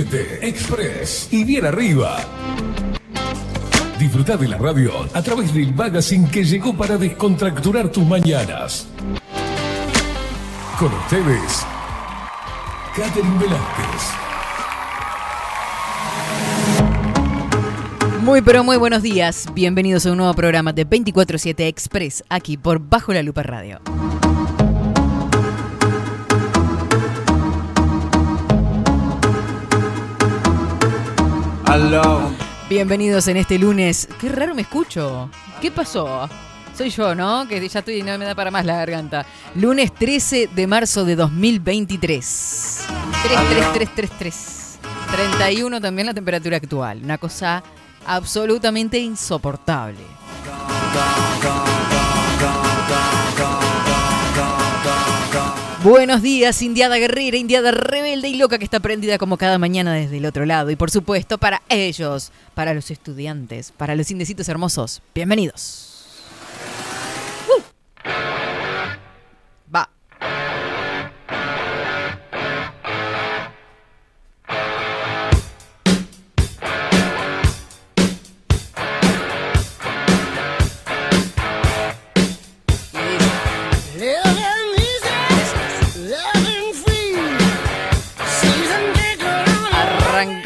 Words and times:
Estás 0.00 0.06
en 0.06 0.08
24-7 0.08 0.38
Express 0.42 1.28
y 1.30 1.44
bien 1.44 1.66
arriba. 1.66 2.18
Disfruta 3.98 4.36
de 4.36 4.48
la 4.48 4.56
radio 4.56 4.92
a 5.12 5.22
través 5.22 5.52
del 5.52 5.74
magazine 5.74 6.28
que 6.30 6.44
llegó 6.44 6.74
para 6.74 6.96
descontracturar 6.96 7.90
tus 7.90 8.06
mañanas. 8.06 8.88
Con 10.78 10.92
ustedes, 10.92 11.66
Catherine 12.96 13.38
Velázquez. 13.38 14.20
Muy 18.22 18.42
pero 18.42 18.64
muy 18.64 18.76
buenos 18.76 19.02
días. 19.02 19.48
Bienvenidos 19.54 20.06
a 20.06 20.12
un 20.12 20.18
nuevo 20.18 20.32
programa 20.34 20.72
de 20.72 20.86
24-7 20.86 21.66
Express 21.66 22.24
aquí 22.28 22.56
por 22.56 22.78
Bajo 22.78 23.12
la 23.12 23.22
Lupa 23.22 23.42
Radio. 23.42 23.80
Bienvenidos 32.68 33.28
en 33.28 33.36
este 33.36 33.56
lunes. 33.56 34.08
Qué 34.20 34.28
raro 34.28 34.56
me 34.56 34.62
escucho. 34.62 35.30
¿Qué 35.60 35.70
pasó? 35.70 36.28
Soy 36.76 36.90
yo, 36.90 37.14
¿no? 37.14 37.46
Que 37.46 37.68
ya 37.68 37.78
estoy, 37.78 38.02
no 38.02 38.18
me 38.18 38.24
da 38.24 38.34
para 38.34 38.50
más 38.50 38.66
la 38.66 38.74
garganta. 38.74 39.24
Lunes 39.54 39.94
13 39.94 40.48
de 40.52 40.66
marzo 40.66 41.04
de 41.04 41.14
2023. 41.14 42.86
33333. 43.22 44.78
31 45.12 45.80
también 45.80 46.06
la 46.06 46.14
temperatura 46.14 46.56
actual. 46.56 47.02
Una 47.04 47.18
cosa 47.18 47.62
absolutamente 48.04 48.98
insoportable. 48.98 50.00
Buenos 55.82 56.20
días, 56.20 56.60
Indiada 56.60 56.98
Guerrera, 56.98 57.38
Indiada 57.38 57.70
rebelde 57.70 58.28
y 58.28 58.36
loca 58.36 58.58
que 58.58 58.64
está 58.64 58.80
prendida 58.80 59.16
como 59.16 59.38
cada 59.38 59.56
mañana 59.56 59.94
desde 59.94 60.18
el 60.18 60.26
otro 60.26 60.44
lado. 60.44 60.70
Y 60.70 60.76
por 60.76 60.90
supuesto, 60.90 61.38
para 61.38 61.62
ellos, 61.70 62.32
para 62.54 62.74
los 62.74 62.90
estudiantes, 62.90 63.72
para 63.72 63.94
los 63.94 64.10
indecitos 64.10 64.46
hermosos, 64.50 65.00
bienvenidos. 65.14 65.86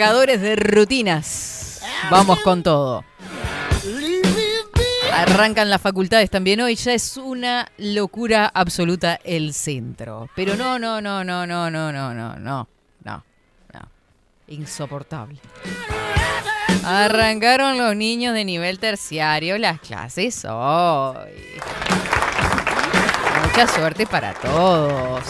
De 0.04 0.54
rutinas. 0.56 1.80
Vamos 2.10 2.38
con 2.40 2.62
todo. 2.62 3.04
Arrancan 5.10 5.70
las 5.70 5.80
facultades 5.80 6.28
también 6.28 6.60
hoy, 6.60 6.74
ya 6.74 6.92
es 6.92 7.16
una 7.16 7.66
locura 7.78 8.50
absoluta 8.52 9.18
el 9.24 9.54
centro. 9.54 10.28
Pero 10.36 10.56
no, 10.56 10.78
no, 10.78 11.00
no, 11.00 11.24
no, 11.24 11.46
no, 11.46 11.70
no, 11.70 11.90
no, 11.90 12.12
no, 12.12 12.36
no, 12.36 12.68
no, 13.02 13.24
no. 13.72 13.80
Insoportable. 14.48 15.38
Arrancaron 16.84 17.78
los 17.78 17.96
niños 17.96 18.34
de 18.34 18.44
nivel 18.44 18.78
terciario 18.78 19.56
las 19.56 19.80
clases 19.80 20.44
hoy. 20.44 21.30
Mucha 23.46 23.66
suerte 23.68 24.06
para 24.06 24.34
todos. 24.34 25.24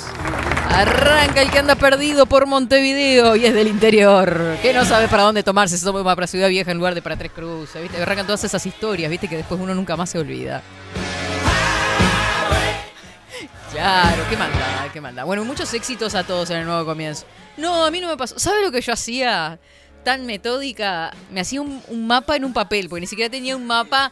Arranca 0.74 1.40
el 1.40 1.52
que 1.52 1.60
anda 1.60 1.76
perdido 1.76 2.26
por 2.26 2.46
Montevideo 2.46 3.36
y 3.36 3.46
es 3.46 3.54
del 3.54 3.68
interior. 3.68 4.56
Que 4.60 4.72
no 4.72 4.84
sabe 4.84 5.06
para 5.06 5.22
dónde 5.22 5.44
tomarse, 5.44 5.78
se 5.78 5.84
toma 5.84 6.16
para 6.16 6.26
Ciudad 6.26 6.48
Vieja 6.48 6.72
en 6.72 6.78
lugar 6.78 6.96
de 6.96 7.02
para 7.02 7.16
Tres 7.16 7.30
Cruces. 7.30 7.80
¿viste? 7.80 8.02
Arrancan 8.02 8.26
todas 8.26 8.42
esas 8.42 8.66
historias, 8.66 9.08
viste, 9.08 9.28
que 9.28 9.36
después 9.36 9.60
uno 9.60 9.72
nunca 9.72 9.96
más 9.96 10.10
se 10.10 10.18
olvida. 10.18 10.62
Claro, 13.70 14.22
qué 14.28 14.36
manda, 14.36 14.90
qué 14.92 15.00
manda. 15.00 15.22
Bueno, 15.24 15.44
muchos 15.44 15.72
éxitos 15.74 16.16
a 16.16 16.24
todos 16.24 16.50
en 16.50 16.58
el 16.58 16.66
nuevo 16.66 16.84
comienzo. 16.84 17.24
No, 17.56 17.84
a 17.84 17.90
mí 17.92 18.00
no 18.00 18.08
me 18.08 18.16
pasó. 18.16 18.36
¿Sabe 18.38 18.62
lo 18.62 18.72
que 18.72 18.80
yo 18.80 18.92
hacía? 18.92 19.60
Tan 20.02 20.26
metódica. 20.26 21.12
Me 21.30 21.40
hacía 21.40 21.60
un, 21.60 21.82
un 21.86 22.06
mapa 22.06 22.34
en 22.34 22.44
un 22.44 22.52
papel, 22.52 22.88
porque 22.88 23.02
ni 23.02 23.06
siquiera 23.06 23.30
tenía 23.30 23.56
un 23.56 23.66
mapa 23.66 24.10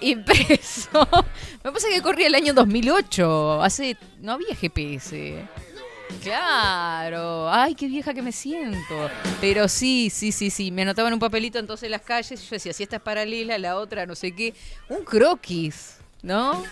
impreso. 0.00 1.08
Me 1.64 1.72
pasa 1.72 1.88
que 1.88 2.02
corría 2.02 2.26
el 2.26 2.34
año 2.34 2.52
2008. 2.52 3.62
Hace. 3.62 3.96
No 4.20 4.32
había 4.32 4.54
GPS. 4.54 5.46
Claro, 6.22 7.50
ay, 7.50 7.74
qué 7.74 7.86
vieja 7.86 8.12
que 8.12 8.22
me 8.22 8.32
siento. 8.32 9.10
Pero 9.40 9.68
sí, 9.68 10.10
sí, 10.10 10.32
sí, 10.32 10.50
sí, 10.50 10.70
me 10.70 10.82
anotaba 10.82 11.08
en 11.08 11.14
un 11.14 11.20
papelito 11.20 11.58
entonces 11.58 11.90
las 11.90 12.02
calles 12.02 12.42
y 12.42 12.44
yo 12.44 12.50
decía, 12.50 12.72
si 12.72 12.82
esta 12.82 12.96
es 12.96 13.02
paralela, 13.02 13.58
la 13.58 13.76
otra, 13.76 14.06
no 14.06 14.14
sé 14.14 14.32
qué. 14.32 14.54
Un 14.88 15.04
croquis, 15.04 15.96
¿no? 16.22 16.62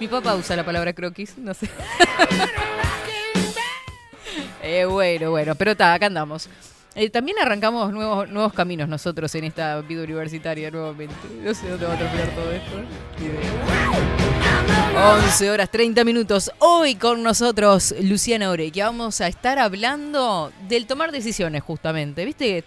Mi 0.00 0.08
papá 0.08 0.36
usa 0.36 0.56
la 0.56 0.64
palabra 0.64 0.92
croquis, 0.92 1.36
no 1.38 1.54
sé. 1.54 1.68
eh, 4.62 4.84
bueno, 4.84 5.30
bueno, 5.30 5.54
pero 5.54 5.72
está, 5.72 5.92
acá 5.92 6.06
andamos. 6.06 6.48
Eh, 6.94 7.10
también 7.10 7.38
arrancamos 7.38 7.92
nuevos, 7.92 8.28
nuevos 8.28 8.52
caminos 8.52 8.88
nosotros 8.88 9.32
en 9.34 9.44
esta 9.44 9.80
vida 9.82 10.02
universitaria 10.02 10.70
nuevamente. 10.70 11.14
No 11.42 11.54
sé 11.54 11.68
dónde 11.68 11.86
va 11.86 11.94
a 11.94 11.98
terminar 11.98 12.28
todo 12.30 12.52
esto. 12.52 14.27
Ni 14.68 14.74
idea. 14.74 15.16
11 15.16 15.50
horas 15.50 15.70
30 15.70 16.04
minutos. 16.04 16.50
Hoy 16.58 16.94
con 16.94 17.22
nosotros 17.22 17.94
Luciana 18.02 18.50
Orequia. 18.50 18.86
Vamos 18.86 19.20
a 19.20 19.26
estar 19.26 19.58
hablando 19.58 20.52
del 20.68 20.86
tomar 20.86 21.10
decisiones 21.12 21.62
justamente. 21.62 22.24
¿Viste? 22.24 22.64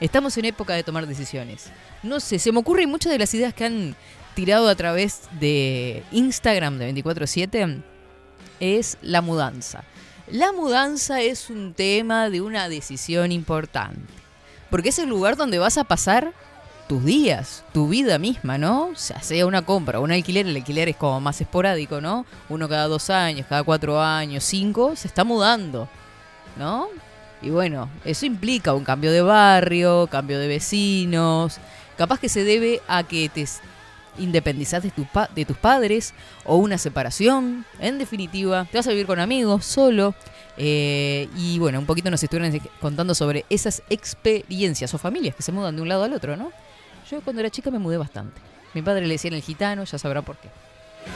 Estamos 0.00 0.36
en 0.38 0.46
época 0.46 0.74
de 0.74 0.82
tomar 0.82 1.06
decisiones. 1.06 1.70
No 2.02 2.20
sé, 2.20 2.38
se 2.38 2.52
me 2.52 2.58
ocurren 2.58 2.88
muchas 2.90 3.12
de 3.12 3.18
las 3.18 3.32
ideas 3.34 3.52
que 3.54 3.64
han 3.64 3.96
tirado 4.34 4.68
a 4.68 4.74
través 4.74 5.22
de 5.38 6.02
Instagram 6.12 6.78
de 6.78 6.86
24/7 6.86 7.82
es 8.58 8.98
la 9.02 9.20
mudanza. 9.20 9.84
La 10.26 10.52
mudanza 10.52 11.20
es 11.20 11.50
un 11.50 11.74
tema 11.74 12.30
de 12.30 12.40
una 12.40 12.68
decisión 12.68 13.32
importante. 13.32 14.12
Porque 14.70 14.90
es 14.90 14.98
el 14.98 15.08
lugar 15.08 15.36
donde 15.36 15.58
vas 15.58 15.76
a 15.78 15.84
pasar 15.84 16.32
tus 16.90 17.04
días, 17.04 17.62
tu 17.72 17.86
vida 17.86 18.18
misma, 18.18 18.58
¿no? 18.58 18.88
O 18.88 18.96
sea, 18.96 19.22
sea 19.22 19.46
una 19.46 19.62
compra 19.62 20.00
un 20.00 20.10
alquiler, 20.10 20.48
el 20.48 20.56
alquiler 20.56 20.88
es 20.88 20.96
como 20.96 21.20
más 21.20 21.40
esporádico, 21.40 22.00
¿no? 22.00 22.26
Uno 22.48 22.68
cada 22.68 22.88
dos 22.88 23.10
años, 23.10 23.46
cada 23.48 23.62
cuatro 23.62 24.02
años, 24.02 24.42
cinco, 24.42 24.96
se 24.96 25.06
está 25.06 25.22
mudando, 25.22 25.88
¿no? 26.58 26.88
Y 27.42 27.50
bueno, 27.50 27.88
eso 28.04 28.26
implica 28.26 28.74
un 28.74 28.82
cambio 28.82 29.12
de 29.12 29.22
barrio, 29.22 30.08
cambio 30.08 30.40
de 30.40 30.48
vecinos, 30.48 31.58
capaz 31.96 32.18
que 32.18 32.28
se 32.28 32.42
debe 32.42 32.82
a 32.88 33.04
que 33.04 33.28
te 33.28 33.46
independizás 34.18 34.82
de, 34.82 34.92
de 35.36 35.44
tus 35.44 35.56
padres 35.56 36.12
o 36.44 36.56
una 36.56 36.76
separación, 36.76 37.64
en 37.78 37.98
definitiva, 37.98 38.66
te 38.68 38.78
vas 38.78 38.86
a 38.88 38.90
vivir 38.90 39.06
con 39.06 39.20
amigos, 39.20 39.64
solo. 39.64 40.12
eh, 40.56 41.28
y 41.36 41.60
bueno, 41.60 41.78
un 41.78 41.86
poquito 41.86 42.10
nos 42.10 42.20
estuvieron 42.20 42.60
contando 42.80 43.14
sobre 43.14 43.44
esas 43.48 43.84
experiencias 43.90 44.92
o 44.92 44.98
familias 44.98 45.36
que 45.36 45.42
se 45.44 45.52
mudan 45.52 45.76
de 45.76 45.82
un 45.82 45.88
lado 45.88 46.02
al 46.02 46.12
otro, 46.14 46.36
¿no? 46.36 46.50
Yo 47.10 47.20
cuando 47.22 47.40
era 47.40 47.50
chica 47.50 47.70
me 47.70 47.78
mudé 47.78 47.96
bastante. 47.96 48.40
Mi 48.72 48.82
padre 48.82 49.06
le 49.06 49.14
decía 49.14 49.30
el 49.30 49.42
gitano, 49.42 49.84
ya 49.84 49.98
sabrá 49.98 50.22
por 50.22 50.36
qué. 50.36 50.48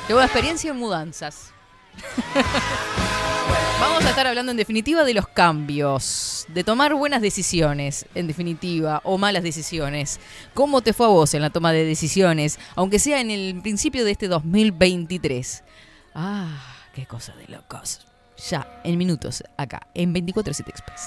Tengo 0.09 0.21
experiencia 0.21 0.71
en 0.71 0.77
mudanzas. 0.77 1.53
Vamos 3.81 4.05
a 4.05 4.11
estar 4.11 4.27
hablando 4.27 4.51
en 4.51 4.57
definitiva 4.57 5.05
de 5.05 5.15
los 5.15 5.29
cambios, 5.29 6.47
de 6.49 6.65
tomar 6.65 6.95
buenas 6.95 7.23
decisiones, 7.23 8.07
en 8.15 8.27
definitiva, 8.27 9.01
o 9.05 9.19
malas 9.19 9.43
decisiones. 9.43 10.19
¿Cómo 10.53 10.81
te 10.81 10.93
fue 10.93 11.07
a 11.07 11.11
vos 11.11 11.35
en 11.35 11.43
la 11.43 11.51
toma 11.51 11.73
de 11.73 11.85
decisiones, 11.85 12.59
aunque 12.75 12.99
sea 12.99 13.21
en 13.21 13.31
el 13.31 13.61
principio 13.63 14.05
de 14.05 14.13
este 14.13 14.27
2023? 14.27 15.63
Ah, 16.15 16.49
qué 16.95 17.07
cosa 17.07 17.35
de 17.37 17.47
locos. 17.49 18.01
Ya, 18.49 18.81
en 18.85 18.99
minutos, 18.99 19.45
acá, 19.57 19.87
en 19.95 20.13
24-7 20.15 20.69
Express. 20.69 21.03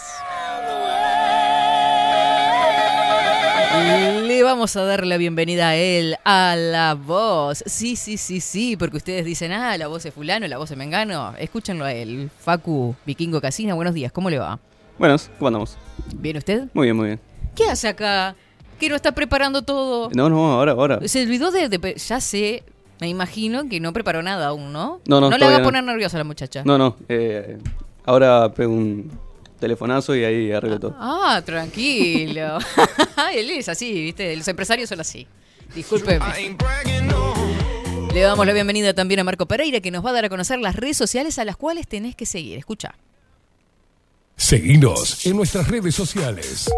Le 3.81 4.41
vamos 4.43 4.75
a 4.75 4.83
dar 4.85 5.05
la 5.05 5.17
bienvenida 5.17 5.69
a 5.69 5.75
él, 5.75 6.15
a 6.25 6.55
la 6.57 6.95
voz. 6.95 7.63
Sí, 7.67 7.95
sí, 7.95 8.17
sí, 8.17 8.41
sí, 8.41 8.75
porque 8.75 8.97
ustedes 8.97 9.23
dicen, 9.23 9.51
ah, 9.51 9.77
la 9.77 9.87
voz 9.87 10.01
de 10.03 10.11
fulano, 10.11 10.47
la 10.47 10.57
voz 10.57 10.69
de 10.71 10.75
Mengano. 10.75 11.33
Escúchenlo 11.37 11.85
a 11.85 11.93
él. 11.93 12.31
Facu, 12.39 12.95
Vikingo 13.05 13.39
Casina, 13.39 13.75
buenos 13.75 13.93
días, 13.93 14.11
¿cómo 14.11 14.31
le 14.31 14.39
va? 14.39 14.59
Buenos, 14.97 15.29
¿cómo 15.37 15.49
andamos? 15.49 15.77
¿Bien 16.15 16.37
usted? 16.37 16.63
Muy 16.73 16.87
bien, 16.87 16.95
muy 16.97 17.05
bien. 17.07 17.19
¿Qué 17.55 17.65
hace 17.69 17.87
acá? 17.87 18.35
¿Que 18.79 18.89
no 18.89 18.95
está 18.95 19.11
preparando 19.11 19.61
todo? 19.61 20.09
No, 20.13 20.27
no, 20.27 20.53
ahora, 20.53 20.71
ahora. 20.71 20.99
Se 21.07 21.21
olvidó 21.23 21.51
de, 21.51 21.69
de- 21.69 21.95
Ya 21.95 22.19
sé, 22.19 22.63
me 22.99 23.07
imagino 23.07 23.69
que 23.69 23.79
no 23.79 23.93
preparó 23.93 24.23
nada 24.23 24.47
aún, 24.47 24.73
¿no? 24.73 25.01
No, 25.07 25.21
no, 25.21 25.29
No 25.29 25.37
le 25.37 25.45
haga 25.45 25.59
no. 25.59 25.63
poner 25.65 25.83
nerviosa 25.83 26.17
a 26.17 26.19
la 26.19 26.23
muchacha. 26.23 26.63
No, 26.65 26.79
no. 26.79 26.95
eh, 27.09 27.57
ahora 28.05 28.51
pego 28.53 28.73
un 28.73 29.11
telefonazo 29.59 30.15
y 30.15 30.23
ahí 30.23 30.51
arreglo 30.51 30.79
todo. 30.79 30.95
Ah, 30.97 31.41
tranquilo. 31.45 32.57
Él 33.33 33.49
es 33.51 33.69
así, 33.69 33.93
¿viste? 33.93 34.35
Los 34.35 34.47
empresarios 34.47 34.89
son 34.89 34.99
así. 34.99 35.27
Discúlpeme. 35.75 36.25
Le 38.13 38.21
damos 38.21 38.47
la 38.47 38.53
bienvenida 38.53 38.93
también 38.93 39.19
a 39.19 39.23
Marco 39.23 39.45
Pereira, 39.45 39.79
que 39.79 39.91
nos 39.91 40.03
va 40.05 40.09
a 40.09 40.13
dar 40.13 40.25
a 40.25 40.29
conocer 40.29 40.59
las 40.59 40.75
redes 40.75 40.97
sociales 40.97 41.37
a 41.39 41.45
las 41.45 41.57
cuales 41.57 41.87
tenés 41.87 42.15
que 42.15 42.25
seguir. 42.25 42.57
Escucha. 42.57 42.95
Seguinos 44.35 45.25
en 45.25 45.35
nuestras 45.35 45.67
redes 45.67 45.95
sociales. 45.95 46.69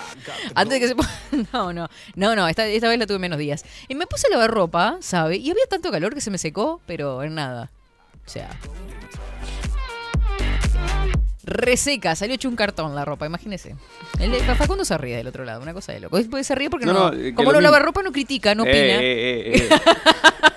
Antes 0.55 0.73
de 0.75 0.79
que 0.79 0.87
se 0.87 0.95
ponga... 0.95 1.09
No, 1.53 1.71
no. 1.73 1.89
No, 2.15 2.35
no. 2.35 2.47
Esta, 2.47 2.65
esta 2.67 2.89
vez 2.89 2.99
la 2.99 3.07
tuve 3.07 3.19
menos 3.19 3.39
días. 3.39 3.63
Y 3.87 3.95
me 3.95 4.07
puse 4.07 4.27
a 4.27 4.29
lavar 4.29 4.51
ropa, 4.51 4.97
¿sabe? 4.99 5.37
Y 5.37 5.49
había 5.51 5.65
tanto 5.69 5.91
calor 5.91 6.13
que 6.13 6.21
se 6.21 6.31
me 6.31 6.37
secó, 6.37 6.81
pero 6.85 7.23
en 7.23 7.35
nada. 7.35 7.71
O 8.25 8.29
sea... 8.29 8.49
Reseca, 11.43 12.15
salió 12.15 12.35
hecho 12.35 12.47
un 12.47 12.55
cartón 12.55 12.93
la 12.95 13.03
ropa, 13.03 13.25
imagínese. 13.25 13.75
El 14.19 14.31
de 14.31 14.39
Facundo 14.55 14.85
se 14.85 14.95
ríe 14.97 15.17
del 15.17 15.27
otro 15.27 15.43
lado, 15.43 15.61
una 15.61 15.73
cosa 15.73 15.91
de 15.91 15.99
loco. 15.99 16.17
Después 16.17 16.45
se 16.45 16.53
ríe 16.53 16.69
porque 16.69 16.85
No, 16.85 17.11
que 17.11 17.33
como 17.33 17.51
no 17.51 17.59
lava 17.59 17.79
ropa, 17.79 18.03
no 18.03 18.11
critica, 18.11 18.53
no 18.53 18.63
Eh, 18.65 18.69
opina. 18.69 19.01
eh, 19.01 19.53
eh, 19.55 19.69
eh. 19.69 19.69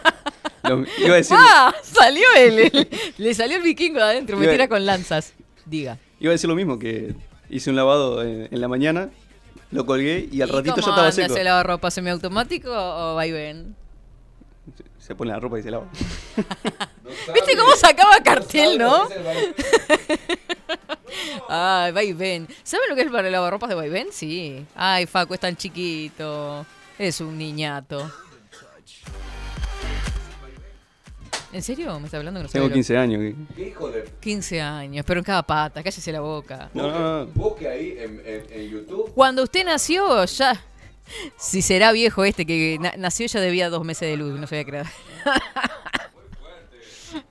Lo- 0.69 0.85
iba 0.99 1.15
a 1.15 1.17
decir, 1.17 1.37
¡Ah! 1.39 1.75
Salió 1.83 2.27
él. 2.37 2.89
Le 3.19 3.35
salió 3.35 3.57
el 3.59 3.63
vikingo 3.63 3.99
de 3.99 4.05
adentro, 4.05 4.37
me 4.37 4.45
Iba- 4.45 4.53
tira 4.53 4.69
con 4.69 4.85
lanzas. 4.87 5.33
Diga. 5.67 5.99
iba 6.21 6.31
a 6.31 6.33
decir 6.33 6.49
lo 6.49 6.57
mismo, 6.57 6.79
que 6.79 7.15
hice 7.51 7.71
un 7.71 7.77
lavado 7.77 8.23
en, 8.23 8.49
en 8.51 8.61
la 8.61 8.69
mañana, 8.69 9.11
lo 9.71 9.87
colgué 9.87 10.29
y 10.31 10.41
al 10.43 10.49
¿Y 10.49 10.53
ratito 10.53 10.77
ya 10.77 10.83
cómo 10.83 10.93
estaba 10.93 11.09
anda 11.09 11.13
seco. 11.13 11.35
ese 11.35 11.45
lavarropa 11.45 11.91
semiautomático 11.91 12.71
o 12.71 13.15
vaivén? 13.15 13.75
Se 14.99 15.15
pone 15.15 15.33
la 15.33 15.41
ropa 15.41 15.59
y 15.59 15.63
se 15.63 15.71
lava. 15.71 15.87
¿Viste 17.35 17.57
cómo 17.59 17.75
sacaba 17.77 18.23
cartel, 18.23 18.79
no? 18.79 19.07
Ay, 21.49 21.93
vaivén. 21.93 22.49
¿Saben 22.63 22.89
lo 22.89 22.97
que 22.97 23.03
es 23.03 23.11
para 23.11 23.27
el 23.29 23.33
lavarropas 23.33 23.69
de 23.69 23.75
vaivén? 23.75 24.09
Sí. 24.13 24.65
Ay, 24.75 25.07
Facu 25.07 25.35
es 25.35 25.41
tan 25.41 25.57
chiquito. 25.57 26.65
Es 26.99 27.21
un 27.21 27.37
niñato. 27.37 28.11
¿En 31.55 31.63
serio? 31.63 31.99
¿Me 32.01 32.07
está 32.07 32.17
hablando 32.19 32.41
que 32.41 32.45
no 32.45 32.49
Tengo 32.51 32.65
sabe 32.65 32.69
lo- 32.71 32.75
15 32.75 32.97
años. 32.99 33.35
¿Qué 33.55 33.69
hijo 33.69 33.89
de 33.89 34.05
15 34.21 34.61
años, 34.61 35.05
pero 35.07 35.21
en 35.21 35.25
cada 35.25 35.43
pata, 35.45 35.83
cállese 35.85 36.11
la 36.11 36.21
boca. 36.21 36.69
No, 36.75 36.91
no, 36.91 36.99
no. 37.21 37.27
busque 37.33 37.69
ahí 37.69 37.95
en, 37.99 38.21
en- 38.27 38.47
en 38.51 38.71
YouTube? 38.71 39.13
Cuando 39.15 39.43
usted 39.45 39.65
nació, 39.65 40.25
ya. 40.25 40.61
Si 41.37 41.63
será 41.63 41.93
viejo 41.93 42.25
este 42.25 42.45
que 42.45 42.79
na- 42.81 42.95
nació, 42.99 43.27
ya 43.27 43.39
debía 43.41 43.69
dos 43.71 43.85
meses 43.85 44.09
de 44.09 44.17
luz, 44.17 44.39
no 44.41 44.47
se 44.47 44.57
había 44.57 44.65
creado. 44.67 44.89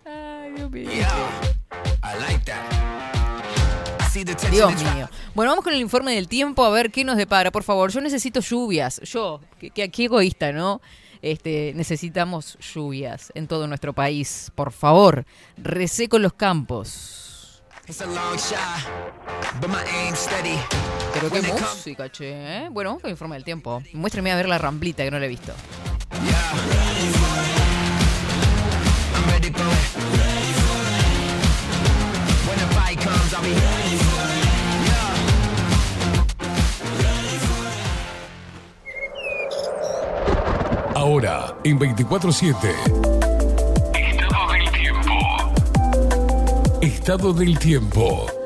Ay, 0.06 0.52
Dios 0.56 0.72
mío. 0.72 0.86
I 0.88 2.20
like 2.22 2.46
that. 2.46 4.10
See 4.12 4.24
the 4.24 4.36
tension 4.36 4.52
Dios 4.52 4.94
mío. 4.94 5.10
Bueno, 5.34 5.52
vamos 5.52 5.64
con 5.64 5.74
el 5.74 5.80
informe 5.82 6.14
del 6.14 6.28
tiempo 6.28 6.64
a 6.64 6.70
ver 6.70 6.92
qué 6.92 7.04
nos 7.04 7.18
depara. 7.18 7.52
Por 7.52 7.64
favor, 7.64 7.92
yo 7.92 8.00
necesito 8.00 8.40
lluvias. 8.42 9.02
Yo, 9.02 9.42
que, 9.60 9.72
que- 9.72 9.90
qué 9.90 10.06
egoísta, 10.06 10.52
¿no? 10.52 10.82
Este, 11.24 11.72
necesitamos 11.74 12.58
lluvias 12.60 13.32
en 13.34 13.48
todo 13.48 13.66
nuestro 13.66 13.94
país. 13.94 14.52
Por 14.56 14.74
favor, 14.74 15.26
reseco 15.56 16.20
los 16.20 16.34
campos. 16.34 17.64
Pero 21.14 21.30
qué 21.32 21.42
música, 21.42 22.12
che. 22.12 22.66
¿eh? 22.66 22.70
Bueno, 22.70 22.90
vamos 22.90 23.02
con 23.04 23.10
el 23.10 23.14
informe 23.14 23.36
del 23.38 23.46
tiempo. 23.46 23.82
Muéstrame 23.94 24.34
a 24.34 24.36
ver 24.36 24.50
la 24.50 24.58
ramblita 24.58 25.06
que 25.06 25.12
no 25.12 25.20
la 25.20 25.26
he 25.26 25.30
visto. 25.30 25.54
Ahora, 41.04 41.54
en 41.66 41.78
24-7. 41.78 42.56
Estado 43.94 44.54
del 44.54 44.72
tiempo. 44.72 45.12
Estado 46.80 47.34
del 47.34 47.60
tiempo. 47.60 48.43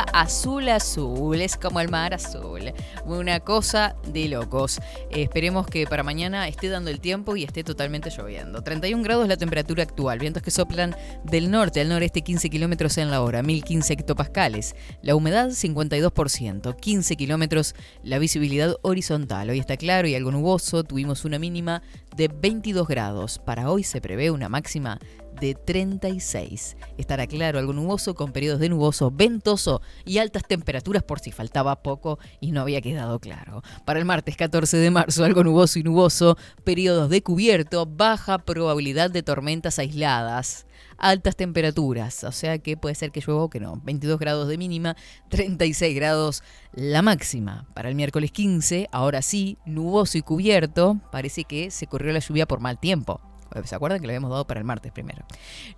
Azul 0.00 0.68
azul, 0.68 1.40
es 1.40 1.56
como 1.56 1.80
el 1.80 1.88
mar 1.88 2.14
azul. 2.14 2.72
Una 3.04 3.40
cosa 3.40 3.96
de 4.06 4.28
locos. 4.28 4.80
Esperemos 5.10 5.66
que 5.66 5.86
para 5.86 6.02
mañana 6.02 6.48
esté 6.48 6.68
dando 6.68 6.90
el 6.90 7.00
tiempo 7.00 7.36
y 7.36 7.44
esté 7.44 7.64
totalmente 7.64 8.10
lloviendo. 8.10 8.62
31 8.62 9.02
grados 9.02 9.28
la 9.28 9.36
temperatura 9.36 9.82
actual, 9.82 10.18
vientos 10.18 10.42
que 10.42 10.50
soplan 10.50 10.94
del 11.24 11.50
norte 11.50 11.80
al 11.80 11.88
noreste 11.88 12.22
15 12.22 12.50
kilómetros 12.50 12.98
en 12.98 13.10
la 13.10 13.22
hora, 13.22 13.42
1015 13.42 13.92
hectopascales. 13.92 14.74
La 15.02 15.14
humedad 15.14 15.48
52%, 15.48 16.76
15 16.76 17.16
kilómetros 17.16 17.74
la 18.02 18.18
visibilidad 18.18 18.76
horizontal. 18.82 19.50
Hoy 19.50 19.58
está 19.58 19.76
claro 19.76 20.08
y 20.08 20.14
algo 20.14 20.30
nuboso, 20.30 20.84
tuvimos 20.84 21.24
una 21.24 21.38
mínima 21.38 21.82
de 22.16 22.28
22 22.28 22.88
grados. 22.88 23.38
Para 23.38 23.70
hoy 23.70 23.84
se 23.84 24.00
prevé 24.00 24.30
una 24.30 24.48
máxima 24.48 24.98
de 25.40 25.54
36. 25.54 26.76
Estará 26.96 27.26
claro, 27.26 27.58
algo 27.58 27.72
nuboso 27.72 28.14
con 28.14 28.32
periodos 28.32 28.60
de 28.60 28.68
nuboso, 28.68 29.10
ventoso 29.10 29.80
y 30.04 30.18
altas 30.18 30.42
temperaturas 30.46 31.02
por 31.02 31.20
si 31.20 31.32
faltaba 31.32 31.82
poco 31.82 32.18
y 32.40 32.52
no 32.52 32.60
había 32.60 32.80
quedado 32.80 33.18
claro. 33.20 33.62
Para 33.84 33.98
el 33.98 34.04
martes 34.04 34.36
14 34.36 34.76
de 34.76 34.90
marzo, 34.90 35.24
algo 35.24 35.44
nuboso 35.44 35.78
y 35.78 35.82
nuboso, 35.82 36.36
periodos 36.64 37.10
de 37.10 37.22
cubierto, 37.22 37.86
baja 37.86 38.38
probabilidad 38.38 39.10
de 39.10 39.22
tormentas 39.22 39.78
aisladas. 39.78 40.66
Altas 40.96 41.36
temperaturas, 41.36 42.24
o 42.24 42.32
sea 42.32 42.58
que 42.58 42.76
puede 42.76 42.94
ser 42.94 43.12
que 43.12 43.20
llueva 43.20 43.44
o 43.44 43.50
que 43.50 43.60
no. 43.60 43.80
22 43.84 44.18
grados 44.18 44.48
de 44.48 44.58
mínima, 44.58 44.96
36 45.28 45.94
grados 45.94 46.42
la 46.72 47.02
máxima. 47.02 47.66
Para 47.74 47.88
el 47.88 47.94
miércoles 47.94 48.32
15, 48.32 48.88
ahora 48.90 49.22
sí, 49.22 49.58
nuboso 49.64 50.18
y 50.18 50.22
cubierto, 50.22 51.00
parece 51.12 51.44
que 51.44 51.70
se 51.70 51.86
corrió 51.86 52.12
la 52.12 52.18
lluvia 52.18 52.46
por 52.46 52.60
mal 52.60 52.78
tiempo. 52.78 53.20
¿Se 53.64 53.74
acuerdan 53.74 54.00
que 54.00 54.06
lo 54.06 54.12
habíamos 54.12 54.30
dado 54.30 54.46
para 54.46 54.60
el 54.60 54.64
martes 54.64 54.92
primero? 54.92 55.24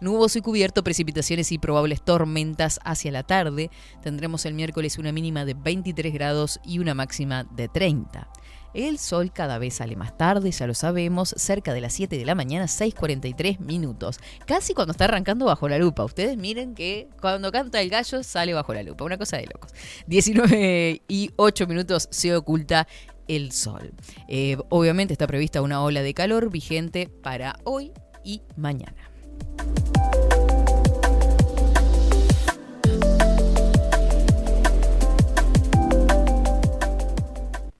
Nuboso 0.00 0.38
y 0.38 0.42
cubierto, 0.42 0.82
precipitaciones 0.84 1.52
y 1.52 1.58
probables 1.58 2.02
tormentas 2.02 2.80
hacia 2.84 3.12
la 3.12 3.22
tarde. 3.22 3.70
Tendremos 4.02 4.44
el 4.46 4.54
miércoles 4.54 4.98
una 4.98 5.12
mínima 5.12 5.44
de 5.44 5.54
23 5.54 6.12
grados 6.12 6.60
y 6.64 6.78
una 6.78 6.94
máxima 6.94 7.44
de 7.44 7.68
30. 7.68 8.28
El 8.72 8.98
sol 8.98 9.32
cada 9.32 9.58
vez 9.58 9.74
sale 9.74 9.96
más 9.96 10.16
tarde, 10.16 10.50
ya 10.52 10.66
lo 10.66 10.74
sabemos, 10.74 11.34
cerca 11.36 11.74
de 11.74 11.80
las 11.80 11.92
7 11.92 12.16
de 12.16 12.24
la 12.24 12.36
mañana, 12.36 12.66
6.43 12.66 13.58
minutos. 13.58 14.20
Casi 14.46 14.74
cuando 14.74 14.92
está 14.92 15.06
arrancando 15.06 15.46
bajo 15.46 15.68
la 15.68 15.78
lupa. 15.78 16.04
Ustedes 16.04 16.36
miren 16.36 16.76
que 16.76 17.08
cuando 17.20 17.50
canta 17.50 17.80
el 17.80 17.90
gallo 17.90 18.22
sale 18.22 18.54
bajo 18.54 18.72
la 18.72 18.84
lupa. 18.84 19.04
Una 19.04 19.18
cosa 19.18 19.38
de 19.38 19.46
locos. 19.46 19.72
19 20.06 21.02
y 21.08 21.32
8 21.34 21.66
minutos 21.66 22.06
se 22.12 22.36
oculta 22.36 22.86
el 23.30 23.52
sol. 23.52 23.92
Eh, 24.26 24.56
obviamente 24.70 25.14
está 25.14 25.26
prevista 25.26 25.62
una 25.62 25.82
ola 25.82 26.02
de 26.02 26.14
calor 26.14 26.50
vigente 26.50 27.08
para 27.08 27.56
hoy 27.64 27.92
y 28.24 28.42
mañana. 28.56 28.94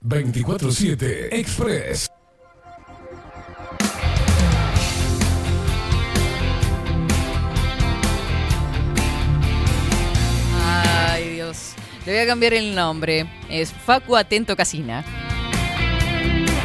...24-7 0.03 1.29
Express. 1.31 2.09
Ay, 10.61 11.35
Dios. 11.35 11.75
Le 12.05 12.11
voy 12.11 12.21
a 12.21 12.25
cambiar 12.27 12.53
el 12.55 12.75
nombre. 12.75 13.29
Es 13.49 13.71
Facu 13.71 14.17
Atento 14.17 14.57
Casina. 14.57 15.05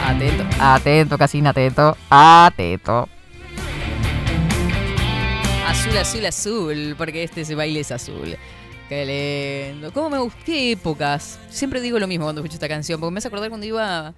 Atento. 0.07 0.45
Atento, 0.61 1.19
Casina, 1.19 1.51
atento. 1.51 1.97
Atento. 2.09 3.09
Azul, 5.67 5.97
azul, 5.99 6.27
azul, 6.27 6.95
porque 6.97 7.25
este 7.25 7.41
ese 7.43 7.55
baile 7.55 7.81
es 7.81 7.91
azul. 7.91 8.37
Qué 8.89 9.73
lindo. 9.75 9.93
¿Cómo 9.93 10.11
me 10.11 10.19
gustó? 10.19 10.39
¿Qué 10.45 10.73
épocas? 10.73 11.39
Siempre 11.51 11.81
digo 11.81 11.99
lo 11.99 12.07
mismo 12.07 12.25
cuando 12.27 12.41
escucho 12.41 12.55
esta 12.55 12.69
canción, 12.69 13.01
porque 13.01 13.13
me 13.13 13.19
hace 13.19 13.29
acordar 13.29 13.49
cuando 13.49 13.67
iba. 13.67 14.15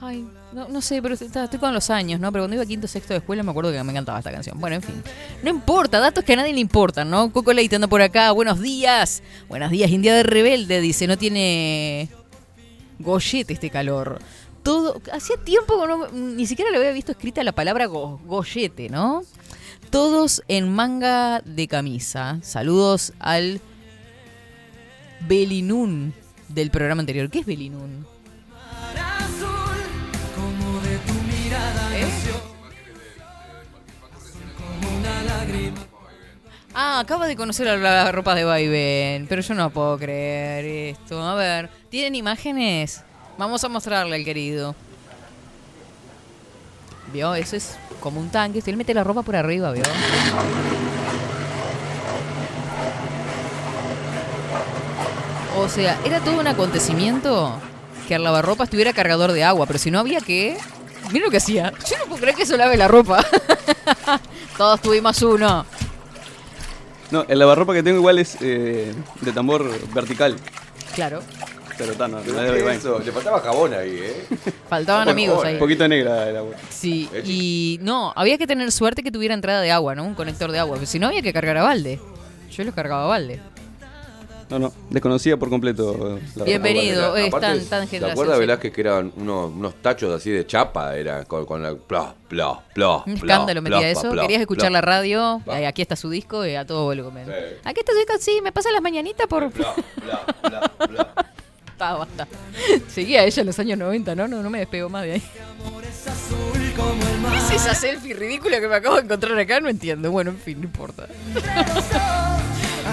Ay, 0.00 0.24
no, 0.52 0.68
no 0.68 0.80
sé, 0.80 1.00
pero 1.02 1.14
está- 1.14 1.44
estoy 1.44 1.58
con 1.58 1.72
los 1.74 1.90
años, 1.90 2.20
¿no? 2.20 2.30
Pero 2.30 2.42
cuando 2.44 2.54
iba 2.54 2.62
a 2.62 2.66
quinto 2.66 2.86
sexto 2.86 3.14
de 3.14 3.18
escuela 3.18 3.42
me 3.42 3.50
acuerdo 3.50 3.72
que 3.72 3.82
me 3.82 3.90
encantaba 3.92 4.18
esta 4.18 4.30
canción. 4.30 4.58
Bueno, 4.60 4.76
en 4.76 4.82
fin. 4.82 5.02
No 5.42 5.50
importa, 5.50 5.98
datos 5.98 6.22
que 6.24 6.32
a 6.34 6.36
nadie 6.36 6.52
le 6.52 6.60
importan, 6.60 7.10
¿no? 7.10 7.32
Coco 7.32 7.52
Leite 7.52 7.76
anda 7.76 7.88
por 7.88 8.00
acá. 8.02 8.30
Buenos 8.32 8.60
días. 8.60 9.22
Buenos 9.48 9.70
días, 9.70 9.90
India 9.90 10.14
de 10.14 10.22
Rebelde. 10.24 10.80
Dice, 10.80 11.06
no 11.08 11.16
tiene 11.16 12.08
gollete 13.00 13.52
este 13.54 13.70
calor. 13.70 14.20
Todo. 14.62 15.00
Hacía 15.12 15.36
tiempo 15.38 15.80
que 15.80 15.86
no- 15.88 16.08
ni 16.08 16.46
siquiera 16.46 16.70
le 16.70 16.76
había 16.78 16.92
visto 16.92 17.12
escrita 17.12 17.42
la 17.42 17.52
palabra 17.52 17.86
go- 17.86 18.20
gollete, 18.26 18.88
¿no? 18.90 19.22
Todos 19.90 20.42
en 20.48 20.72
manga 20.74 21.40
de 21.44 21.66
camisa. 21.68 22.38
Saludos 22.42 23.12
al 23.18 23.60
Belinun 25.20 26.12
del 26.48 26.70
programa 26.70 27.00
anterior. 27.00 27.30
¿Qué 27.30 27.40
es 27.40 27.46
Belinun? 27.46 28.06
¿Eh? 31.94 32.06
Ah, 36.74 37.00
acaba 37.00 37.26
de 37.26 37.34
conocer 37.34 37.66
a 37.68 37.76
la 37.76 38.12
ropa 38.12 38.34
de 38.34 38.44
Vaivén, 38.44 39.26
pero 39.26 39.42
yo 39.42 39.54
no 39.54 39.70
puedo 39.70 39.98
creer 39.98 40.64
esto. 40.96 41.20
A 41.22 41.34
ver, 41.34 41.70
¿tienen 41.88 42.14
imágenes? 42.14 43.02
Vamos 43.38 43.62
a 43.62 43.68
mostrarle 43.68 44.16
al 44.16 44.24
querido. 44.24 44.74
¿Vio? 47.12 47.34
Eso 47.36 47.56
es 47.56 47.76
como 48.00 48.20
un 48.20 48.30
tanque. 48.30 48.58
Usted 48.58 48.72
le 48.72 48.76
mete 48.78 48.92
la 48.92 49.04
ropa 49.04 49.22
por 49.22 49.36
arriba, 49.36 49.70
¿vio? 49.70 49.84
O 55.56 55.68
sea, 55.68 55.98
era 56.04 56.20
todo 56.20 56.38
un 56.38 56.48
acontecimiento 56.48 57.58
que 58.08 58.16
el 58.16 58.24
lavarropa 58.24 58.64
estuviera 58.64 58.92
cargador 58.92 59.32
de 59.32 59.44
agua, 59.44 59.66
pero 59.66 59.78
si 59.78 59.90
no 59.90 60.00
había 60.00 60.20
que... 60.20 60.56
Mira 61.12 61.26
lo 61.26 61.30
que 61.30 61.38
hacía. 61.38 61.72
Yo 61.88 61.96
no 61.98 62.04
puedo 62.06 62.20
creer 62.20 62.36
que 62.36 62.42
eso 62.42 62.56
lave 62.56 62.76
la 62.76 62.88
ropa. 62.88 63.24
Todos 64.58 64.82
tuvimos 64.82 65.22
uno. 65.22 65.64
No, 67.10 67.24
el 67.28 67.38
lavarropa 67.38 67.72
que 67.72 67.82
tengo 67.82 67.98
igual 67.98 68.18
es 68.18 68.36
eh, 68.40 68.92
de 69.20 69.32
tambor 69.32 69.70
vertical. 69.94 70.36
Claro. 70.94 71.22
Pero 71.78 71.92
está, 71.92 72.08
no, 72.08 72.18
Pero 72.18 72.32
no 72.34 72.38
¿qué 72.40 72.46
es 72.46 72.52
de 72.52 72.58
es 72.58 72.64
baño. 72.64 72.78
eso? 72.78 72.98
Le 72.98 73.12
faltaba 73.12 73.40
jabón 73.40 73.72
ahí, 73.72 73.98
¿eh? 74.02 74.24
Faltaban 74.68 75.08
amigos 75.08 75.44
ahí. 75.44 75.54
Un 75.54 75.60
poquito 75.60 75.86
negra 75.86 76.28
el 76.28 76.36
agua. 76.36 76.54
Sí, 76.70 77.08
Eh, 77.14 77.22
y 77.24 77.78
no, 77.82 78.12
había 78.16 78.36
que 78.36 78.46
tener 78.48 78.70
suerte 78.72 79.02
que 79.04 79.12
tuviera 79.12 79.32
entrada 79.34 79.60
de 79.62 79.70
agua, 79.70 79.94
¿no? 79.94 80.04
Un 80.04 80.14
conector 80.14 80.50
de 80.50 80.58
agua. 80.58 80.76
pero 80.76 80.86
Si 80.86 80.98
no, 80.98 81.06
había 81.06 81.22
que 81.22 81.32
cargar 81.32 81.56
a 81.56 81.62
balde. 81.62 82.00
Yo 82.50 82.64
los 82.64 82.74
cargaba 82.74 83.04
a 83.04 83.06
balde. 83.06 83.40
No, 84.50 84.58
no, 84.58 84.72
desconocía 84.88 85.36
por 85.36 85.50
completo. 85.50 86.18
la 86.34 86.44
Bienvenido. 86.44 87.14
Es 87.16 87.30
tan- 87.30 87.38
aparte, 87.42 87.64
tan 87.66 87.82
¿Se 87.82 87.88
generación 87.90 88.10
acuerda 88.12 88.32
Z? 88.32 88.38
Velázquez 88.40 88.72
que 88.72 88.80
eran 88.80 89.12
unos, 89.16 89.52
unos 89.52 89.74
tachos 89.82 90.10
así 90.14 90.30
de 90.30 90.46
chapa? 90.46 90.96
Era 90.96 91.26
con, 91.26 91.44
con 91.44 91.62
la. 91.62 91.74
Pla, 91.74 92.14
pla, 92.28 92.58
pla, 92.72 93.02
Un 93.06 93.12
escándalo 93.12 93.60
metía 93.60 93.90
eso. 93.90 94.10
Querías 94.12 94.40
escuchar 94.40 94.72
la 94.72 94.80
radio. 94.80 95.42
Eh, 95.52 95.66
aquí 95.66 95.82
está 95.82 95.96
su 95.96 96.08
disco 96.08 96.46
y 96.46 96.54
a 96.54 96.66
todo 96.66 96.84
volumen. 96.84 97.26
Sí. 97.26 97.32
Aquí 97.62 97.80
está 97.80 97.92
su 97.92 97.98
disco, 97.98 98.14
sí, 98.18 98.40
me 98.42 98.50
pasa 98.50 98.72
las 98.72 98.80
mañanitas 98.80 99.26
por. 99.26 99.50
Seguía 102.88 103.24
ella 103.24 103.40
en 103.40 103.46
los 103.46 103.58
años 103.58 103.78
90, 103.78 104.14
¿no? 104.14 104.28
No, 104.28 104.42
no 104.42 104.50
me 104.50 104.58
despego 104.58 104.88
más 104.88 105.04
de 105.04 105.12
ahí. 105.12 105.22
¿Qué 107.30 107.36
es 107.36 107.62
esa 107.62 107.74
selfie 107.74 108.14
ridícula 108.14 108.60
que 108.60 108.68
me 108.68 108.76
acabo 108.76 108.96
de 108.96 109.02
encontrar 109.02 109.38
acá? 109.38 109.60
No 109.60 109.68
entiendo. 109.68 110.10
Bueno, 110.10 110.30
en 110.30 110.38
fin, 110.38 110.58
no 110.60 110.64
importa. 110.64 111.06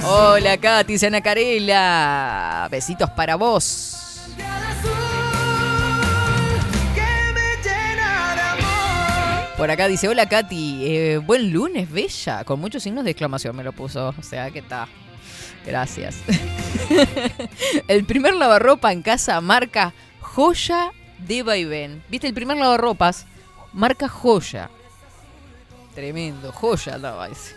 Hola, 0.07 0.57
Katy, 0.57 1.05
Ana 1.05 1.21
Carela. 1.21 2.67
Besitos 2.71 3.09
para 3.11 3.35
vos. 3.35 3.95
Por 9.57 9.71
acá 9.71 9.87
dice, 9.87 10.09
hola 10.09 10.27
Katy, 10.27 10.85
eh, 10.85 11.17
buen 11.17 11.53
lunes, 11.53 11.89
bella, 11.89 12.43
con 12.43 12.59
muchos 12.59 12.83
signos 12.83 13.05
de 13.05 13.11
exclamación 13.11 13.55
me 13.55 13.63
lo 13.63 13.71
puso, 13.71 14.13
o 14.17 14.21
sea 14.21 14.51
que 14.51 14.59
está. 14.59 14.85
Gracias. 15.65 16.17
el 17.87 18.05
primer 18.05 18.35
lavarropa 18.35 18.91
en 18.91 19.01
casa 19.01 19.39
marca 19.41 19.93
Joya 20.21 20.91
de 21.19 21.43
Vaivén. 21.43 22.03
¿Viste? 22.09 22.27
El 22.27 22.33
primer 22.33 22.57
lavarropas 22.57 23.25
marca 23.73 24.07
Joya. 24.07 24.69
Tremendo, 25.93 26.51
Joya 26.51 26.95
andaba 26.95 27.27
ese. 27.27 27.55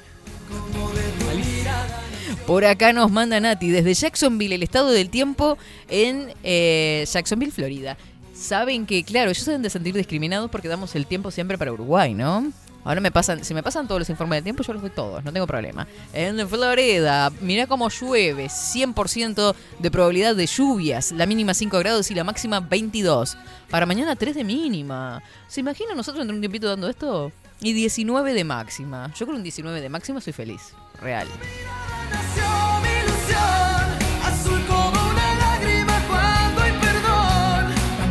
Por 2.46 2.64
acá 2.64 2.92
nos 2.92 3.10
manda 3.10 3.40
Nati 3.40 3.68
desde 3.68 3.92
Jacksonville, 3.94 4.54
el 4.54 4.62
estado 4.62 4.90
del 4.90 5.10
tiempo 5.10 5.58
en 5.88 6.32
eh, 6.42 7.04
Jacksonville, 7.10 7.52
Florida. 7.52 7.98
Saben 8.32 8.86
que, 8.86 9.02
claro, 9.02 9.30
ellos 9.30 9.44
deben 9.44 9.62
de 9.62 9.70
sentir 9.70 9.94
discriminados 9.94 10.50
porque 10.50 10.68
damos 10.68 10.94
el 10.94 11.06
tiempo 11.06 11.30
siempre 11.30 11.58
para 11.58 11.72
Uruguay, 11.72 12.14
¿no? 12.14 12.50
Ahora 12.84 13.00
me 13.00 13.10
pasan, 13.10 13.44
si 13.44 13.54
me 13.54 13.62
pasan 13.62 13.86
todos 13.86 14.00
los 14.00 14.10
informes 14.10 14.38
del 14.38 14.44
tiempo, 14.44 14.62
yo 14.62 14.72
los 14.72 14.82
doy 14.82 14.90
todos, 14.90 15.22
no 15.24 15.32
tengo 15.32 15.46
problema. 15.46 15.86
En 16.12 16.48
Florida, 16.48 17.30
mira 17.40 17.66
cómo 17.66 17.90
llueve, 17.90 18.46
100% 18.46 19.54
de 19.78 19.90
probabilidad 19.90 20.34
de 20.34 20.46
lluvias, 20.46 21.12
la 21.12 21.26
mínima 21.26 21.54
5 21.54 21.78
grados 21.78 22.10
y 22.10 22.14
la 22.14 22.24
máxima 22.24 22.60
22. 22.60 23.36
Para 23.68 23.84
mañana 23.84 24.16
3 24.16 24.36
de 24.36 24.44
mínima. 24.44 25.22
¿Se 25.48 25.60
imaginan 25.60 25.96
nosotros 25.96 26.22
entre 26.22 26.34
un 26.34 26.40
tiempito 26.40 26.68
dando 26.68 26.88
esto? 26.88 27.30
Y 27.60 27.72
19 27.72 28.32
de 28.32 28.44
máxima. 28.44 29.12
Yo 29.14 29.26
con 29.26 29.34
un 29.34 29.42
19 29.42 29.80
de 29.80 29.88
máxima 29.88 30.20
soy 30.20 30.32
feliz, 30.32 30.72
real. 31.02 31.26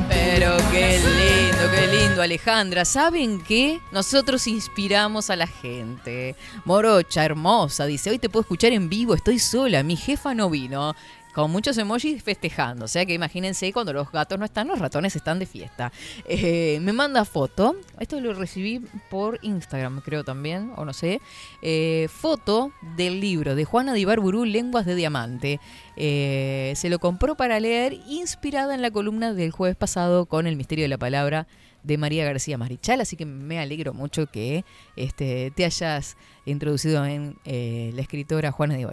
Pero 0.09 0.57
qué 0.71 0.99
lindo, 0.99 1.46
qué 1.65 1.87
lindo, 1.87 2.21
Alejandra. 2.21 2.85
¿Saben 2.85 3.41
qué? 3.41 3.81
Nosotros 3.91 4.45
inspiramos 4.47 5.29
a 5.29 5.35
la 5.35 5.47
gente. 5.47 6.35
Morocha, 6.65 7.25
hermosa, 7.25 7.85
dice, 7.85 8.11
hoy 8.11 8.19
te 8.19 8.29
puedo 8.29 8.41
escuchar 8.41 8.73
en 8.73 8.89
vivo, 8.89 9.15
estoy 9.15 9.39
sola, 9.39 9.81
mi 9.83 9.95
jefa 9.95 10.33
no 10.33 10.49
vino. 10.49 10.95
Con 11.37 11.51
muchos 11.51 11.77
emojis 11.77 12.23
festejando. 12.23 12.85
O 12.85 12.87
sea 12.87 13.05
que 13.05 13.13
imagínense 13.13 13.71
cuando 13.71 13.93
los 13.93 14.11
gatos 14.11 14.39
no 14.39 14.45
están, 14.45 14.67
los 14.67 14.79
ratones 14.79 15.15
están 15.15 15.37
de 15.37 15.45
fiesta. 15.45 15.91
Eh, 16.25 16.79
me 16.81 16.93
manda 16.93 17.25
foto. 17.25 17.75
Esto 17.99 18.19
lo 18.19 18.33
recibí 18.33 18.81
por 19.11 19.37
Instagram, 19.43 20.01
creo 20.01 20.23
también, 20.23 20.71
o 20.77 20.83
no 20.83 20.93
sé. 20.93 21.21
Eh, 21.61 22.07
foto 22.09 22.71
del 22.95 23.21
libro 23.21 23.53
de 23.53 23.65
Juana 23.65 23.93
de 23.93 23.99
Ibarburu, 23.99 24.45
Lenguas 24.45 24.87
de 24.87 24.95
Diamante. 24.95 25.59
Eh, 25.95 26.73
se 26.75 26.89
lo 26.89 26.97
compró 26.97 27.35
para 27.35 27.59
leer, 27.59 27.93
inspirada 28.07 28.73
en 28.73 28.81
la 28.81 28.89
columna 28.89 29.35
del 29.35 29.51
jueves 29.51 29.77
pasado 29.77 30.25
con 30.25 30.47
El 30.47 30.55
misterio 30.55 30.85
de 30.85 30.89
la 30.89 30.97
palabra 30.97 31.45
de 31.83 31.99
María 31.99 32.25
García 32.25 32.57
Marichal, 32.57 32.99
así 32.99 33.15
que 33.15 33.27
me 33.27 33.59
alegro 33.59 33.93
mucho 33.93 34.25
que 34.25 34.65
este, 34.95 35.51
te 35.51 35.65
hayas 35.65 36.17
introducido 36.47 37.05
en 37.05 37.35
la 37.45 38.01
escritora 38.01 38.51
Juana 38.51 38.73
de. 38.73 38.87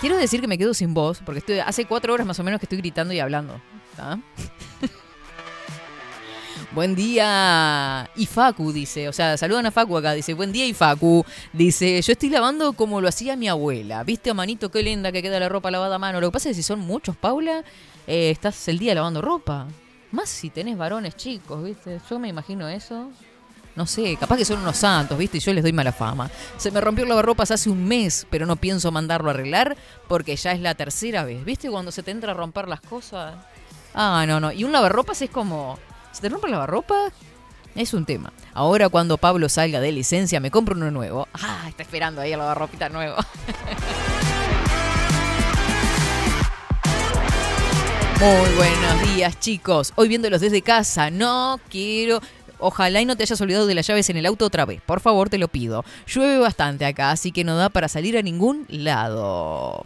Quiero 0.00 0.16
decir 0.16 0.40
que 0.40 0.46
me 0.46 0.58
quedo 0.58 0.74
sin 0.74 0.94
voz, 0.94 1.20
porque 1.24 1.40
estoy, 1.40 1.58
hace 1.58 1.84
cuatro 1.84 2.14
horas 2.14 2.24
más 2.26 2.38
o 2.38 2.44
menos 2.44 2.60
que 2.60 2.66
estoy 2.66 2.78
gritando 2.78 3.12
y 3.12 3.18
hablando. 3.18 3.60
Buen 6.72 6.94
día, 6.94 8.08
Ifacu, 8.14 8.72
dice. 8.72 9.08
O 9.08 9.12
sea, 9.12 9.36
saludan 9.36 9.66
a 9.66 9.70
Facu 9.72 9.96
acá. 9.96 10.12
Dice, 10.12 10.34
buen 10.34 10.52
día, 10.52 10.66
Ifacu. 10.66 11.24
Dice, 11.52 12.00
yo 12.02 12.12
estoy 12.12 12.28
lavando 12.28 12.74
como 12.74 13.00
lo 13.00 13.08
hacía 13.08 13.36
mi 13.36 13.48
abuela. 13.48 14.04
¿Viste, 14.04 14.30
a 14.30 14.34
manito, 14.34 14.70
qué 14.70 14.82
linda 14.82 15.10
que 15.10 15.22
queda 15.22 15.40
la 15.40 15.48
ropa 15.48 15.70
lavada 15.70 15.96
a 15.96 15.98
mano? 15.98 16.20
Lo 16.20 16.28
que 16.28 16.32
pasa 16.34 16.50
es 16.50 16.56
que 16.56 16.62
si 16.62 16.66
son 16.66 16.80
muchos, 16.80 17.16
Paula, 17.16 17.64
eh, 18.06 18.30
estás 18.30 18.68
el 18.68 18.78
día 18.78 18.94
lavando 18.94 19.22
ropa. 19.22 19.66
Más 20.12 20.28
si 20.28 20.50
tenés 20.50 20.76
varones 20.76 21.16
chicos, 21.16 21.64
¿viste? 21.64 22.00
Yo 22.08 22.18
me 22.18 22.28
imagino 22.28 22.68
eso. 22.68 23.10
No 23.78 23.86
sé, 23.86 24.16
capaz 24.16 24.36
que 24.36 24.44
son 24.44 24.58
unos 24.58 24.76
santos, 24.76 25.16
¿viste? 25.16 25.36
Y 25.36 25.40
yo 25.40 25.54
les 25.54 25.62
doy 25.62 25.72
mala 25.72 25.92
fama. 25.92 26.28
Se 26.56 26.72
me 26.72 26.80
rompió 26.80 27.04
el 27.04 27.10
lavarropas 27.10 27.52
hace 27.52 27.70
un 27.70 27.86
mes, 27.86 28.26
pero 28.28 28.44
no 28.44 28.56
pienso 28.56 28.90
mandarlo 28.90 29.30
a 29.30 29.34
arreglar 29.34 29.76
porque 30.08 30.34
ya 30.34 30.50
es 30.50 30.58
la 30.58 30.74
tercera 30.74 31.22
vez. 31.22 31.44
¿Viste 31.44 31.70
cuando 31.70 31.92
se 31.92 32.02
te 32.02 32.10
entra 32.10 32.32
a 32.32 32.34
romper 32.34 32.66
las 32.66 32.80
cosas? 32.80 33.36
Ah, 33.94 34.24
no, 34.26 34.40
no. 34.40 34.50
Y 34.50 34.64
un 34.64 34.72
lavarropas 34.72 35.22
es 35.22 35.30
como... 35.30 35.78
¿Se 36.10 36.20
te 36.20 36.28
rompe 36.28 36.48
el 36.48 36.54
lavarropas? 36.54 37.12
Es 37.76 37.94
un 37.94 38.04
tema. 38.04 38.32
Ahora 38.52 38.88
cuando 38.88 39.16
Pablo 39.16 39.48
salga 39.48 39.78
de 39.78 39.92
licencia 39.92 40.40
me 40.40 40.50
compro 40.50 40.74
uno 40.74 40.90
nuevo. 40.90 41.28
Ah, 41.34 41.66
está 41.68 41.84
esperando 41.84 42.20
ahí 42.20 42.32
el 42.32 42.38
lavarropita 42.40 42.88
nuevo. 42.88 43.14
Muy 48.20 48.50
buenos 48.56 49.14
días, 49.14 49.38
chicos. 49.38 49.92
Hoy 49.94 50.08
viéndolos 50.08 50.40
desde 50.40 50.62
casa, 50.62 51.08
no 51.08 51.60
quiero. 51.70 52.20
Ojalá 52.58 53.00
y 53.00 53.04
no 53.04 53.16
te 53.16 53.22
hayas 53.22 53.40
olvidado 53.40 53.66
de 53.66 53.74
las 53.74 53.86
llaves 53.86 54.10
en 54.10 54.16
el 54.16 54.26
auto 54.26 54.44
otra 54.46 54.64
vez. 54.64 54.80
Por 54.84 55.00
favor, 55.00 55.28
te 55.28 55.38
lo 55.38 55.48
pido. 55.48 55.84
Llueve 56.06 56.38
bastante 56.38 56.84
acá, 56.84 57.10
así 57.10 57.32
que 57.32 57.44
no 57.44 57.56
da 57.56 57.68
para 57.68 57.88
salir 57.88 58.16
a 58.16 58.22
ningún 58.22 58.66
lado. 58.68 59.84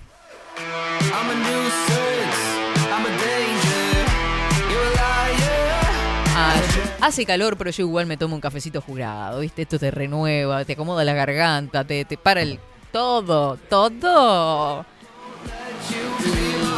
Hace 7.00 7.26
calor, 7.26 7.56
pero 7.56 7.70
yo 7.70 7.82
igual 7.82 8.06
me 8.06 8.16
tomo 8.16 8.36
un 8.36 8.40
cafecito 8.40 8.80
jurado, 8.80 9.40
¿viste? 9.40 9.62
Esto 9.62 9.76
te 9.78 9.90
renueva, 9.90 10.64
te 10.64 10.74
acomoda 10.74 11.02
la 11.02 11.14
garganta, 11.14 11.84
te, 11.84 12.04
te 12.04 12.16
para 12.16 12.42
el... 12.42 12.60
Todo, 12.92 13.56
todo. 13.68 14.86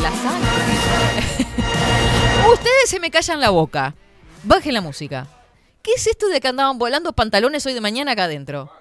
La 0.00 0.10
sangre. 0.10 0.48
Ustedes 2.52 2.88
se 2.88 3.00
me 3.00 3.10
callan 3.10 3.40
la 3.40 3.50
boca. 3.50 3.94
Bajen 4.44 4.72
la 4.72 4.80
música. 4.80 5.26
¿Qué 5.84 5.92
es 5.92 6.06
esto 6.08 6.26
de 6.28 6.40
que 6.40 6.48
andaban 6.48 6.78
volando 6.78 7.12
pantalones 7.12 7.64
hoy 7.66 7.74
de 7.74 7.80
mañana 7.80 8.12
acá 8.12 8.24
adentro? 8.24 8.72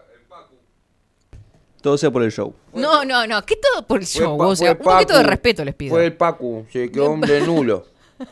Todo 1.81 1.97
sea 1.97 2.09
por 2.09 2.23
el 2.23 2.31
show. 2.31 2.55
No, 2.73 3.03
no, 3.03 3.27
no. 3.27 3.45
¿Qué 3.45 3.57
todo 3.57 3.85
por 3.85 3.99
el 3.99 4.07
Fue 4.07 4.21
show? 4.21 4.37
Pa- 4.37 4.47
O 4.47 4.55
sea, 4.55 4.71
un 4.71 4.77
poquito 4.77 5.17
de 5.17 5.23
respeto 5.23 5.65
les 5.65 5.75
pido. 5.75 5.93
Fue 5.93 6.05
el 6.05 6.15
Pacu, 6.15 6.65
se 6.71 6.89
quedó 6.89 7.11
hombre 7.11 7.41
nulo. 7.41 7.85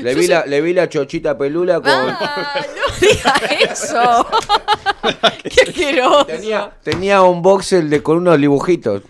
Le 0.00 0.14
vi, 0.14 0.26
la, 0.26 0.46
le 0.46 0.60
vi 0.62 0.72
la 0.72 0.88
chochita 0.88 1.36
pelula 1.36 1.74
con... 1.80 1.90
Ah, 1.90 2.54
no 2.76 2.96
diga 3.08 3.34
eso. 3.72 4.26
Qué 5.42 5.60
asqueroso. 5.68 6.24
Tenía, 6.26 6.72
tenía 6.82 7.22
un 7.22 7.42
boxel 7.42 7.90
de, 7.90 8.02
con 8.02 8.16
unos 8.18 8.38
dibujitos. 8.38 9.02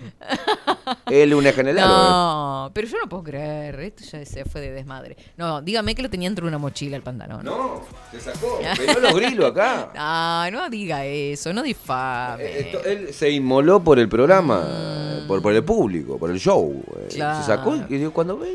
Él 1.07 1.35
un 1.35 1.45
general. 1.45 1.89
No, 1.89 2.71
pero 2.75 2.87
yo 2.89 2.97
no 2.99 3.09
puedo 3.09 3.23
creer. 3.23 3.79
Esto 3.81 4.05
ya 4.05 4.25
se 4.25 4.45
fue 4.45 4.61
de 4.61 4.71
desmadre. 4.73 5.17
No, 5.37 5.61
dígame 5.63 5.95
que 5.95 6.03
lo 6.03 6.11
tenía 6.11 6.29
dentro 6.29 6.45
de 6.45 6.49
una 6.49 6.59
mochila 6.59 6.97
el 6.97 7.03
pantalón. 7.03 7.45
No, 7.45 7.83
se 8.11 8.21
sacó. 8.21 8.59
Pero 8.77 9.01
los 9.01 9.15
grilos 9.15 9.51
acá. 9.51 9.91
Ah, 9.97 10.49
no 10.53 10.69
diga 10.71 11.05
eso, 11.05 11.53
no 11.53 11.63
difame. 11.63 12.43
Eh, 12.45 12.61
esto- 12.61 12.85
él 12.85 13.13
se 13.15 13.31
inmoló 13.31 13.83
por 13.83 13.99
el 13.99 14.09
programa, 14.09 15.25
por, 15.29 15.41
por 15.43 15.53
el 15.53 15.65
público, 15.65 16.19
por 16.19 16.31
el 16.31 16.39
show. 16.39 16.83
Eh, 16.97 17.03
Mm. 17.13 17.15
Claro. 17.15 17.41
Se 17.41 17.47
sacó 17.47 17.77
y 17.89 18.07
cuando 18.09 18.39
ve, 18.39 18.49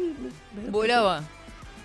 Volaba. 0.70 1.22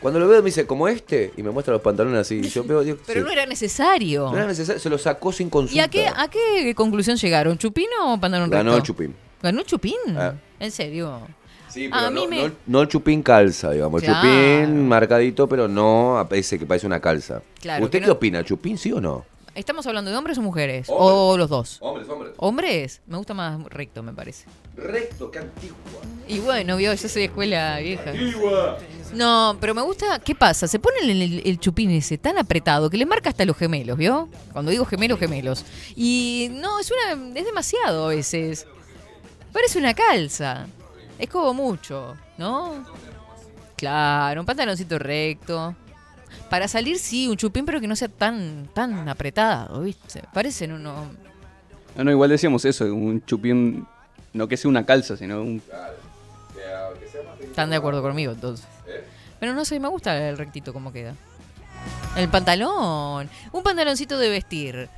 cuando 0.00 0.18
lo 0.20 0.26
veo 0.28 0.40
me 0.40 0.46
dice, 0.46 0.66
como 0.66 0.88
este, 0.88 1.32
y 1.36 1.42
me 1.42 1.50
muestra 1.50 1.72
los 1.72 1.82
pantalones 1.82 2.20
así. 2.20 2.36
Y 2.42 2.48
yo 2.48 2.64
veo, 2.68 2.82
digo, 2.82 2.98
Pero 3.06 3.20
sí. 3.20 3.26
no 3.26 3.30
era 3.32 3.46
necesario. 3.46 4.30
No 4.30 4.36
era 4.36 4.46
necesario, 4.46 4.80
se 4.80 4.88
lo 4.88 4.98
sacó 4.98 5.32
sin 5.32 5.50
consulta. 5.50 5.76
¿Y 5.76 5.80
a 5.80 5.88
qué, 5.88 6.06
a 6.06 6.28
qué 6.28 6.72
conclusión 6.74 7.16
llegaron? 7.16 7.58
¿Chupín 7.58 7.86
o 8.04 8.18
pantalón 8.18 8.48
Ganó 8.50 8.70
recto? 8.72 8.76
el 8.78 8.82
chupín. 8.82 9.14
¿Ganó 9.42 9.60
el 9.60 9.66
Chupín? 9.66 9.96
Ah. 10.16 10.34
¿En 10.60 10.70
serio? 10.70 11.20
Sí, 11.68 11.88
A 11.90 11.98
pero 12.00 12.10
mí 12.10 12.20
no, 12.24 12.28
me- 12.28 12.48
no- 12.48 12.54
no 12.66 12.82
el 12.82 12.88
chupín 12.88 13.22
calza, 13.22 13.70
digamos. 13.70 14.02
El 14.02 14.08
Claro. 14.10 14.20
chupín 14.28 14.86
marcadito, 14.88 15.48
pero 15.48 15.68
no 15.68 16.18
a 16.18 16.28
ese 16.32 16.58
que 16.58 16.66
parece 16.66 16.86
una 16.86 17.00
calza. 17.00 17.40
Claro, 17.62 17.84
¿Usted 17.86 18.00
qué 18.00 18.06
no- 18.08 18.12
opina? 18.12 18.44
¿Chupín 18.44 18.76
sí 18.76 18.92
o 18.92 19.00
no? 19.00 19.24
¿Estamos 19.54 19.86
hablando 19.86 20.10
de 20.10 20.16
hombres 20.16 20.36
o 20.38 20.42
mujeres? 20.42 20.86
Hombres. 20.90 21.08
¿O 21.10 21.36
los 21.38 21.48
dos? 21.50 21.78
Hombres, 21.80 22.08
hombres. 22.10 22.32
¿Hombres? 22.38 23.00
Me 23.06 23.16
gusta 23.18 23.32
más 23.34 23.62
recto, 23.64 24.02
me 24.02 24.12
parece. 24.12 24.44
Recto, 24.76 25.30
qué 25.30 25.38
antigua. 25.40 25.76
Y 26.28 26.38
bueno, 26.40 26.76
vio, 26.76 26.92
yo 26.94 27.08
soy 27.08 27.22
de 27.22 27.26
escuela 27.26 27.78
vieja. 27.80 28.12
No, 29.14 29.56
pero 29.60 29.74
me 29.74 29.82
gusta. 29.82 30.18
¿Qué 30.20 30.34
pasa? 30.34 30.66
Se 30.68 30.78
pone 30.78 30.96
el, 31.02 31.10
el- 31.22 31.42
el 31.44 31.58
chupín 31.60 31.90
ese 31.90 32.16
tan 32.18 32.38
apretado 32.38 32.88
que 32.88 32.96
le 32.96 33.04
marca 33.06 33.28
hasta 33.30 33.44
los 33.44 33.56
gemelos, 33.56 33.98
¿vio? 33.98 34.28
Cuando 34.52 34.70
digo 34.70 34.84
gemelos, 34.86 35.18
gemelos. 35.18 35.64
Y 35.96 36.48
no, 36.52 36.78
es 36.80 36.90
una. 36.90 37.38
es 37.38 37.44
demasiado 37.44 38.06
a 38.06 38.08
veces. 38.08 38.66
Parece 39.52 39.78
una 39.78 39.94
calza. 39.94 40.66
Es 41.18 41.28
como 41.28 41.54
mucho, 41.54 42.16
¿no? 42.38 42.84
Claro, 43.76 44.40
un 44.40 44.46
pantaloncito 44.46 44.98
recto. 44.98 45.74
Para 46.48 46.68
salir, 46.68 46.98
sí, 46.98 47.28
un 47.28 47.36
chupín, 47.36 47.64
pero 47.64 47.80
que 47.80 47.86
no 47.86 47.96
sea 47.96 48.08
tan, 48.08 48.68
tan 48.74 49.08
apretado, 49.08 49.80
¿viste? 49.82 50.22
Parecen 50.32 50.72
unos. 50.72 51.08
No, 51.96 52.04
no, 52.04 52.10
igual 52.10 52.30
decíamos 52.30 52.64
eso, 52.64 52.84
un 52.86 53.24
chupín, 53.24 53.86
no 54.32 54.48
que 54.48 54.56
sea 54.56 54.68
una 54.68 54.84
calza, 54.86 55.16
sino 55.16 55.42
un... 55.42 55.62
Están 57.40 57.70
de 57.70 57.76
acuerdo 57.76 58.00
conmigo, 58.02 58.32
entonces. 58.32 58.66
Pero 59.38 59.54
no 59.54 59.64
sé, 59.64 59.78
me 59.78 59.88
gusta 59.88 60.28
el 60.28 60.38
rectito 60.38 60.72
como 60.72 60.92
queda. 60.92 61.14
El 62.16 62.28
pantalón. 62.28 63.28
Un 63.52 63.62
pantaloncito 63.62 64.18
de 64.18 64.30
vestir. 64.30 64.88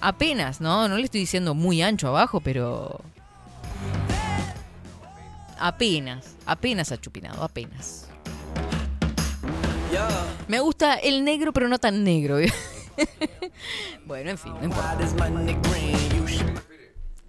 Apenas, 0.00 0.60
¿no? 0.60 0.88
No 0.88 0.96
le 0.96 1.04
estoy 1.04 1.20
diciendo 1.20 1.54
muy 1.54 1.82
ancho 1.82 2.08
abajo, 2.08 2.40
pero... 2.40 3.00
Apenas. 5.64 6.36
Apenas 6.44 6.92
achupinado, 6.92 7.42
apenas. 7.42 8.06
Me 10.46 10.60
gusta 10.60 10.96
el 10.96 11.24
negro, 11.24 11.54
pero 11.54 11.68
no 11.68 11.78
tan 11.78 12.04
negro. 12.04 12.36
bueno, 14.04 14.30
en 14.30 14.36
fin, 14.36 14.52
no 14.60 14.64
importa. 14.64 14.98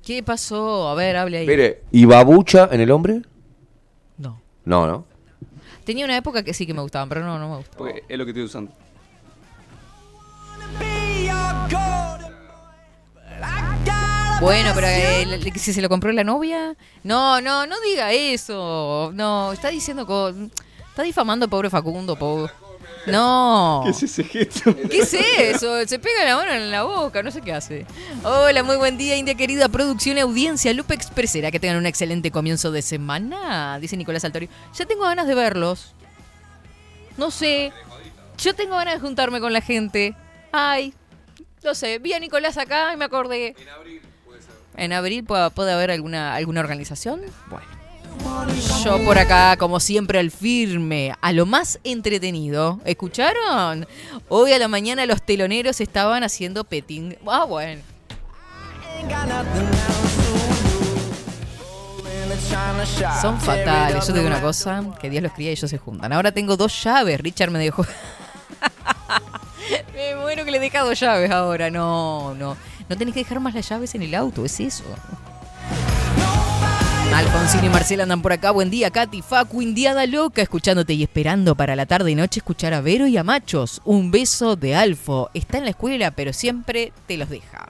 ¿Qué 0.03 0.21
pasó? 0.21 0.89
A 0.89 0.95
ver, 0.95 1.15
hable 1.15 1.37
ahí. 1.37 1.47
Mire, 1.47 1.83
¿y 1.91 2.03
babucha 2.03 2.67
en 2.73 2.81
el 2.81 2.91
hombre? 2.91 3.21
No. 4.17 4.41
No, 4.65 4.85
¿no? 4.85 5.05
Tenía 5.85 6.03
una 6.03 6.17
época 6.17 6.43
que 6.43 6.53
sí 6.53 6.67
que 6.67 6.73
me 6.73 6.81
gustaban, 6.81 7.07
pero 7.07 7.23
no, 7.23 7.39
no 7.39 7.49
me 7.49 7.55
gusta. 7.59 7.77
Porque 7.77 8.03
es 8.05 8.17
lo 8.17 8.25
que 8.25 8.31
estoy 8.31 8.43
usando. 8.43 8.73
Bueno, 14.41 14.71
pero 14.75 14.87
eh, 14.87 15.51
si 15.55 15.73
se 15.73 15.81
lo 15.81 15.89
compró 15.89 16.11
la 16.11 16.23
novia. 16.23 16.75
No, 17.03 17.41
no, 17.41 17.65
no 17.65 17.79
diga 17.81 18.11
eso. 18.11 19.11
No, 19.13 19.53
está 19.53 19.69
diciendo. 19.69 20.05
co- 20.05 20.33
Está 20.89 21.03
difamando 21.03 21.45
al 21.45 21.49
pobre 21.49 21.69
Facundo, 21.69 22.15
pobre. 22.15 22.51
No. 23.07 23.81
¿Qué 23.83 23.89
es 23.91 24.03
ese 24.03 24.23
gesto? 24.23 24.75
¿Qué 24.89 24.99
es 24.99 25.13
eso? 25.13 25.85
Se 25.85 25.99
pega 25.99 26.23
la 26.25 26.35
mano 26.37 26.51
en 26.53 26.71
la 26.71 26.83
boca, 26.83 27.21
no 27.21 27.31
sé 27.31 27.41
qué 27.41 27.53
hace. 27.53 27.85
Hola, 28.23 28.63
muy 28.63 28.77
buen 28.77 28.97
día, 28.97 29.15
India 29.17 29.35
querida, 29.35 29.67
producción 29.69 30.17
y 30.17 30.21
audiencia, 30.21 30.73
Lupe 30.73 30.93
Expresera, 30.95 31.51
que 31.51 31.59
tengan 31.59 31.77
un 31.77 31.85
excelente 31.85 32.31
comienzo 32.31 32.71
de 32.71 32.81
semana, 32.81 33.77
dice 33.79 33.95
Nicolás 33.97 34.23
Altorio. 34.25 34.49
Ya 34.73 34.85
tengo 34.85 35.03
ganas 35.03 35.27
de 35.27 35.35
verlos. 35.35 35.93
No 37.17 37.29
sé. 37.31 37.71
Yo 38.37 38.53
tengo 38.55 38.75
ganas 38.75 38.95
de 38.95 38.99
juntarme 39.01 39.39
con 39.39 39.53
la 39.53 39.61
gente. 39.61 40.15
Ay, 40.51 40.93
no 41.63 41.75
sé, 41.75 41.99
vi 41.99 42.13
a 42.13 42.19
Nicolás 42.19 42.57
acá 42.57 42.93
y 42.93 42.97
me 42.97 43.05
acordé. 43.05 43.55
En 43.59 43.69
abril. 43.69 44.01
¿En 44.77 44.93
abril 44.93 45.23
puede, 45.23 45.49
puede 45.51 45.71
haber 45.71 45.91
alguna, 45.91 46.35
alguna 46.35 46.59
organización? 46.59 47.21
Bueno. 47.49 47.65
Yo 48.83 49.03
por 49.03 49.17
acá, 49.17 49.57
como 49.57 49.79
siempre, 49.79 50.19
al 50.19 50.31
firme, 50.31 51.13
a 51.21 51.31
lo 51.31 51.45
más 51.45 51.79
entretenido. 51.83 52.79
¿Escucharon? 52.85 53.87
Hoy 54.29 54.53
a 54.53 54.59
la 54.59 54.67
mañana 54.67 55.05
los 55.05 55.21
teloneros 55.21 55.81
estaban 55.81 56.23
haciendo 56.23 56.63
petting. 56.63 57.17
Ah, 57.27 57.45
bueno. 57.45 57.81
Son 63.21 63.39
fatales. 63.39 64.07
Yo 64.07 64.13
te 64.13 64.19
digo 64.19 64.27
una 64.27 64.41
cosa, 64.41 64.83
que 64.99 65.09
Dios 65.09 65.23
los 65.23 65.33
cría 65.33 65.49
y 65.49 65.53
ellos 65.53 65.69
se 65.69 65.77
juntan. 65.77 66.11
Ahora 66.13 66.31
tengo 66.31 66.57
dos 66.57 66.83
llaves. 66.83 67.19
Richard 67.19 67.51
me 67.51 67.59
dejó... 67.59 67.85
me 69.93 70.15
muero 70.15 70.45
que 70.45 70.51
le 70.51 70.59
deja 70.59 70.81
dos 70.81 70.99
llaves 70.99 71.31
ahora. 71.31 71.69
No, 71.69 72.33
no. 72.35 72.57
No 72.89 72.97
tenés 72.97 73.13
que 73.13 73.21
dejar 73.21 73.39
más 73.39 73.53
las 73.53 73.67
llaves 73.67 73.95
en 73.95 74.03
el 74.03 74.13
auto, 74.13 74.45
es 74.45 74.59
eso. 74.59 74.83
Alfonsín 77.13 77.63
y 77.63 77.69
Marcela 77.69 78.03
andan 78.03 78.21
por 78.21 78.33
acá. 78.33 78.51
Buen 78.51 78.69
día, 78.69 78.91
Katy, 78.91 79.21
Facu, 79.21 79.61
Indiada 79.61 80.05
Loca, 80.05 80.41
escuchándote 80.41 80.93
y 80.93 81.03
esperando 81.03 81.55
para 81.55 81.75
la 81.75 81.85
tarde 81.85 82.11
y 82.11 82.15
noche 82.15 82.41
escuchar 82.41 82.73
a 82.73 82.81
Vero 82.81 83.07
y 83.07 83.15
a 83.15 83.23
Machos. 83.23 83.81
Un 83.85 84.11
beso 84.11 84.57
de 84.57 84.75
Alfo. 84.75 85.29
Está 85.33 85.57
en 85.57 85.63
la 85.63 85.69
escuela, 85.69 86.11
pero 86.11 86.33
siempre 86.33 86.91
te 87.07 87.15
los 87.15 87.29
deja. 87.29 87.69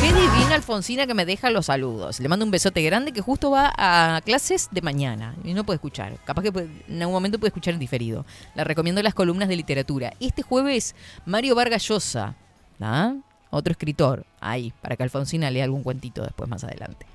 Qué 0.00 0.06
divina 0.06 0.54
Alfonsina 0.54 1.08
que 1.08 1.14
me 1.14 1.26
deja 1.26 1.50
los 1.50 1.66
saludos. 1.66 2.20
Le 2.20 2.28
mando 2.28 2.44
un 2.44 2.52
besote 2.52 2.82
grande 2.82 3.10
que 3.10 3.20
justo 3.20 3.50
va 3.50 3.72
a 3.76 4.20
clases 4.24 4.68
de 4.70 4.80
mañana 4.80 5.34
y 5.42 5.52
no 5.52 5.64
puede 5.64 5.76
escuchar. 5.78 6.14
Capaz 6.24 6.42
que 6.42 6.68
en 6.88 7.02
algún 7.02 7.14
momento 7.14 7.40
puede 7.40 7.48
escuchar 7.48 7.74
en 7.74 7.80
diferido. 7.80 8.24
Le 8.54 8.62
recomiendo 8.62 9.02
las 9.02 9.14
columnas 9.14 9.48
de 9.48 9.56
literatura. 9.56 10.12
Este 10.20 10.42
jueves, 10.42 10.94
Mario 11.26 11.56
Vargas 11.56 11.82
Llosa, 11.88 12.36
¿ah? 12.80 13.14
Otro 13.50 13.72
escritor, 13.72 14.24
ahí, 14.40 14.72
para 14.80 14.96
que 14.96 15.02
Alfonsina 15.02 15.50
lea 15.50 15.64
algún 15.64 15.82
cuentito 15.82 16.22
después 16.22 16.48
más 16.48 16.64
adelante. 16.64 17.06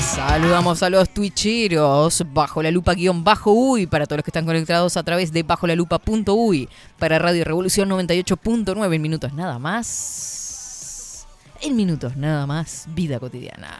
Saludamos 0.00 0.82
a 0.82 0.88
los 0.88 1.10
twitcheros 1.10 2.24
bajo 2.32 2.62
la 2.62 2.70
lupa 2.70 2.94
guion 2.94 3.22
bajo 3.22 3.52
uy 3.52 3.86
para 3.86 4.06
todos 4.06 4.18
los 4.18 4.24
que 4.24 4.30
están 4.30 4.46
conectados 4.46 4.96
a 4.96 5.02
través 5.02 5.30
de 5.30 5.42
bajo 5.42 5.66
la 5.66 5.74
lupa 5.74 5.98
punto 5.98 6.34
uy 6.34 6.70
para 6.98 7.18
Radio 7.18 7.44
Revolución 7.44 7.90
98.9 7.90 8.94
en 8.94 9.02
minutos 9.02 9.34
nada 9.34 9.58
más. 9.58 11.26
En 11.60 11.76
minutos 11.76 12.16
nada 12.16 12.46
más, 12.46 12.86
vida 12.88 13.18
cotidiana. 13.18 13.78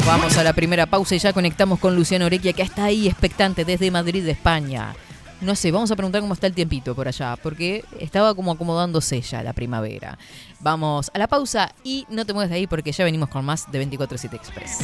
Vamos 0.05 0.37
a 0.37 0.43
la 0.43 0.53
primera 0.53 0.85
pausa 0.85 1.15
y 1.15 1.19
ya 1.19 1.31
conectamos 1.31 1.79
con 1.79 1.95
Luciano 1.95 2.25
Orequia, 2.25 2.53
que 2.53 2.63
está 2.63 2.85
ahí 2.85 3.07
expectante 3.07 3.65
desde 3.65 3.91
Madrid, 3.91 4.23
de 4.23 4.31
España. 4.31 4.93
No 5.41 5.55
sé, 5.55 5.71
vamos 5.71 5.89
a 5.91 5.95
preguntar 5.95 6.21
cómo 6.21 6.33
está 6.33 6.47
el 6.47 6.53
tiempito 6.53 6.93
por 6.95 7.07
allá, 7.07 7.35
porque 7.41 7.83
estaba 7.99 8.35
como 8.35 8.51
acomodándose 8.51 9.21
ya 9.21 9.41
la 9.43 9.53
primavera. 9.53 10.17
Vamos 10.59 11.09
a 11.13 11.17
la 11.17 11.27
pausa 11.27 11.73
y 11.83 12.05
no 12.09 12.25
te 12.25 12.33
mueves 12.33 12.49
de 12.49 12.57
ahí 12.57 12.67
porque 12.67 12.91
ya 12.91 13.03
venimos 13.03 13.29
con 13.29 13.45
más 13.45 13.71
de 13.71 13.87
24-7 13.87 14.33
Express. 14.33 14.79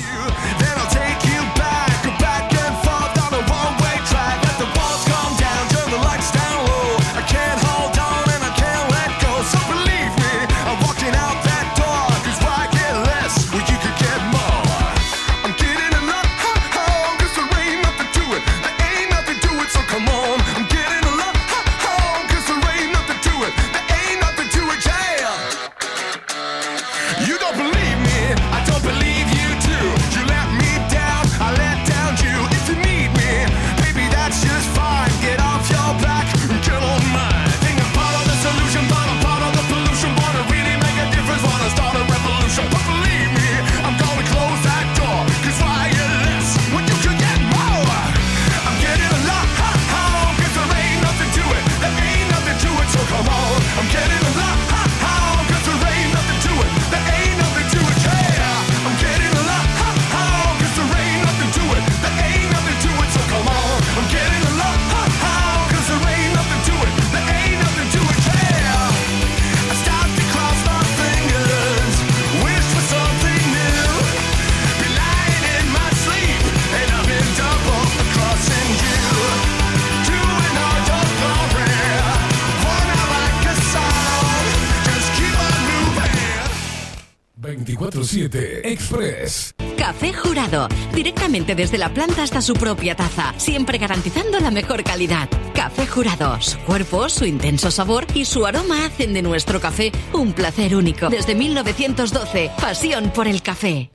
Desde 91.56 91.78
la 91.78 91.94
planta 91.94 92.24
hasta 92.24 92.42
su 92.42 92.54
propia 92.54 92.96
taza, 92.96 93.34
siempre 93.38 93.78
garantizando 93.78 94.40
la 94.40 94.52
mejor 94.52 94.84
calidad. 94.84 95.30
Café 95.54 95.88
Jurado, 95.88 96.40
su 96.42 96.58
cuerpo, 96.60 97.10
su 97.10 97.26
intenso 97.26 97.72
sabor 97.72 98.06
y 98.14 98.26
su 98.26 98.46
aroma 98.46 98.86
hacen 98.86 99.14
de 99.14 99.22
nuestro 99.22 99.60
café 99.60 99.92
un 100.14 100.34
placer 100.34 100.76
único. 100.76 101.10
Desde 101.10 101.36
1912, 101.36 102.52
pasión 102.60 103.12
por 103.14 103.28
el 103.28 103.42
café. 103.42 103.92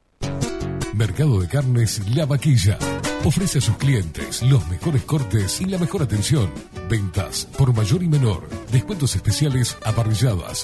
Mercado 0.94 1.40
de 1.40 1.48
Carnes 1.48 2.02
La 2.14 2.26
Vaquilla. 2.26 2.78
Ofrece 3.24 3.58
a 3.58 3.60
sus 3.60 3.76
clientes 3.76 4.42
los 4.42 4.66
mejores 4.68 5.02
cortes 5.02 5.60
y 5.60 5.66
la 5.66 5.78
mejor 5.78 6.02
atención. 6.02 6.50
Ventas 6.92 7.48
por 7.56 7.74
mayor 7.74 8.02
y 8.02 8.06
menor. 8.06 8.46
Descuentos 8.70 9.16
especiales 9.16 9.78
a 9.82 9.92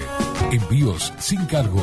Envíos 0.52 1.12
sin 1.18 1.44
cargo. 1.46 1.82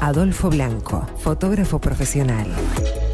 Adolfo 0.00 0.48
Blanco, 0.48 1.06
fotógrafo 1.18 1.78
profesional. 1.78 2.46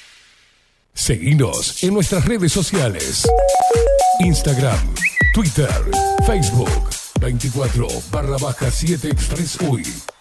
Seguinos 0.92 1.84
en 1.84 1.94
nuestras 1.94 2.24
redes 2.24 2.50
sociales. 2.52 3.28
Instagram, 4.20 4.78
Twitter, 5.34 5.70
Facebook, 6.26 7.01
24 7.22 7.86
barra 8.10 8.36
baja 8.38 8.70
7 8.70 9.08
Express 9.08 9.56
UI. 9.60 10.11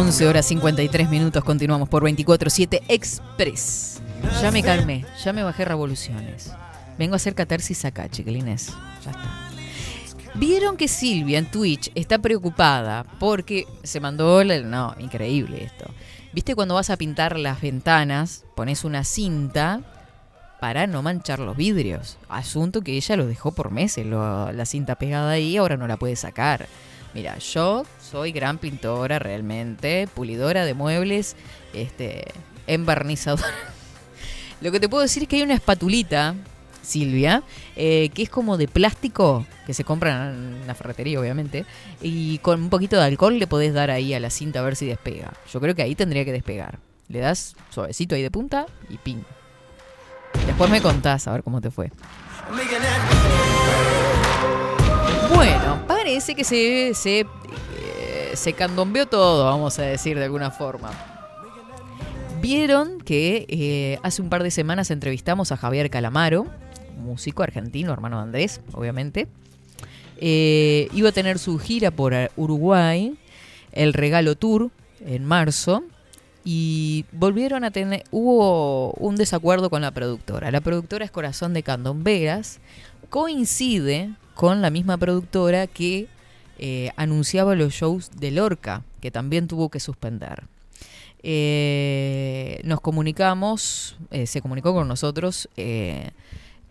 11 0.00 0.26
horas 0.26 0.46
53 0.46 1.10
minutos, 1.10 1.44
continuamos 1.44 1.86
por 1.86 2.02
24-7 2.02 2.80
Express. 2.88 4.00
Ya 4.40 4.50
me 4.50 4.62
calmé, 4.62 5.04
ya 5.22 5.34
me 5.34 5.42
bajé 5.42 5.66
revoluciones. 5.66 6.50
Vengo 6.98 7.12
a 7.12 7.16
hacer 7.16 7.34
catarsis 7.34 7.84
acá, 7.84 8.08
chiquilines. 8.08 8.68
Ya 9.04 9.10
está. 9.10 10.30
Vieron 10.36 10.78
que 10.78 10.88
Silvia 10.88 11.38
en 11.38 11.50
Twitch 11.50 11.92
está 11.94 12.16
preocupada 12.16 13.04
porque 13.18 13.66
se 13.82 14.00
mandó. 14.00 14.42
la- 14.42 14.60
no, 14.60 14.94
increíble 14.98 15.64
esto. 15.64 15.90
¿Viste 16.32 16.54
cuando 16.54 16.76
vas 16.76 16.88
a 16.88 16.96
pintar 16.96 17.38
las 17.38 17.60
ventanas? 17.60 18.44
Pones 18.54 18.84
una 18.84 19.04
cinta 19.04 19.82
para 20.60 20.86
no 20.86 21.02
manchar 21.02 21.40
los 21.40 21.58
vidrios. 21.58 22.16
Asunto 22.30 22.80
que 22.80 22.96
ella 22.96 23.16
lo 23.16 23.26
dejó 23.26 23.52
por 23.52 23.70
meses, 23.70 24.06
la 24.06 24.64
cinta 24.64 24.94
pegada 24.94 25.32
ahí, 25.32 25.58
ahora 25.58 25.76
no 25.76 25.86
la 25.86 25.98
puede 25.98 26.16
sacar. 26.16 26.68
Mira, 27.12 27.36
yo 27.38 27.82
soy 28.10 28.32
gran 28.32 28.58
pintora 28.58 29.18
realmente, 29.18 30.08
pulidora 30.14 30.64
de 30.64 30.74
muebles, 30.74 31.36
este, 31.72 32.24
embarnizadora. 32.66 33.54
Lo 34.60 34.72
que 34.72 34.80
te 34.80 34.88
puedo 34.88 35.02
decir 35.02 35.22
es 35.22 35.28
que 35.28 35.36
hay 35.36 35.42
una 35.42 35.54
espatulita, 35.54 36.34
Silvia, 36.82 37.42
eh, 37.76 38.10
que 38.12 38.22
es 38.22 38.30
como 38.30 38.56
de 38.56 38.66
plástico, 38.66 39.46
que 39.66 39.74
se 39.74 39.84
compra 39.84 40.30
en 40.30 40.66
la 40.66 40.74
ferretería, 40.74 41.20
obviamente, 41.20 41.64
y 42.02 42.38
con 42.38 42.62
un 42.62 42.70
poquito 42.70 42.96
de 42.96 43.04
alcohol 43.04 43.38
le 43.38 43.46
podés 43.46 43.72
dar 43.72 43.90
ahí 43.90 44.12
a 44.12 44.20
la 44.20 44.30
cinta 44.30 44.58
a 44.58 44.62
ver 44.62 44.74
si 44.74 44.86
despega. 44.86 45.32
Yo 45.52 45.60
creo 45.60 45.74
que 45.74 45.82
ahí 45.82 45.94
tendría 45.94 46.24
que 46.24 46.32
despegar. 46.32 46.80
Le 47.08 47.20
das 47.20 47.54
suavecito 47.70 48.14
ahí 48.14 48.22
de 48.22 48.30
punta 48.30 48.66
y 48.88 48.98
pin. 48.98 49.24
Después 50.46 50.70
me 50.70 50.80
contás 50.80 51.28
a 51.28 51.32
ver 51.32 51.42
cómo 51.42 51.60
te 51.60 51.70
fue. 51.70 51.92
Bueno, 55.34 55.84
parece 55.86 56.34
que 56.34 56.44
se, 56.44 57.26
se 58.34 58.52
candombeó 58.52 59.06
todo, 59.06 59.44
vamos 59.44 59.78
a 59.78 59.82
decir 59.82 60.18
de 60.18 60.24
alguna 60.24 60.50
forma. 60.50 60.90
Vieron 62.40 63.00
que 63.00 63.46
eh, 63.48 63.98
hace 64.02 64.22
un 64.22 64.30
par 64.30 64.42
de 64.42 64.50
semanas 64.50 64.90
entrevistamos 64.90 65.52
a 65.52 65.56
Javier 65.56 65.90
Calamaro, 65.90 66.46
músico 66.96 67.42
argentino, 67.42 67.92
hermano 67.92 68.16
de 68.16 68.22
Andrés, 68.22 68.60
obviamente. 68.72 69.28
Eh, 70.16 70.88
iba 70.92 71.10
a 71.10 71.12
tener 71.12 71.38
su 71.38 71.58
gira 71.58 71.90
por 71.90 72.14
Uruguay, 72.36 73.16
el 73.72 73.92
Regalo 73.92 74.36
Tour, 74.36 74.70
en 75.04 75.24
marzo. 75.24 75.82
Y 76.42 77.04
volvieron 77.12 77.64
a 77.64 77.70
tener. 77.70 78.04
Hubo 78.10 78.92
un 78.92 79.16
desacuerdo 79.16 79.68
con 79.68 79.82
la 79.82 79.90
productora. 79.90 80.50
La 80.50 80.62
productora 80.62 81.04
es 81.04 81.10
Corazón 81.10 81.52
de 81.52 81.62
Candomberas. 81.62 82.60
Coincide 83.10 84.14
con 84.34 84.62
la 84.62 84.70
misma 84.70 84.96
productora 84.96 85.66
que 85.66 86.08
eh, 86.62 86.90
anunciaba 86.96 87.54
los 87.54 87.72
shows 87.72 88.10
de 88.14 88.30
Lorca, 88.30 88.82
que 89.00 89.10
también 89.10 89.48
tuvo 89.48 89.70
que 89.70 89.80
suspender. 89.80 90.44
Eh, 91.22 92.60
nos 92.64 92.80
comunicamos, 92.82 93.96
eh, 94.10 94.26
se 94.26 94.42
comunicó 94.42 94.74
con 94.74 94.86
nosotros 94.86 95.48
eh, 95.56 96.10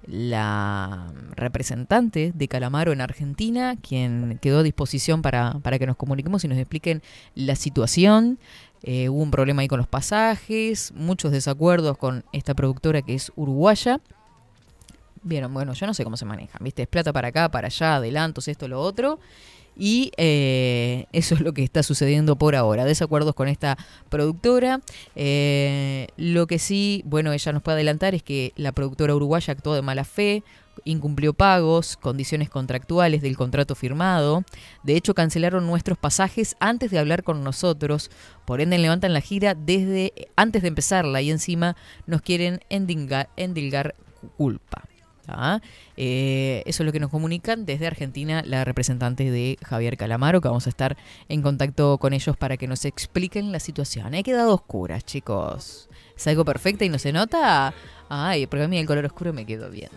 la 0.07 1.11
representante 1.35 2.31
de 2.35 2.47
Calamaro 2.47 2.91
en 2.91 3.01
Argentina, 3.01 3.75
quien 3.81 4.37
quedó 4.41 4.59
a 4.59 4.63
disposición 4.63 5.23
para, 5.23 5.53
para 5.63 5.79
que 5.79 5.87
nos 5.87 5.97
comuniquemos 5.97 6.43
y 6.43 6.47
nos 6.47 6.59
expliquen 6.59 7.01
la 7.33 7.55
situación. 7.55 8.37
Eh, 8.83 9.09
hubo 9.09 9.23
un 9.23 9.31
problema 9.31 9.63
ahí 9.63 9.67
con 9.67 9.79
los 9.79 9.87
pasajes, 9.87 10.93
muchos 10.95 11.31
desacuerdos 11.31 11.97
con 11.97 12.23
esta 12.31 12.53
productora 12.53 13.01
que 13.01 13.15
es 13.15 13.31
uruguaya. 13.35 14.01
Vieron, 15.23 15.51
bueno, 15.53 15.73
yo 15.73 15.87
no 15.87 15.95
sé 15.95 16.03
cómo 16.03 16.15
se 16.15 16.25
manejan, 16.25 16.63
¿viste? 16.63 16.83
Es 16.83 16.87
plata 16.87 17.11
para 17.11 17.29
acá, 17.29 17.49
para 17.49 17.67
allá, 17.67 17.95
adelantos, 17.95 18.47
esto, 18.47 18.67
lo 18.67 18.79
otro. 18.79 19.19
Y 19.81 20.11
eh, 20.17 21.05
eso 21.13 21.35
es 21.35 21.41
lo 21.41 21.53
que 21.53 21.63
está 21.63 21.83
sucediendo 21.83 22.35
por 22.35 22.53
ahora. 22.57 22.83
Desacuerdos 22.83 23.33
con 23.33 23.47
esta 23.47 23.77
productora. 24.09 24.81
Eh, 25.15 26.07
lo 26.17 26.47
que 26.47 26.59
sí, 26.59 27.01
bueno, 27.05 27.31
ella 27.31 27.53
nos 27.53 27.63
puede 27.63 27.75
adelantar 27.75 28.13
es 28.13 28.21
que 28.21 28.51
la 28.57 28.73
productora 28.73 29.15
uruguaya 29.15 29.53
actuó 29.53 29.75
de 29.75 29.81
mala 29.81 30.03
fe, 30.03 30.43
incumplió 30.83 31.33
pagos, 31.33 31.95
condiciones 31.95 32.49
contractuales 32.49 33.21
del 33.21 33.37
contrato 33.37 33.73
firmado. 33.73 34.43
De 34.83 34.97
hecho, 34.97 35.13
cancelaron 35.13 35.65
nuestros 35.65 35.97
pasajes 35.97 36.57
antes 36.59 36.91
de 36.91 36.99
hablar 36.99 37.23
con 37.23 37.41
nosotros. 37.41 38.11
Por 38.43 38.59
ende, 38.59 38.77
levantan 38.79 39.13
la 39.13 39.21
gira 39.21 39.55
desde 39.55 40.11
antes 40.35 40.61
de 40.61 40.67
empezarla 40.67 41.21
y 41.21 41.31
encima 41.31 41.77
nos 42.05 42.21
quieren 42.21 42.59
endilgar, 42.69 43.29
endilgar 43.37 43.95
culpa. 44.35 44.83
¿Tá? 45.29 45.61
Eh, 45.97 46.63
eso 46.65 46.83
es 46.83 46.85
lo 46.85 46.91
que 46.91 46.99
nos 46.99 47.09
comunican 47.09 47.65
desde 47.65 47.87
Argentina 47.87 48.41
la 48.45 48.65
representante 48.65 49.29
de 49.29 49.57
Javier 49.63 49.97
Calamaro, 49.97 50.41
que 50.41 50.47
vamos 50.47 50.65
a 50.65 50.69
estar 50.69 50.97
en 51.27 51.41
contacto 51.41 51.97
con 51.97 52.13
ellos 52.13 52.35
para 52.37 52.57
que 52.57 52.67
nos 52.67 52.85
expliquen 52.85 53.51
la 53.51 53.59
situación. 53.59 54.13
He 54.13 54.23
quedado 54.23 54.53
oscuras, 54.53 55.05
chicos. 55.05 55.89
¿Es 56.15 56.27
algo 56.27 56.45
perfecto 56.45 56.83
y 56.83 56.89
no 56.89 56.99
se 56.99 57.11
nota? 57.11 57.73
Ay, 58.09 58.47
porque 58.47 58.63
a 58.63 58.67
mí 58.67 58.77
el 58.77 58.87
color 58.87 59.05
oscuro 59.05 59.33
me 59.33 59.45
quedó 59.45 59.69
bien. 59.69 59.89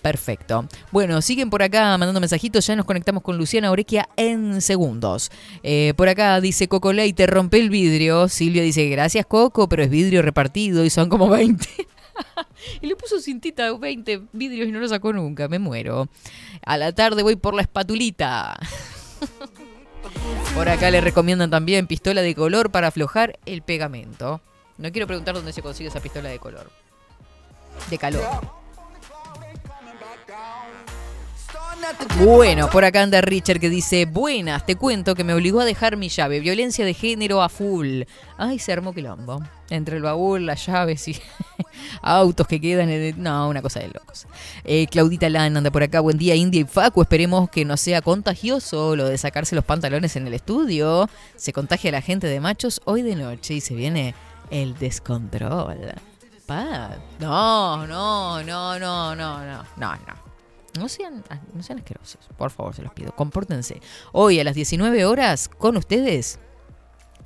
Perfecto. 0.00 0.66
Bueno, 0.90 1.22
siguen 1.22 1.48
por 1.48 1.62
acá 1.62 1.96
mandando 1.96 2.20
mensajitos. 2.20 2.66
Ya 2.66 2.74
nos 2.74 2.86
conectamos 2.86 3.22
con 3.22 3.38
Luciana 3.38 3.70
Orequia 3.70 4.08
en 4.16 4.60
segundos. 4.60 5.30
Eh, 5.62 5.94
por 5.96 6.08
acá 6.08 6.40
dice 6.40 6.66
Coco 6.66 6.92
Ley, 6.92 7.12
te 7.12 7.28
rompe 7.28 7.60
el 7.60 7.70
vidrio. 7.70 8.28
Silvia 8.28 8.62
dice, 8.62 8.88
gracias 8.88 9.26
Coco, 9.26 9.68
pero 9.68 9.84
es 9.84 9.90
vidrio 9.90 10.22
repartido 10.22 10.84
y 10.84 10.90
son 10.90 11.08
como 11.08 11.28
20. 11.28 11.68
y 12.80 12.86
le 12.86 12.96
puso 12.96 13.20
cintita 13.20 13.72
20 13.72 14.22
vidrios 14.32 14.68
y 14.68 14.72
no 14.72 14.80
lo 14.80 14.88
sacó 14.88 15.12
nunca. 15.12 15.48
Me 15.48 15.58
muero. 15.58 16.08
A 16.64 16.76
la 16.76 16.92
tarde 16.92 17.22
voy 17.22 17.36
por 17.36 17.54
la 17.54 17.62
espatulita. 17.62 18.58
por 20.54 20.68
acá 20.68 20.90
le 20.90 21.00
recomiendan 21.00 21.50
también 21.50 21.86
pistola 21.86 22.22
de 22.22 22.34
color 22.34 22.70
para 22.70 22.88
aflojar 22.88 23.38
el 23.46 23.62
pegamento. 23.62 24.40
No 24.78 24.90
quiero 24.90 25.06
preguntar 25.06 25.34
dónde 25.34 25.52
se 25.52 25.62
consigue 25.62 25.88
esa 25.88 26.00
pistola 26.00 26.28
de 26.28 26.38
color. 26.38 26.70
De 27.90 27.98
calor. 27.98 28.61
Bueno, 32.18 32.68
por 32.70 32.84
acá 32.84 33.02
anda 33.02 33.20
Richard 33.20 33.58
que 33.58 33.68
dice, 33.68 34.06
buenas, 34.06 34.64
te 34.64 34.76
cuento 34.76 35.14
que 35.14 35.24
me 35.24 35.34
obligó 35.34 35.60
a 35.60 35.64
dejar 35.64 35.96
mi 35.96 36.08
llave, 36.08 36.40
violencia 36.40 36.84
de 36.84 36.94
género 36.94 37.42
a 37.42 37.48
full. 37.48 38.02
Ay, 38.36 38.58
se 38.58 38.72
armó 38.72 38.92
quilombo. 38.92 39.42
Entre 39.70 39.96
el 39.96 40.02
baúl, 40.02 40.44
las 40.44 40.66
llaves 40.66 41.08
y 41.08 41.16
autos 42.02 42.46
que 42.46 42.60
quedan 42.60 42.90
No, 43.22 43.48
una 43.48 43.62
cosa 43.62 43.80
de 43.80 43.88
locos. 43.88 44.26
Eh, 44.64 44.86
Claudita 44.88 45.28
Lan 45.30 45.56
anda 45.56 45.70
por 45.70 45.82
acá, 45.82 46.00
buen 46.00 46.18
día 46.18 46.34
India 46.34 46.60
y 46.60 46.64
Facu, 46.64 47.02
esperemos 47.02 47.48
que 47.48 47.64
no 47.64 47.76
sea 47.76 48.02
contagioso 48.02 48.94
lo 48.94 49.06
de 49.06 49.16
sacarse 49.18 49.54
los 49.54 49.64
pantalones 49.64 50.14
en 50.16 50.26
el 50.26 50.34
estudio. 50.34 51.08
Se 51.36 51.52
contagia 51.52 51.90
la 51.90 52.02
gente 52.02 52.26
de 52.26 52.40
machos 52.40 52.80
hoy 52.84 53.02
de 53.02 53.16
noche 53.16 53.54
y 53.54 53.60
se 53.60 53.74
viene 53.74 54.14
el 54.50 54.78
descontrol. 54.78 55.94
No, 57.18 57.86
no, 57.86 58.42
no, 58.42 58.78
no, 58.78 58.78
no, 58.78 59.14
no, 59.16 59.64
no, 59.76 59.96
no. 59.96 60.21
No 60.78 60.88
sean, 60.88 61.22
no 61.54 61.62
sean 61.62 61.80
asquerosos, 61.80 62.28
por 62.36 62.50
favor, 62.50 62.74
se 62.74 62.82
los 62.82 62.92
pido. 62.92 63.14
Compórtense. 63.14 63.80
Hoy 64.12 64.40
a 64.40 64.44
las 64.44 64.54
19 64.54 65.04
horas, 65.04 65.48
con 65.48 65.76
ustedes, 65.76 66.38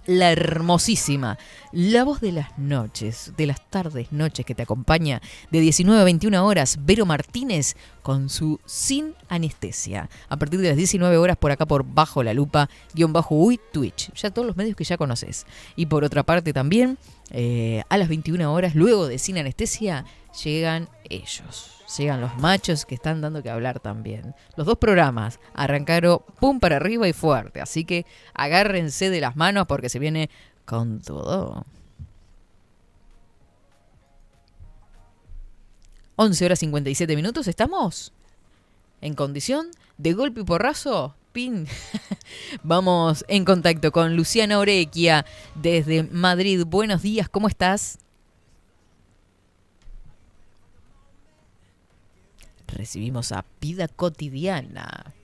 la 0.06 0.30
hermosísima, 0.30 1.36
La 1.72 2.04
voz 2.04 2.20
de 2.20 2.32
las 2.32 2.56
noches, 2.58 3.32
de 3.36 3.46
las 3.46 3.68
tardes, 3.70 4.12
noches 4.12 4.46
que 4.46 4.54
te 4.54 4.62
acompaña 4.62 5.20
de 5.50 5.60
19 5.60 6.00
a 6.00 6.04
21 6.04 6.46
horas, 6.46 6.78
Vero 6.80 7.06
Martínez 7.06 7.74
con 8.02 8.28
su 8.30 8.60
Sin 8.64 9.14
Anestesia. 9.28 10.08
A 10.28 10.36
partir 10.36 10.60
de 10.60 10.68
las 10.68 10.76
19 10.76 11.16
horas 11.16 11.36
por 11.36 11.50
acá 11.50 11.66
por 11.66 11.84
Bajo 11.84 12.22
la 12.22 12.34
Lupa, 12.34 12.70
guion 12.94 13.12
bajo 13.12 13.34
Uy, 13.34 13.60
Twitch. 13.72 14.12
Ya 14.14 14.30
todos 14.30 14.46
los 14.46 14.56
medios 14.56 14.76
que 14.76 14.84
ya 14.84 14.96
conoces. 14.96 15.44
Y 15.74 15.86
por 15.86 16.04
otra 16.04 16.22
parte 16.22 16.52
también, 16.52 16.98
eh, 17.30 17.82
a 17.88 17.96
las 17.98 18.08
21 18.08 18.52
horas, 18.52 18.74
luego 18.74 19.08
de 19.08 19.18
Sin 19.18 19.38
Anestesia, 19.38 20.04
llegan 20.42 20.88
ellos. 21.08 21.75
Llegan 21.96 22.20
los 22.20 22.36
machos 22.38 22.84
que 22.84 22.96
están 22.96 23.20
dando 23.20 23.42
que 23.42 23.50
hablar 23.50 23.80
también. 23.80 24.34
Los 24.56 24.66
dos 24.66 24.78
programas 24.78 25.38
arrancaron 25.54 26.20
pum 26.40 26.58
para 26.58 26.76
arriba 26.76 27.06
y 27.06 27.12
fuerte. 27.12 27.60
Así 27.60 27.84
que 27.84 28.06
agárrense 28.34 29.08
de 29.10 29.20
las 29.20 29.36
manos 29.36 29.66
porque 29.66 29.88
se 29.88 29.98
viene 29.98 30.28
con 30.64 31.00
todo. 31.00 31.64
11 36.16 36.44
horas 36.46 36.58
57 36.58 37.14
minutos, 37.14 37.46
¿estamos? 37.46 38.12
En 39.00 39.14
condición 39.14 39.68
de 39.98 40.14
golpe 40.14 40.40
y 40.40 40.44
porrazo, 40.44 41.14
pin. 41.32 41.68
Vamos 42.62 43.24
en 43.28 43.44
contacto 43.44 43.92
con 43.92 44.16
Luciana 44.16 44.58
Orequia 44.58 45.26
desde 45.54 46.04
Madrid. 46.04 46.64
Buenos 46.66 47.02
días, 47.02 47.28
¿cómo 47.28 47.48
estás? 47.48 47.98
recibimos 52.76 53.32
a 53.32 53.44
Vida 53.60 53.88
Cotidiana. 53.88 55.14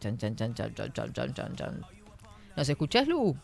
Chan, 0.00 0.16
chan, 0.18 0.36
chan, 0.36 0.54
chan, 0.54 1.86
¿Nos 2.56 2.68
escuchás, 2.68 3.06
Lu? 3.06 3.36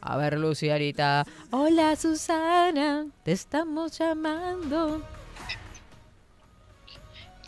A 0.00 0.16
ver, 0.16 0.38
Luciarita. 0.38 1.24
Hola, 1.50 1.96
Susana. 1.96 3.06
Te 3.24 3.32
estamos 3.32 3.98
llamando. 3.98 5.02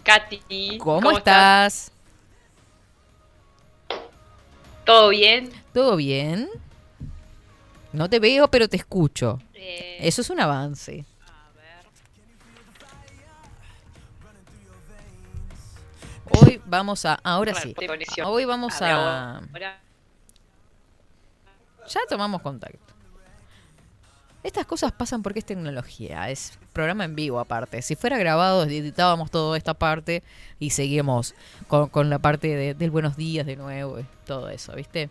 Katy. 0.02 0.78
¿Cómo, 0.78 1.10
estás? 1.12 1.92
¿Todo 4.84 5.10
bien? 5.10 5.50
¿Todo 5.72 5.96
bien? 5.96 6.48
No 7.92 8.08
te 8.08 8.18
veo, 8.18 8.48
pero 8.48 8.68
te 8.68 8.76
escucho. 8.76 9.38
Eh. 9.54 9.98
Eso 10.00 10.22
es 10.22 10.30
un 10.30 10.40
avance. 10.40 11.04
Vamos 16.68 17.04
a. 17.04 17.14
Ahora 17.22 17.52
sí. 17.54 17.74
Hoy 18.24 18.44
vamos 18.44 18.80
a. 18.82 19.40
Ya 21.88 22.00
tomamos 22.08 22.42
contacto. 22.42 22.78
Estas 24.42 24.66
cosas 24.66 24.92
pasan 24.92 25.22
porque 25.22 25.40
es 25.40 25.44
tecnología, 25.44 26.30
es 26.30 26.58
programa 26.72 27.04
en 27.04 27.16
vivo 27.16 27.40
aparte. 27.40 27.82
Si 27.82 27.96
fuera 27.96 28.16
grabado, 28.18 28.62
editábamos 28.64 29.30
toda 29.32 29.56
esta 29.58 29.74
parte 29.74 30.22
y 30.60 30.70
seguimos 30.70 31.34
con, 31.66 31.88
con 31.88 32.08
la 32.08 32.20
parte 32.20 32.46
de- 32.48 32.74
del 32.74 32.90
buenos 32.92 33.16
días 33.16 33.44
de 33.46 33.56
nuevo, 33.56 33.98
y 33.98 34.06
todo 34.26 34.48
eso, 34.48 34.74
¿viste? 34.74 35.10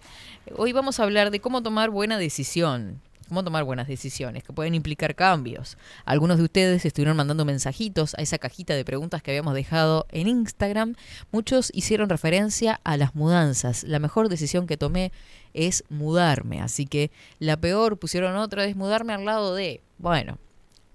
Hoy 0.56 0.72
vamos 0.72 1.00
a 1.00 1.04
hablar 1.04 1.30
de 1.30 1.42
cómo 1.42 1.62
tomar 1.62 1.90
buena 1.90 2.18
decisión. 2.18 3.02
Cómo 3.28 3.44
tomar 3.44 3.66
buenas 3.66 3.88
decisiones 3.88 4.44
que 4.44 4.54
pueden 4.54 4.74
implicar 4.74 5.14
cambios. 5.16 5.78
Algunos 6.06 6.38
de 6.38 6.44
ustedes 6.44 6.86
estuvieron 6.86 7.18
mandando 7.18 7.44
mensajitos 7.44 8.16
a 8.16 8.22
esa 8.22 8.38
cajita 8.38 8.74
de 8.74 8.86
preguntas 8.86 9.22
que 9.22 9.32
habíamos 9.32 9.54
dejado 9.54 10.06
en 10.12 10.28
Instagram. 10.28 10.96
Muchos 11.32 11.70
hicieron 11.74 12.08
referencia 12.08 12.80
a 12.86 12.96
las 12.96 13.16
mudanzas. 13.16 13.84
La 13.84 14.00
mejor 14.00 14.30
decisión 14.30 14.66
que 14.66 14.78
tomé 14.78 15.12
es 15.54 15.84
mudarme. 15.90 16.62
Así 16.62 16.86
que 16.86 17.12
la 17.40 17.58
peor 17.58 17.98
pusieron 17.98 18.38
otra 18.38 18.64
es 18.64 18.76
mudarme 18.76 19.14
al 19.14 19.26
lado 19.26 19.56
de. 19.56 19.82
Bueno, 19.98 20.38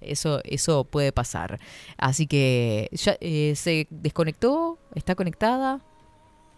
eso, 0.00 0.40
eso 0.44 0.84
puede 0.84 1.12
pasar. 1.12 1.60
Así 1.98 2.26
que 2.26 2.88
ya 2.92 3.16
eh, 3.20 3.52
se 3.56 3.86
desconectó, 3.90 4.78
está 4.94 5.14
conectada. 5.14 5.80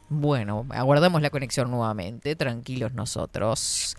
Bueno, 0.09 0.67
aguardamos 0.71 1.23
la 1.23 1.31
conexión 1.31 1.71
nuevamente, 1.71 2.37
tranquilos 2.37 2.93
nosotros. 2.93 3.97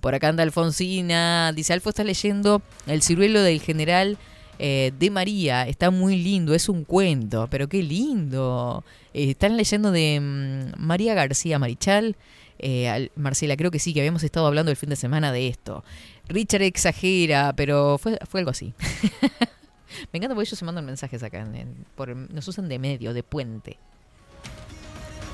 Por 0.00 0.14
acá 0.14 0.28
anda 0.28 0.42
Alfonsina, 0.42 1.52
dice 1.52 1.72
Alfo 1.72 1.90
está 1.90 2.04
leyendo 2.04 2.62
El 2.86 3.02
ciruelo 3.02 3.42
del 3.42 3.60
general 3.60 4.16
eh, 4.60 4.92
de 4.98 5.10
María, 5.10 5.68
está 5.68 5.90
muy 5.90 6.16
lindo, 6.16 6.54
es 6.54 6.68
un 6.68 6.84
cuento, 6.84 7.46
pero 7.50 7.68
qué 7.68 7.82
lindo. 7.82 8.84
Eh, 9.14 9.30
están 9.30 9.56
leyendo 9.56 9.92
de 9.92 10.18
mm, 10.20 10.80
María 10.80 11.14
García 11.14 11.58
Marichal. 11.58 12.16
Eh, 12.58 13.10
Marcela, 13.14 13.56
creo 13.56 13.70
que 13.70 13.78
sí, 13.78 13.94
que 13.94 14.00
habíamos 14.00 14.24
estado 14.24 14.46
hablando 14.46 14.70
el 14.72 14.76
fin 14.76 14.88
de 14.90 14.96
semana 14.96 15.30
de 15.30 15.46
esto. 15.46 15.84
Richard 16.28 16.62
exagera, 16.62 17.52
pero 17.56 17.98
fue, 17.98 18.18
algo 18.32 18.50
así. 18.50 18.74
Me 20.12 20.18
encanta 20.18 20.34
porque 20.34 20.48
ellos 20.48 20.58
se 20.58 20.64
mandan 20.64 20.84
mensajes 20.84 21.22
acá, 21.22 21.46
por- 21.94 22.14
nos 22.14 22.46
usan 22.48 22.68
de 22.68 22.78
medio, 22.78 23.14
de 23.14 23.22
puente. 23.22 23.78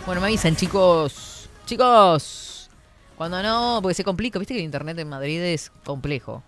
Bueno, 0.07 0.21
me 0.21 0.27
avisan, 0.29 0.55
chicos. 0.55 1.49
Chicos. 1.67 2.54
Cuando 3.17 3.43
no, 3.43 3.79
porque 3.83 3.95
se 3.95 4.05
complica. 4.05 4.39
Viste 4.39 4.55
que 4.55 4.61
el 4.61 4.65
internet 4.65 4.99
en 4.99 5.09
Madrid 5.09 5.41
es 5.41 5.71
complejo. 5.85 6.43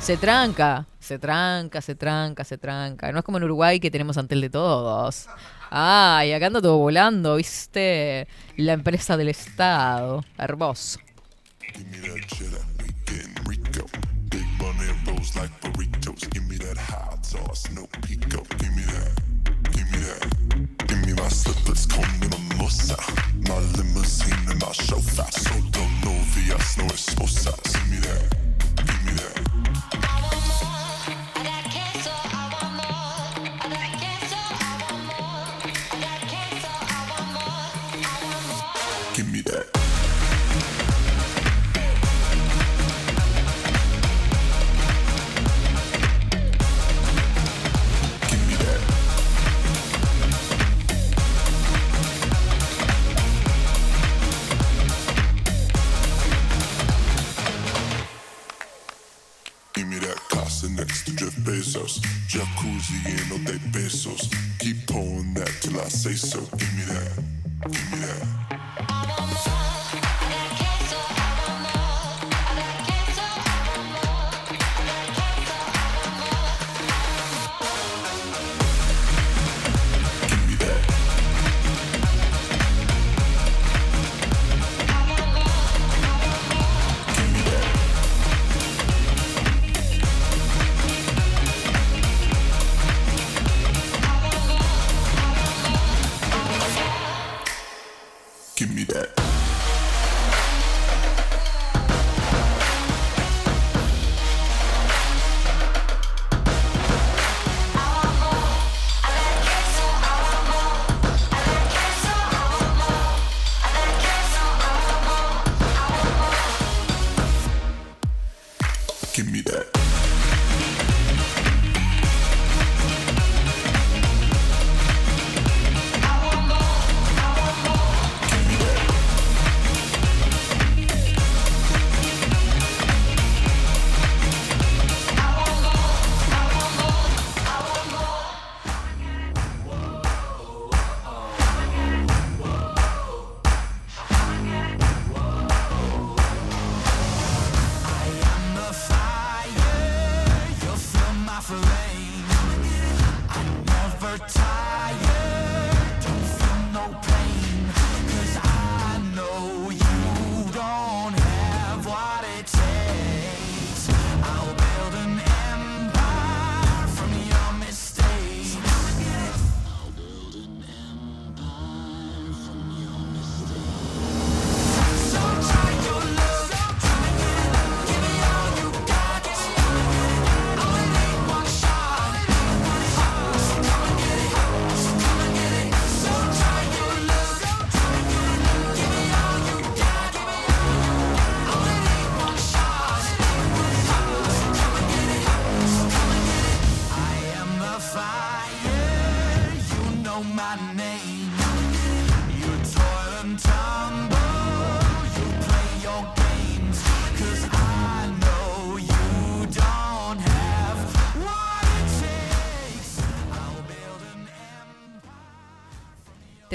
Se 0.00 0.16
tranca, 0.16 0.86
se 1.00 1.18
tranca, 1.18 1.80
se 1.80 1.94
tranca, 1.94 2.44
se 2.44 2.58
tranca. 2.58 3.10
No 3.10 3.18
es 3.18 3.24
como 3.24 3.38
en 3.38 3.44
Uruguay 3.44 3.80
que 3.80 3.90
tenemos 3.90 4.16
Antel 4.18 4.40
de 4.40 4.50
todos. 4.50 5.26
Ay, 5.70 6.32
acá 6.32 6.46
anda 6.46 6.62
todo 6.62 6.78
volando, 6.78 7.36
¿viste? 7.36 8.28
La 8.56 8.74
empresa 8.74 9.16
del 9.16 9.28
Estado. 9.28 10.24
Hermoso. 10.38 11.00
Slippers 21.30 21.86
con 21.86 22.04
mimosa. 22.20 22.96
My 23.48 23.58
limousine 23.76 24.50
and 24.50 24.60
my 24.60 24.72
chauffeur. 24.72 25.26
So 25.30 25.54
don't 25.72 26.00
know 26.02 26.18
VS, 26.32 26.78
no 26.78 26.86
esposas. 26.86 27.25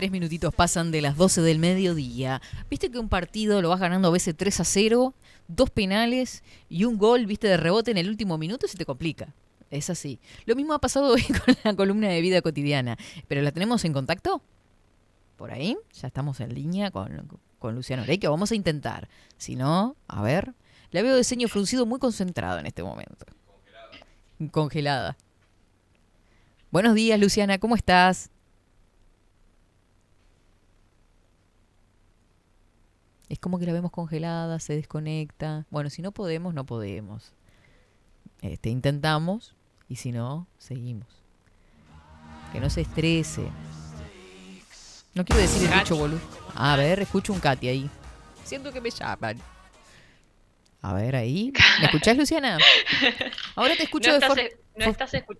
23 0.02 0.12
minutitos 0.12 0.56
pasan 0.56 0.90
de 0.90 1.00
las 1.00 1.16
12 1.16 1.42
del 1.42 1.60
mediodía. 1.60 2.42
Viste 2.72 2.90
que 2.90 2.98
un 2.98 3.08
partido 3.08 3.62
lo 3.62 3.70
vas 3.70 3.80
ganando 3.80 4.08
a 4.08 4.12
veces 4.12 4.36
3 4.36 4.62
a 4.62 4.64
0, 4.64 5.14
dos 5.48 5.70
penales 5.70 6.44
y 6.70 6.86
un 6.86 6.98
gol, 6.98 7.28
viste, 7.28 7.48
de 7.48 7.56
rebote 7.56 7.92
en 7.92 7.98
el 7.98 8.10
último 8.10 8.40
minuto, 8.40 8.68
se 8.68 8.78
te 8.78 8.86
complica. 8.86 9.36
Es 9.70 9.92
así. 9.92 10.20
Lo 10.46 10.56
mismo 10.56 10.74
ha 10.74 10.80
pasado 10.80 11.14
hoy 11.14 11.24
con 11.46 11.56
la 11.64 11.76
columna 11.76 12.08
de 12.08 12.20
vida 12.20 12.42
cotidiana, 12.42 12.98
pero 13.28 13.44
la 13.44 13.52
tenemos 13.52 13.86
en 13.86 13.94
contacto. 13.94 14.42
Por 15.36 15.52
ahí, 15.52 15.78
ya 15.94 16.08
estamos 16.08 16.40
en 16.40 16.56
línea 16.56 16.90
con, 16.90 17.40
con 17.60 17.76
Luciano 17.76 18.04
Rey, 18.04 18.18
vamos 18.24 18.52
a 18.52 18.56
intentar. 18.56 19.08
Si 19.38 19.56
no, 19.56 19.96
a 20.08 20.24
ver. 20.24 20.56
La 20.90 21.04
veo 21.04 21.16
de 21.16 21.24
ceño 21.24 21.48
fruncido 21.48 21.86
muy 21.86 22.00
concentrado 22.00 22.58
en 22.58 22.66
este 22.66 22.82
momento. 22.82 23.26
Congelada. 23.46 24.52
Congelada. 24.52 25.18
Buenos 26.72 26.96
días, 26.96 27.20
Luciana, 27.20 27.60
¿cómo 27.60 27.76
estás? 27.76 28.32
Es 33.32 33.40
como 33.40 33.60
que 33.60 33.66
la 33.66 33.72
vemos 33.72 33.92
congelada, 33.92 34.60
se 34.60 34.76
desconecta. 34.76 35.66
Bueno, 35.70 35.90
si 35.90 36.02
no 36.02 36.12
podemos, 36.12 36.54
no 36.54 36.66
podemos. 36.66 37.32
Este, 38.42 38.68
intentamos 38.70 39.56
y 39.88 39.96
si 39.96 40.12
no, 40.12 40.48
seguimos. 40.58 41.08
Que 42.52 42.60
no 42.60 42.70
se 42.70 42.82
estrese. 42.82 43.48
No 45.14 45.24
quiero 45.24 45.42
decir 45.42 45.66
el 45.72 45.80
dicho 45.80 45.96
boludo. 45.96 46.20
A 46.56 46.76
ver, 46.76 47.00
escucho 47.00 47.32
un 47.32 47.40
Katy 47.40 47.70
ahí. 47.70 47.90
Siento 48.44 48.74
que 48.74 48.82
me 48.82 48.90
llaman. 48.90 49.38
A 50.82 50.94
ver, 50.94 51.16
ahí. 51.16 51.54
¿Me 51.80 51.86
escuchás, 51.86 52.18
Luciana? 52.18 52.58
Ahora 53.56 53.78
te 53.78 53.84
escucho 53.84 54.10
no 54.12 54.20
de 54.20 54.28
forma... 54.28 54.42
e- 54.42 54.58
no 54.76 54.86
estás 54.92 55.14
escu- 55.14 55.38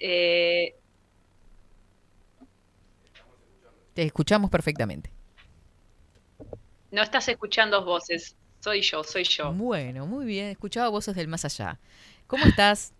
eh, 0.00 0.74
Te 3.94 4.02
escuchamos 4.02 4.50
perfectamente. 4.50 5.10
No 6.90 7.02
estás 7.02 7.28
escuchando 7.28 7.84
voces. 7.84 8.36
Soy 8.60 8.82
yo, 8.82 9.04
soy 9.04 9.24
yo. 9.24 9.54
Bueno, 9.54 10.06
muy 10.06 10.26
bien. 10.26 10.46
Escuchaba 10.48 10.88
voces 10.88 11.14
del 11.14 11.28
más 11.28 11.44
allá. 11.44 11.78
¿Cómo 12.26 12.46
estás? 12.46 12.92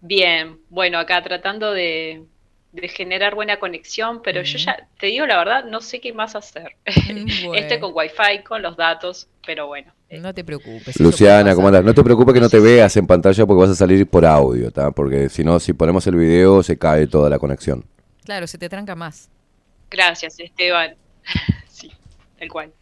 Bien, 0.00 0.60
bueno, 0.68 0.98
acá 0.98 1.22
tratando 1.22 1.72
de, 1.72 2.26
de 2.72 2.88
generar 2.88 3.34
buena 3.34 3.58
conexión, 3.58 4.20
pero 4.22 4.42
yo 4.42 4.58
Ujú. 4.58 4.64
ya 4.66 4.88
te 4.98 5.06
digo 5.06 5.26
la 5.26 5.38
verdad, 5.38 5.64
no 5.64 5.80
sé 5.80 6.00
qué 6.00 6.12
más 6.12 6.34
hacer. 6.36 6.76
Mm, 7.08 7.54
Este 7.54 7.78
con 7.80 7.92
wifi, 7.94 8.42
con 8.44 8.62
los 8.62 8.76
datos, 8.76 9.28
pero 9.46 9.66
bueno. 9.68 9.92
eh, 10.08 10.20
No 10.20 10.32
te 10.34 10.44
preocupes. 10.44 10.98
Luciana, 11.00 11.54
¿cómo 11.54 11.68
andás? 11.68 11.84
No 11.84 11.94
te 11.94 12.02
preocupes 12.04 12.34
que 12.34 12.40
no 12.40 12.48
te 12.48 12.60
veas 12.60 12.96
en 12.96 13.06
pantalla 13.06 13.46
porque 13.46 13.60
vas 13.60 13.70
a 13.70 13.74
salir 13.74 14.06
por 14.08 14.24
audio, 14.24 14.70
¿tá? 14.70 14.90
Porque 14.90 15.28
si 15.28 15.44
no, 15.44 15.58
si 15.60 15.72
ponemos 15.72 16.06
el 16.06 16.16
video, 16.16 16.62
se 16.62 16.78
cae 16.78 17.06
toda 17.06 17.30
la 17.30 17.38
conexión. 17.38 17.84
Claro, 18.24 18.46
se 18.46 18.58
te 18.58 18.68
tranca 18.68 18.94
más. 18.94 19.30
Gracias, 19.92 20.40
Esteban. 20.40 20.96
sí, 21.68 21.92
tal 22.38 22.48
cual. 22.48 22.72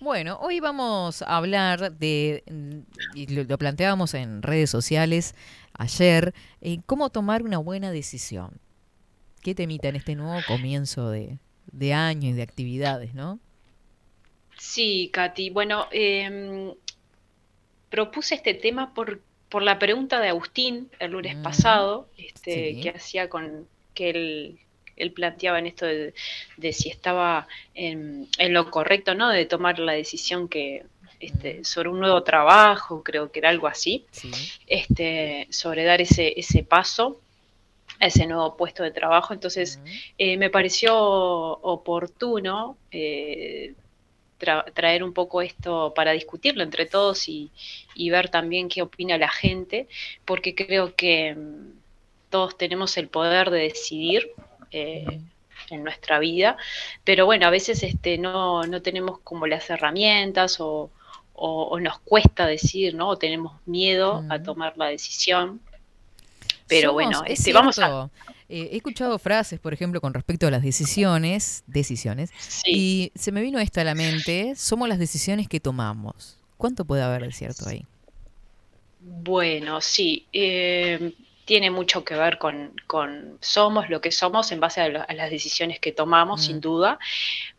Bueno, 0.00 0.38
hoy 0.40 0.60
vamos 0.60 1.22
a 1.22 1.36
hablar 1.36 1.92
de, 1.92 2.42
y 3.14 3.26
lo, 3.34 3.44
lo 3.44 3.58
planteábamos 3.58 4.14
en 4.14 4.42
redes 4.42 4.70
sociales 4.70 5.34
ayer, 5.74 6.34
eh, 6.62 6.78
cómo 6.86 7.10
tomar 7.10 7.42
una 7.42 7.58
buena 7.58 7.90
decisión. 7.90 8.60
¿Qué 9.42 9.54
temita 9.54 9.88
en 9.88 9.96
este 9.96 10.14
nuevo 10.14 10.40
comienzo 10.46 11.10
de, 11.10 11.38
de 11.72 11.92
año 11.94 12.30
y 12.30 12.32
de 12.32 12.42
actividades, 12.42 13.14
no? 13.14 13.38
Sí, 14.58 15.10
Katy. 15.12 15.50
Bueno, 15.50 15.86
em, 15.90 16.74
propuse 17.90 18.34
este 18.36 18.54
tema 18.54 18.94
por, 18.94 19.20
por 19.48 19.62
la 19.62 19.78
pregunta 19.78 20.20
de 20.20 20.28
Agustín 20.28 20.90
el 20.98 21.12
lunes 21.12 21.36
Mm, 21.36 21.42
pasado, 21.42 22.08
este, 22.18 22.74
sí. 22.74 22.80
que 22.82 22.90
hacía 22.90 23.28
con 23.28 23.66
que 23.94 24.10
él, 24.10 24.60
él 25.02 25.12
planteaba 25.12 25.58
en 25.58 25.66
esto 25.66 25.86
de, 25.86 26.14
de 26.56 26.72
si 26.72 26.88
estaba 26.90 27.46
en, 27.74 28.28
en 28.38 28.52
lo 28.54 28.70
correcto, 28.70 29.14
¿no? 29.14 29.28
De 29.30 29.46
tomar 29.46 29.78
la 29.78 29.92
decisión 29.92 30.48
que 30.48 30.84
este, 31.20 31.64
sobre 31.64 31.88
un 31.90 32.00
nuevo 32.00 32.22
trabajo, 32.22 33.02
creo 33.02 33.30
que 33.30 33.40
era 33.40 33.50
algo 33.50 33.66
así, 33.66 34.06
Sí. 34.10 34.30
este, 34.66 35.46
sobre 35.50 35.84
dar 35.84 36.00
ese, 36.00 36.32
ese 36.38 36.62
paso 36.62 37.20
a 38.00 38.06
ese 38.06 38.26
nuevo 38.26 38.56
puesto 38.56 38.82
de 38.82 38.90
trabajo. 38.92 39.34
Entonces, 39.34 39.78
eh, 40.18 40.36
me 40.38 40.48
pareció 40.50 40.96
oportuno 40.98 42.78
eh, 42.90 43.74
tra- 44.40 44.64
traer 44.72 45.02
un 45.04 45.12
poco 45.12 45.42
esto 45.42 45.92
para 45.94 46.12
discutirlo 46.12 46.62
entre 46.62 46.86
todos 46.86 47.28
y, 47.28 47.50
y 47.94 48.10
ver 48.10 48.30
también 48.30 48.68
qué 48.68 48.82
opina 48.82 49.18
la 49.18 49.28
gente, 49.28 49.86
porque 50.24 50.54
creo 50.54 50.94
que 50.94 51.34
mm, 51.34 51.72
todos 52.30 52.56
tenemos 52.56 52.96
el 52.96 53.08
poder 53.08 53.50
de 53.50 53.60
decidir 53.60 54.30
eh, 54.72 55.20
en 55.70 55.84
nuestra 55.84 56.18
vida, 56.18 56.56
pero 57.04 57.26
bueno, 57.26 57.46
a 57.46 57.50
veces 57.50 57.82
este, 57.82 58.18
no, 58.18 58.62
no 58.64 58.82
tenemos 58.82 59.18
como 59.20 59.46
las 59.46 59.68
herramientas 59.70 60.60
o, 60.60 60.90
o- 61.34 61.62
o 61.64 61.80
nos 61.80 61.98
cuesta 62.00 62.46
decir, 62.46 62.94
¿no? 62.94 63.08
O 63.10 63.16
tenemos 63.18 63.52
miedo 63.66 64.24
a 64.28 64.42
tomar 64.42 64.76
la 64.76 64.86
decisión. 64.86 65.60
Pero 66.66 66.90
Somos- 66.90 66.94
bueno, 66.94 67.24
es 67.26 67.40
este, 67.40 67.52
vamos 67.52 67.78
a... 67.78 68.08
eh, 68.48 68.68
he 68.72 68.76
escuchado 68.76 69.18
frases, 69.18 69.58
por 69.60 69.72
ejemplo, 69.72 70.00
con 70.00 70.14
respecto 70.14 70.46
a 70.46 70.50
las 70.50 70.62
decisiones, 70.62 71.62
decisiones, 71.66 72.30
Sí. 72.38 72.62
y 72.72 73.12
se 73.14 73.32
me 73.32 73.42
vino 73.42 73.58
esto 73.58 73.80
a 73.80 73.84
la 73.84 73.94
mente, 73.94 74.54
somos 74.56 74.88
las 74.88 74.98
decisiones 74.98 75.48
que 75.48 75.60
tomamos. 75.60 76.38
¿Cuánto 76.56 76.84
puede 76.84 77.02
haber 77.02 77.22
de 77.22 77.32
cierto 77.32 77.68
ahí? 77.68 77.84
Bueno, 79.00 79.80
sí, 79.80 80.26
eh, 80.32 81.12
tiene 81.50 81.68
mucho 81.72 82.04
que 82.04 82.14
ver 82.14 82.38
con, 82.38 82.72
con 82.86 83.36
somos 83.40 83.90
lo 83.90 84.00
que 84.00 84.12
somos 84.12 84.52
en 84.52 84.60
base 84.60 84.80
a, 84.82 84.88
lo- 84.88 85.04
a 85.08 85.12
las 85.14 85.30
decisiones 85.32 85.80
que 85.80 85.90
tomamos, 85.90 86.40
Mm. 86.42 86.44
sin 86.46 86.60
duda, 86.60 86.98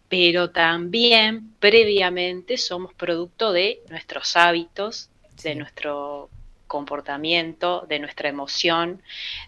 pero 0.07 0.49
también 0.51 1.53
previamente 1.59 2.57
somos 2.57 2.93
producto 2.93 3.51
de 3.51 3.81
nuestros 3.89 4.37
hábitos, 4.37 5.09
de 5.43 5.55
nuestro 5.55 6.29
comportamiento, 6.67 7.85
de 7.89 7.99
nuestra 7.99 8.29
emoción, 8.29 9.01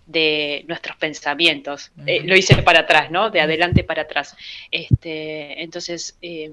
de 0.05 0.65
nuestros 0.67 0.97
pensamientos. 0.97 1.91
Eh, 2.05 2.19
lo 2.25 2.35
hice 2.35 2.61
para 2.63 2.79
atrás, 2.81 3.09
¿no? 3.11 3.29
De 3.29 3.39
adelante 3.39 3.85
para 3.85 4.01
atrás. 4.01 4.35
Este, 4.71 5.63
entonces, 5.63 6.17
eh, 6.21 6.51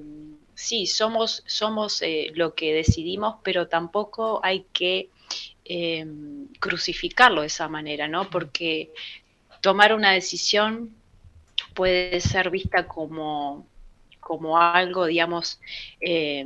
sí, 0.55 0.87
somos, 0.87 1.43
somos 1.47 2.03
eh, 2.03 2.31
lo 2.35 2.55
que 2.55 2.73
decidimos, 2.73 3.35
pero 3.43 3.67
tampoco 3.67 4.39
hay 4.45 4.65
que 4.73 5.09
eh, 5.73 6.05
crucificarlo 6.59 7.43
de 7.43 7.47
esa 7.47 7.69
manera, 7.69 8.09
¿no? 8.09 8.29
Porque 8.29 8.91
tomar 9.61 9.95
una 9.95 10.11
decisión 10.11 10.91
puede 11.75 12.21
ser 12.21 12.51
vista 12.51 12.89
como, 12.89 13.69
como 14.19 14.59
algo, 14.59 15.07
digamos, 15.07 15.61
eh, 16.01 16.45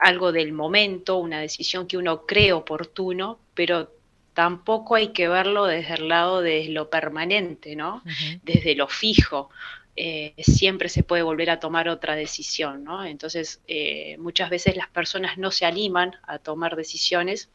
algo 0.00 0.32
del 0.32 0.52
momento, 0.52 1.18
una 1.18 1.40
decisión 1.40 1.86
que 1.86 1.96
uno 1.96 2.26
cree 2.26 2.52
oportuno, 2.52 3.38
pero 3.54 3.92
tampoco 4.34 4.96
hay 4.96 5.12
que 5.12 5.28
verlo 5.28 5.66
desde 5.66 5.94
el 5.94 6.08
lado 6.08 6.40
de 6.40 6.68
lo 6.68 6.90
permanente, 6.90 7.76
¿no? 7.76 8.02
Desde 8.42 8.74
lo 8.74 8.88
fijo. 8.88 9.50
Eh, 9.94 10.34
siempre 10.38 10.88
se 10.88 11.04
puede 11.04 11.22
volver 11.22 11.50
a 11.50 11.60
tomar 11.60 11.88
otra 11.88 12.16
decisión, 12.16 12.82
¿no? 12.82 13.04
Entonces, 13.04 13.60
eh, 13.68 14.16
muchas 14.18 14.50
veces 14.50 14.74
las 14.74 14.88
personas 14.88 15.38
no 15.38 15.52
se 15.52 15.64
animan 15.64 16.16
a 16.24 16.40
tomar 16.40 16.74
decisiones 16.74 17.48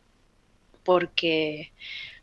porque 0.88 1.72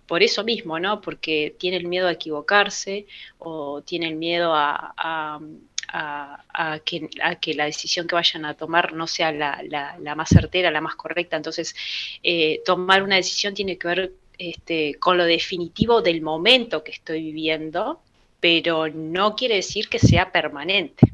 por 0.07 0.23
eso 0.23 0.43
mismo, 0.45 0.79
¿no? 0.81 1.01
Porque 1.01 1.55
tienen 1.59 1.89
miedo 1.89 2.09
a 2.09 2.12
equivocarse 2.12 3.07
o 3.39 3.83
tienen 3.83 4.19
miedo 4.19 4.55
a, 4.55 4.95
a- 4.97 5.41
a- 5.89 6.45
a 6.73 6.79
que, 6.81 7.09
a 7.23 7.37
que 7.37 7.55
la 7.55 7.67
decisión 7.67 8.07
que 8.09 8.15
vayan 8.17 8.45
a 8.47 8.55
tomar 8.55 8.95
no 8.95 9.07
sea 9.07 9.31
la, 9.33 9.62
la- 9.69 9.97
la 10.01 10.15
más 10.15 10.29
certera, 10.31 10.71
la 10.71 10.81
más 10.81 10.97
correcta. 10.97 11.37
Entonces, 11.37 11.75
eh, 12.23 12.62
tomar 12.65 13.03
una 13.03 13.17
decisión 13.17 13.55
tiene 13.55 13.77
que 13.79 13.89
ver 13.89 14.12
este, 14.39 14.95
con 14.99 15.17
lo 15.19 15.25
definitivo 15.27 16.03
del 16.03 16.21
momento 16.23 16.83
que 16.85 16.93
estoy 16.93 17.21
viviendo, 17.23 18.01
pero 18.41 18.89
no 18.89 19.37
quiere 19.37 19.57
decir 19.57 19.89
que 19.89 19.99
sea 19.99 20.33
permanente. 20.33 21.07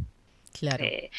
Claro. 0.59 0.84
Eh, 0.84 1.11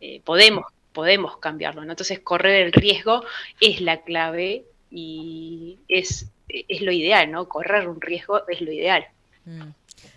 eh, 0.00 0.20
podemos, 0.24 0.64
podemos 0.92 1.38
cambiarlo, 1.38 1.84
¿no? 1.84 1.92
Entonces, 1.92 2.20
correr 2.20 2.66
el 2.66 2.72
riesgo 2.72 3.24
es 3.60 3.80
la 3.80 4.02
clave 4.02 4.64
y 4.90 5.78
es, 5.88 6.26
es 6.48 6.80
lo 6.80 6.92
ideal, 6.92 7.30
¿no? 7.30 7.48
Correr 7.48 7.88
un 7.88 8.00
riesgo 8.00 8.46
es 8.48 8.60
lo 8.60 8.72
ideal. 8.72 9.06
Mm. 9.44 9.70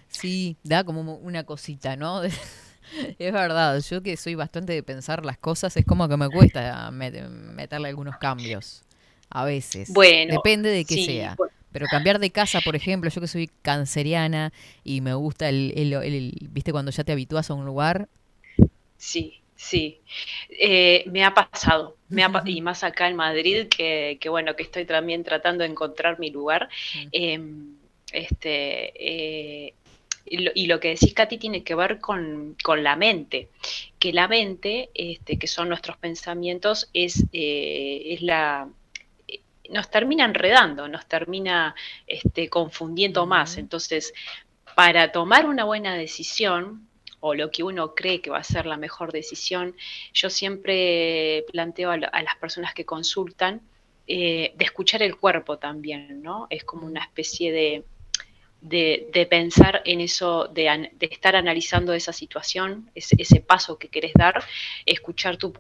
Sí, 0.10 0.58
da 0.64 0.84
como 0.84 1.02
una 1.16 1.44
cosita, 1.44 1.96
¿no? 1.96 2.22
Es 3.20 3.32
verdad, 3.32 3.80
yo 3.80 4.04
que 4.04 4.18
soy 4.18 4.36
bastante 4.36 4.74
de 4.74 4.84
pensar 4.84 5.26
las 5.26 5.38
cosas, 5.38 5.78
es 5.78 5.86
como 5.86 6.10
que 6.10 6.18
me 6.18 6.30
cuesta 6.30 6.90
met- 6.92 7.30
meterle 7.30 7.88
algunos 7.88 8.18
cambios. 8.18 8.84
A 9.30 9.46
veces. 9.46 9.90
Bueno, 9.94 10.34
Depende 10.34 10.70
de 10.70 10.84
qué 10.84 10.96
sí, 10.96 11.06
sea. 11.06 11.38
Pero 11.72 11.88
cambiar 11.88 12.20
de 12.20 12.32
casa, 12.32 12.60
por 12.60 12.76
ejemplo, 12.76 13.10
yo 13.10 13.22
que 13.22 13.28
soy 13.28 13.50
canceriana 13.62 14.52
y 14.84 15.00
me 15.00 15.14
gusta 15.14 15.48
el, 15.48 15.72
el- 15.78 15.94
el- 15.94 16.50
viste, 16.52 16.74
cuando 16.74 16.92
ya 16.92 17.06
te 17.06 17.14
habitúas 17.14 17.50
a 17.50 17.54
un 17.54 17.64
lugar. 17.66 18.10
Sí, 18.98 19.40
sí. 19.56 20.02
Eh, 20.50 21.06
me 21.08 21.24
ha 21.24 21.34
pasado, 21.34 21.96
me 22.12 22.24
ha 22.24 22.44
y 22.46 22.62
más 22.62 22.84
acá 22.84 23.08
en 23.08 23.16
Madrid, 23.16 23.68
que, 23.68 24.18
que 24.20 24.30
bueno, 24.30 24.56
que 24.56 24.64
estoy 24.64 24.86
también 24.86 25.24
tratando 25.24 25.64
de 25.64 25.70
encontrar 25.70 26.20
mi 26.20 26.30
lugar. 26.30 26.70
Em, 27.12 27.76
este, 28.12 28.92
eh, 28.96 29.74
y, 30.26 30.38
lo, 30.38 30.52
y 30.54 30.68
lo 30.68 30.80
que 30.80 30.90
decís, 30.90 31.14
Katy, 31.14 31.38
tiene 31.38 31.64
que 31.64 31.74
ver 31.74 32.00
con, 32.00 32.56
con 32.64 32.84
la 32.84 32.96
mente, 32.96 33.50
que 33.98 34.14
la 34.14 34.28
mente, 34.28 34.90
este, 34.94 35.40
que 35.40 35.48
son 35.48 35.70
nuestros 35.70 35.98
pensamientos, 35.98 36.90
es, 36.94 37.26
eh, 37.34 38.04
es 38.08 38.22
la 38.22 38.68
nos 39.70 39.90
termina 39.90 40.26
enredando, 40.26 40.90
nos 40.90 41.06
termina 41.06 41.74
este, 42.06 42.50
confundiendo 42.50 43.26
más. 43.26 43.58
Entonces, 43.58 44.14
para 44.76 45.14
tomar 45.14 45.46
una 45.46 45.64
buena 45.64 45.96
decisión, 45.96 46.90
o 47.22 47.34
lo 47.36 47.50
que 47.52 47.64
uno 47.64 47.96
cree 47.96 48.22
que 48.22 48.30
va 48.30 48.40
a 48.40 48.44
ser 48.44 48.66
la 48.66 48.78
mejor 48.78 49.12
decisión, 49.14 49.76
yo 50.14 50.30
siempre 50.30 51.46
planteo 51.52 51.92
a, 51.92 51.98
la- 51.98 52.08
a 52.08 52.22
las 52.24 52.36
personas 52.36 52.74
que 52.74 52.86
consultan 52.86 53.62
eh, 54.08 54.54
de 54.58 54.66
escuchar 54.66 55.02
el 55.04 55.16
cuerpo 55.18 55.58
también, 55.58 56.22
¿no? 56.22 56.48
Es 56.50 56.64
como 56.66 56.86
una 56.86 57.02
especie 57.02 57.52
de, 57.52 57.84
de, 58.62 59.28
pensar 59.30 59.82
en 59.86 60.02
eso, 60.02 60.48
de, 60.48 60.92
estar 61.02 61.36
analizando 61.36 61.94
esa 61.94 62.14
situación, 62.14 62.90
ese, 62.96 63.42
paso 63.42 63.78
que 63.78 63.88
querés 63.90 64.14
dar, 64.14 64.44
escuchar 64.86 65.38
tu, 65.38 65.54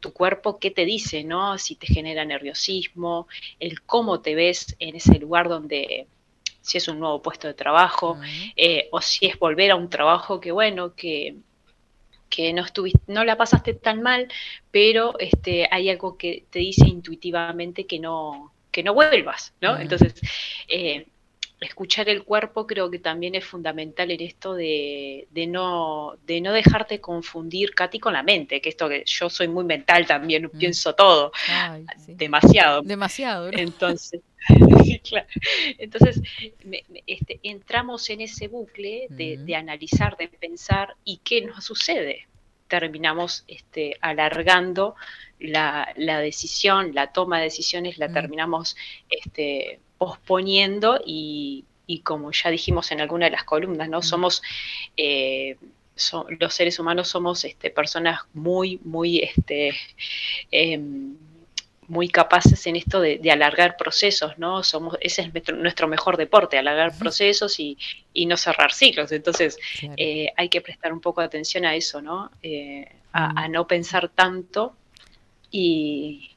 tu 0.00 0.12
cuerpo, 0.12 0.58
qué 0.58 0.70
te 0.70 0.84
dice, 0.84 1.24
¿no? 1.24 1.58
Si 1.58 1.76
te 1.76 1.86
genera 1.86 2.24
nerviosismo, 2.24 3.28
el 3.60 3.82
cómo 3.82 4.20
te 4.20 4.34
ves 4.34 4.76
en 4.78 4.96
ese 4.96 5.18
lugar 5.18 5.48
donde, 5.48 6.06
si 6.66 6.78
es 6.78 6.88
un 6.88 6.98
nuevo 6.98 7.22
puesto 7.22 7.46
de 7.46 7.54
trabajo, 7.54 8.18
eh, 8.56 8.88
o 8.90 9.00
si 9.00 9.26
es 9.26 9.38
volver 9.38 9.70
a 9.70 9.76
un 9.76 9.88
trabajo 9.88 10.40
que, 10.40 10.50
bueno, 10.50 10.96
que, 10.96 11.36
que 12.28 12.52
no, 12.52 12.64
estuviste, 12.64 13.00
no 13.06 13.24
la 13.24 13.36
pasaste 13.36 13.74
tan 13.74 14.02
mal, 14.02 14.26
pero 14.72 15.16
este, 15.20 15.68
hay 15.70 15.90
algo 15.90 16.18
que 16.18 16.44
te 16.50 16.58
dice 16.58 16.88
intuitivamente 16.88 17.86
que 17.86 18.00
no, 18.00 18.52
que 18.72 18.82
no 18.82 18.94
vuelvas, 18.94 19.54
¿no? 19.60 19.78
Entonces, 19.78 20.14
eh, 20.66 21.06
escuchar 21.66 22.08
el 22.08 22.24
cuerpo 22.24 22.66
creo 22.66 22.90
que 22.90 22.98
también 22.98 23.34
es 23.34 23.44
fundamental 23.44 24.10
en 24.10 24.20
esto 24.22 24.54
de, 24.54 25.28
de 25.30 25.46
no, 25.46 26.16
de 26.26 26.40
no 26.40 26.52
dejarte 26.52 27.00
confundir, 27.00 27.74
Katy, 27.74 27.98
con 28.00 28.14
la 28.14 28.22
mente, 28.22 28.60
que 28.60 28.70
esto 28.70 28.88
que 28.88 29.02
yo 29.04 29.28
soy 29.30 29.48
muy 29.48 29.64
mental 29.64 30.06
también, 30.06 30.48
pienso 30.50 30.94
todo, 30.94 31.32
Ay, 31.50 31.84
sí. 32.04 32.14
demasiado. 32.14 32.82
Demasiado, 32.82 33.50
¿no? 33.52 33.58
Entonces, 33.58 34.20
claro. 35.08 35.26
Entonces 35.78 36.20
me- 36.64 36.84
me- 36.88 37.02
este, 37.06 37.40
entramos 37.42 38.08
en 38.10 38.20
ese 38.22 38.48
bucle 38.48 39.06
de, 39.10 39.36
de 39.38 39.54
analizar, 39.56 40.16
de 40.16 40.28
pensar 40.28 40.94
y 41.04 41.18
qué 41.18 41.42
nos 41.42 41.64
sucede. 41.64 42.26
Terminamos 42.68 43.44
este, 43.46 43.96
alargando 44.00 44.96
la, 45.38 45.92
la 45.96 46.18
decisión, 46.18 46.94
la 46.94 47.12
toma 47.12 47.38
de 47.38 47.44
decisiones, 47.44 47.98
la 47.98 48.12
terminamos 48.12 48.76
este, 49.08 49.78
posponiendo 49.98 51.00
y, 51.04 51.64
y 51.86 52.00
como 52.00 52.32
ya 52.32 52.50
dijimos 52.50 52.90
en 52.92 53.00
alguna 53.00 53.26
de 53.26 53.32
las 53.32 53.44
columnas, 53.44 53.88
¿no? 53.88 54.02
Somos 54.02 54.42
eh, 54.96 55.56
so- 55.94 56.26
los 56.40 56.54
seres 56.54 56.78
humanos 56.78 57.08
somos 57.08 57.44
este, 57.44 57.70
personas 57.70 58.20
muy, 58.34 58.80
muy 58.84 59.18
este, 59.20 59.74
em, 60.50 61.16
muy 61.88 62.08
capaces 62.08 62.66
en 62.66 62.74
esto 62.76 63.00
de, 63.00 63.18
de 63.18 63.30
alargar 63.30 63.76
procesos, 63.76 64.36
¿no? 64.38 64.64
Somos, 64.64 64.96
ese 65.00 65.22
es 65.22 65.32
nuestro, 65.32 65.56
nuestro 65.56 65.86
mejor 65.88 66.16
deporte, 66.16 66.58
alargar 66.58 66.98
procesos 66.98 67.60
y, 67.60 67.78
y 68.12 68.26
no 68.26 68.36
cerrar 68.36 68.72
ciclos. 68.72 69.12
Entonces, 69.12 69.56
eh, 69.96 70.32
hay 70.36 70.48
que 70.48 70.60
prestar 70.60 70.92
un 70.92 71.00
poco 71.00 71.20
de 71.20 71.28
atención 71.28 71.64
a 71.64 71.76
eso, 71.76 72.02
¿no? 72.02 72.30
Eh, 72.42 72.88
a, 73.12 73.44
a 73.44 73.48
no 73.48 73.66
pensar 73.68 74.08
tanto 74.08 74.76
y 75.50 76.30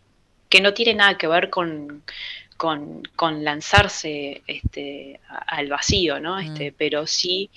que 0.50 0.62
no 0.62 0.74
tiene 0.74 0.96
nada 0.96 1.18
que 1.18 1.28
ver 1.28 1.50
con, 1.50 2.04
con, 2.60 3.04
con 3.16 3.46
lanzarse 3.46 4.42
este, 4.46 5.22
al 5.48 5.70
vacío, 5.70 6.20
¿no? 6.20 6.38
Este, 6.40 6.74
Pero 6.74 7.08
sí 7.08 7.50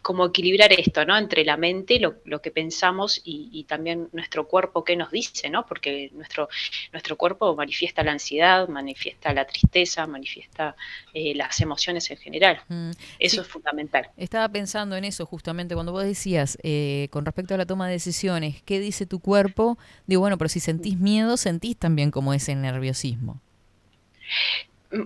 como 0.00 0.26
equilibrar 0.26 0.70
esto, 0.72 1.04
¿no? 1.04 1.18
Entre 1.18 1.44
la 1.44 1.56
mente, 1.56 1.98
lo, 1.98 2.16
lo 2.24 2.40
que 2.40 2.52
pensamos 2.52 3.20
y, 3.24 3.48
y 3.52 3.64
también 3.64 4.10
nuestro 4.12 4.46
cuerpo, 4.46 4.84
qué 4.84 4.94
nos 4.94 5.10
dice, 5.10 5.50
¿no? 5.50 5.66
Porque 5.66 6.10
nuestro, 6.12 6.48
nuestro 6.92 7.16
cuerpo 7.16 7.56
manifiesta 7.56 8.04
la 8.04 8.12
ansiedad, 8.12 8.68
manifiesta 8.68 9.32
la 9.32 9.44
tristeza, 9.44 10.06
manifiesta 10.06 10.76
eh, 11.14 11.34
las 11.34 11.60
emociones 11.60 12.08
en 12.12 12.18
general. 12.18 12.60
Mm, 12.68 12.90
Eso 13.18 13.36
sí. 13.36 13.40
es 13.40 13.48
fundamental. 13.48 14.10
Estaba 14.16 14.48
pensando 14.50 14.94
en 14.94 15.04
eso 15.04 15.26
justamente 15.26 15.74
cuando 15.74 15.90
vos 15.90 16.04
decías 16.04 16.58
eh, 16.62 17.08
con 17.10 17.24
respecto 17.24 17.54
a 17.54 17.56
la 17.56 17.66
toma 17.66 17.86
de 17.88 17.94
decisiones, 17.94 18.62
¿qué 18.62 18.78
dice 18.78 19.06
tu 19.06 19.18
cuerpo? 19.18 19.78
Digo, 20.06 20.20
bueno, 20.20 20.38
pero 20.38 20.48
si 20.48 20.60
sentís 20.60 20.96
miedo, 21.00 21.36
sentís 21.38 21.76
también 21.76 22.12
como 22.12 22.34
ese 22.34 22.54
nerviosismo. 22.54 23.40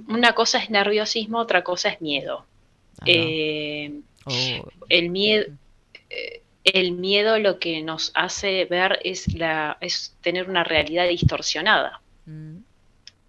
Una 0.09 0.33
cosa 0.35 0.59
es 0.59 0.71
nerviosismo, 0.71 1.39
otra 1.39 1.63
cosa 1.65 1.89
es 1.91 2.01
miedo. 2.01 2.45
Eh, 3.07 3.93
O- 4.27 4.69
el 4.89 5.09
miedo 5.11 5.47
eh, 6.11 6.43
el 6.65 6.93
miedo 6.93 7.39
lo 7.39 7.59
que 7.59 7.83
nos 7.83 8.11
hace 8.15 8.67
ver 8.67 8.99
es 9.05 9.33
la 9.35 9.79
es 9.81 10.15
tener 10.21 10.49
una 10.51 10.65
realidad 10.65 11.09
distorsionada. 11.09 12.01
Mm, 12.27 12.59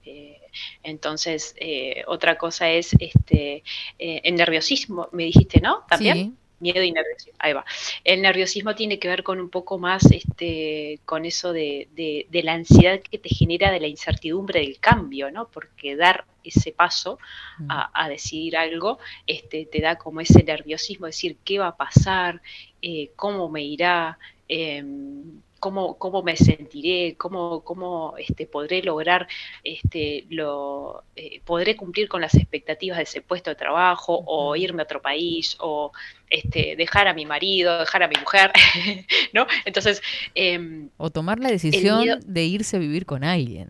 Eh, 0.06 0.40
entonces 0.84 1.54
eh, 1.58 2.04
otra 2.08 2.38
cosa 2.38 2.70
es 2.72 2.94
este 3.00 3.64
eh, 4.00 4.22
el 4.24 4.36
nerviosismo 4.36 5.08
me 5.12 5.24
dijiste 5.26 5.60
no 5.62 5.86
también. 5.88 6.38
Miedo 6.60 6.84
y 6.84 6.92
nerviosismo. 6.92 7.38
Ahí 7.40 7.54
va. 7.54 7.66
El 8.04 8.22
nerviosismo 8.22 8.76
tiene 8.76 9.00
que 9.00 9.08
ver 9.08 9.24
con 9.24 9.40
un 9.40 9.50
poco 9.50 9.78
más 9.80 10.06
este 10.12 11.00
con 11.06 11.26
eso 11.26 11.54
de, 11.54 11.88
de- 11.96 12.28
de 12.30 12.44
la 12.44 12.54
ansiedad 12.54 13.00
que 13.02 13.18
te 13.18 13.30
genera 13.30 13.72
de 13.72 13.80
la 13.80 13.88
incertidumbre 13.88 14.62
del 14.62 14.80
cambio 14.80 15.32
no 15.32 15.50
porque 15.50 15.96
dar 15.96 16.26
ese 16.44 16.72
paso 16.72 17.20
a, 17.68 17.90
a 17.94 18.10
decidir 18.10 18.58
algo, 18.58 19.00
este, 19.28 19.66
te 19.66 19.82
da 19.82 19.98
como 19.98 20.22
ese 20.22 20.44
nerviosismo, 20.44 21.06
decir 21.06 21.38
qué 21.44 21.60
va 21.60 21.68
a 21.68 21.78
pasar, 21.78 22.42
eh, 22.82 23.12
cómo 23.16 23.50
me 23.50 23.64
irá, 23.64 24.18
em, 24.48 25.42
cómo, 25.60 25.98
cómo 25.98 26.24
me 26.24 26.36
sentiré, 26.38 27.16
cómo, 27.18 27.64
cómo 27.64 28.16
este, 28.18 28.48
podré 28.48 28.82
lograr, 28.84 29.28
este, 29.64 30.26
lo, 30.30 31.04
eh, 31.16 31.42
podré 31.46 31.76
cumplir 31.76 32.08
con 32.08 32.22
las 32.22 32.36
expectativas 32.36 32.98
de 32.98 33.04
ese 33.04 33.22
puesto 33.22 33.50
de 33.52 33.56
trabajo, 33.56 34.24
o 34.26 34.56
irme 34.56 34.82
a 34.82 34.86
otro 34.86 35.02
país, 35.02 35.56
o 35.60 35.92
este, 36.30 36.76
dejar 36.76 37.08
a 37.08 37.14
mi 37.14 37.26
marido, 37.26 37.80
dejar 37.80 38.04
a 38.04 38.08
mi 38.08 38.16
mujer, 38.20 38.52
¿no? 39.34 39.48
Entonces, 39.66 40.02
em, 40.36 40.90
O 40.98 41.10
tomar 41.10 41.40
la 41.40 41.50
decisión 41.50 42.00
miedo- 42.02 42.20
de 42.26 42.46
irse 42.46 42.76
a 42.78 42.80
vivir 42.80 43.06
con 43.08 43.24
alguien. 43.24 43.70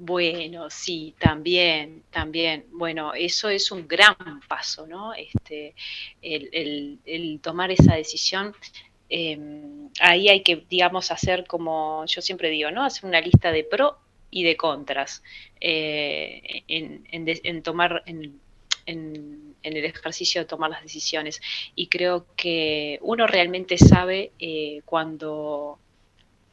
Bueno, 0.00 0.70
sí, 0.70 1.16
también, 1.18 2.04
también. 2.10 2.66
Bueno, 2.72 3.14
eso 3.14 3.48
es 3.48 3.72
un 3.72 3.88
gran 3.88 4.14
paso, 4.48 4.86
¿no? 4.86 5.12
Este, 5.12 5.74
el, 6.22 6.48
el- 6.52 7.00
el 7.04 7.40
tomar 7.40 7.72
esa 7.72 7.96
decisión, 7.96 8.54
eh, 9.10 9.38
ahí 10.00 10.28
hay 10.28 10.42
que, 10.42 10.64
digamos, 10.68 11.10
hacer 11.10 11.46
como 11.46 12.04
yo 12.06 12.20
siempre 12.22 12.50
digo, 12.50 12.70
¿no? 12.70 12.84
Hacer 12.84 13.06
una 13.06 13.20
lista 13.20 13.52
de 13.52 13.64
pro 13.64 13.98
y 14.30 14.42
de 14.44 14.56
contras 14.56 15.22
eh, 15.60 16.64
en, 16.68 17.06
en 17.10 17.24
de- 17.24 17.40
en 17.44 17.62
tomar, 17.62 18.02
en, 18.06 18.40
el 19.62 19.84
ejercicio 19.84 20.40
de 20.42 20.46
tomar 20.46 20.70
las 20.70 20.82
decisiones. 20.82 21.40
Y 21.74 21.88
creo 21.88 22.26
que 22.36 22.98
uno 23.02 23.26
realmente 23.26 23.76
sabe 23.78 24.32
eh, 24.38 24.82
cuando 24.84 25.78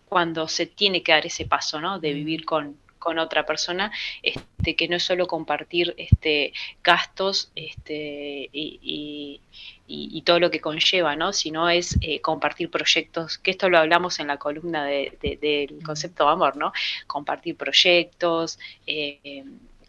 cuando 0.05 0.47
se 0.47 0.67
tiene 0.67 1.03
que 1.03 1.11
dar 1.13 1.25
ese 1.25 1.45
paso, 1.45 1.81
¿no? 1.81 1.99
De 1.99 2.13
vivir 2.13 2.45
con, 2.45 2.77
con 3.05 3.19
otra 3.19 3.45
persona, 3.45 3.91
este, 4.23 4.75
que 4.75 4.87
no 4.87 4.95
es 4.97 5.03
solo 5.03 5.27
compartir 5.27 5.93
este, 5.97 6.53
gastos 6.83 7.51
este, 7.55 8.49
y, 8.51 8.79
y- 8.81 9.41
y- 9.87 10.09
y 10.17 10.21
todo 10.23 10.39
lo 10.39 10.49
que 10.51 10.59
conlleva, 10.59 11.15
¿no? 11.15 11.31
Sino 11.33 11.69
es 11.69 11.97
eh, 12.01 12.19
compartir 12.21 12.69
proyectos, 12.71 13.37
que 13.37 13.51
esto 13.51 13.69
lo 13.69 13.77
hablamos 13.77 14.19
en 14.19 14.27
la 14.27 14.37
columna 14.37 14.85
de- 14.85 15.17
de- 15.21 15.37
del 15.37 15.83
concepto 15.83 16.25
de 16.25 16.31
amor, 16.31 16.57
¿no? 16.57 16.71
Compartir 17.07 17.55
proyectos, 17.55 18.57
eh, 18.87 19.43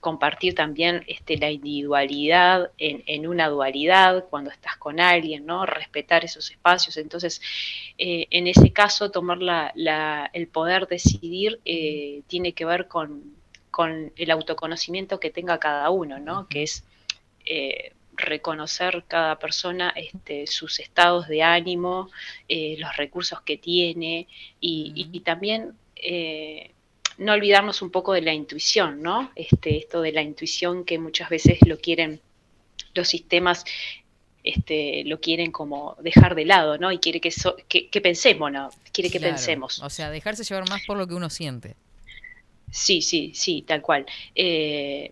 compartir 0.08 0.54
también 0.54 1.02
este, 1.08 1.36
la 1.36 1.50
individualidad 1.50 2.70
en, 2.78 3.02
en 3.06 3.26
una 3.26 3.48
dualidad 3.48 4.24
cuando 4.30 4.50
estás 4.50 4.76
con 4.76 5.00
alguien, 5.00 5.46
¿no? 5.46 5.66
Respetar 5.66 6.24
esos 6.24 6.50
espacios. 6.50 6.96
Entonces, 6.96 7.40
eh, 7.98 8.26
en 8.30 8.46
ese 8.46 8.72
caso, 8.72 9.10
tomar 9.10 9.38
la- 9.38 9.72
la- 9.74 10.30
el 10.32 10.46
poder 10.48 10.86
decidir 10.86 11.60
eh, 11.64 12.22
tiene 12.28 12.52
que 12.52 12.64
ver 12.64 12.86
con, 12.88 13.08
con 13.70 14.12
el 14.16 14.30
autoconocimiento 14.30 15.18
que 15.18 15.30
tenga 15.30 15.58
cada 15.58 15.90
uno, 15.90 16.18
¿no? 16.20 16.46
Que 16.48 16.62
es 16.62 16.84
eh, 17.46 17.92
reconocer 18.16 19.04
cada 19.08 19.38
persona 19.38 19.92
este, 19.96 20.46
sus 20.46 20.78
estados 20.80 21.26
de 21.28 21.42
ánimo, 21.42 22.10
los 22.78 22.96
recursos 22.96 23.40
que 23.42 23.56
tiene 23.58 24.26
y, 24.60 24.92
y- 24.94 25.08
y 25.16 25.20
también 25.20 25.74
no 27.18 27.32
olvidarnos 27.32 27.82
un 27.82 27.90
poco 27.90 28.12
de 28.12 28.22
la 28.22 28.32
intuición, 28.34 29.02
¿no? 29.02 29.30
Este, 29.34 29.76
esto 29.78 30.00
de 30.02 30.12
la 30.12 30.22
intuición 30.22 30.84
que 30.84 30.98
muchas 30.98 31.28
veces 31.30 31.58
lo 31.66 31.78
quieren 31.78 32.20
los 32.94 33.08
sistemas 33.08 33.64
este, 34.44 35.02
lo 35.04 35.20
quieren 35.20 35.50
como 35.50 35.96
dejar 36.00 36.34
de 36.36 36.44
lado, 36.44 36.78
¿no? 36.78 36.92
Y 36.92 36.98
quiere 36.98 37.20
que, 37.20 37.32
so- 37.32 37.56
que, 37.68 37.88
que 37.88 38.00
pensemos, 38.00 38.52
¿no? 38.52 38.70
Quiere 38.92 39.10
que 39.10 39.18
Claro. 39.18 39.34
pensemos. 39.34 39.80
O 39.82 39.90
sea, 39.90 40.08
dejarse 40.08 40.44
llevar 40.44 40.68
más 40.68 40.82
por 40.86 40.96
lo 40.96 41.06
que 41.08 41.14
uno 41.14 41.28
siente. 41.30 41.74
Sí, 42.70 43.02
sí, 43.02 43.32
sí, 43.34 43.62
tal 43.66 43.82
cual. 43.82 44.06
Eh, 44.36 45.10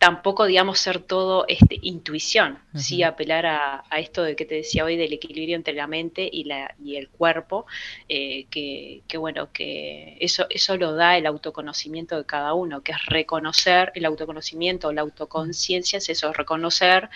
tampoco, 0.00 0.46
digamos, 0.46 0.80
ser 0.80 0.98
todo 0.98 1.44
este, 1.46 1.78
intuición, 1.82 2.58
sí 2.74 3.02
apelar 3.02 3.44
a, 3.44 3.84
a 3.90 3.98
esto 3.98 4.22
de 4.22 4.34
que 4.34 4.46
te 4.46 4.54
decía 4.54 4.82
hoy 4.82 4.96
del 4.96 5.12
equilibrio 5.12 5.56
entre 5.56 5.74
la 5.74 5.86
mente 5.86 6.26
y, 6.32 6.44
la, 6.44 6.74
y 6.82 6.96
el 6.96 7.10
cuerpo, 7.10 7.66
eh, 8.08 8.46
que, 8.50 9.02
que, 9.06 9.18
bueno, 9.18 9.52
que 9.52 10.16
eso, 10.18 10.46
eso 10.48 10.78
lo 10.78 10.94
da 10.94 11.18
el 11.18 11.26
autoconocimiento 11.26 12.16
de 12.16 12.24
cada 12.24 12.54
uno, 12.54 12.82
que 12.82 12.92
es 12.92 13.06
reconocer 13.08 13.92
el 13.94 14.06
autoconocimiento 14.06 14.88
o 14.88 14.92
la 14.94 15.02
autoconciencia, 15.02 15.98
es 15.98 16.08
eso, 16.08 16.32
reconocer 16.32 17.10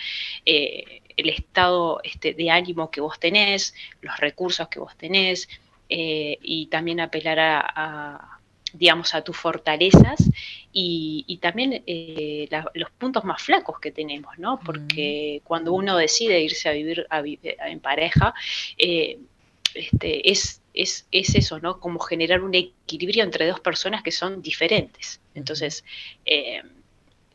eh, 0.45 1.01
el 1.17 1.29
estado 1.29 2.01
este, 2.03 2.35
de 2.35 2.51
ánimo 2.51 2.91
que 2.91 3.01
vos 3.01 3.19
tenés, 3.19 3.73
los 4.01 4.15
recursos 4.19 4.67
que 4.67 4.77
vos 4.77 4.95
tenés, 4.95 5.49
eh, 5.89 6.37
y 6.39 6.67
también 6.67 6.99
apelar 6.99 7.39
a, 7.39 7.59
a, 7.61 8.34
digamos, 8.77 9.13
a 9.15 9.23
tus 9.23 9.37
fortalezas 9.37 10.29
y, 10.71 11.23
y 11.27 11.37
también 11.37 11.83
eh, 11.87 12.47
la- 12.51 12.69
los 12.73 12.91
puntos 12.91 13.23
más 13.23 13.41
flacos 13.41 13.79
que 13.79 13.91
tenemos, 13.91 14.37
¿no? 14.37 14.59
Porque 14.63 15.41
cuando 15.43 15.73
uno 15.73 15.97
decide 15.97 16.41
irse 16.41 16.69
a 16.69 16.73
vivir 16.73 17.05
a 17.09 17.21
vi- 17.21 17.39
en 17.43 17.79
pareja, 17.79 18.33
eh, 18.77 19.19
este, 19.73 20.29
es, 20.31 20.61
es, 20.73 21.07
es 21.11 21.35
eso, 21.35 21.59
¿no? 21.59 21.79
Como 21.79 21.99
generar 21.99 22.41
un 22.41 22.55
equilibrio 22.55 23.23
entre 23.23 23.47
dos 23.47 23.59
personas 23.59 24.03
que 24.03 24.11
son 24.11 24.41
diferentes. 24.41 25.19
Entonces, 25.33 25.83
eh, 26.25 26.61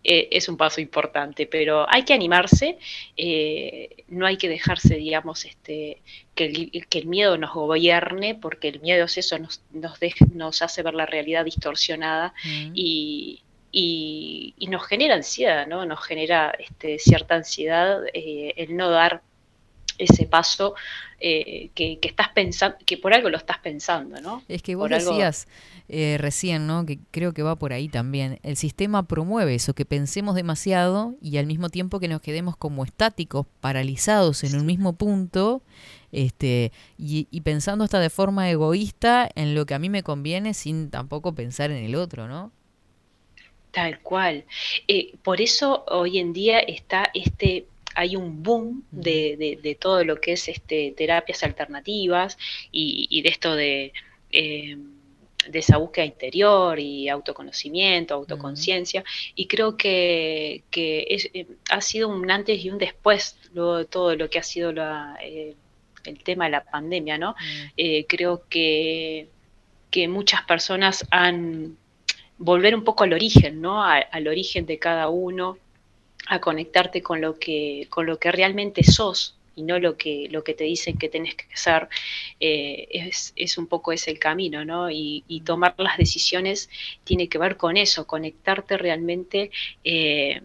eh, 0.05 0.28
es 0.32 0.48
un 0.48 0.57
paso 0.57 0.80
importante, 0.80 1.46
pero 1.46 1.86
hay 1.88 2.05
que 2.05 2.14
animarse, 2.14 2.78
eh, 3.16 4.05
no 4.09 4.26
hay 4.26 4.36
que 4.36 4.48
dejarse, 4.48 4.94
digamos, 4.96 5.44
este, 5.44 6.03
que, 6.34 6.46
el, 6.46 6.86
que 6.88 6.98
el 7.01 7.07
miedo 7.07 7.36
nos 7.38 7.53
gobierne, 7.55 8.34
porque 8.34 8.68
el 8.68 8.80
miedo 8.80 9.05
es 9.05 9.18
eso, 9.18 9.38
nos, 9.38 9.62
nos, 9.72 10.62
hace 10.62 10.82
ver 10.82 10.94
la 10.94 11.07
realidad 11.07 11.44
distorsionada 11.44 12.32
y, 12.74 13.42
y- 13.72 14.55
y 14.59 14.66
nos 14.68 14.86
genera 14.86 15.14
ansiedad, 15.14 15.66
¿no? 15.66 15.84
Nos 15.86 16.01
genera 16.05 16.53
este, 16.59 16.98
cierta 16.98 17.34
ansiedad 17.36 18.01
eh, 18.14 18.55
el 18.57 18.76
no 18.76 18.90
dar 18.90 19.22
ese 20.01 20.26
paso 20.26 20.74
eh, 21.20 21.70
que, 21.74 21.98
que 22.01 22.09
estás 22.09 22.28
pensando, 22.30 22.76
que 22.86 22.96
por 22.98 23.12
algo 23.14 23.28
lo 23.30 23.36
estás 23.36 23.59
pensando, 23.59 24.20
¿no? 24.20 24.42
Es 24.48 24.62
que 24.62 24.74
vos 24.74 24.84
Por 24.84 24.94
algo- 24.94 25.11
decías 25.11 25.46
eh, 25.88 26.16
recién, 26.18 26.66
¿no? 26.66 26.86
Que 26.86 26.98
creo 27.11 27.32
que 27.34 27.42
va 27.42 27.57
por 27.57 27.72
ahí 27.72 27.88
también. 27.88 28.38
El 28.42 28.57
sistema 28.57 29.03
promueve 29.05 29.55
eso, 29.55 29.74
que 29.74 29.84
pensemos 29.84 30.34
demasiado 30.34 31.14
y 31.20 31.36
al 31.38 31.46
mismo 31.46 31.68
tiempo 31.68 32.01
que 32.01 32.09
nos 32.09 32.20
quedemos 32.22 32.57
como 32.57 32.84
estáticos, 32.84 33.46
paralizados 33.61 34.44
en 34.44 34.57
un 34.57 34.66
mismo 34.66 34.94
punto, 34.94 35.62
este, 36.12 36.72
y, 36.98 37.28
y 37.30 37.42
pensando 37.42 37.84
hasta 37.84 38.01
de 38.01 38.11
forma 38.11 38.51
egoísta 38.51 39.28
en 39.34 39.55
lo 39.55 39.66
que 39.66 39.74
a 39.74 39.78
mí 39.78 39.88
me 39.90 40.03
conviene 40.03 40.55
sin 40.55 40.90
tampoco 40.90 41.34
pensar 41.34 41.70
en 41.70 41.84
el 41.84 41.94
otro, 41.96 42.26
¿no? 42.28 42.53
Tal 43.70 44.01
cual. 44.01 44.44
Eh, 44.88 45.14
por 45.22 45.40
eso 45.40 45.84
hoy 45.88 46.18
en 46.18 46.32
día 46.32 46.59
está 46.59 47.09
este, 47.14 47.66
hay 47.95 48.16
un 48.16 48.43
boom 48.43 48.84
de, 48.91 49.36
de- 49.36 49.59
de 49.62 49.74
todo 49.74 50.05
lo 50.05 50.20
que 50.20 50.32
es 50.32 50.49
este, 50.49 50.93
terapias 50.97 51.43
alternativas 51.43 52.38
y, 52.72 53.07
y 53.11 53.22
de 53.22 53.28
esto 53.28 53.55
de, 53.55 53.93
eh, 54.32 54.76
de 55.49 55.59
esa 55.59 55.78
búsqueda 55.78 56.05
interior 56.05 56.78
y 56.78 57.09
autoconocimiento, 57.09 58.14
autoconciencia. 58.14 59.03
Y 59.34 59.47
creo 59.47 59.76
que, 59.76 60.62
que 60.70 61.07
es, 61.11 61.30
eh, 61.32 61.47
ha 61.70 61.80
sido 61.80 62.09
un 62.09 62.30
antes 62.30 62.62
y 62.64 62.70
un 62.70 62.78
después 62.78 63.38
luego 63.55 63.78
de 63.78 63.84
todo 63.86 64.14
lo 64.16 64.28
que 64.28 64.38
ha 64.38 64.43
sido 64.43 64.72
la, 64.72 65.16
eh, 65.22 65.55
el 66.05 66.22
tema 66.22 66.45
de 66.45 66.51
la 66.53 66.64
pandemia, 66.64 67.18
¿no? 67.18 67.34
Eh, 67.76 68.07
creo 68.07 68.45
que, 68.49 69.28
que 69.91 70.09
muchas 70.09 70.43
personas 70.45 71.07
han 71.11 71.76
volver 72.38 72.74
un 72.74 72.84
poco 72.84 73.05
al 73.05 73.12
origen, 73.12 73.61
¿no? 73.61 73.82
A- 73.84 73.99
al 73.99 74.28
origen 74.28 74.64
de 74.66 74.78
cada 74.78 75.09
uno, 75.09 75.59
a 76.30 76.40
conectarte 76.40 77.02
con 77.02 77.20
lo 77.20 77.40
que, 77.40 77.88
con 77.90 78.06
lo 78.06 78.20
que 78.20 78.30
realmente 78.30 78.84
sos 78.84 79.36
y 79.56 79.64
no 79.64 79.80
lo 79.80 79.96
que, 79.96 80.28
lo 80.30 80.44
que 80.44 80.54
te 80.54 80.62
dicen 80.62 80.96
que 80.96 81.08
tenés 81.08 81.34
que 81.34 81.44
ser, 81.56 81.88
eh, 82.38 82.86
es, 82.88 83.32
es 83.34 83.58
un 83.58 83.66
poco 83.66 83.90
ese 83.90 84.12
el 84.12 84.20
camino, 84.20 84.64
¿no? 84.64 84.88
Y, 84.92 85.24
y 85.26 85.40
tomar 85.40 85.74
las 85.78 85.96
decisiones 85.98 86.70
tiene 87.02 87.28
que 87.28 87.38
ver 87.38 87.56
con 87.56 87.76
eso, 87.76 88.06
conectarte 88.06 88.78
realmente 88.78 89.50
eh, 89.82 90.40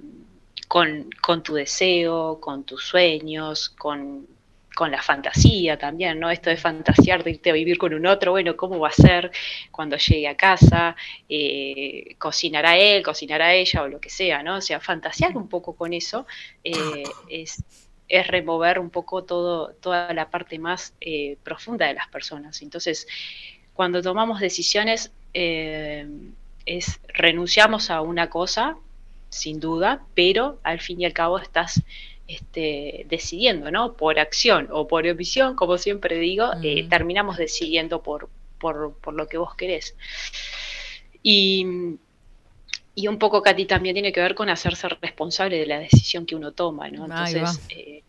con, 0.68 1.08
con 1.22 1.44
tu 1.44 1.54
deseo, 1.54 2.40
con 2.42 2.64
tus 2.64 2.84
sueños, 2.84 3.70
con, 3.70 4.28
con 4.76 4.92
la 4.92 5.02
fantasía 5.02 5.78
también, 5.78 6.20
¿no? 6.20 6.30
Esto 6.30 6.50
de 6.50 6.58
fantasear, 6.58 7.24
de 7.24 7.32
irte 7.32 7.50
a 7.50 7.54
vivir 7.54 7.78
con 7.78 7.94
un 7.94 8.06
otro, 8.06 8.32
bueno, 8.32 8.56
¿cómo 8.56 8.78
va 8.78 8.90
a 8.90 8.92
ser 8.92 9.32
cuando 9.72 9.96
llegue 9.96 10.28
a 10.28 10.36
casa? 10.36 10.96
Eh, 11.30 12.16
cocinará 12.20 12.78
él, 12.78 13.02
cocinará 13.02 13.54
ella 13.54 13.84
o 13.84 13.88
lo 13.88 14.00
que 14.00 14.10
sea, 14.10 14.44
¿no? 14.44 14.58
O 14.58 14.62
sea, 14.62 14.80
fantasear 14.82 15.38
un 15.38 15.48
poco 15.48 15.76
con 15.76 15.94
eso 15.94 16.28
eh, 16.64 17.04
es, 17.30 17.64
es 18.10 18.28
remover 18.28 18.78
un 18.78 18.90
poco 18.90 19.24
todo, 19.24 19.70
toda 19.80 20.14
la 20.14 20.30
parte 20.30 20.60
más 20.60 20.94
eh, 21.00 21.38
profunda 21.42 21.88
de 21.88 21.94
las 21.94 22.10
personas. 22.10 22.62
Entonces, 22.62 23.08
cuando 23.74 24.02
tomamos 24.02 24.42
decisiones, 24.42 25.12
eh, 25.34 26.06
es 26.66 27.00
renunciamos 27.08 27.90
a 27.90 28.02
una 28.02 28.30
cosa, 28.30 28.78
sin 29.30 29.60
duda, 29.60 30.04
pero 30.16 30.60
al 30.64 30.82
fin 30.82 31.02
y 31.02 31.06
al 31.06 31.14
cabo 31.14 31.40
estás 31.40 31.82
este, 32.28 33.06
decidiendo, 33.10 33.72
¿no? 33.72 33.94
Por 33.94 34.20
acción 34.20 34.68
o 34.72 34.88
por 34.88 35.08
omisión, 35.08 35.56
como 35.56 35.78
siempre 35.78 36.18
digo, 36.18 36.52
eh, 36.64 36.88
terminamos 36.90 37.38
decidiendo 37.38 38.02
por, 38.02 38.30
por, 38.60 38.96
por 39.02 39.14
lo 39.14 39.28
que 39.28 39.38
vos 39.38 39.56
querés. 39.56 39.96
Y, 41.22 41.98
y 42.96 43.08
un 43.08 43.20
poco, 43.20 43.42
Katy, 43.42 43.66
también 43.66 43.96
tiene 43.96 44.12
que 44.12 44.22
ver 44.22 44.36
con 44.36 44.50
hacerse 44.50 44.88
responsable 44.90 45.58
de 45.58 45.66
la 45.66 45.80
decisión 45.80 46.26
que 46.26 46.36
uno 46.36 46.52
toma, 46.52 46.90
¿no? 46.90 47.06
Entonces, 47.06 47.62
eh, 47.70 48.04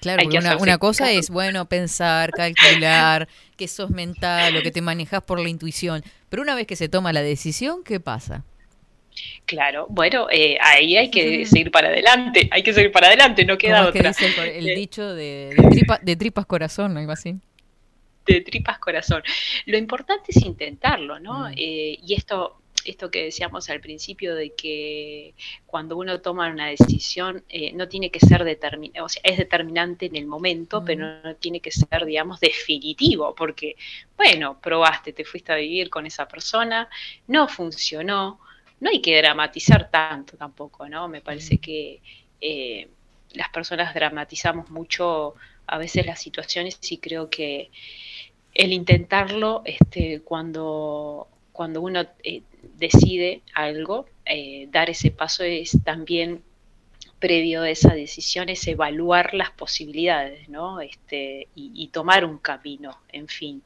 Claro, 0.00 0.28
una, 0.28 0.58
una 0.58 0.76
cosa 0.76 1.10
es, 1.12 1.30
bueno, 1.30 1.64
pensar, 1.66 2.30
calcular, 2.32 3.26
que 3.56 3.68
sos 3.68 3.88
mental 3.88 4.54
o 4.54 4.62
que 4.62 4.70
te 4.70 4.82
manejas 4.82 5.22
por 5.22 5.40
la 5.40 5.48
intuición. 5.48 6.04
Pero 6.28 6.42
una 6.42 6.54
vez 6.54 6.66
que 6.66 6.76
se 6.76 6.90
toma 6.90 7.14
la 7.14 7.22
decisión, 7.22 7.82
¿qué 7.82 8.00
pasa? 8.00 8.44
Claro, 9.46 9.86
bueno, 9.90 10.26
eh, 10.30 10.56
ahí 10.60 10.96
hay 10.96 11.10
que 11.10 11.46
seguir 11.46 11.70
para 11.70 11.88
adelante, 11.88 12.48
hay 12.50 12.62
que 12.62 12.72
seguir 12.72 12.92
para 12.92 13.06
adelante, 13.08 13.44
no 13.44 13.56
queda 13.58 13.78
¿Cómo 13.78 13.84
es 13.84 13.90
que 13.90 13.98
otra. 14.00 14.08
dice 14.08 14.26
el, 14.58 14.68
Eh, 14.68 14.74
dicho 14.74 15.14
de, 15.14 15.54
de 15.56 15.68
tripa- 15.68 16.00
de 16.02 16.16
tripas 16.16 16.46
corazón, 16.46 16.96
algo 16.96 17.12
así? 17.12 17.40
de 18.26 18.40
tripas 18.40 18.78
corazón. 18.78 19.22
Lo 19.66 19.76
importante 19.78 20.32
es 20.32 20.42
intentarlo, 20.44 21.20
¿no? 21.20 21.50
Mm. 21.50 21.52
Eh, 21.56 21.98
y 22.02 22.14
esto, 22.14 22.62
esto 22.84 23.10
que 23.10 23.24
decíamos 23.24 23.68
al 23.68 23.80
principio 23.80 24.34
de 24.34 24.54
que 24.54 25.34
cuando 25.66 25.96
uno 25.98 26.20
toma 26.22 26.48
una 26.48 26.68
decisión 26.68 27.44
eh, 27.50 27.72
no 27.74 27.86
tiene 27.88 28.10
que 28.10 28.20
ser 28.20 28.44
determinante, 28.44 29.00
o 29.02 29.08
sea, 29.10 29.20
es 29.24 29.36
determinante 29.38 30.06
en 30.06 30.16
el 30.16 30.26
momento, 30.26 30.82
pero 30.84 31.20
no 31.22 31.36
tiene 31.36 31.60
que 31.60 31.70
ser, 31.70 32.04
digamos, 32.06 32.40
definitivo, 32.40 33.34
porque, 33.34 33.76
bueno, 34.16 34.58
probaste, 34.60 35.12
te 35.12 35.24
fuiste 35.24 35.52
a 35.52 35.56
vivir 35.56 35.90
con 35.90 36.06
esa 36.06 36.26
persona, 36.26 36.88
no 37.26 37.46
funcionó, 37.48 38.40
no 38.84 38.90
hay 38.90 39.00
que 39.00 39.16
dramatizar 39.16 39.90
tanto 39.90 40.36
tampoco, 40.36 40.86
¿no? 40.86 41.08
Me 41.08 41.22
parece 41.22 41.56
que 41.56 42.02
eh, 42.38 42.86
las 43.32 43.48
personas 43.48 43.94
dramatizamos 43.94 44.70
mucho 44.70 45.34
a 45.66 45.78
veces 45.78 46.04
las 46.04 46.20
situaciones 46.20 46.78
y 46.92 46.98
creo 46.98 47.30
que 47.30 47.70
el 48.52 48.74
intentarlo 48.74 49.62
este, 49.64 50.20
cuando, 50.20 51.28
cuando 51.50 51.80
uno 51.80 52.04
eh, 52.22 52.42
decide 52.76 53.40
algo, 53.54 54.04
eh, 54.26 54.68
dar 54.70 54.90
ese 54.90 55.10
paso 55.10 55.44
es 55.44 55.78
también 55.82 56.42
previo 57.18 57.62
a 57.62 57.70
esa 57.70 57.94
decisión 57.94 58.50
es 58.50 58.68
evaluar 58.68 59.32
las 59.32 59.50
posibilidades, 59.50 60.46
¿no? 60.50 60.82
Este, 60.82 61.48
y, 61.54 61.72
y 61.74 61.88
tomar 61.88 62.26
un 62.26 62.36
camino, 62.36 62.98
en 63.10 63.28
fin, 63.28 63.62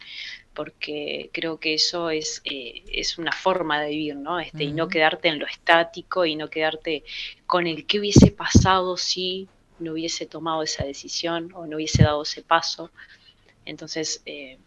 porque 0.58 1.30
creo 1.32 1.60
que 1.60 1.74
eso 1.74 2.10
es, 2.10 2.42
eh, 2.44 2.82
es 2.92 3.16
una 3.16 3.30
forma 3.30 3.80
de 3.80 3.90
vivir, 3.90 4.16
¿no? 4.16 4.40
Este, 4.40 4.64
Y 4.64 4.72
no 4.72 4.88
quedarte 4.88 5.28
en 5.28 5.38
lo 5.38 5.46
estático 5.46 6.26
y 6.26 6.34
no 6.34 6.50
quedarte 6.50 7.04
con 7.46 7.68
el 7.68 7.86
qué 7.86 8.00
hubiese 8.00 8.32
pasado 8.32 8.96
si 8.96 9.46
no 9.78 9.92
hubiese 9.92 10.26
tomado 10.26 10.64
esa 10.64 10.84
decisión 10.84 11.52
o 11.54 11.68
no 11.68 11.76
hubiese 11.76 12.02
dado 12.02 12.24
ese 12.24 12.42
paso. 12.42 12.90
Entonces, 13.66 14.20
eh, 14.26 14.58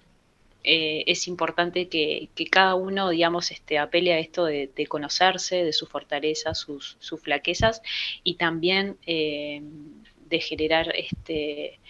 eh, 0.63 1.03
es 1.07 1.27
importante 1.27 1.89
que, 1.89 2.29
que 2.35 2.45
cada 2.45 2.75
uno, 2.75 3.09
digamos, 3.09 3.51
este, 3.51 3.77
apele 3.77 4.13
a 4.13 4.19
esto 4.19 4.45
de, 4.45 4.69
de 4.73 4.87
conocerse, 4.87 5.65
de 5.65 5.73
sus 5.73 5.89
fortalezas, 5.89 6.57
sus, 6.57 6.95
sus 7.01 7.19
flaquezas 7.19 7.81
y 8.23 8.35
también 8.35 8.97
de 9.05 10.39
generar 10.39 10.93
este, 10.95 11.81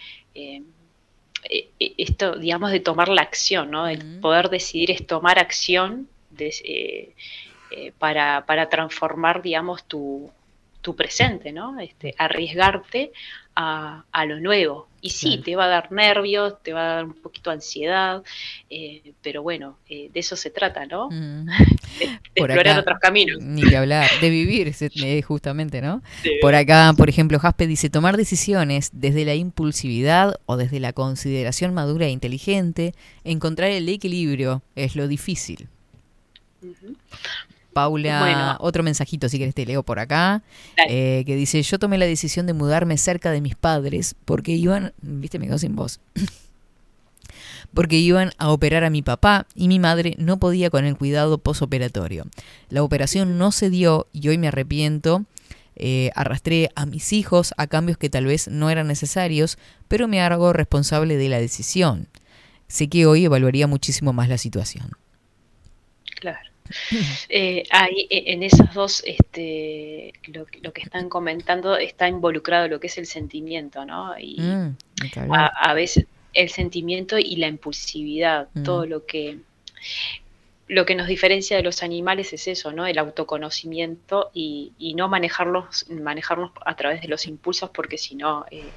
esto, 1.78 2.36
digamos, 2.36 2.70
de 2.70 2.80
tomar 2.80 3.08
la 3.08 3.22
acción, 3.22 3.70
¿no? 3.70 3.88
El 3.88 4.20
poder 4.20 4.48
decidir 4.48 4.90
es 4.90 5.06
tomar 5.06 5.38
acción 5.38 6.08
eh, 6.38 7.14
eh, 7.70 7.92
para, 7.98 8.44
para 8.46 8.68
transformar, 8.68 9.42
digamos, 9.42 9.84
tu, 9.84 10.30
tu 10.80 10.94
presente, 10.94 11.52
¿no? 11.52 11.78
Este, 11.80 12.14
arriesgarte 12.18 13.12
a, 13.54 14.04
a 14.10 14.26
lo 14.26 14.40
nuevo. 14.40 14.88
Y 15.04 15.10
sí, 15.10 15.30
Claro. 15.30 15.42
te 15.42 15.56
va 15.56 15.64
a 15.64 15.68
dar 15.68 15.92
nervios, 15.92 16.62
te 16.62 16.72
va 16.72 16.82
a 16.82 16.94
dar 16.94 17.04
un 17.04 17.14
poquito 17.14 17.50
de 17.50 17.54
ansiedad, 17.54 18.22
eh, 18.70 19.12
pero 19.20 19.42
bueno, 19.42 19.76
eh, 19.88 20.08
de 20.14 20.20
eso 20.20 20.36
se 20.36 20.50
trata, 20.50 20.86
¿no? 20.86 21.08
Mm. 21.10 21.46
De, 21.98 22.04
explorar 22.06 22.60
acá, 22.60 22.80
otros 22.80 22.98
caminos. 23.00 23.38
Ni 23.42 23.62
que 23.62 23.76
hablar, 23.76 24.08
de 24.20 24.30
vivir, 24.30 24.72
eh, 24.80 25.22
justamente, 25.22 25.82
¿no? 25.82 26.02
Sí. 26.22 26.30
Por 26.40 26.54
acá, 26.54 26.94
por 26.96 27.08
ejemplo, 27.08 27.38
Jaspe 27.38 27.66
dice, 27.66 27.90
tomar 27.90 28.16
decisiones 28.16 28.90
desde 28.92 29.24
la 29.24 29.34
impulsividad 29.34 30.40
o 30.46 30.56
desde 30.56 30.80
la 30.80 30.92
consideración 30.92 31.74
madura 31.74 32.06
e 32.06 32.10
inteligente, 32.10 32.94
encontrar 33.24 33.70
el 33.70 33.88
equilibrio 33.88 34.62
es 34.76 34.96
lo 34.96 35.08
difícil. 35.08 35.68
Paula, 37.72 38.20
Bueno. 38.20 38.56
otro 38.60 38.82
mensajito 38.82 39.28
si 39.28 39.38
querés 39.38 39.54
te 39.54 39.66
leo 39.66 39.82
por 39.82 39.98
acá, 39.98 40.42
eh, 40.88 41.22
que 41.26 41.36
dice, 41.36 41.62
yo 41.62 41.78
tomé 41.78 41.98
la 41.98 42.06
decisión 42.06 42.46
de 42.46 42.52
mudarme 42.52 42.96
cerca 42.98 43.30
de 43.30 43.40
mis 43.40 43.54
padres 43.56 44.14
porque 44.24 44.52
iban, 44.52 44.92
viste, 45.00 45.38
me 45.38 45.46
quedo 45.46 45.58
sin 45.58 45.74
voz, 45.76 46.00
porque 47.74 47.96
iban 47.96 48.32
a 48.38 48.50
operar 48.50 48.84
a 48.84 48.90
mi 48.90 49.02
papá 49.02 49.46
y 49.54 49.68
mi 49.68 49.78
madre 49.78 50.14
no 50.18 50.38
podía 50.38 50.70
con 50.70 50.84
el 50.84 50.96
cuidado 50.96 51.38
posoperatorio. 51.38 52.26
La 52.68 52.82
operación 52.82 53.38
no 53.38 53.52
se 53.52 53.70
dio 53.70 54.06
y 54.12 54.28
hoy 54.28 54.38
me 54.38 54.48
arrepiento. 54.48 55.24
Eh, 55.74 56.10
arrastré 56.14 56.70
a 56.74 56.84
mis 56.84 57.14
hijos 57.14 57.54
a 57.56 57.66
cambios 57.66 57.96
que 57.96 58.10
tal 58.10 58.26
vez 58.26 58.46
no 58.48 58.68
eran 58.68 58.88
necesarios, 58.88 59.56
pero 59.88 60.06
me 60.06 60.20
hago 60.20 60.52
responsable 60.52 61.16
de 61.16 61.30
la 61.30 61.40
decisión. 61.40 62.08
Sé 62.68 62.88
que 62.88 63.06
hoy 63.06 63.24
evaluaría 63.24 63.66
muchísimo 63.66 64.12
más 64.12 64.28
la 64.28 64.36
situación. 64.38 64.90
Claro. 66.20 66.51
Eh, 67.28 67.64
ahí, 67.70 68.06
e- 68.10 68.32
en 68.32 68.42
esas 68.42 68.74
dos, 68.74 69.02
este, 69.06 70.12
lo, 70.28 70.46
que- 70.46 70.60
lo 70.60 70.72
que 70.72 70.82
están 70.82 71.08
comentando 71.08 71.76
está 71.76 72.08
involucrado 72.08 72.68
lo 72.68 72.80
que 72.80 72.86
es 72.88 72.98
el 72.98 73.06
sentimiento, 73.06 73.84
¿no? 73.84 74.18
Y 74.18 74.38
Mm, 74.40 74.76
a, 75.30 75.74
veces 75.74 76.06
el 76.32 76.48
sentimiento 76.50 77.18
y 77.18 77.36
la 77.36 77.48
impulsividad, 77.48 78.48
Mm. 78.54 78.62
todo 78.64 78.86
lo 78.86 79.04
que 79.06 79.38
lo 80.68 80.86
que 80.86 80.94
nos 80.94 81.06
diferencia 81.06 81.56
de 81.56 81.62
los 81.62 81.82
animales 81.82 82.32
es 82.32 82.48
eso, 82.48 82.72
¿no? 82.72 82.86
El 82.86 82.98
autoconocimiento 82.98 84.30
y, 84.32 84.72
y 84.78 84.94
no 84.94 85.08
manejarlos, 85.08 85.86
manejarnos 85.90 86.52
a 86.64 86.76
través 86.76 87.02
de 87.02 87.08
los 87.08 87.26
impulsos, 87.26 87.70
porque 87.70 87.98
si 87.98 88.14
no 88.14 88.46
eh, 88.50 88.72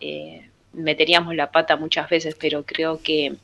eh, 0.00 0.50
meteríamos 0.72 1.34
la 1.36 1.52
pata 1.52 1.76
muchas 1.76 2.08
veces, 2.08 2.34
pero 2.40 2.64
creo 2.64 3.00
que, 3.02 3.36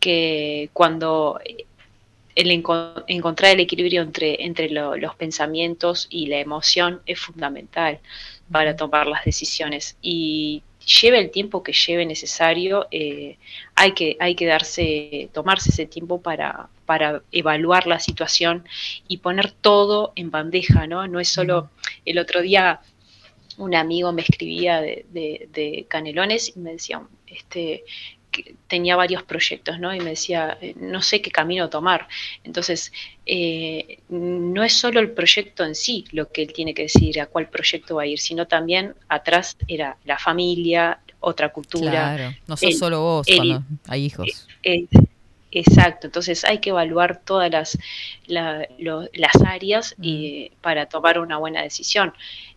que 0.00 0.70
cuando 0.72 1.40
el 2.34 2.50
enco- 2.50 3.04
encontrar 3.06 3.52
el 3.52 3.60
equilibrio 3.60 4.02
entre, 4.02 4.44
entre 4.44 4.68
lo- 4.70 4.96
los 4.96 5.14
pensamientos 5.16 6.06
y 6.10 6.26
la 6.26 6.38
emoción 6.40 7.00
es 7.06 7.20
fundamental 7.20 8.00
para 8.50 8.76
tomar 8.76 9.06
las 9.06 9.24
decisiones. 9.24 9.96
Y 10.02 10.62
lleve 11.00 11.18
el 11.18 11.30
tiempo 11.30 11.62
que 11.62 11.72
lleve 11.72 12.04
necesario, 12.06 12.86
eh, 12.90 13.36
hay, 13.74 13.92
que, 13.92 14.16
hay 14.20 14.34
que 14.34 14.46
darse, 14.46 15.28
tomarse 15.32 15.70
ese 15.70 15.86
tiempo 15.86 16.20
para, 16.20 16.68
para 16.86 17.22
evaluar 17.32 17.86
la 17.86 17.98
situación 18.00 18.64
y 19.08 19.18
poner 19.18 19.50
todo 19.52 20.12
en 20.16 20.30
bandeja, 20.30 20.86
¿no? 20.86 21.06
No 21.08 21.20
es 21.20 21.28
solo 21.28 21.70
el 22.04 22.18
otro 22.18 22.42
día 22.42 22.80
un 23.56 23.74
amigo 23.76 24.12
me 24.12 24.22
escribía 24.22 24.80
de, 24.80 25.06
de- 25.10 25.48
de 25.52 25.86
Canelones 25.88 26.52
y 26.56 26.58
me 26.58 26.72
decía, 26.72 27.00
este, 27.28 27.84
que 28.34 28.56
tenía 28.66 28.96
varios 28.96 29.22
proyectos, 29.22 29.78
¿no? 29.78 29.94
Y 29.94 30.00
me 30.00 30.10
decía, 30.10 30.58
eh, 30.60 30.74
no 30.76 31.00
sé 31.00 31.22
qué 31.22 31.30
camino 31.30 31.70
tomar. 31.70 32.08
Entonces, 32.42 32.92
eh, 33.26 34.00
no 34.08 34.64
es 34.64 34.72
solo 34.74 35.00
el 35.00 35.12
proyecto 35.12 35.64
en 35.64 35.74
sí 35.74 36.04
lo 36.12 36.30
que 36.32 36.42
él 36.42 36.52
tiene 36.52 36.74
que 36.74 36.82
decidir 36.82 37.20
a 37.20 37.26
cuál 37.26 37.48
proyecto 37.48 37.94
va 37.96 38.02
a 38.02 38.06
ir, 38.06 38.18
sino 38.18 38.46
también 38.46 38.94
atrás 39.08 39.56
era 39.68 39.96
la 40.04 40.18
familia, 40.18 40.98
otra 41.20 41.48
cultura. 41.50 41.90
Claro, 41.90 42.34
no 42.48 42.56
sos 42.56 42.70
el- 42.70 42.78
solo 42.78 43.00
vos 43.00 43.26
el- 43.28 43.36
cuando 43.36 43.62
hay 43.88 44.04
hijos. 44.06 44.48
eh, 44.62 44.86
exacto, 45.50 46.08
entonces 46.08 46.44
hay 46.44 46.58
que 46.58 46.70
evaluar 46.70 47.20
todas 47.24 47.50
las, 47.50 47.78
la- 48.26 48.66
lo- 48.78 49.08
las 49.14 49.36
áreas 49.46 49.94
y, 50.02 50.50
para 50.60 50.86
tomar 50.86 51.18
una 51.18 51.38
buena 51.38 51.62
decisión. 51.62 52.12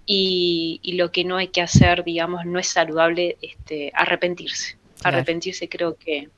Y, 0.05 0.79
y 0.81 0.93
lo 0.93 1.11
que 1.11 1.23
no 1.25 1.37
hay 1.37 1.49
que 1.49 1.61
hacer, 1.61 2.03
digamos, 2.03 2.45
no 2.45 2.59
es 2.59 2.67
saludable 2.67 3.37
este, 3.41 3.91
arrepentirse. 3.93 4.77
Arrepentirse 5.07 5.69
creo 5.69 5.95
que 5.95 6.29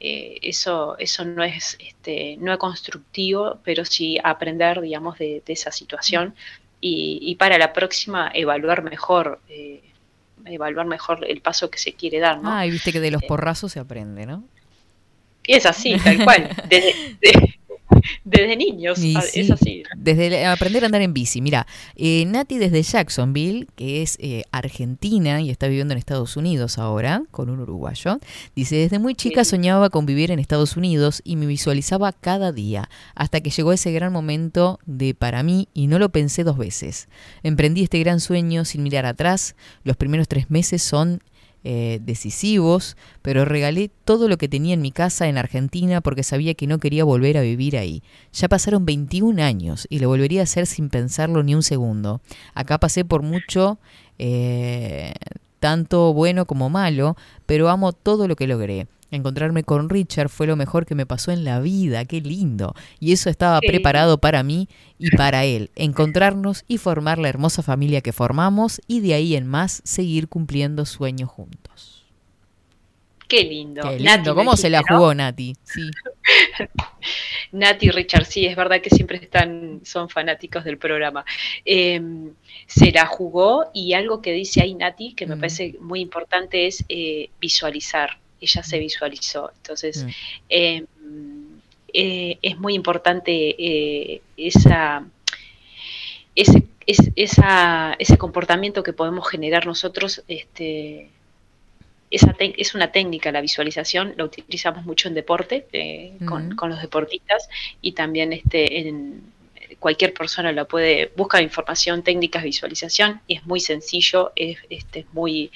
eh, 0.00 0.38
eso, 0.42 0.96
eso 0.98 1.24
no 1.24 1.44
es 1.44 1.76
este, 1.80 2.36
no 2.38 2.52
es 2.52 2.58
constructivo, 2.58 3.58
pero 3.64 3.84
sí 3.84 4.18
aprender, 4.22 4.80
digamos, 4.80 5.18
de, 5.18 5.42
de 5.46 5.52
esa 5.52 5.70
situación 5.70 6.34
y, 6.80 7.18
y 7.22 7.36
para 7.36 7.58
la 7.58 7.72
próxima 7.72 8.30
evaluar 8.34 8.82
mejor, 8.82 9.40
eh, 9.48 9.80
evaluar 10.44 10.86
mejor 10.86 11.24
el 11.28 11.40
paso 11.40 11.70
que 11.70 11.78
se 11.78 11.92
quiere 11.92 12.18
dar, 12.18 12.40
¿no? 12.42 12.50
Ah, 12.52 12.66
y 12.66 12.70
viste 12.72 12.92
que 12.92 13.00
de 13.00 13.12
los 13.12 13.22
porrazos 13.22 13.72
se 13.72 13.78
aprende, 13.78 14.26
¿no? 14.26 14.42
Es 15.44 15.66
así, 15.66 15.96
tal 16.02 16.24
cual. 16.24 16.48
Desde, 16.68 16.94
de- 17.20 17.54
desde 18.24 18.56
niños, 18.56 18.98
Y 19.02 19.16
a- 19.16 19.20
sí, 19.22 19.40
es 19.40 19.50
así. 19.50 19.82
Desde 19.96 20.44
aprender 20.46 20.82
a 20.82 20.86
andar 20.86 21.02
en 21.02 21.12
bici. 21.14 21.40
Mira, 21.40 21.66
eh, 21.96 22.24
Nati 22.26 22.58
desde 22.58 22.82
Jacksonville, 22.82 23.66
que 23.76 24.02
es 24.02 24.16
eh, 24.20 24.44
argentina 24.52 25.40
y 25.40 25.50
está 25.50 25.68
viviendo 25.68 25.92
en 25.92 25.98
Estados 25.98 26.36
Unidos 26.36 26.78
ahora, 26.78 27.22
con 27.30 27.50
un 27.50 27.60
uruguayo, 27.60 28.18
dice, 28.56 28.76
desde 28.76 28.98
muy 28.98 29.14
chica 29.14 29.44
soñaba 29.44 29.90
con 29.90 30.06
vivir 30.06 30.30
en 30.30 30.38
Estados 30.38 30.76
Unidos 30.76 31.20
y 31.24 31.36
me 31.36 31.46
visualizaba 31.46 32.12
cada 32.12 32.52
día, 32.52 32.88
hasta 33.14 33.40
que 33.40 33.50
llegó 33.50 33.72
ese 33.72 33.92
gran 33.92 34.12
momento 34.12 34.78
de 34.86 35.14
para 35.14 35.42
mí 35.42 35.68
y 35.74 35.86
no 35.86 35.98
lo 35.98 36.10
pensé 36.10 36.44
dos 36.44 36.56
veces. 36.58 37.08
Emprendí 37.42 37.82
este 37.82 37.98
gran 38.00 38.20
sueño 38.20 38.64
sin 38.64 38.82
mirar 38.82 39.06
atrás. 39.06 39.54
Los 39.84 39.96
primeros 39.96 40.28
tres 40.28 40.50
meses 40.50 40.82
son 40.82 41.22
eh, 41.64 42.00
decisivos, 42.02 42.96
pero 43.22 43.44
regalé 43.44 43.90
todo 44.04 44.28
lo 44.28 44.36
que 44.36 44.48
tenía 44.48 44.74
en 44.74 44.82
mi 44.82 44.90
casa 44.90 45.28
en 45.28 45.38
Argentina 45.38 46.00
porque 46.00 46.24
sabía 46.24 46.54
que 46.54 46.66
no 46.66 46.78
quería 46.78 47.04
volver 47.04 47.38
a 47.38 47.42
vivir 47.42 47.76
ahí. 47.76 48.02
Ya 48.32 48.48
pasaron 48.48 48.84
21 48.84 49.40
años 49.40 49.86
y 49.88 50.00
lo 50.00 50.08
volvería 50.08 50.40
a 50.40 50.44
hacer 50.44 50.66
sin 50.66 50.88
pensarlo 50.88 51.42
ni 51.42 51.54
un 51.54 51.62
segundo. 51.62 52.20
Acá 52.54 52.78
pasé 52.78 53.04
por 53.04 53.22
mucho, 53.22 53.78
eh, 54.18 55.14
tanto 55.60 56.12
bueno 56.12 56.46
como 56.46 56.68
malo, 56.68 57.16
pero 57.46 57.68
amo 57.68 57.92
todo 57.92 58.26
lo 58.26 58.34
que 58.34 58.48
logré. 58.48 58.88
Encontrarme 59.12 59.62
con 59.62 59.88
Richard 59.88 60.28
fue 60.30 60.46
lo 60.46 60.56
mejor 60.56 60.86
que 60.86 60.94
me 60.94 61.06
pasó 61.06 61.30
en 61.32 61.44
la 61.44 61.60
vida, 61.60 62.04
qué 62.06 62.20
lindo. 62.20 62.74
Y 62.98 63.12
eso 63.12 63.30
estaba 63.30 63.60
preparado 63.60 64.18
para 64.18 64.42
mí 64.42 64.68
y 64.98 65.10
para 65.16 65.44
él. 65.44 65.70
Encontrarnos 65.76 66.64
y 66.66 66.78
formar 66.78 67.18
la 67.18 67.28
hermosa 67.28 67.62
familia 67.62 68.00
que 68.00 68.12
formamos 68.12 68.80
y 68.88 69.00
de 69.00 69.14
ahí 69.14 69.36
en 69.36 69.46
más 69.46 69.82
seguir 69.84 70.28
cumpliendo 70.28 70.86
sueños 70.86 71.28
juntos. 71.30 72.02
Qué 73.28 73.44
lindo. 73.44 73.82
Qué 73.82 73.98
lindo, 73.98 74.34
¿cómo 74.34 74.56
se 74.56 74.68
la 74.70 74.82
jugó 74.86 75.14
Nati? 75.14 75.54
Sí. 75.62 75.90
Nati 77.52 77.86
y 77.86 77.90
Richard, 77.90 78.24
sí, 78.24 78.46
es 78.46 78.56
verdad 78.56 78.80
que 78.80 78.90
siempre 78.90 79.18
están, 79.18 79.80
son 79.84 80.08
fanáticos 80.08 80.64
del 80.64 80.78
programa. 80.78 81.24
Eh, 81.64 82.00
se 82.66 82.92
la 82.92 83.06
jugó 83.06 83.66
y 83.74 83.92
algo 83.92 84.22
que 84.22 84.32
dice 84.32 84.62
ahí 84.62 84.74
Nati, 84.74 85.14
que 85.14 85.26
me 85.26 85.36
Mm. 85.36 85.40
parece 85.40 85.76
muy 85.80 86.00
importante, 86.00 86.66
es 86.66 86.84
eh, 86.88 87.30
visualizar. 87.40 88.21
Ella 88.42 88.62
se 88.62 88.78
visualizó. 88.78 89.50
Entonces, 89.56 90.04
Mm. 90.04 90.08
eh, 90.50 90.84
eh, 91.94 92.38
es 92.42 92.58
muy 92.58 92.74
importante 92.74 93.32
eh, 93.58 94.22
esa, 94.36 95.06
ese, 96.34 96.64
es- 96.86 97.10
esa- 97.16 97.94
ese 97.98 98.18
comportamiento 98.18 98.82
que 98.82 98.92
podemos 98.92 99.28
generar 99.28 99.66
nosotros. 99.66 100.22
Este, 100.28 101.08
esa 102.10 102.34
es 102.38 102.74
una 102.74 102.92
técnica, 102.92 103.32
la 103.32 103.40
visualización, 103.40 104.14
la 104.16 104.24
utilizamos 104.24 104.84
mucho 104.84 105.08
en 105.08 105.14
deporte, 105.14 105.66
eh, 105.72 106.12
con, 106.26 106.48
Ujú. 106.48 106.56
con 106.56 106.70
los 106.70 106.80
deportistas 106.82 107.48
y 107.80 107.92
también 107.92 108.32
este, 108.32 108.80
en 108.80 109.22
cualquier 109.78 110.12
persona 110.14 110.52
la 110.52 110.64
puede, 110.66 111.10
busca 111.16 111.40
información, 111.42 112.02
técnicas 112.02 112.44
visualización 112.44 113.20
y 113.26 113.36
es 113.36 113.46
muy 113.46 113.60
sencillo, 113.60 114.32
es, 114.36 114.58
este, 114.70 115.00
es 115.00 115.06
muy... 115.12 115.50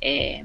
eh, 0.00 0.44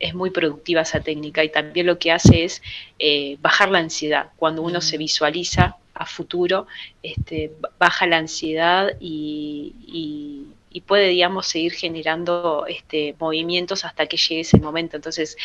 es 0.00 0.14
muy 0.14 0.30
productiva 0.30 0.82
esa 0.82 1.00
técnica 1.02 1.44
y 1.44 1.50
también 1.50 1.86
lo 1.86 1.98
que 1.98 2.12
hace 2.12 2.44
es 2.44 2.62
eh, 2.98 3.36
bajar 3.40 3.70
la 3.70 3.78
ansiedad. 3.80 4.30
Cuando 4.36 4.62
uno 4.62 4.80
se 4.80 4.98
visualiza 4.98 5.76
a 5.94 6.06
futuro, 6.06 6.66
este, 7.02 7.52
ba- 7.60 7.70
baja 7.78 8.06
la 8.06 8.18
ansiedad 8.18 8.96
y, 9.00 9.74
y- 9.86 10.46
y 10.72 10.82
puede, 10.82 11.08
digamos, 11.08 11.48
seguir 11.48 11.72
generando 11.72 12.64
este, 12.68 13.16
movimientos 13.18 13.84
hasta 13.84 14.06
que 14.06 14.16
llegue 14.16 14.40
ese 14.42 14.58
momento. 14.58 14.96
Entonces, 14.96 15.36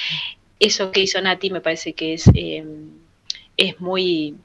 eso 0.59 0.91
que 0.91 1.01
hizo 1.01 1.21
Nati 1.21 1.49
me 1.51 1.61
parece 1.61 1.93
que 1.93 2.13
es, 2.13 2.25
eh, 2.35 2.63
es 3.57 3.79
muy 3.79 4.35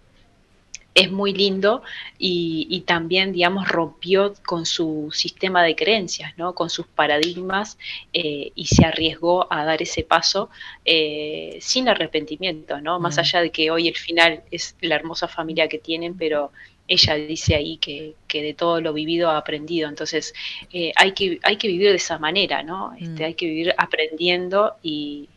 es 0.94 1.10
muy 1.12 1.32
lindo 1.32 1.82
y, 2.18 2.66
y 2.70 2.80
también, 2.82 3.32
digamos, 3.32 3.68
rompió 3.68 4.34
con 4.44 4.66
su 4.66 5.10
sistema 5.12 5.62
de 5.62 5.76
creencias, 5.76 6.36
¿no? 6.36 6.54
con 6.54 6.68
sus 6.70 6.86
paradigmas 6.88 7.78
eh, 8.12 8.52
y 8.54 8.66
se 8.66 8.84
arriesgó 8.84 9.52
a 9.52 9.64
dar 9.64 9.80
ese 9.82 10.02
paso 10.02 10.50
eh, 10.84 11.58
sin 11.60 11.88
arrepentimiento, 11.88 12.80
¿no? 12.80 12.98
más 13.00 13.18
allá 13.18 13.40
de 13.40 13.50
que 13.50 13.70
hoy 13.70 13.88
el 13.88 13.96
final 13.96 14.42
es 14.50 14.76
la 14.80 14.96
hermosa 14.96 15.28
familia 15.28 15.68
que 15.68 15.78
tienen, 15.78 16.16
pero 16.16 16.50
ella 16.88 17.14
dice 17.14 17.54
ahí 17.54 17.76
que, 17.78 18.16
que 18.26 18.42
de 18.42 18.54
todo 18.54 18.80
lo 18.80 18.92
vivido 18.92 19.30
ha 19.30 19.36
aprendido, 19.38 19.88
entonces 19.88 20.34
eh, 20.72 20.92
hay, 20.96 21.12
que, 21.12 21.38
hay 21.44 21.56
que 21.56 21.68
vivir 21.68 21.90
de 21.90 21.96
esa 21.96 22.18
manera, 22.18 22.62
¿no? 22.64 22.94
Este, 22.98 23.22
Mm. 23.22 23.26
hay 23.26 23.34
que 23.34 23.46
vivir 23.46 23.74
aprendiendo 23.78 24.74
y, 24.82 25.28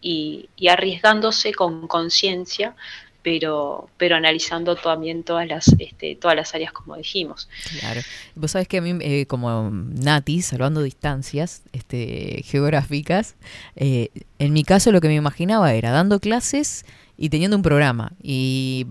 y- 0.00 0.48
y 0.56 0.68
arriesgándose 0.68 1.52
con 1.54 1.86
conciencia, 1.88 2.76
pero, 3.24 3.88
pero 3.96 4.16
analizando 4.16 4.76
también 4.76 5.24
todas 5.24 5.48
las, 5.48 5.74
este, 5.78 6.14
todas 6.14 6.36
las 6.36 6.54
áreas 6.54 6.72
como 6.72 6.94
dijimos. 6.94 7.48
Claro. 7.80 8.02
Vos 8.36 8.50
sabés 8.52 8.68
que 8.68 8.78
a 8.78 8.80
mí, 8.82 8.96
eh, 9.00 9.24
como 9.26 9.70
Nati, 9.72 10.42
salvando 10.42 10.82
distancias 10.82 11.62
este, 11.72 12.42
geográficas, 12.44 13.34
eh, 13.76 14.10
en 14.38 14.52
mi 14.52 14.62
caso 14.62 14.92
lo 14.92 15.00
que 15.00 15.08
me 15.08 15.14
imaginaba 15.14 15.72
era 15.72 15.90
dando 15.90 16.20
clases 16.20 16.84
y 17.16 17.30
teniendo 17.30 17.56
un 17.56 17.62
programa. 17.62 18.12
Y 18.22 18.86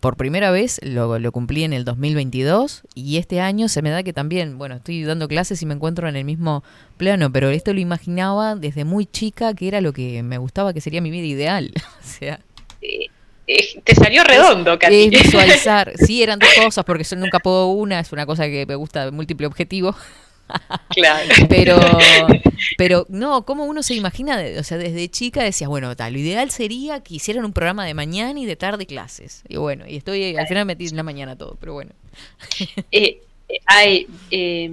por 0.00 0.16
primera 0.16 0.50
vez 0.50 0.80
lo, 0.82 1.18
lo 1.18 1.32
cumplí 1.32 1.64
en 1.64 1.72
el 1.72 1.84
2022 1.84 2.82
y 2.94 3.16
este 3.16 3.40
año 3.40 3.68
se 3.68 3.82
me 3.82 3.90
da 3.90 4.02
que 4.02 4.12
también, 4.12 4.58
bueno, 4.58 4.76
estoy 4.76 5.02
dando 5.02 5.28
clases 5.28 5.60
y 5.62 5.66
me 5.66 5.74
encuentro 5.74 6.08
en 6.08 6.16
el 6.16 6.24
mismo 6.24 6.62
plano, 6.98 7.32
pero 7.32 7.48
esto 7.48 7.72
lo 7.72 7.80
imaginaba 7.80 8.54
desde 8.54 8.84
muy 8.84 9.06
chica 9.06 9.54
que 9.54 9.66
era 9.66 9.80
lo 9.80 9.92
que 9.92 10.22
me 10.22 10.38
gustaba, 10.38 10.72
que 10.72 10.80
sería 10.80 11.00
mi 11.00 11.10
vida 11.10 11.26
ideal. 11.26 11.72
o 12.04 12.06
sea, 12.06 12.40
te 13.84 13.94
salió 13.94 14.24
redondo, 14.24 14.78
Katy. 14.78 15.04
es 15.14 15.22
visualizar. 15.24 15.92
Sí, 16.06 16.22
eran 16.22 16.38
dos 16.38 16.50
cosas, 16.62 16.84
porque 16.84 17.04
yo 17.04 17.16
nunca 17.16 17.38
puedo 17.40 17.68
una, 17.68 18.00
es 18.00 18.12
una 18.12 18.26
cosa 18.26 18.44
que 18.46 18.66
me 18.66 18.74
gusta 18.74 19.10
múltiple 19.10 19.46
objetivo. 19.46 19.94
Claro. 20.88 21.28
Pero, 21.50 21.78
pero 22.78 23.04
no, 23.10 23.44
como 23.44 23.66
uno 23.66 23.82
se 23.82 23.92
imagina, 23.94 24.38
de- 24.38 24.58
o 24.58 24.64
sea, 24.64 24.78
desde 24.78 25.06
chica 25.10 25.42
decías, 25.42 25.68
bueno, 25.68 25.94
tal, 25.94 26.14
lo 26.14 26.18
ideal 26.20 26.50
sería 26.50 27.00
que 27.00 27.16
hicieran 27.16 27.44
un 27.44 27.52
programa 27.52 27.84
de 27.84 27.92
mañana 27.92 28.40
y 28.40 28.46
de 28.46 28.56
tarde 28.56 28.86
clases. 28.86 29.42
Y 29.46 29.58
bueno, 29.58 29.84
y 29.86 29.96
estoy 29.96 30.36
al 30.38 30.46
final 30.48 30.64
metí 30.64 30.86
en 30.86 30.96
la 30.96 31.02
mañana 31.02 31.36
todo, 31.36 31.58
pero 31.60 31.74
bueno. 31.74 31.90
Eh, 32.90 33.20
eh, 33.50 33.58
hay, 33.66 34.06
eh, 34.30 34.70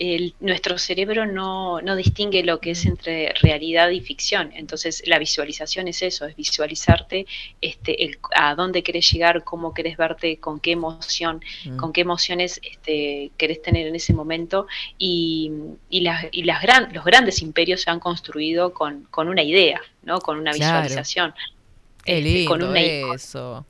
el- 0.00 0.34
nuestro 0.40 0.78
cerebro 0.78 1.26
no, 1.26 1.80
no 1.80 1.96
distingue 1.96 2.42
lo 2.44 2.60
que 2.60 2.70
es 2.70 2.86
entre 2.86 3.32
realidad 3.42 3.90
y 3.90 4.00
ficción. 4.00 4.50
Entonces, 4.54 5.02
la 5.06 5.18
visualización 5.18 5.88
es 5.88 6.02
eso, 6.02 6.24
es 6.26 6.36
visualizarte 6.36 7.26
este, 7.60 8.04
el, 8.04 8.18
a 8.34 8.54
dónde 8.54 8.82
querés 8.82 9.10
llegar, 9.12 9.42
cómo 9.44 9.74
querés 9.74 9.96
verte, 9.96 10.38
con 10.38 10.60
qué 10.60 10.72
emoción, 10.72 11.40
Mm. 11.64 11.76
con 11.76 11.92
qué 11.92 12.02
emociones 12.02 12.60
este, 12.62 13.30
querés 13.36 13.60
tener 13.60 13.86
en 13.88 13.96
ese 13.96 14.12
momento. 14.14 14.66
Y, 14.98 15.50
y, 15.90 16.00
las, 16.02 16.26
y 16.30 16.44
las 16.44 16.62
gran, 16.62 16.92
los 16.92 17.04
grandes 17.04 17.42
imperios 17.42 17.82
se 17.82 17.90
han 17.90 17.98
construido 18.00 18.72
con, 18.72 19.04
con 19.10 19.28
una 19.28 19.42
idea, 19.42 19.80
¿no? 20.02 20.20
con 20.20 20.38
una 20.38 20.52
Claro. 20.52 20.82
visualización. 20.82 21.34
Qué 22.04 22.18
Este, 22.18 22.44
con 22.46 22.62
una- 22.62 22.80
eso. 22.80 23.66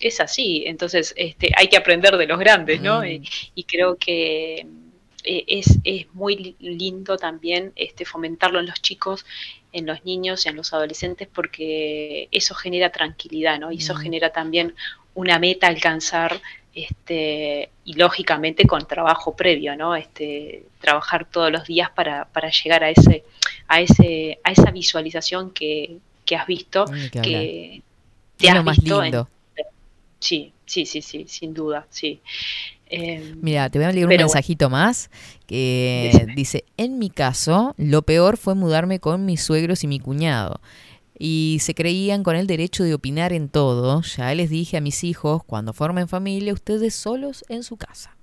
es 0.00 0.20
así, 0.20 0.64
entonces 0.66 1.14
este, 1.16 1.50
hay 1.56 1.68
que 1.68 1.76
aprender 1.76 2.16
de 2.16 2.26
los 2.26 2.38
grandes, 2.38 2.80
¿no? 2.80 3.02
Mm. 3.02 3.06
Y, 3.06 3.22
y 3.54 3.64
creo 3.64 3.96
que 3.96 4.66
eh, 5.24 5.44
es, 5.46 5.78
es 5.84 6.12
muy 6.14 6.36
li- 6.36 6.56
lindo 6.60 7.16
también 7.16 7.72
este, 7.76 8.04
fomentarlo 8.04 8.60
en 8.60 8.66
los 8.66 8.80
chicos, 8.82 9.24
en 9.72 9.86
los 9.86 10.04
niños 10.04 10.44
y 10.46 10.48
en 10.50 10.56
los 10.56 10.72
adolescentes, 10.72 11.28
porque 11.32 12.28
eso 12.30 12.54
genera 12.54 12.90
tranquilidad, 12.90 13.58
¿no? 13.58 13.72
Y 13.72 13.78
eso 13.78 13.94
Mm. 13.94 13.96
genera 13.96 14.30
también 14.32 14.74
una 15.14 15.38
meta 15.38 15.66
a 15.66 15.70
alcanzar, 15.70 16.40
este, 16.74 17.70
y 17.84 17.94
lógicamente 17.94 18.66
con 18.66 18.86
trabajo 18.86 19.36
previo, 19.36 19.76
¿no? 19.76 19.94
Este, 19.96 20.64
trabajar 20.80 21.26
todos 21.30 21.50
los 21.52 21.66
días 21.66 21.90
para, 21.90 22.26
para 22.32 22.50
llegar 22.50 22.84
a 22.84 22.90
ese, 22.90 23.24
a 23.68 23.80
ese, 23.80 24.38
a 24.44 24.52
esa 24.52 24.70
visualización 24.70 25.52
que, 25.52 25.98
que 26.24 26.36
has 26.36 26.46
visto, 26.46 26.90
que 27.20 27.82
te 28.38 28.48
Es 28.48 28.50
has 28.50 28.60
lo 28.60 28.62
más 28.64 28.78
visto 28.78 29.02
en-. 29.02 29.24
Sí, 30.20 30.52
sí, 30.66 30.86
sí, 30.86 31.02
sí, 31.02 31.26
sin 31.28 31.52
duda, 31.52 31.86
sí. 31.90 32.22
Eh, 32.92 33.34
Mira, 33.40 33.70
te 33.70 33.78
voy 33.78 33.86
a 33.86 33.92
leer 33.92 34.04
un 34.04 34.10
bueno. 34.10 34.24
mensajito 34.24 34.68
más 34.70 35.10
que 35.46 36.26
dice, 36.36 36.64
en 36.76 36.98
mi 36.98 37.08
caso, 37.10 37.74
lo 37.78 38.02
peor 38.02 38.36
fue 38.36 38.54
mudarme 38.54 39.00
con 39.00 39.24
mis 39.24 39.42
suegros 39.42 39.82
y 39.82 39.86
mi 39.86 39.98
cuñado. 39.98 40.60
Y 41.18 41.58
se 41.60 41.74
creían 41.74 42.22
con 42.22 42.36
el 42.36 42.46
derecho 42.46 42.84
de 42.84 42.94
opinar 42.94 43.32
en 43.32 43.48
todo. 43.48 44.02
Ya 44.02 44.34
les 44.34 44.50
dije 44.50 44.76
a 44.76 44.80
mis 44.80 45.04
hijos, 45.04 45.42
cuando 45.44 45.72
formen 45.72 46.08
familia, 46.08 46.52
ustedes 46.52 46.94
solos 46.94 47.44
en 47.48 47.62
su 47.62 47.76
casa. 47.76 48.16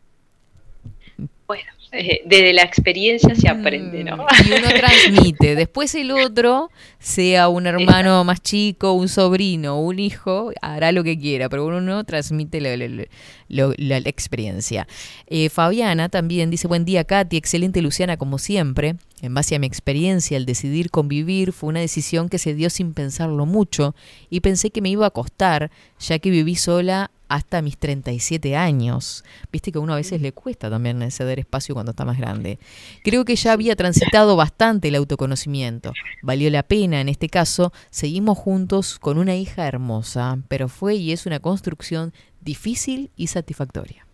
Bueno, 1.49 1.63
eh, 1.91 2.21
desde 2.27 2.53
la 2.53 2.61
experiencia 2.61 3.33
se 3.33 3.49
aprende, 3.49 4.03
¿no? 4.03 4.17
Mm, 4.17 4.19
Y 4.47 4.51
uno 4.51 4.67
transmite. 4.69 5.55
Después 5.55 5.95
el 5.95 6.11
otro, 6.11 6.69
sea 6.99 7.49
un 7.49 7.65
hermano 7.65 8.23
más 8.23 8.39
chico, 8.43 8.93
un 8.93 9.07
sobrino, 9.09 9.81
un 9.81 9.97
hijo, 9.97 10.51
hará 10.61 10.91
lo 10.91 11.03
que 11.03 11.17
quiera, 11.17 11.49
pero 11.49 11.65
uno 11.65 12.03
transmite 12.03 12.61
lo- 12.61 13.07
la, 13.47 13.73
la 13.77 13.97
experiencia. 14.09 14.87
Eh, 15.25 15.49
Fabiana 15.49 16.07
también 16.09 16.51
dice, 16.51 16.67
buen 16.67 16.85
día 16.85 17.03
Katy, 17.03 17.35
excelente 17.37 17.81
Luciana 17.81 18.15
como 18.17 18.37
siempre. 18.37 18.97
En 19.23 19.33
base 19.33 19.55
a 19.55 19.59
mi 19.59 19.65
experiencia, 19.65 20.37
el 20.37 20.45
decidir 20.45 20.91
convivir 20.91 21.51
fue 21.51 21.69
una 21.69 21.79
decisión 21.79 22.29
que 22.29 22.37
se 22.37 22.53
dio 22.53 22.69
sin 22.69 22.93
pensarlo 22.93 23.47
mucho 23.47 23.95
y 24.29 24.41
pensé 24.41 24.69
que 24.69 24.81
me 24.83 24.89
iba 24.89 25.07
a 25.07 25.09
costar, 25.09 25.71
ya 25.99 26.19
que 26.19 26.29
viví 26.29 26.53
sola 26.55 27.09
hasta 27.29 27.61
mis 27.61 27.77
37 27.77 28.55
años. 28.57 29.23
Viste 29.51 29.71
que 29.71 29.77
a 29.77 29.81
uno 29.81 29.93
a 29.93 29.97
veces 29.97 30.19
le 30.21 30.33
cuesta 30.33 30.69
también 30.69 31.09
ceder 31.11 31.39
espacio 31.39 31.73
cuando 31.75 31.91
está 31.91 32.03
más 32.03 32.17
grande. 32.17 32.59
Creo 33.03 33.23
que 33.23 33.35
ya 33.35 33.53
había 33.53 33.75
transitado 33.75 34.35
bastante 34.35 34.89
el 34.89 34.95
autoconocimiento. 34.95 35.93
Valió 36.21 36.49
la 36.49 36.63
pena, 36.63 36.99
en 36.99 37.07
este 37.07 37.29
caso, 37.29 37.71
seguimos 37.91 38.37
juntos 38.37 38.99
con 38.99 39.17
una 39.17 39.35
hija 39.35 39.67
hermosa, 39.67 40.39
pero 40.49 40.67
fue 40.67 40.95
y 40.95 41.11
es 41.11 41.25
una 41.25 41.39
construcción 41.39 42.13
difícil 42.41 43.11
y 43.15 43.27
satisfactoria. 43.27 44.05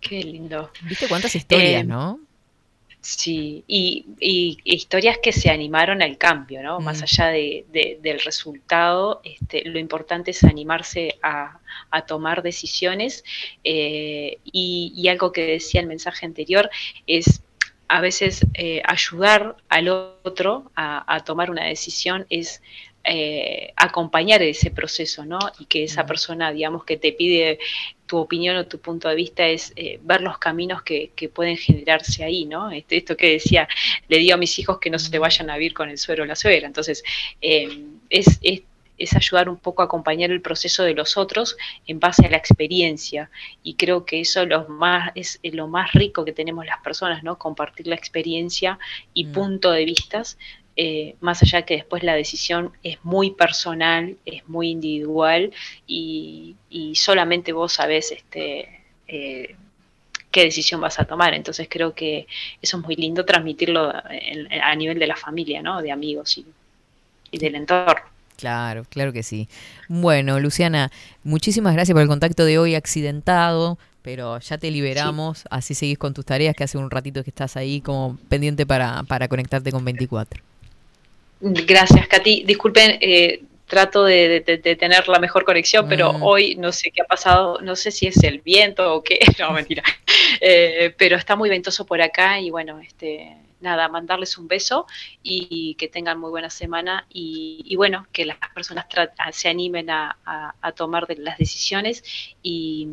Qué 0.00 0.22
lindo. 0.22 0.70
¿Viste 0.88 1.08
cuántas 1.08 1.34
historias, 1.34 1.82
Eh, 1.82 1.86
no? 1.86 2.20
Sí, 3.02 3.64
y, 3.66 4.04
y 4.20 4.58
historias 4.64 5.18
que 5.22 5.32
se 5.32 5.48
animaron 5.50 6.02
al 6.02 6.18
cambio, 6.18 6.62
¿no? 6.62 6.80
Más 6.80 7.00
Mm. 7.00 7.04
allá 7.04 7.26
de, 7.28 7.64
de- 7.72 7.98
del 8.02 8.20
resultado, 8.20 9.22
este, 9.24 9.64
lo 9.64 9.78
importante 9.78 10.32
es 10.32 10.44
animarse 10.44 11.18
a, 11.22 11.60
a 11.90 12.04
tomar 12.04 12.42
decisiones 12.42 13.24
eh, 13.64 14.38
y, 14.44 14.92
y 14.94 15.08
algo 15.08 15.32
que 15.32 15.46
decía 15.46 15.80
el 15.80 15.86
mensaje 15.86 16.26
anterior 16.26 16.68
es 17.06 17.42
a 17.88 18.00
veces 18.02 18.46
eh, 18.54 18.82
ayudar 18.84 19.56
al 19.68 19.88
otro 19.88 20.70
a, 20.76 21.02
a 21.12 21.24
tomar 21.24 21.50
una 21.50 21.64
decisión 21.64 22.26
es 22.30 22.62
eh, 23.12 23.72
acompañar 23.76 24.40
ese 24.42 24.70
proceso, 24.70 25.24
¿no? 25.24 25.38
Y 25.58 25.64
que 25.66 25.82
esa 25.84 26.04
Mm. 26.04 26.06
persona, 26.06 26.52
digamos, 26.52 26.84
que 26.84 26.96
te 26.96 27.12
pide 27.12 27.58
tu 28.06 28.18
opinión 28.18 28.56
o 28.56 28.66
tu 28.66 28.78
punto 28.78 29.08
de 29.08 29.16
vista 29.16 29.46
es 29.48 29.72
eh, 29.76 29.98
ver 30.02 30.20
los 30.20 30.38
caminos 30.38 30.82
que, 30.82 31.10
que 31.16 31.28
pueden 31.28 31.56
generarse 31.56 32.22
ahí, 32.24 32.44
¿no? 32.44 32.70
Este, 32.70 32.96
esto 32.98 33.16
que 33.16 33.32
decía, 33.32 33.66
le 34.08 34.18
digo 34.18 34.34
a 34.34 34.38
mis 34.38 34.56
hijos 34.60 34.78
que 34.78 34.90
no 34.90 34.98
se 34.98 35.18
vayan 35.18 35.50
a 35.50 35.56
vivir 35.56 35.74
con 35.74 35.88
el 35.90 35.98
suegro 35.98 36.22
o 36.24 36.26
la 36.26 36.36
suegra. 36.36 36.66
Entonces, 36.66 37.02
eh, 37.40 37.68
es, 38.10 38.38
es, 38.42 38.62
es 38.98 39.16
ayudar 39.16 39.48
un 39.48 39.56
poco 39.56 39.80
a 39.82 39.86
acompañar 39.86 40.30
el 40.30 40.42
proceso 40.42 40.82
de 40.84 40.92
los 40.94 41.16
otros 41.16 41.56
en 41.86 41.98
base 41.98 42.26
a 42.26 42.30
la 42.30 42.36
experiencia. 42.36 43.30
Y 43.62 43.74
creo 43.74 44.04
que 44.04 44.20
eso 44.20 44.44
lo 44.44 44.68
más, 44.68 45.10
es 45.14 45.40
lo 45.42 45.66
más 45.68 45.92
rico 45.94 46.24
que 46.24 46.32
tenemos 46.32 46.66
las 46.66 46.80
personas, 46.82 47.22
¿no? 47.24 47.38
Compartir 47.38 47.86
la 47.86 47.94
experiencia 47.96 48.78
y 49.14 49.24
Mm. 49.24 49.32
punto 49.32 49.70
de 49.72 49.84
vistas. 49.84 50.36
Eh, 50.82 51.16
más 51.20 51.42
allá 51.42 51.62
que 51.66 51.74
después 51.76 52.02
la 52.02 52.14
decisión 52.14 52.72
es 52.82 52.98
muy 53.04 53.32
personal, 53.32 54.16
es 54.24 54.48
muy 54.48 54.70
individual 54.70 55.52
y, 55.86 56.56
y 56.70 56.96
solamente 56.96 57.52
vos 57.52 57.72
sabés 57.74 58.12
este, 58.12 58.68
eh, 59.08 59.56
qué 60.30 60.44
decisión 60.44 60.80
vas 60.80 60.98
a 61.00 61.04
tomar. 61.04 61.34
Entonces 61.34 61.68
creo 61.70 61.94
que 61.94 62.26
eso 62.62 62.78
es 62.78 62.84
muy 62.84 62.96
lindo 62.96 63.24
transmitirlo 63.24 63.92
en- 64.10 64.52
a 64.62 64.74
nivel 64.76 64.98
de 64.98 65.06
la 65.06 65.16
familia, 65.16 65.62
¿no? 65.62 65.82
De 65.82 65.92
amigos 65.92 66.38
y, 66.38 66.46
y 67.32 67.38
del 67.38 67.56
entorno. 67.56 68.02
Claro, 68.36 68.84
claro 68.88 69.12
que 69.12 69.22
sí. 69.22 69.48
Bueno, 69.88 70.40
Luciana, 70.40 70.90
muchísimas 71.24 71.74
gracias 71.74 71.92
por 71.94 72.02
el 72.02 72.08
contacto 72.08 72.44
de 72.46 72.58
hoy 72.58 72.74
accidentado, 72.74 73.78
pero 74.02 74.38
ya 74.40 74.56
te 74.56 74.70
liberamos, 74.70 75.44
así 75.50 75.74
seguís 75.74 75.98
con 75.98 76.14
tus 76.14 76.24
tareas, 76.24 76.54
que 76.56 76.64
hace 76.64 76.78
un 76.78 76.90
ratito 76.90 77.22
que 77.22 77.30
estás 77.30 77.56
ahí 77.58 77.82
como 77.82 78.18
pendiente 78.28 78.64
para, 78.66 79.02
para 79.04 79.28
conectarte 79.28 79.72
con 79.72 79.84
24. 79.84 80.42
Gracias, 81.40 82.06
Katy. 82.08 82.44
Disculpen, 82.44 82.98
eh, 83.00 83.42
trato 83.66 84.04
de, 84.04 84.40
de- 84.40 84.58
de 84.58 84.76
tener 84.76 85.08
la 85.08 85.18
mejor 85.20 85.44
conexión, 85.44 85.88
pero 85.88 86.12
Mm. 86.12 86.22
hoy 86.22 86.54
no 86.56 86.72
sé 86.72 86.90
qué 86.90 87.02
ha 87.02 87.04
pasado, 87.06 87.60
no 87.62 87.76
sé 87.76 87.90
si 87.92 88.06
es 88.08 88.22
el 88.24 88.40
viento 88.40 88.94
o 88.94 89.02
qué, 89.02 89.18
no, 89.40 89.52
mentira. 89.52 89.82
Eh, 90.40 90.92
pero 90.98 91.16
está 91.16 91.36
muy 91.36 91.48
ventoso 91.48 91.86
por 91.86 92.02
acá 92.02 92.40
y 92.40 92.50
bueno, 92.50 92.80
este, 92.80 93.36
nada, 93.60 93.88
mandarles 93.88 94.36
un 94.38 94.48
beso 94.48 94.86
y 95.22 95.74
que 95.76 95.86
tengan 95.88 96.18
muy 96.18 96.30
buena 96.30 96.50
semana 96.50 97.06
y, 97.10 97.62
y 97.64 97.76
bueno, 97.76 98.06
que 98.12 98.26
las 98.26 98.38
personas 98.54 98.86
se 99.32 99.48
animen 99.48 99.88
a, 99.90 100.16
a- 100.24 100.54
a 100.60 100.72
tomar 100.72 101.06
de- 101.06 101.16
las 101.16 101.38
decisiones 101.38 102.02
y, 102.42 102.88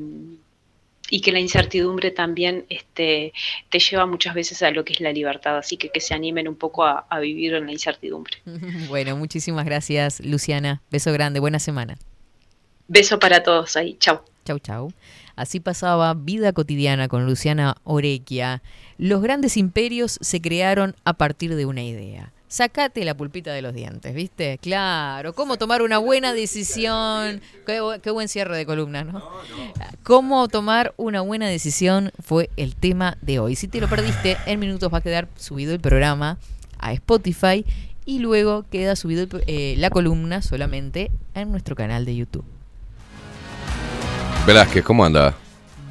y 1.09 1.21
que 1.21 1.31
la 1.31 1.39
incertidumbre 1.39 2.11
también 2.11 2.65
este, 2.69 3.33
te 3.69 3.79
lleva 3.79 4.05
muchas 4.05 4.33
veces 4.33 4.61
a 4.63 4.71
lo 4.71 4.83
que 4.85 4.93
es 4.93 5.01
la 5.01 5.11
libertad, 5.11 5.57
así 5.57 5.77
que 5.77 5.89
que 5.89 6.01
se 6.01 6.13
animen 6.13 6.47
un 6.47 6.55
poco 6.55 6.85
a, 6.85 7.05
a 7.09 7.19
vivir 7.19 7.53
en 7.53 7.65
la 7.65 7.71
incertidumbre. 7.71 8.37
Bueno, 8.87 9.15
muchísimas 9.15 9.65
gracias, 9.65 10.19
Luciana. 10.23 10.81
Beso 10.91 11.11
grande, 11.11 11.39
buena 11.39 11.59
semana. 11.59 11.97
Beso 12.87 13.19
para 13.19 13.43
todos 13.43 13.75
ahí, 13.75 13.97
chau. 13.99 14.21
Chau, 14.45 14.59
chau. 14.59 14.93
Así 15.35 15.59
pasaba 15.59 16.13
Vida 16.13 16.53
Cotidiana 16.53 17.07
con 17.07 17.25
Luciana 17.25 17.75
Orequia. 17.83 18.63
Los 18.97 19.21
grandes 19.21 19.57
imperios 19.57 20.17
se 20.21 20.41
crearon 20.41 20.95
a 21.03 21.13
partir 21.13 21.55
de 21.55 21.65
una 21.65 21.83
idea. 21.83 22.31
Sacate 22.49 23.03
la 23.03 23.13
pulpita 23.15 23.51
de 23.51 23.61
los 23.61 23.73
dientes, 23.73 24.13
¿viste? 24.15 24.57
Claro, 24.61 25.33
cómo 25.33 25.57
tomar 25.57 25.81
una 25.81 25.97
buena 25.97 26.33
decisión. 26.33 27.41
Qué, 27.65 27.81
bu- 27.81 27.99
qué 27.99 28.09
buen 28.09 28.29
cierre 28.29 28.55
de 28.55 28.65
columna, 28.65 29.03
¿no? 29.03 29.21
Cómo 30.03 30.47
tomar 30.47 30.93
una 30.95 31.19
buena 31.19 31.47
decisión 31.49 32.11
fue 32.23 32.49
el 32.55 32.75
tema 32.77 33.17
de 33.21 33.39
hoy. 33.39 33.55
Si 33.55 33.67
te 33.67 33.81
lo 33.81 33.89
perdiste, 33.89 34.37
en 34.45 34.59
minutos 34.59 34.93
va 34.93 34.99
a 34.99 35.01
quedar 35.01 35.27
subido 35.35 35.73
el 35.73 35.81
programa 35.81 36.37
a 36.79 36.93
Spotify 36.93 37.65
y 38.05 38.19
luego 38.19 38.63
queda 38.71 38.95
subido 38.95 39.27
eh, 39.47 39.75
la 39.77 39.89
columna 39.89 40.41
solamente 40.41 41.11
en 41.35 41.51
nuestro 41.51 41.75
canal 41.75 42.05
de 42.05 42.15
YouTube. 42.15 42.45
Velázquez, 44.45 44.85
¿cómo 44.85 45.03
anda? 45.03 45.35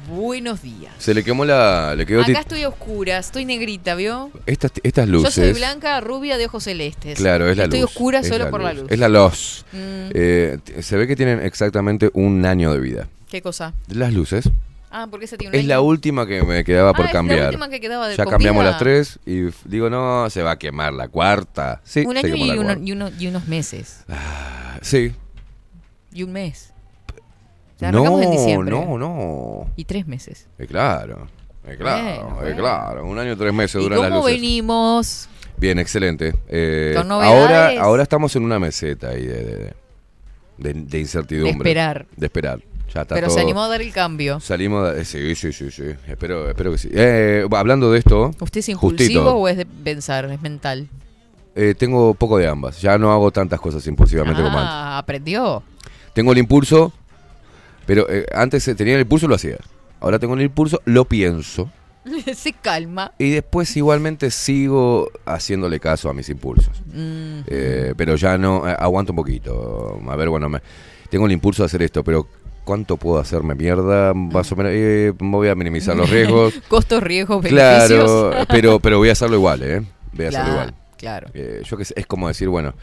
Buenos 0.07 0.61
días. 0.61 0.93
Se 0.99 1.13
le 1.13 1.23
quemó 1.23 1.43
la. 1.45 1.93
Le 1.95 2.05
quedó 2.05 2.21
Acá 2.21 2.39
estoy 2.39 2.63
oscura, 2.65 3.17
estoy 3.17 3.43
negrita, 3.45 3.93
¿vio? 3.95 4.31
estas, 4.45 4.71
estas 4.83 5.05
Yo 5.07 5.11
luces. 5.11 5.33
soy 5.33 5.53
blanca, 5.53 5.99
rubia, 5.99 6.37
de 6.37 6.45
ojos 6.45 6.63
celestes. 6.63 7.17
Claro, 7.17 7.49
es 7.49 7.57
la 7.57 7.65
Estoy 7.65 7.81
luz. 7.81 7.89
oscura 7.91 8.19
es 8.19 8.27
solo 8.27 8.49
por 8.49 8.61
la 8.61 8.73
luz. 8.73 8.85
Es 8.89 8.99
la 8.99 9.09
luz. 9.09 9.65
Mm. 9.73 9.77
Eh, 10.13 10.57
se 10.81 10.95
ve 10.97 11.07
que 11.07 11.15
tienen 11.15 11.41
exactamente 11.41 12.09
un 12.13 12.45
año 12.45 12.71
de 12.73 12.79
vida. 12.79 13.07
¿Qué 13.29 13.41
cosa? 13.41 13.73
Las 13.89 14.13
luces. 14.13 14.49
Ah, 14.89 15.07
porque 15.11 15.25
esa 15.25 15.35
tiene 15.35 15.53
un 15.53 15.59
Es 15.59 15.67
la 15.67 15.81
última 15.81 16.25
que 16.25 16.41
me 16.43 16.63
quedaba 16.63 16.93
por 16.93 17.05
Ah, 17.05 17.09
es 17.09 17.13
la 17.13 17.45
última 17.47 17.69
que 17.69 17.81
quedaba 17.81 18.07
de- 18.07 18.15
ya 18.15 18.25
cambiamos 18.25 18.63
las 18.63 18.77
tres 18.79 19.19
y 19.25 19.41
digo, 19.65 19.89
no, 19.89 20.29
se 20.29 20.41
va 20.41 20.51
a 20.51 20.57
quemar 20.57 20.93
la 20.93 21.09
cuarta. 21.09 21.81
Sí, 21.83 22.05
un 22.05 22.13
se 22.13 22.19
año 22.19 22.29
la 22.29 22.37
y, 22.37 22.49
uno- 22.57 22.63
cuarta. 22.63 22.81
y 22.85 22.91
uno- 22.93 23.11
y 23.19 23.27
unos 23.27 23.47
meses. 23.49 24.05
Sí. 24.81 25.11
Y 26.13 26.23
un 26.23 26.31
mes. 26.31 26.73
Ya 27.79 27.89
arrancamos 27.89 28.21
en 28.21 28.29
No, 28.29 28.31
diciembre. 28.31 28.71
no, 28.71 28.97
no. 28.97 29.67
Y 29.75 29.85
tres 29.85 30.07
meses. 30.07 30.47
Eh, 30.57 30.65
claro. 30.67 31.27
Eh, 31.67 31.75
claro, 31.77 32.23
Bueno, 32.23 32.29
eh, 32.29 32.43
bueno. 32.43 32.55
claro. 32.57 33.05
Un 33.05 33.19
año 33.19 33.37
tres 33.37 33.53
meses 33.53 33.75
¿Y 33.79 33.83
duran 33.83 33.99
las 33.99 34.09
cómo 34.09 34.21
luces. 34.21 34.35
venimos? 34.35 35.29
Bien, 35.57 35.79
excelente. 35.79 36.33
Eh, 36.47 36.93
¿Con 36.95 37.11
ahora, 37.11 37.71
ahora 37.79 38.03
estamos 38.03 38.35
en 38.35 38.43
una 38.43 38.57
meseta 38.59 39.09
ahí 39.09 39.25
de, 39.25 39.43
de, 39.43 39.73
de- 40.57 40.73
de 40.73 40.99
incertidumbre. 40.99 41.51
De 41.53 41.57
esperar. 41.59 42.05
De 42.15 42.25
esperar. 42.27 42.59
Ya 42.93 43.01
está 43.01 43.15
Pero 43.15 43.27
se 43.29 43.35
todo- 43.35 43.43
animó 43.45 43.63
a 43.63 43.67
dar 43.67 43.81
el 43.81 43.91
cambio. 43.91 44.39
Salimos 44.39 44.93
de- 44.95 45.03
sí, 45.03 45.35
sí, 45.35 45.51
sí, 45.51 45.69
sí. 45.71 45.83
Espero, 46.07 46.49
espero 46.49 46.71
que 46.71 46.77
sí. 46.77 46.89
Eh, 46.93 47.45
hablando 47.51 47.91
de 47.91 47.99
esto, 47.99 48.31
¿Usted 48.39 48.59
es 48.59 48.69
impulsivo 48.69 49.21
justito, 49.23 49.35
o 49.35 49.47
es 49.49 49.57
de 49.57 49.65
pensar, 49.65 50.25
es 50.31 50.41
mental? 50.41 50.87
eh, 51.55 51.73
tengo 51.77 52.13
poco 52.13 52.37
de 52.37 52.47
ambas. 52.47 52.79
Ya 52.81 52.97
no 52.97 53.11
hago 53.11 53.31
tantas 53.31 53.59
cosas 53.59 53.85
impulsivamente 53.87 54.41
como 54.41 54.57
antes. 54.57 54.71
Ah, 54.73 54.97
aprendió. 54.99 55.63
Tengo 56.13 56.31
el 56.31 56.37
impulso, 56.37 56.93
pero 57.87 58.05
eh, 58.09 58.27
antes 58.35 58.63
tenía 58.77 58.93
el 58.93 59.01
impulso, 59.01 59.27
lo 59.27 59.33
hacía. 59.35 59.57
Ahora 59.99 60.19
tengo 60.19 60.35
el 60.35 60.41
impulso, 60.43 60.79
lo 60.85 61.05
pienso. 61.05 61.71
se 62.35 62.53
calma. 62.53 63.11
Y 63.17 63.31
después 63.31 63.75
igualmente 63.75 64.29
sigo 64.29 65.09
haciéndole 65.25 65.79
caso 65.79 66.09
a 66.09 66.13
mis 66.13 66.29
impulsos. 66.29 66.83
Mm. 66.93 67.39
Eh, 67.47 67.93
pero 67.97 68.15
ya 68.15 68.37
no, 68.37 68.67
eh, 68.69 68.75
aguanto 68.77 69.11
un 69.13 69.15
poquito. 69.17 69.99
A 70.07 70.15
ver, 70.15 70.29
bueno, 70.29 70.47
me- 70.49 70.61
tengo 71.09 71.25
el 71.25 71.31
impulso 71.31 71.63
de 71.63 71.65
hacer 71.65 71.81
esto, 71.81 72.03
pero 72.03 72.27
¿cuánto 72.63 72.97
puedo 72.97 73.17
hacerme 73.19 73.55
mierda? 73.55 74.13
Más 74.13 74.51
o 74.51 74.55
menos, 74.55 74.71
eh, 74.75 75.13
voy 75.17 75.47
a 75.47 75.55
minimizar 75.55 75.95
los 75.95 76.09
riesgos. 76.09 76.53
Costos, 76.67 77.01
riesgos, 77.01 77.41
beneficios. 77.41 78.11
claro, 78.11 78.45
pero, 78.49 78.79
pero 78.81 78.97
voy 78.99 79.09
a 79.09 79.13
hacerlo 79.13 79.35
igual, 79.37 79.63
¿eh? 79.63 79.81
Voy 80.13 80.25
a 80.25 80.29
hacerlo 80.29 80.51
igual. 80.51 80.73
Claro. 80.97 81.27
Eh, 81.33 81.61
yo 81.65 81.77
que 81.77 81.85
sé, 81.85 81.93
es 81.97 82.05
como 82.07 82.27
decir, 82.27 82.49
bueno, 82.49 82.73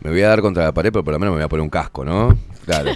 me 0.00 0.10
voy 0.10 0.22
a 0.22 0.28
dar 0.28 0.40
contra 0.40 0.64
la 0.64 0.72
pared, 0.72 0.90
pero 0.92 1.04
por 1.04 1.12
lo 1.12 1.18
menos 1.18 1.32
me 1.32 1.38
voy 1.38 1.44
a 1.44 1.48
poner 1.48 1.62
un 1.62 1.70
casco, 1.70 2.04
¿no? 2.04 2.36
Claro. 2.64 2.90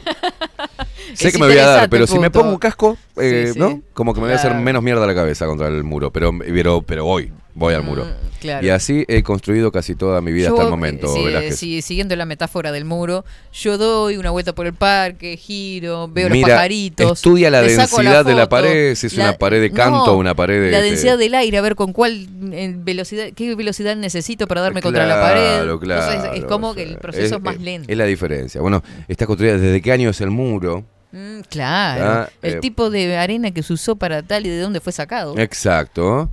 Sé 1.14 1.32
que 1.32 1.38
me 1.38 1.46
voy 1.46 1.58
a 1.58 1.66
dar, 1.66 1.90
pero 1.90 2.06
si 2.06 2.18
me 2.18 2.30
pongo 2.30 2.50
un 2.50 2.58
casco, 2.58 2.96
eh, 3.16 3.44
Sí, 3.48 3.52
sí. 3.54 3.58
¿no? 3.58 3.82
Como 3.92 4.14
que 4.14 4.20
me 4.20 4.26
voy 4.26 4.32
a 4.34 4.36
hacer 4.36 4.54
menos 4.54 4.82
mierda 4.82 5.06
la 5.06 5.14
cabeza 5.14 5.46
contra 5.46 5.68
el 5.68 5.84
muro, 5.84 6.10
pero, 6.10 6.32
pero, 6.38 6.82
pero 6.82 7.04
voy, 7.04 7.32
voy 7.54 7.74
al 7.74 7.82
muro. 7.82 8.04
Mm, 8.04 8.38
claro. 8.40 8.66
Y 8.66 8.70
así 8.70 9.04
he 9.08 9.22
construido 9.22 9.70
casi 9.72 9.94
toda 9.94 10.20
mi 10.20 10.32
vida 10.32 10.48
Yo, 10.48 10.54
hasta 10.54 10.64
el 10.64 10.70
momento, 10.70 11.14
eh, 11.28 11.52
sí, 11.52 11.82
siguiendo 11.82 12.16
la 12.16 12.26
metáfora 12.26 12.72
del 12.72 12.84
muro, 12.84 13.24
yo 13.52 13.78
doy 13.78 14.16
una 14.16 14.30
vuelta 14.30 14.54
por 14.54 14.66
el 14.66 14.74
parque, 14.74 15.36
giro, 15.36 16.08
veo 16.08 16.28
Mira, 16.30 16.48
los 16.48 16.54
pajaritos. 16.56 17.12
estudia 17.18 17.50
la 17.50 17.62
densidad 17.62 18.24
de 18.24 18.34
la 18.34 18.48
pared, 18.48 18.94
si 18.96 19.06
es 19.06 19.14
una 19.14 19.38
pared 19.38 19.60
de 19.60 19.70
canto 19.70 20.14
o 20.14 20.16
una 20.18 20.34
pared 20.34 20.60
de- 20.60 20.70
La 20.70 20.80
de- 20.80 20.90
densidad 20.90 21.16
del 21.16 21.34
aire, 21.34 21.56
a 21.58 21.62
ver 21.62 21.74
con 21.76 21.92
cuál 21.92 22.26
eh, 22.52 22.74
velocidad, 22.76 23.28
qué 23.34 23.54
velocidad 23.54 23.96
necesito 23.96 24.46
para 24.46 24.60
darme 24.60 24.82
contra 24.82 25.06
la 25.06 25.14
Claro, 25.14 25.22
pared. 25.78 25.78
claro, 25.86 26.12
Entonces, 26.12 26.38
es 26.40 26.44
como 26.46 26.70
o 26.70 26.74
que 26.74 26.82
sea, 26.84 26.92
el 26.92 26.98
proceso 26.98 27.36
es, 27.36 27.42
más 27.42 27.60
lento. 27.60 27.90
Es 27.90 27.96
la 27.96 28.04
diferencia. 28.04 28.60
Bueno, 28.60 28.82
está 29.08 29.26
construida 29.26 29.56
desde 29.58 29.80
qué 29.80 29.92
año 29.92 30.10
es 30.10 30.20
el 30.20 30.30
muro. 30.30 30.84
Mm, 31.12 31.40
claro. 31.48 32.04
Ah, 32.04 32.28
el 32.42 32.54
eh, 32.54 32.60
tipo 32.60 32.90
de 32.90 33.16
arena 33.16 33.52
que 33.52 33.62
se 33.62 33.72
usó 33.72 33.94
para 33.94 34.22
tal 34.24 34.44
y 34.46 34.48
de 34.48 34.58
dónde 34.58 34.80
fue 34.80 34.92
sacado. 34.92 35.38
Exacto. 35.38 36.28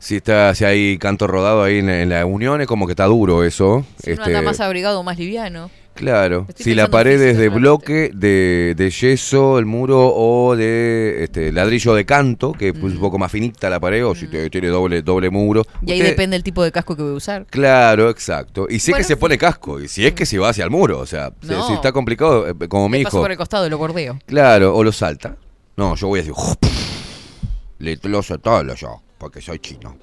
Si 0.00 0.16
está, 0.16 0.54
si 0.54 0.64
hay 0.64 0.96
canto 0.98 1.26
rodado 1.26 1.62
ahí 1.64 1.78
en, 1.78 1.88
en 1.90 2.08
la 2.10 2.24
unión, 2.24 2.60
es 2.60 2.66
como 2.66 2.86
que 2.86 2.92
está 2.92 3.06
duro 3.06 3.42
eso. 3.44 3.84
Si 4.02 4.12
uno 4.12 4.24
anda 4.24 4.42
más 4.42 4.60
abrigado 4.60 5.00
o 5.00 5.02
más 5.02 5.18
liviano. 5.18 5.70
claro. 5.94 6.46
Si 6.54 6.76
la 6.76 6.86
pared 6.86 7.20
es 7.20 7.36
de 7.36 7.48
bloque, 7.48 8.12
de, 8.14 8.74
de 8.76 8.90
yeso, 8.90 9.58
el 9.58 9.66
muro, 9.66 10.12
o 10.14 10.54
de 10.54 11.24
este, 11.24 11.50
ladrillo 11.50 11.94
de 11.94 12.06
canto, 12.06 12.52
que 12.52 12.68
es 12.68 12.74
Mm. 12.76 12.84
un 12.84 12.98
poco 13.00 13.18
más 13.18 13.32
finita 13.32 13.68
la 13.68 13.80
pared, 13.80 14.06
o 14.06 14.14
si 14.14 14.28
te- 14.28 14.48
tiene 14.50 14.68
doble, 14.68 15.02
doble 15.02 15.30
muro. 15.30 15.64
Y 15.84 15.90
ahí 15.90 16.00
depende 16.00 16.36
el 16.36 16.44
tipo 16.44 16.62
de 16.62 16.70
casco 16.70 16.94
que 16.94 17.02
voy 17.02 17.10
a 17.12 17.14
usar. 17.16 17.46
Claro, 17.46 18.08
exacto. 18.10 18.68
Y 18.70 18.78
sé 18.78 18.92
Bueno, 18.92 19.02
que 19.02 19.08
se 19.08 19.16
pone 19.16 19.36
casco, 19.36 19.80
y 19.80 19.88
si 19.88 20.06
es 20.06 20.12
que 20.12 20.24
se 20.24 20.38
va 20.38 20.50
hacia 20.50 20.62
el 20.62 20.70
muro, 20.70 21.00
o 21.00 21.06
sea, 21.06 21.32
si- 21.42 21.48
No. 21.48 21.66
si 21.66 21.72
está 21.72 21.90
complicado, 21.90 22.46
eh, 22.48 22.54
como 22.68 22.88
mi 22.88 23.02
paso 23.02 23.16
hijo. 23.16 23.22
por 23.24 23.32
el 23.32 23.36
costado 23.36 23.66
y 23.66 23.70
lo 23.70 23.78
bordeo. 23.78 24.20
Claro, 24.26 24.76
o 24.76 24.84
lo 24.84 24.92
salta. 24.92 25.34
No, 25.76 25.96
yo 25.96 26.06
voy 26.06 26.20
a 26.20 26.22
decir, 26.22 26.34
le 27.80 27.98
lo 28.04 28.22
todo 28.22 28.74
yo, 28.74 29.02
porque 29.18 29.40
soy 29.40 29.58
chino. 29.58 29.96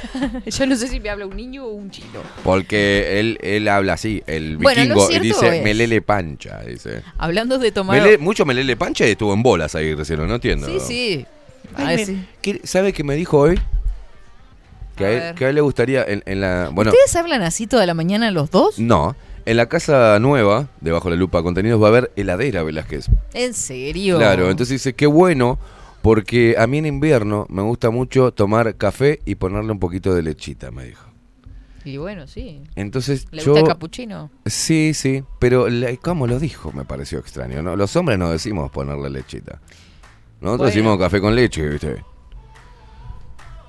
Yo 0.46 0.66
no 0.66 0.76
sé 0.76 0.88
si 0.88 1.00
me 1.00 1.08
habla 1.08 1.26
un 1.26 1.36
niño 1.36 1.64
o 1.64 1.70
un 1.70 1.90
chino. 1.90 2.20
Porque 2.44 3.18
él, 3.18 3.38
él 3.42 3.66
habla 3.68 3.94
así, 3.94 4.22
el 4.26 4.58
Bueno, 4.58 4.80
lo 4.84 4.94
vikingo, 4.94 5.06
cierto 5.08 5.24
dice 5.24 5.56
es- 5.58 5.64
melele 5.64 6.02
pancha, 6.02 6.60
dice. 6.62 7.02
Hablando 7.18 7.58
de 7.58 7.72
tomar. 7.72 8.00
Mele- 8.00 8.18
mucho 8.18 8.44
melele 8.44 8.76
pancha 8.76 9.06
y 9.06 9.12
estuvo 9.12 9.32
en 9.32 9.42
bolas 9.42 9.74
ahí 9.74 9.94
recién, 9.94 10.26
no 10.26 10.34
entiendo. 10.34 10.66
Sí, 10.66 10.78
sí. 10.86 11.26
Ay, 11.74 11.96
me- 11.96 12.06
sí. 12.06 12.26
¿Qué- 12.42 12.60
¿Sabe 12.64 12.92
qué 12.92 13.04
me 13.04 13.14
dijo 13.16 13.38
hoy? 13.38 13.58
Que 14.96 15.04
A 15.04 15.08
a, 15.08 15.12
él, 15.12 15.20
ver. 15.20 15.34
que 15.34 15.44
a 15.46 15.48
él 15.48 15.54
le 15.54 15.60
gustaría 15.62 16.04
en, 16.04 16.22
en 16.26 16.40
la... 16.42 16.68
Bueno, 16.72 16.90
¿Ustedes 16.90 17.16
hablan 17.16 17.42
así 17.42 17.66
toda 17.66 17.86
la 17.86 17.94
mañana 17.94 18.30
los 18.30 18.50
dos? 18.50 18.78
no. 18.78 19.16
En 19.46 19.56
la 19.56 19.66
casa 19.70 20.18
nueva, 20.20 20.68
debajo 20.82 21.08
de 21.08 21.16
la 21.16 21.20
lupa 21.20 21.38
de 21.38 21.44
contenidos, 21.44 21.80
va 21.82 21.86
a 21.86 21.88
haber 21.88 22.12
heladera, 22.14 22.62
Velázquez. 22.62 23.06
¿En 23.32 23.54
serio? 23.54 24.18
Claro, 24.18 24.50
entonces 24.50 24.74
dice, 24.74 24.92
qué 24.92 25.06
bueno, 25.06 25.58
porque 26.02 26.56
a 26.58 26.66
mí 26.66 26.78
en 26.78 26.86
invierno 26.86 27.46
me 27.48 27.62
gusta 27.62 27.90
mucho 27.90 28.32
tomar 28.32 28.76
café 28.76 29.20
y 29.24 29.34
ponerle 29.34 29.72
un 29.72 29.78
poquito 29.78 30.14
de 30.14 30.22
lechita, 30.22 30.70
me 30.70 30.84
dijo. 30.86 31.06
Y 31.84 31.96
bueno, 31.96 32.26
sí. 32.26 32.62
Entonces 32.76 33.26
¿Le 33.30 33.42
yo... 33.42 33.52
gusta 33.52 33.60
el 33.60 33.66
capuchino? 33.68 34.30
Sí, 34.44 34.92
sí, 34.94 35.24
pero 35.38 35.66
¿cómo 36.02 36.26
lo 36.26 36.38
dijo? 36.38 36.72
Me 36.72 36.84
pareció 36.84 37.18
extraño, 37.18 37.62
¿no? 37.62 37.74
Los 37.76 37.94
hombres 37.96 38.18
no 38.18 38.30
decimos 38.30 38.70
ponerle 38.70 39.08
lechita. 39.10 39.60
Nosotros 40.40 40.58
Bueno. 40.58 40.64
decimos 40.66 40.98
café 40.98 41.20
con 41.20 41.34
leche, 41.34 41.66
¿viste? 41.68 42.04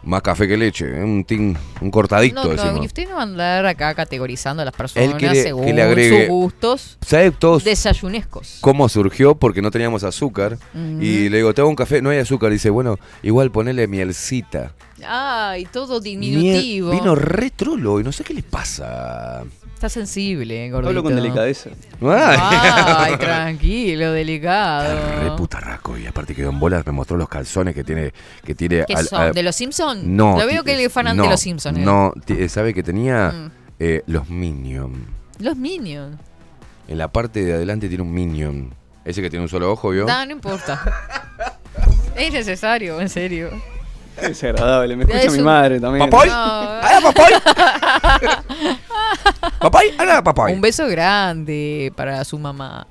Más 0.04 0.24
café 0.24 0.47
que 0.47 0.58
leche, 0.58 0.86
¿eh? 0.99 1.04
un 1.04 1.24
tin, 1.24 1.56
un 1.80 1.91
cortadito 1.91 2.43
No, 2.43 2.49
decimos. 2.49 2.82
y 2.82 2.88
usted 2.88 3.08
no 3.08 3.16
va 3.16 3.20
a 3.20 3.24
andar 3.24 3.66
acá 3.68 3.93
categorizando 3.93 4.64
a 4.64 4.66
las 4.66 4.74
personas 4.74 5.10
Él 5.12 5.16
quiere 5.18 5.43
según 5.43 5.64
que 5.66 5.74
le 5.74 5.84
agregue- 5.84 6.20
sus 6.22 6.28
gustos 6.30 6.97
¿Sabe 7.06 7.30
todos 7.30 7.64
desayunescos. 7.64 8.58
cómo 8.62 8.89
surgió? 8.89 9.36
Porque 9.36 9.62
no 9.62 9.70
teníamos 9.70 10.04
azúcar. 10.04 10.58
Y 10.74 11.30
le 11.30 11.38
digo, 11.38 11.54
te 11.54 11.62
hago 11.62 11.70
un 11.70 11.76
café, 11.76 12.02
no 12.02 12.10
hay 12.10 12.18
azúcar. 12.18 12.52
Dice, 12.52 12.72
bueno, 12.72 12.97
igual 13.22 13.52
ponele 13.52 13.88
mielcita. 13.88 14.74
Ay, 15.06 15.66
todo 15.66 15.99
Miel- 16.02 16.04
diminutivo. 16.20 16.91
vino 16.91 17.14
re 17.16 17.52
trolo 17.52 17.99
y 17.99 18.04
no 18.04 18.12
sé 18.12 18.24
qué 18.24 18.34
le 18.34 18.43
pasa. 18.43 19.43
Está 19.82 19.89
sensible, 19.89 20.69
gordito. 20.69 20.89
Hablo 20.89 21.01
con 21.01 21.15
delicadeza. 21.15 21.71
Ay, 22.03 23.15
tranquilo, 23.19 24.11
delicado. 24.11 24.93
Re 25.23 25.32
putarraco 25.36 25.97
y 25.97 26.05
aparte 26.05 26.36
quedó 26.36 26.51
en 26.51 26.59
bolas, 26.59 26.86
me 26.86 26.91
mostró 26.91 27.17
los 27.17 27.27
calzones 27.27 27.73
que 27.73 27.84
tiene 27.84 28.13
que 28.45 28.53
tiene 28.53 28.86
¿Qué 28.86 28.93
al- 28.93 29.07
son? 29.07 29.21
al- 29.23 29.34
¿De 29.34 29.41
los 29.41 29.55
Simpsons? 29.55 30.03
No. 30.03 30.38
Lo 30.38 30.45
veo 30.45 30.63
que 30.63 30.86
es 30.86 30.93
fan 30.93 31.17
no, 31.17 31.23
de 31.23 31.29
los 31.29 31.39
Simpsons. 31.41 31.79
eh. 31.79 31.82
No, 31.82 32.13
eh, 32.27 32.47
sabe 32.47 32.75
que 32.75 32.84
tenía 32.84 33.32
Mm. 33.32 33.51
eh, 33.79 34.03
los 34.05 34.29
Minions. 34.29 34.99
Los 35.39 35.57
Minions. 35.57 36.15
En 36.88 36.99
la 36.99 37.07
parte 37.11 37.43
de 37.43 37.53
adelante 37.53 37.88
tiene 37.89 38.03
un 38.03 38.13
minion. 38.13 38.75
Ese 39.03 39.23
que 39.23 39.32
tiene 39.32 39.41
un 39.41 39.49
solo 39.49 39.71
ojo, 39.71 39.89
¿vio? 39.89 40.05
No, 40.05 40.25
no 40.27 40.32
importa. 40.32 40.79
es 42.15 42.32
necesario, 42.32 43.01
en 43.01 43.09
serio. 43.09 43.49
Es 44.18 44.28
desagradable, 44.30 44.95
me 44.95 45.03
escucha 45.03 45.22
Es 45.24 45.32
mi 45.34 45.39
un- 45.39 45.45
madre 45.45 45.80
también. 45.80 46.09
¿Papoy? 46.09 46.28
No. 46.28 46.34
¡Ah, 46.36 46.99
papoy! 47.01 47.32
¡Papoy! 49.59 49.86
¡Ah, 49.97 50.22
papoy! 50.24 50.53
Un 50.53 50.62
beso 50.62 50.88
grande 50.88 51.91
para 51.95 52.24
su 52.24 52.38
mamá. 52.39 52.88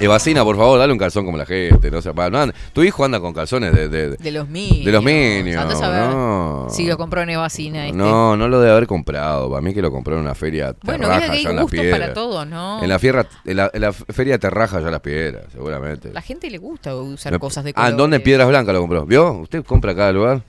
Evacina, 0.00 0.42
por 0.42 0.56
favor, 0.56 0.76
dale 0.80 0.92
un 0.92 0.98
calzón 0.98 1.24
como 1.24 1.38
la 1.38 1.46
gente. 1.46 1.88
No, 1.88 2.00
no 2.00 2.38
anda- 2.40 2.54
tu 2.72 2.82
hijo 2.82 3.04
anda 3.04 3.20
con 3.20 3.32
calzones 3.32 3.72
de, 3.72 3.88
de- 3.88 4.10
de- 4.10 4.16
De 4.16 4.30
los 4.32 4.48
Minions. 4.48 4.84
de 4.84 4.90
los 4.92 5.04
Minions. 5.04 5.80
No. 5.80 6.66
Si 6.68 6.84
lo 6.88 6.98
compró 6.98 7.22
en 7.22 7.30
Evacina. 7.30 7.86
Este. 7.86 7.96
No, 7.96 8.36
no 8.36 8.48
lo 8.48 8.58
debe 8.58 8.72
haber 8.72 8.88
comprado. 8.88 9.48
Para 9.48 9.60
mí 9.62 9.72
que 9.72 9.80
lo 9.80 9.92
compró 9.92 10.14
en 10.16 10.22
una 10.22 10.34
feria 10.34 10.74
Bueno, 10.82 11.04
terraja 11.08 11.36
en 11.36 11.54
las 11.56 11.66
piedras. 11.70 12.00
para 12.00 12.12
todo, 12.12 12.44
¿no? 12.44 12.82
En 12.82 12.88
la, 12.88 12.98
fierra, 12.98 13.24
en, 13.44 13.56
la, 13.56 13.70
en 13.72 13.80
la 13.82 13.92
feria 13.92 14.36
terraja 14.36 14.80
ya 14.80 14.90
las 14.90 15.00
piedras, 15.00 15.44
seguramente. 15.52 16.12
La 16.12 16.22
gente 16.22 16.50
le 16.50 16.58
gusta 16.58 16.96
usar 16.96 17.32
Me- 17.32 17.38
cosas 17.38 17.62
de 17.62 17.70
Ah, 17.70 17.74
colores. 17.74 17.92
¿en 17.92 17.96
dónde? 17.96 18.16
En 18.16 18.22
Piedras 18.24 18.48
Blancas 18.48 18.74
lo 18.74 18.80
compró. 18.80 19.06
¿Vio? 19.06 19.30
Usted 19.34 19.64
compra 19.64 19.94
cada 19.94 20.10
lugar. 20.10 20.42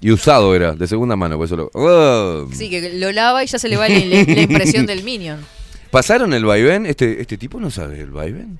Y 0.00 0.12
usado 0.12 0.54
era, 0.54 0.72
de 0.72 0.86
segunda 0.86 1.14
mano, 1.14 1.36
por 1.36 1.46
eso 1.46 1.56
lo. 1.56 1.70
¡Oh! 1.74 2.48
Sí, 2.52 2.70
que 2.70 2.94
lo 2.94 3.12
lava 3.12 3.44
y 3.44 3.46
ya 3.46 3.58
se 3.58 3.68
le 3.68 3.76
va 3.76 3.88
la, 3.88 3.94
impresión 3.96 4.86
del 4.86 5.02
Minion. 5.02 5.44
¿Pasaron 5.90 6.32
el 6.32 6.44
vaivén? 6.44 6.86
Este, 6.86 7.20
este 7.20 7.36
tipo 7.36 7.60
no 7.60 7.70
sabe 7.70 8.00
el 8.00 8.10
vaivén. 8.10 8.58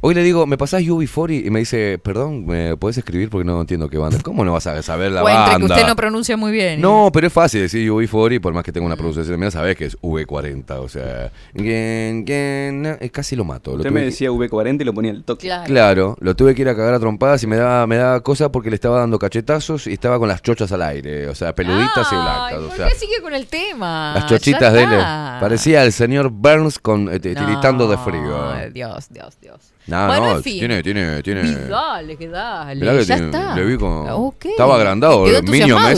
Hoy 0.00 0.14
le 0.14 0.22
digo, 0.22 0.46
¿me 0.46 0.56
pasás 0.56 0.82
UB40? 0.82 1.46
Y 1.46 1.50
me 1.50 1.58
dice, 1.60 1.98
perdón, 2.02 2.46
¿me 2.46 2.76
podés 2.76 2.98
escribir 2.98 3.30
porque 3.30 3.44
no 3.44 3.60
entiendo 3.60 3.88
qué 3.88 3.98
banda? 3.98 4.18
¿Cómo 4.22 4.44
no 4.44 4.52
vas 4.52 4.66
a 4.66 4.80
saber 4.82 5.10
la 5.12 5.22
o 5.24 5.28
entre 5.28 5.42
banda? 5.42 5.58
que 5.58 5.72
usted 5.72 5.86
no 5.88 5.96
pronuncia 5.96 6.36
muy 6.36 6.52
bien. 6.52 6.80
No, 6.80 7.10
pero 7.12 7.26
es 7.26 7.32
fácil 7.32 7.62
decir 7.62 7.90
UB40, 7.90 8.40
por 8.40 8.52
más 8.54 8.62
que 8.64 8.72
tenga 8.72 8.86
una 8.86 8.96
pronunciación 8.96 9.38
mía, 9.40 9.50
sabés 9.50 9.76
que 9.76 9.86
es 9.86 9.98
V40, 10.00 10.70
o 10.78 10.88
sea... 10.88 11.32
gen, 11.54 12.24
gen, 12.26 12.96
eh, 13.00 13.10
casi 13.10 13.34
lo 13.36 13.44
mato. 13.44 13.72
Lo 13.72 13.78
Usted 13.78 13.90
me 13.90 14.00
que- 14.00 14.06
decía 14.06 14.30
V40 14.30 14.80
y 14.80 14.84
lo 14.84 14.94
ponía 14.94 15.10
el 15.10 15.24
toque. 15.24 15.46
Claro. 15.48 15.64
Claro, 15.66 16.16
lo 16.20 16.36
tuve 16.36 16.54
que 16.54 16.62
ir 16.62 16.68
a 16.68 16.76
cagar 16.76 16.94
a 16.94 17.00
trompadas 17.00 17.42
y 17.42 17.46
me 17.46 17.56
daba, 17.56 17.86
me 17.86 17.96
daba 17.96 18.20
cosa 18.22 18.52
porque 18.52 18.70
le 18.70 18.74
estaba 18.76 18.98
dando 19.00 19.18
cachetazos 19.18 19.86
y 19.86 19.92
estaba 19.94 20.18
con 20.18 20.28
las 20.28 20.42
chochas 20.42 20.70
al 20.72 20.82
aire, 20.82 21.28
o 21.28 21.34
sea, 21.34 21.54
peluditas 21.54 22.06
y 22.12 22.14
Ay, 22.14 22.22
blancas. 22.22 22.58
O 22.58 22.68
¿por 22.68 22.76
sea, 22.76 22.88
qué 22.88 22.94
sigue 22.94 23.20
con 23.22 23.34
el 23.34 23.46
tema? 23.46 24.12
las 24.14 24.26
chochitas 24.26 24.72
de 24.72 24.82
él. 24.84 24.92
está. 24.92 25.38
Parecía 25.40 25.82
el 25.84 25.92
señor 25.92 26.28
Burns 26.30 26.78
con, 26.78 27.08
eh, 27.08 27.14
No, 27.14 27.20
tiritando 27.46 27.88
de 27.88 27.98
frío. 27.98 28.70
Dios, 28.72 29.08
Dios, 29.10 29.36
Dios. 29.40 29.72
No, 29.88 30.06
bueno, 30.06 30.26
no, 30.26 30.36
en 30.36 30.42
fin. 30.42 30.58
tiene, 30.58 30.82
tiene, 30.82 31.22
tiene. 31.22 31.48
Y 31.48 31.54
dale, 31.68 32.16
que 32.16 32.28
dale. 32.28 32.80
Mirá 32.80 32.92
que 32.98 33.04
ya 33.04 33.14
tiene- 33.16 33.30
está. 33.30 33.56
le 33.56 33.64
vi 33.64 33.76
con. 33.78 34.08
Ok. 34.10 34.44
Estaba 34.46 34.76
agrandado, 34.76 35.24
Quedó 35.24 35.38
el 35.38 35.44
niño 35.46 35.76
todo, 35.76 35.88
el- 35.88 35.96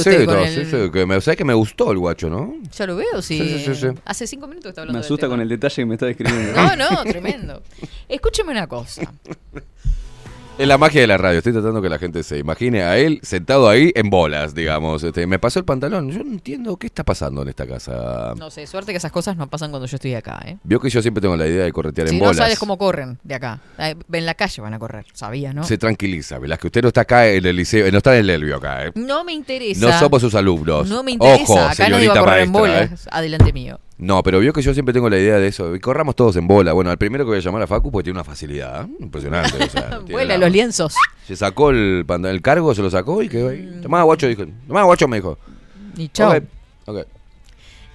sí, 0.49 0.65
sí, 0.65 0.91
que 0.93 1.07
me, 1.07 1.21
¿sabes 1.21 1.37
que 1.37 1.45
me 1.45 1.55
gustó 1.55 1.91
el 1.93 1.99
guacho, 1.99 2.31
no? 2.31 2.55
Ya 2.77 2.87
lo 2.87 2.97
veo, 2.97 3.21
sí. 3.21 3.39
Sí, 3.39 3.59
sí, 3.59 3.75
sí, 3.75 3.75
sí. 3.75 3.87
Hace 4.05 4.27
cinco 4.27 4.47
minutos 4.47 4.65
que 4.65 4.69
está 4.71 4.81
Me 4.81 4.83
hablando 4.83 4.99
del 5.01 5.05
asusta 5.05 5.27
tema. 5.27 5.33
con 5.35 5.41
el 5.41 5.49
detalle 5.49 5.75
que 5.75 5.87
me 5.87 5.95
está 5.95 6.07
describiendo. 6.07 6.53
No, 6.55 6.77
no, 6.77 7.05
tremendo. 7.05 7.63
Escúcheme 8.09 8.53
una 8.53 8.67
cosa. 8.67 9.03
Es 10.61 10.69
la 10.69 10.77
magia 10.77 11.01
de 11.01 11.07
la 11.07 11.17
radio. 11.17 11.39
Estoy 11.39 11.55
tratando 11.55 11.81
que 11.81 11.89
la 11.89 11.99
gente 11.99 12.23
se 12.23 12.37
imagine 12.37 12.83
a 12.83 12.99
él 12.99 13.19
sentado 13.23 13.67
ahí 13.67 13.93
en 13.95 14.11
bolas, 14.11 14.55
digamos. 14.55 15.03
Este, 15.03 15.27
me 15.27 15.39
pasó 15.39 15.59
el 15.59 15.65
pantalón. 15.65 16.11
Yo 16.11 16.23
no 16.23 16.33
entiendo 16.33 16.77
qué 16.77 16.87
está 16.87 17.03
pasando 17.03 17.41
en 17.41 17.49
esta 17.49 17.67
casa. 17.67 18.35
No 18.37 18.51
sé, 18.51 18.67
suerte 18.67 18.93
que 18.93 18.99
esas 18.99 19.11
cosas 19.11 19.39
no 19.39 19.49
pasan 19.49 19.71
cuando 19.71 19.87
yo 19.87 19.95
estoy 19.97 20.15
acá, 20.15 20.39
¿eh? 20.45 20.59
Vio 20.63 20.79
que 20.79 20.91
yo 20.91 21.01
siempre 21.01 21.23
tengo 21.23 21.35
la 21.35 21.47
idea 21.47 21.65
de 21.65 21.73
corretear 21.73 22.09
Si 22.09 22.15
en 22.15 22.19
no 22.21 22.27
bolas. 22.27 22.37
sabes 22.37 22.59
cómo 22.59 22.77
corren 22.77 23.19
de 23.25 23.37
acá. 23.37 23.59
Eh, 23.79 23.95
En 24.13 24.27
la 24.27 24.35
calle 24.35 24.61
van 24.61 24.75
a 24.75 24.79
correr, 24.79 25.07
sabía, 25.15 25.55
¿no? 25.55 25.65
Se 25.65 25.79
tranquiliza, 25.79 26.39
¿verdad? 26.39 26.59
Que 26.59 26.67
usted 26.67 26.83
no 26.83 26.89
está 26.89 27.01
acá 27.01 27.27
en 27.27 27.47
el 27.47 27.57
liceo, 27.57 27.91
no 27.91 27.97
está 27.97 28.13
en 28.13 28.21
el 28.21 28.29
Elvio 28.29 28.57
acá, 28.57 28.85
¿eh? 28.85 28.93
No 28.97 29.25
me 29.25 29.33
interesa. 29.33 29.81
No 29.87 29.99
somos 29.99 30.21
sus 30.21 30.35
alumnos. 30.35 30.87
No 30.91 31.03
me 31.03 31.13
interesa. 31.13 31.43
Ojo, 31.43 31.59
acá 31.59 31.89
nadie 31.89 32.09
va 32.09 32.15
a 32.15 32.19
correr 32.21 32.41
en 32.43 32.53
maestra, 32.53 32.83
¿eh? 32.83 32.87
bolas. 32.89 33.09
Adelante 33.11 33.53
mío. 33.55 33.81
No, 34.01 34.23
pero 34.23 34.39
vio 34.41 34.53
que 34.53 34.63
yo 34.63 34.73
siempre 34.73 34.93
tengo 34.95 35.11
la 35.11 35.19
idea 35.19 35.37
de 35.39 35.47
eso. 35.49 35.73
Corramos 35.81 36.17
todos 36.17 36.35
en 36.37 36.47
bola. 36.49 36.73
Bueno, 36.73 36.91
al 36.91 36.97
primero 36.97 37.25
que 37.25 37.29
voy 37.29 37.39
a 37.39 37.41
llamar 37.41 37.63
a 37.63 37.67
Facu 37.67 37.91
porque 37.93 38.05
tiene 38.05 38.19
una 38.19 38.25
facilidad. 38.25 38.85
¿eh? 38.87 38.89
Impresionante. 39.01 39.63
o 39.63 39.69
sea, 39.69 40.01
Vuela 40.11 40.39
la- 40.39 40.47
los 40.47 40.51
lienzos. 40.53 40.95
Se 41.27 41.37
sacó 41.37 41.71
el, 41.71 42.07
el 42.25 42.43
cargo, 42.43 42.75
se 42.75 42.81
lo 42.83 42.91
sacó 42.91 43.23
y 43.23 43.29
quedó 43.29 43.51
ahí. 43.51 43.79
Tomá, 43.83 44.03
guacho, 44.03 44.27
dijo. 44.27 44.45
Tomá, 44.67 44.83
guacho, 44.85 45.07
me 45.07 45.19
dijo. 45.19 45.39
Y 45.97 46.09
chao. 46.09 46.31
Ok, 46.33 46.43
ok. 46.87 46.99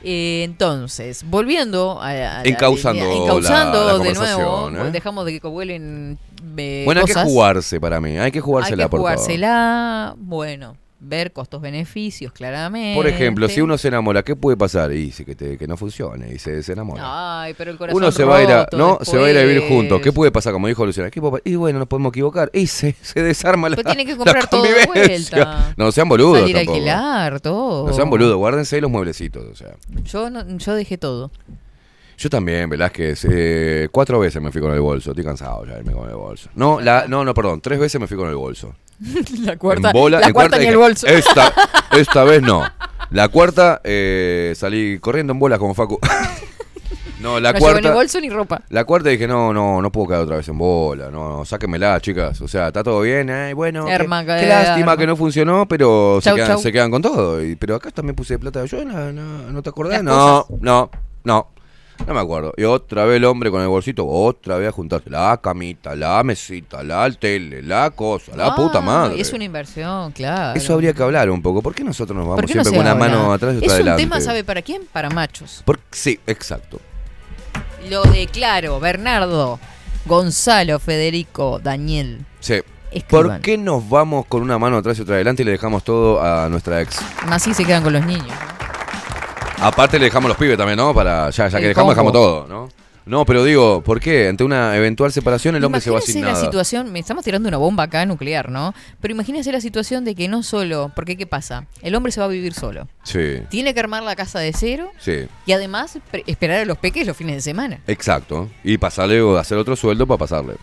Eh, 0.08 0.44
entonces, 0.44 1.24
volviendo 1.28 2.00
a, 2.00 2.44
Encauzando 2.44 3.04
la- 3.04 3.14
encauzando 3.16 3.86
la 3.98 4.04
de 4.04 4.14
nuevo, 4.14 4.70
¿eh? 4.70 4.92
dejamos 4.92 5.26
de 5.26 5.40
que 5.40 5.48
vuelen 5.48 6.20
eh, 6.58 6.84
Bueno, 6.86 7.02
hay 7.02 7.08
que 7.08 7.16
jugarse 7.16 7.80
para 7.82 8.00
mí. 8.00 8.16
Hay 8.20 8.32
que 8.32 8.38
Hay 8.38 8.42
jugársela 8.42 8.84
que 8.84 8.90
por 8.90 9.00
todo. 9.00 9.10
jugársela, 9.10 10.14
bueno, 10.20 10.78
ver 11.00 11.34
costos-beneficios, 11.34 12.32
claramente. 12.32 12.96
Por 12.96 13.06
ejemplo, 13.08 13.48
si 13.50 13.62
uno 13.62 13.78
se 13.78 13.90
enamora, 13.90 14.24
¿qué 14.24 14.36
puede 14.36 14.58
pasar? 14.58 14.92
Y 14.92 14.96
dice 15.06 15.26
que, 15.26 15.36
te- 15.36 15.58
que 15.58 15.68
no 15.68 15.78
funcione 15.78 16.34
y 16.34 16.40
se 16.40 16.52
desenamora. 16.52 17.42
Ay, 17.44 17.54
pero 17.58 17.70
el 17.72 17.78
corazón 17.78 18.02
Uno 18.02 18.12
se 18.12 18.24
va 18.24 18.38
a 18.38 18.44
ir 18.44 18.50
a, 18.52 18.68
no, 18.76 19.00
se 19.02 19.18
va 19.18 19.28
a 19.28 19.32
ir 19.32 19.38
a 19.38 19.44
vivir 19.44 19.64
juntos. 19.68 20.02
¿Qué 20.02 20.12
puede 20.12 20.32
pasar? 20.32 20.54
Como 20.54 20.68
dijo 20.68 20.86
Luciana, 20.86 21.12
¿qué 21.12 21.20
puede 21.22 21.42
Y 21.46 21.56
bueno, 21.56 21.80
nos 21.80 21.88
podemos 21.88 22.10
equivocar. 22.12 22.50
Y 22.54 22.68
se, 22.68 22.96
se 23.02 23.22
desarma 23.22 23.70
la 23.70 23.76
Pero 23.76 23.90
tiene 23.90 24.06
que 24.06 24.16
comprar 24.18 24.50
todo 24.50 24.64
de 24.64 24.86
vuelta. 24.86 25.74
No 25.78 25.92
sean 25.92 26.08
boludos 26.10 26.40
Salir 26.40 26.56
a 26.58 26.60
alquilar, 26.62 27.40
todo. 27.42 27.88
No 27.88 27.94
sean 27.94 28.10
boludos, 28.10 28.38
guárdense 28.38 28.80
los 28.82 28.90
mueblecitos. 28.90 29.46
O 29.52 29.56
sea. 29.56 29.76
Yo, 30.06 30.30
no- 30.30 30.58
yo 30.58 30.74
dejé 30.76 30.98
todo. 30.98 31.32
Yo 32.18 32.30
también, 32.30 32.70
Velázquez, 32.70 33.26
eh, 33.30 33.90
cuatro 33.92 34.20
veces 34.20 34.42
me 34.42 34.52
fui 34.52 34.62
con 34.62 34.72
el 34.74 34.80
bolso. 34.80 35.12
Estoy 35.12 35.26
cansado 35.26 35.66
ya 35.66 35.74
de 35.74 35.80
irme 35.82 35.94
con 35.94 36.10
el 36.10 36.16
bolso. 36.16 36.50
No, 36.56 36.80
la, 36.80 37.06
no, 37.08 37.26
no, 37.26 37.34
perdón. 37.34 37.60
Tres 37.62 37.78
veces 37.80 38.00
me 38.00 38.08
fui 38.08 38.16
con 38.18 38.30
el 38.30 38.36
bolso. 38.36 38.74
la 39.42 39.58
cuarta, 39.58 39.90
En 39.90 39.94
bola- 39.94 40.20
la 40.22 40.28
en 40.28 40.34
cuarta 40.34 40.58
el 40.58 40.78
bolso. 40.78 41.08
Esta, 41.08 41.54
esta 41.98 42.24
vez 42.24 42.42
no. 42.42 42.64
La 43.12 43.28
cuarta, 43.28 43.82
eh, 43.84 44.54
salí 44.56 45.00
corriendo 45.00 45.34
en 45.34 45.40
bolas 45.40 45.60
como 45.60 45.74
Facu. 45.74 46.00
no, 47.20 47.40
la 47.40 47.52
no 47.52 47.60
llevo 47.60 47.68
ni 47.74 47.82
cuarta. 47.82 47.94
bolso 47.94 48.20
ni 48.22 48.30
ropa. 48.30 48.62
La 48.70 48.86
cuarta 48.86 49.10
dije, 49.10 49.28
no, 49.28 49.54
no, 49.54 49.82
no 49.82 49.92
puedo 49.92 50.08
quedar 50.08 50.22
otra 50.22 50.38
vez 50.38 50.48
en 50.48 50.58
bola, 50.58 51.12
no, 51.12 51.44
sáquenmela, 51.46 52.00
chicas. 52.00 52.40
O 52.42 52.48
sea, 52.48 52.68
está 52.68 52.82
todo 52.84 53.02
bien, 53.02 53.30
ay, 53.30 53.54
bueno, 53.54 53.88
Herma, 53.88 54.26
qué 54.26 54.44
eh, 54.44 54.48
lástima 54.48 54.96
que 54.98 55.06
no 55.06 55.16
funcionó, 55.16 55.68
pero 55.68 56.20
se 56.22 56.34
quedan, 56.34 56.60
se 56.60 56.72
quedan 56.72 56.92
con 56.92 57.02
todo. 57.02 57.44
Y- 57.44 57.56
pero 57.58 57.76
acá 57.76 57.92
también 57.92 58.16
puse 58.16 58.40
plata 58.40 58.64
yo, 58.66 58.84
no, 58.86 59.12
no, 59.12 59.52
¿no 59.52 59.62
te 59.62 59.70
acordás? 59.70 60.02
No, 60.04 60.46
no, 60.62 60.90
no, 61.24 61.48
no 62.08 62.14
me 62.14 62.20
acuerdo. 62.20 62.54
Y 62.58 62.64
otra 62.64 63.06
vez 63.06 63.18
el 63.18 63.26
hombre 63.26 63.50
con 63.52 63.62
el 63.62 63.68
bolsito, 63.68 64.06
otra 64.08 64.58
vez 64.58 64.70
a 64.70 64.72
juntarse 64.72 65.10
la 65.10 65.38
camita, 65.42 65.96
la 65.96 66.24
mesita, 66.24 66.84
la 66.84 67.10
tele, 67.12 67.62
la 67.62 67.90
cosa, 67.92 68.36
la 68.36 68.56
puta 68.56 68.80
Ah, 68.80 68.82
madre. 68.82 69.20
Es 69.22 69.32
una 69.34 69.44
inversión, 69.44 70.12
claro. 70.12 70.58
Eso 70.60 70.74
habría 70.74 70.94
que 70.94 71.02
hablar 71.04 71.30
un 71.30 71.42
poco. 71.42 71.62
¿Por 71.62 71.74
qué 71.74 71.84
nosotros 71.84 72.16
nos 72.16 72.26
¿Por 72.26 72.36
vamos 72.38 72.44
no 72.56 72.64
siempre 72.64 72.72
con 72.72 72.80
una 72.82 72.92
habla? 72.92 73.08
mano 73.08 73.34
atrás 73.34 73.54
y 73.56 73.58
otra 73.58 73.66
Es 73.68 73.72
un 73.74 73.76
adelante? 73.76 74.04
tema, 74.04 74.22
¿sabe 74.22 74.44
para 74.44 74.62
quién? 74.62 74.84
Para 74.92 75.10
machos. 75.10 75.62
Por- 75.66 75.80
sí, 75.92 76.20
exacto. 76.28 76.80
Lo 77.90 78.04
declaro, 78.04 78.80
Bernardo, 78.80 79.60
Gonzalo, 80.06 80.80
Federico, 80.80 81.60
Daniel. 81.64 82.26
Sí. 82.40 82.62
Escriban. 82.92 83.28
¿Por 83.28 83.40
qué 83.42 83.58
nos 83.58 83.88
vamos 83.90 84.26
con 84.28 84.42
una 84.42 84.58
mano 84.58 84.78
atrás 84.78 84.98
y 84.98 85.02
otra 85.02 85.16
adelante 85.16 85.42
y 85.42 85.46
le 85.46 85.52
dejamos 85.52 85.84
todo 85.84 86.22
a 86.24 86.48
nuestra 86.50 86.82
ex? 86.82 86.98
Así 87.30 87.54
se 87.54 87.66
quedan 87.66 87.84
con 87.84 87.92
los 87.94 88.06
niños. 88.06 88.32
Aparte 89.62 89.98
le 90.00 90.06
dejamos 90.06 90.28
los 90.30 90.38
pibes 90.38 90.58
también, 90.58 90.78
¿no? 90.78 90.94
Para 90.94 91.30
ya, 91.30 91.48
ya 91.48 91.58
que 91.58 91.64
El 91.66 91.70
dejamos, 91.70 91.96
combo. 91.96 92.12
dejamos 92.12 92.14
todo, 92.14 92.48
¿no? 92.48 92.70
No, 93.06 93.24
pero 93.24 93.44
digo, 93.44 93.82
¿por 93.82 94.00
qué? 94.00 94.28
Ante 94.28 94.44
una 94.44 94.76
eventual 94.76 95.12
separación 95.12 95.56
el 95.56 95.64
hombre 95.64 95.80
se 95.80 95.92
va 95.92 96.02
sin 96.02 96.22
la 96.22 96.32
nada. 96.34 96.44
situación, 96.44 96.92
me 96.92 96.98
estamos 97.00 97.24
tirando 97.24 97.48
una 97.48 97.58
bomba 97.58 97.84
acá 97.84 98.04
nuclear, 98.08 98.50
¿no? 98.50 98.74
Pero 99.00 99.14
imagínense 99.14 99.52
la 99.52 99.62
situación 99.62 100.04
de 100.06 100.16
que 100.16 100.28
no 100.28 100.42
solo, 100.42 100.92
porque 100.96 101.16
¿qué 101.16 101.28
pasa? 101.28 101.68
El 101.84 101.94
hombre 101.94 102.12
se 102.12 102.20
va 102.20 102.26
a 102.26 102.30
vivir 102.30 102.56
solo. 102.56 102.88
Sí, 103.04 103.42
Tiene 103.50 103.76
que 103.76 103.80
armar 103.80 104.02
la 104.02 104.16
casa 104.16 104.40
de 104.40 104.54
cero 104.54 104.90
sí, 104.98 105.28
y 105.46 105.52
además 105.52 106.00
esperar 106.26 106.62
a 106.62 106.66
los 106.66 106.80
peques 106.80 107.06
los 107.06 107.16
fines 107.16 107.36
de 107.36 107.42
semana. 107.42 107.80
exacto. 107.86 108.50
Y 108.64 108.80
pasarle 108.80 109.22
o 109.22 109.38
hacer 109.38 109.60
otro 109.60 109.76
sueldo 109.76 110.08
para 110.08 110.18
pasarle. 110.18 110.56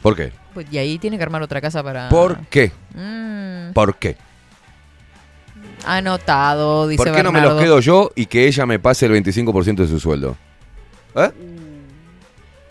¿Por 0.00 0.16
qué? 0.16 0.32
Pues, 0.54 0.66
y 0.72 0.78
ahí 0.78 0.98
tiene 0.98 1.18
que 1.18 1.22
armar 1.22 1.42
otra 1.42 1.60
casa 1.60 1.82
para... 1.82 2.08
¿Por 2.08 2.38
qué? 2.46 2.72
Mm, 2.94 3.72
¿Por 3.74 3.96
qué? 3.96 4.16
Anotado, 5.84 6.88
dice 6.88 7.02
¿Por 7.04 7.14
qué 7.14 7.22
no 7.22 7.32
me 7.32 7.40
los 7.40 7.60
quedo 7.60 7.80
yo 7.80 8.10
y 8.14 8.26
que 8.26 8.46
ella 8.46 8.66
me 8.66 8.78
pase 8.78 9.06
el 9.06 9.12
25% 9.12 9.76
de 9.76 9.88
su 9.88 10.00
sueldo? 10.00 10.36
¿Eh? 11.14 11.30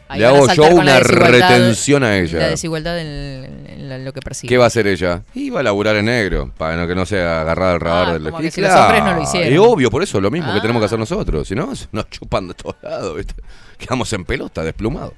Ahí 0.10 0.20
Le 0.22 0.26
van 0.26 0.36
a 0.36 0.38
hago 0.38 0.48
yo 0.48 0.54
saltar 0.56 0.76
con 0.76 0.86
la 0.86 0.92
una 0.94 1.00
desigualdad- 1.02 1.32
retención 1.50 2.04
a 2.04 2.18
ella. 2.18 2.40
La 2.40 2.48
desigualdad 2.50 2.98
en, 3.00 3.66
en 3.68 3.90
la- 3.90 3.98
lo 3.98 4.14
que 4.14 4.22
persigue. 4.22 4.48
¿Qué 4.48 4.58
va 4.58 4.64
a 4.64 4.68
hacer 4.68 4.88
ella? 4.88 5.24
Iba 5.34 5.60
a 5.60 5.64
laburar 5.64 5.98
en 5.98 6.06
negro, 6.06 6.50
para 6.58 6.78
no- 6.78 6.88
que 6.88 6.96
no 6.96 7.06
sea 7.06 7.42
agarrada 7.42 7.74
al 7.74 7.80
radar 7.82 8.08
Ah, 8.08 8.14
del 8.14 8.24
como 8.24 8.38
que 8.40 8.50
si 8.50 8.62
los 8.62 8.72
hombres 8.74 9.04
no 9.04 9.14
lo 9.16 9.22
hicieron. 9.24 9.54
Y 9.54 9.58
obvio, 9.58 9.90
por 9.92 10.02
eso 10.04 10.18
es 10.18 10.24
lo 10.24 10.32
mismo 10.32 10.52
que 10.54 10.60
Ah. 10.60 10.62
tenemos 10.62 10.80
que 10.80 10.86
hacer 10.86 10.98
nosotros. 11.00 11.46
Si 11.48 11.56
no, 11.56 11.74
nos 11.92 12.10
chupan 12.10 12.48
de 12.48 12.54
todos 12.54 12.78
lados, 12.82 13.18
¿viste? 13.18 13.34
Quedamos 13.78 14.12
en 14.14 14.24
pelota, 14.24 14.64
desplumados. 14.64 15.12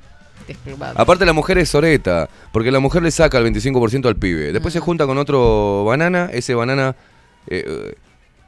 Desplumado. 0.47 0.95
Aparte 0.97 1.23
la 1.27 1.33
mujer 1.33 1.59
es 1.59 1.69
soreta, 1.69 2.27
porque 2.51 2.71
la 2.71 2.79
mujer 2.79 3.03
le 3.03 3.11
saca 3.11 3.37
el 3.37 3.43
25% 3.43 4.07
al 4.07 4.15
pibe. 4.15 4.51
Después 4.51 4.73
Mm. 4.73 4.77
se 4.77 4.79
junta 4.79 5.05
con 5.05 5.19
otro 5.19 5.83
banana, 5.85 6.31
ese 6.33 6.55
banana 6.55 6.95
eh, 7.49 7.93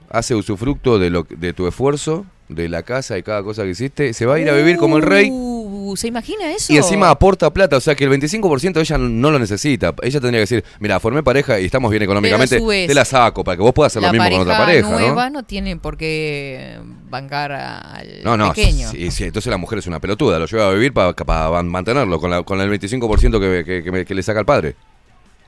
hace 0.09 0.35
usufructo 0.35 0.99
de, 0.99 1.09
lo, 1.09 1.25
de 1.29 1.53
tu 1.53 1.67
esfuerzo, 1.67 2.25
de 2.49 2.67
la 2.67 2.83
casa 2.83 3.17
y 3.17 3.23
cada 3.23 3.43
cosa 3.43 3.63
que 3.63 3.69
hiciste. 3.69 4.13
Se 4.13 4.25
va 4.25 4.35
a 4.35 4.39
ir 4.39 4.49
a 4.49 4.53
vivir 4.53 4.75
como 4.77 4.97
el 4.97 5.03
rey. 5.03 5.29
Uh, 5.31 5.95
¿se 5.95 6.07
imagina 6.07 6.51
eso? 6.51 6.71
Y 6.73 6.77
encima 6.77 7.09
aporta 7.09 7.51
plata, 7.51 7.77
o 7.77 7.79
sea 7.81 7.95
que 7.95 8.03
el 8.03 8.09
25% 8.11 8.79
ella 8.81 8.97
no 8.97 9.31
lo 9.31 9.39
necesita. 9.39 9.93
Ella 10.01 10.19
tendría 10.19 10.39
que 10.39 10.55
decir, 10.55 10.63
mira, 10.79 10.99
formé 10.99 11.23
pareja 11.23 11.59
y 11.61 11.65
estamos 11.65 11.89
bien 11.91 12.03
económicamente, 12.03 12.59
te 12.87 12.93
la 12.93 13.05
saco 13.05 13.43
para 13.43 13.55
que 13.57 13.63
vos 13.63 13.73
puedas 13.73 13.91
hacer 13.95 14.01
lo 14.05 14.11
mismo 14.11 14.29
con 14.29 14.41
otra 14.41 14.57
pareja, 14.57 14.89
nueva 14.89 15.29
¿no? 15.29 15.39
no 15.39 15.43
tiene 15.43 15.77
por 15.77 15.95
qué 15.97 16.77
bancar 17.09 17.51
al 17.53 18.21
No, 18.23 18.35
no, 18.37 18.53
pequeño. 18.53 18.89
sí, 18.91 19.11
sí, 19.11 19.23
entonces 19.25 19.49
la 19.49 19.57
mujer 19.57 19.79
es 19.79 19.87
una 19.87 19.99
pelotuda, 19.99 20.37
lo 20.39 20.45
lleva 20.45 20.67
a 20.69 20.73
vivir 20.73 20.93
para 20.93 21.13
mantenerlo 21.63 22.19
con, 22.19 22.29
la- 22.31 22.43
con 22.43 22.59
el 22.61 22.69
25% 22.69 23.39
que, 23.39 23.63
que- 23.65 23.83
que 23.83 23.91
me- 23.91 24.05
que 24.05 24.13
le 24.15 24.23
saca 24.23 24.39
el 24.41 24.45
padre. 24.45 24.75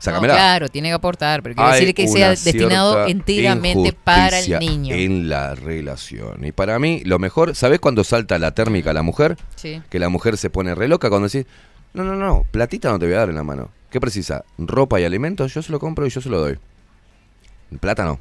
No, 0.05 0.21
claro, 0.21 0.69
tiene 0.69 0.89
que 0.89 0.93
aportar, 0.93 1.41
pero 1.43 1.55
quiere 1.55 1.71
Hay 1.71 1.79
decir 1.79 1.95
que 1.95 2.07
sea 2.07 2.29
destinado 2.29 3.07
enteramente 3.07 3.93
para 3.93 4.39
el 4.39 4.59
niño. 4.59 4.95
En 4.95 5.29
la 5.29 5.55
relación. 5.55 6.43
Y 6.45 6.51
para 6.51 6.77
mí, 6.79 7.01
lo 7.05 7.19
mejor, 7.19 7.55
¿sabés 7.55 7.79
cuando 7.79 8.03
salta 8.03 8.37
la 8.39 8.51
térmica 8.51 8.91
a 8.91 8.93
la 8.93 9.03
mujer? 9.03 9.37
Sí. 9.55 9.81
Que 9.89 9.99
la 9.99 10.09
mujer 10.09 10.37
se 10.37 10.49
pone 10.49 10.75
re 10.75 10.87
loca 10.87 11.09
cuando 11.09 11.27
decís, 11.27 11.45
no, 11.93 12.03
no, 12.03 12.15
no, 12.15 12.45
platita 12.51 12.89
no 12.89 12.99
te 12.99 13.05
voy 13.05 13.15
a 13.15 13.19
dar 13.19 13.29
en 13.29 13.35
la 13.35 13.43
mano. 13.43 13.69
¿Qué 13.89 14.01
precisa? 14.01 14.43
Ropa 14.57 14.99
y 14.99 15.05
alimentos, 15.05 15.53
yo 15.53 15.61
se 15.61 15.71
lo 15.71 15.79
compro 15.79 16.05
y 16.05 16.09
yo 16.09 16.19
se 16.19 16.29
lo 16.29 16.39
doy. 16.39 16.57
Plata 17.79 18.03
no. 18.03 18.19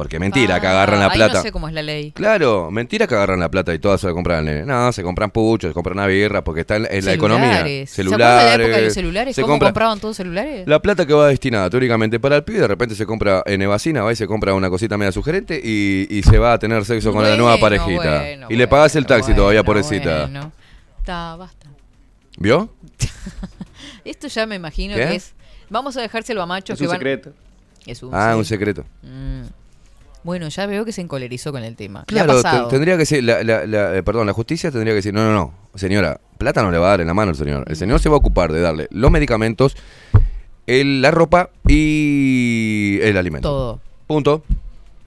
Porque 0.00 0.18
mentira 0.18 0.58
que 0.62 0.66
Ah, 0.66 0.70
agarran 0.70 0.98
la 1.00 1.06
ahí 1.08 1.14
plata. 1.14 1.34
no 1.34 1.42
sé 1.42 1.52
cómo 1.52 1.68
es 1.68 1.74
la 1.74 1.82
ley. 1.82 2.10
Claro, 2.12 2.70
mentira 2.70 3.06
que 3.06 3.14
agarran 3.14 3.38
la 3.38 3.50
plata 3.50 3.74
y 3.74 3.78
todas 3.78 4.00
se 4.00 4.06
la 4.06 4.14
compran 4.14 4.38
al 4.38 4.44
nene. 4.46 4.62
No, 4.64 4.90
se 4.92 5.02
compran 5.02 5.30
puchos, 5.30 5.68
se 5.68 5.74
compran 5.74 5.98
una 5.98 6.06
birra 6.06 6.42
porque 6.42 6.62
está 6.62 6.76
en, 6.76 6.88
en 6.90 7.04
la 7.04 7.12
economía. 7.12 7.56
Celulares. 7.58 7.90
¿Se 7.90 8.02
de 8.02 8.08
la 8.18 8.54
época 8.54 8.76
de 8.78 8.82
los 8.84 8.94
celulares? 8.94 9.36
se 9.36 9.42
¿Cómo 9.42 9.52
compra- 9.58 9.68
compraban 9.68 10.00
todos 10.00 10.16
celulares? 10.16 10.66
La 10.66 10.80
plata 10.80 11.04
que 11.04 11.12
va 11.12 11.28
destinada 11.28 11.68
teóricamente 11.68 12.18
para 12.18 12.36
el 12.36 12.44
pibe, 12.44 12.60
de 12.60 12.68
repente 12.68 12.94
se 12.94 13.04
compra 13.04 13.42
en 13.44 13.60
Evacina, 13.60 14.02
va 14.02 14.10
y 14.10 14.16
se 14.16 14.26
compra 14.26 14.54
una 14.54 14.70
cosita 14.70 14.96
media 14.96 15.12
sugerente 15.12 15.60
y, 15.62 16.06
y 16.08 16.22
se 16.22 16.38
va 16.38 16.54
a 16.54 16.58
tener 16.58 16.82
sexo 16.86 17.12
con 17.12 17.22
la 17.22 17.36
nueva 17.36 17.58
parejita. 17.58 18.20
bueno, 18.20 18.46
y 18.48 18.56
le 18.56 18.66
pagas 18.68 18.96
el 18.96 19.04
taxi 19.04 19.32
bueno, 19.32 19.42
todavía, 19.42 19.62
pobrecita. 19.62 20.20
bueno. 20.22 20.50
Está, 20.98 21.36
basta. 21.36 21.66
¿Vio? 22.38 22.72
Esto 24.06 24.28
ya 24.28 24.46
me 24.46 24.54
imagino 24.56 24.94
¿Qué? 24.94 25.06
que 25.06 25.14
es. 25.16 25.34
Vamos 25.68 25.94
a 25.98 26.00
dejárselo 26.00 26.40
a 26.40 26.46
machos 26.46 26.74
Es 26.74 26.78
que 26.78 26.84
un 26.84 26.88
van. 26.88 26.98
secreto. 26.98 27.32
Es 27.86 28.02
un 28.02 28.10
Ah, 28.14 28.34
un 28.36 28.44
secreto. 28.44 28.82
secreto. 28.82 29.06
Mm. 29.06 29.59
Bueno, 30.22 30.48
ya 30.48 30.66
veo 30.66 30.84
que 30.84 30.92
se 30.92 31.00
encolerizó 31.00 31.50
con 31.52 31.64
el 31.64 31.76
tema. 31.76 32.04
Claro, 32.06 32.40
tendría 32.68 32.96
que 32.98 33.06
ser, 33.06 33.24
la, 33.24 33.42
la- 33.42 33.66
la- 33.66 33.96
eh, 33.96 34.02
perdón, 34.02 34.26
la 34.26 34.32
justicia 34.32 34.70
tendría 34.70 34.92
que 34.92 34.96
decir, 34.96 35.14
no, 35.14 35.24
no, 35.24 35.32
no, 35.32 35.54
señora, 35.78 36.20
plata 36.38 36.62
no 36.62 36.70
le 36.70 36.78
va 36.78 36.86
a 36.88 36.90
dar 36.90 37.00
en 37.00 37.06
la 37.06 37.14
mano 37.14 37.30
el 37.30 37.36
señor. 37.36 37.64
El 37.68 37.76
señor 37.76 38.00
se 38.00 38.08
va 38.08 38.16
a 38.16 38.18
ocupar 38.18 38.52
de 38.52 38.60
darle 38.60 38.86
los 38.90 39.10
medicamentos, 39.10 39.76
el- 40.66 41.00
la 41.02 41.10
ropa 41.10 41.50
y 41.66 42.98
el 43.02 43.16
alimento. 43.16 43.48
Todo. 43.48 43.80
Punto. 44.06 44.42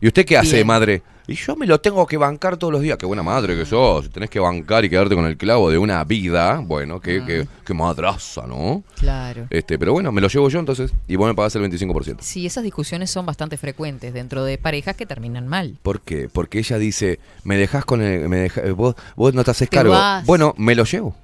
¿Y 0.02 0.08
usted 0.08 0.26
qué 0.26 0.38
hace, 0.38 0.56
Bien. 0.58 0.68
madre? 0.68 1.02
Y 1.26 1.36
yo 1.36 1.56
me 1.56 1.66
lo 1.66 1.80
tengo 1.80 2.06
que 2.06 2.18
bancar 2.18 2.58
todos 2.58 2.74
los 2.74 2.82
días. 2.82 2.98
Qué 2.98 3.06
buena 3.06 3.24
madre 3.24 3.56
que 3.56 3.66
sos. 3.66 4.10
Tenés 4.10 4.30
que 4.30 4.42
bancar 4.42 4.84
y 4.84 4.90
quedarte 4.90 5.16
con 5.16 5.26
el 5.26 5.38
clavo 5.38 5.70
de 5.72 5.78
una 5.78 6.04
vida. 6.04 6.60
Bueno, 6.62 7.00
qué, 7.00 7.24
qué, 7.26 7.48
qué 7.66 7.74
madraza, 7.74 8.46
¿no? 8.46 8.84
Claro. 9.00 9.48
Este, 9.50 9.80
pero 9.80 9.94
bueno, 9.94 10.12
me 10.12 10.20
lo 10.20 10.28
llevo 10.28 10.50
yo 10.50 10.60
entonces 10.60 10.92
y 11.08 11.16
vos 11.16 11.28
me 11.30 11.34
pagás 11.34 11.56
el 11.56 11.62
25%. 11.64 12.18
Sí, 12.20 12.46
esas 12.46 12.64
discusiones 12.66 13.10
son 13.10 13.26
bastante 13.26 13.56
frecuentes 13.58 14.14
dentro 14.14 14.44
de 14.44 14.58
parejas 14.58 14.98
que 14.98 15.06
terminan 15.06 15.48
mal. 15.48 15.78
¿Por 15.82 16.02
qué? 16.02 16.28
Porque 16.28 16.60
ella 16.60 16.78
dice, 16.78 17.20
me 17.46 17.56
dejás 17.56 17.86
con 17.86 18.02
el... 18.02 18.28
Me 18.28 18.38
deja- 18.40 18.62
vos, 18.74 18.96
vos 19.16 19.34
no 19.34 19.46
te 19.46 19.52
haces 19.52 19.70
cargo. 19.70 19.94
vas. 19.94 20.26
Bueno, 20.26 20.54
me 20.58 20.76
lo 20.76 20.84
llevo. 20.84 21.16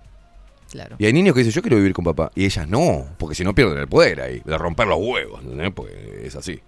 Claro. 0.72 0.96
Y 0.98 1.08
hay 1.08 1.14
niños 1.14 1.34
que 1.34 1.40
dicen, 1.40 1.52
yo 1.54 1.62
quiero 1.62 1.76
vivir 1.76 1.92
con 1.94 2.06
papá. 2.06 2.32
Y 2.36 2.46
ellas 2.46 2.70
no, 2.70 3.06
porque 3.18 3.36
si 3.36 3.44
no 3.44 3.54
pierden 3.54 3.78
el 3.80 3.88
poder 3.90 4.22
ahí, 4.22 4.42
de 4.46 4.58
romper 4.58 4.88
los 4.88 5.00
huevos, 5.02 5.42
¿entendés? 5.44 5.72
Porque 5.74 6.22
es 6.24 6.36
así. 6.38 6.62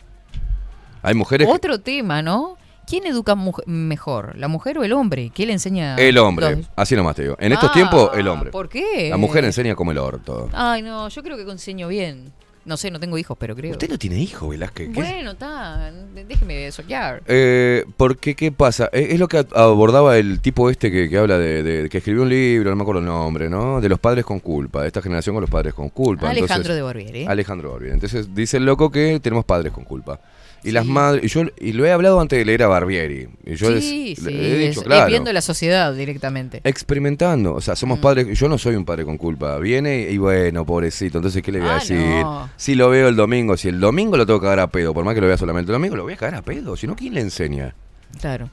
Hay 1.02 1.14
mujeres... 1.14 1.48
que- 1.48 1.54
Otro 1.54 1.80
tema, 1.80 2.22
¿no? 2.22 2.58
¿Quién 2.92 3.06
educa 3.06 3.36
mejor, 3.66 4.38
la 4.38 4.50
mujer 4.50 4.78
o 4.78 4.84
el 4.84 4.92
hombre? 4.92 5.32
¿Quién 5.34 5.48
le 5.48 5.54
enseña? 5.54 5.96
El 5.96 6.18
hombre, 6.18 6.58
los- 6.58 6.66
así 6.76 6.94
nomás 6.96 7.16
te 7.16 7.22
digo. 7.24 7.38
En 7.40 7.54
estos 7.54 7.70
Ah, 7.70 7.74
tiempos, 7.74 8.12
el 8.16 8.28
hombre. 8.28 8.52
¿Por 8.52 8.68
qué? 8.68 9.08
La 9.10 9.16
mujer 9.16 9.46
enseña 9.46 9.76
como 9.76 9.92
el 9.92 9.98
orto. 9.98 10.50
Ay, 10.52 10.82
no, 10.82 11.08
yo 11.08 11.24
creo 11.24 11.38
que 11.38 11.50
enseño 11.50 11.88
bien. 11.88 12.34
No 12.66 12.76
sé, 12.78 12.92
no 12.92 13.00
tengo 13.00 13.18
hijos, 13.18 13.38
pero 13.40 13.56
creo. 13.56 13.72
Usted 13.72 13.90
no 13.90 13.98
tiene 13.98 14.20
hijos, 14.20 14.48
Velázquez. 14.50 14.90
¿qué? 14.90 14.94
Bueno, 14.94 15.32
está. 15.32 15.90
Déjeme 16.28 16.70
soñar. 16.72 17.24
Eh, 17.28 17.86
porque, 17.98 18.36
¿qué 18.36 18.52
pasa? 18.52 18.90
Eh, 18.92 19.08
Es 19.12 19.20
lo 19.20 19.28
que 19.28 19.44
abordaba 19.56 20.18
el 20.18 20.42
tipo 20.42 20.70
este 20.70 20.92
que, 20.92 21.10
que 21.10 21.18
habla 21.18 21.38
de, 21.40 21.64
de- 21.64 21.90
que 21.90 22.00
escribió 22.00 22.22
un 22.24 22.30
libro, 22.30 22.70
no 22.70 22.76
me 22.76 22.82
acuerdo 22.84 23.00
el 23.00 23.08
nombre, 23.08 23.50
¿no? 23.50 23.82
De 23.82 23.90
los 23.90 24.00
padres 24.00 24.26
con 24.26 24.40
culpa, 24.42 24.82
de 24.82 24.88
esta 24.88 25.02
generación 25.02 25.34
con 25.34 25.42
los 25.42 25.50
padres 25.50 25.74
con 25.74 25.90
culpa. 25.90 26.30
Alejandro 26.30 26.56
Entonces- 26.56 26.76
de 26.76 26.82
Barbieri. 26.84 27.26
Alejandro 27.26 27.72
Barbieri. 27.72 27.94
Entonces 27.96 28.36
dice 28.36 28.58
el 28.58 28.66
loco 28.66 28.92
que 28.92 29.20
tenemos 29.22 29.44
padres 29.46 29.72
con 29.72 29.84
culpa. 29.86 30.20
Y 30.64 30.72
las 30.72 30.86
madres, 30.86 31.24
y 31.24 31.28
yo 31.28 31.44
y 31.60 31.74
lo 31.74 31.86
he 31.86 31.92
hablado 31.92 32.20
antes 32.22 32.38
de 32.38 32.46
leer 32.46 32.62
a 32.64 32.68
Barbieri. 32.68 33.28
Y 33.46 33.56
yo 33.56 33.72
les- 33.72 33.84
sí, 33.84 34.16
le 34.22 34.32
sí. 34.32 34.38
he 34.38 34.58
dicho, 34.58 34.82
es- 34.82 34.86
claro. 34.86 35.08
viendo 35.08 35.34
la 35.34 35.42
sociedad 35.42 35.92
directamente. 35.94 36.62
Experimentando, 36.64 37.56
o 37.56 37.62
sea, 37.62 37.76
somos 37.76 37.98
Mm. 37.98 38.02
padres, 38.02 38.40
yo 38.40 38.48
no 38.48 38.58
soy 38.58 38.76
un 38.76 38.86
padre 38.86 39.04
con 39.06 39.18
culpa, 39.18 39.58
viene 39.58 40.02
y 40.10 40.18
bueno, 40.18 40.66
pobrecito, 40.66 41.18
entonces 41.18 41.42
¿qué 41.42 41.52
le 41.52 41.60
voy 41.60 41.70
a 41.70 41.76
Ah, 41.78 41.80
decir? 41.80 41.98
no. 41.98 42.50
Si 42.58 42.76
lo 42.76 42.90
veo 42.90 43.08
el 43.08 43.16
domingo, 43.16 43.58
si 43.58 43.70
el 43.70 43.80
domingo 43.80 44.18
lo 44.18 44.26
tengo 44.26 44.40
que 44.40 44.44
cagar 44.46 44.60
a 44.60 44.68
pedo, 44.68 44.94
por 44.94 45.04
más 45.04 45.16
que 45.16 45.22
lo 45.22 45.28
vea 45.28 45.38
solamente 45.38 45.72
el 45.72 45.74
domingo, 45.74 45.96
lo 45.96 46.04
voy 46.04 46.14
a 46.14 46.18
cagar 46.18 46.36
a 46.36 46.42
pedo, 46.44 46.76
si 46.78 46.86
no, 46.86 46.96
¿quién 46.96 47.14
le 47.16 47.22
enseña? 47.22 47.74
Claro. 48.20 48.46
mi 48.46 48.52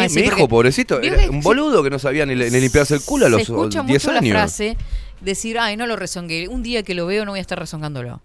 Ah, 0.00 0.06
mi 0.12 0.20
hijo, 0.22 0.48
pobrecito, 0.48 1.00
era 1.00 1.30
un 1.30 1.40
boludo 1.42 1.80
que 1.84 1.90
no 1.90 1.98
sabía 2.00 2.26
ni, 2.26 2.34
le- 2.34 2.50
ni 2.50 2.58
limpiarse 2.60 2.96
el 2.96 3.02
culo 3.02 3.26
a 3.26 3.28
los 3.28 3.44
Se 3.44 3.52
escucha 3.52 3.82
10 3.84 4.04
mucho 4.04 4.18
años. 4.18 4.34
la 4.34 4.40
frase 4.40 4.76
decir, 5.20 5.58
ay, 5.60 5.76
no 5.76 5.86
lo 5.86 5.94
rezongué. 5.94 6.48
Un 6.48 6.64
día 6.64 6.82
que 6.82 6.92
lo 6.94 7.06
veo 7.06 7.24
no 7.24 7.30
voy 7.30 7.38
a 7.38 7.40
estar 7.40 7.56
rezongándolo. 7.58 8.20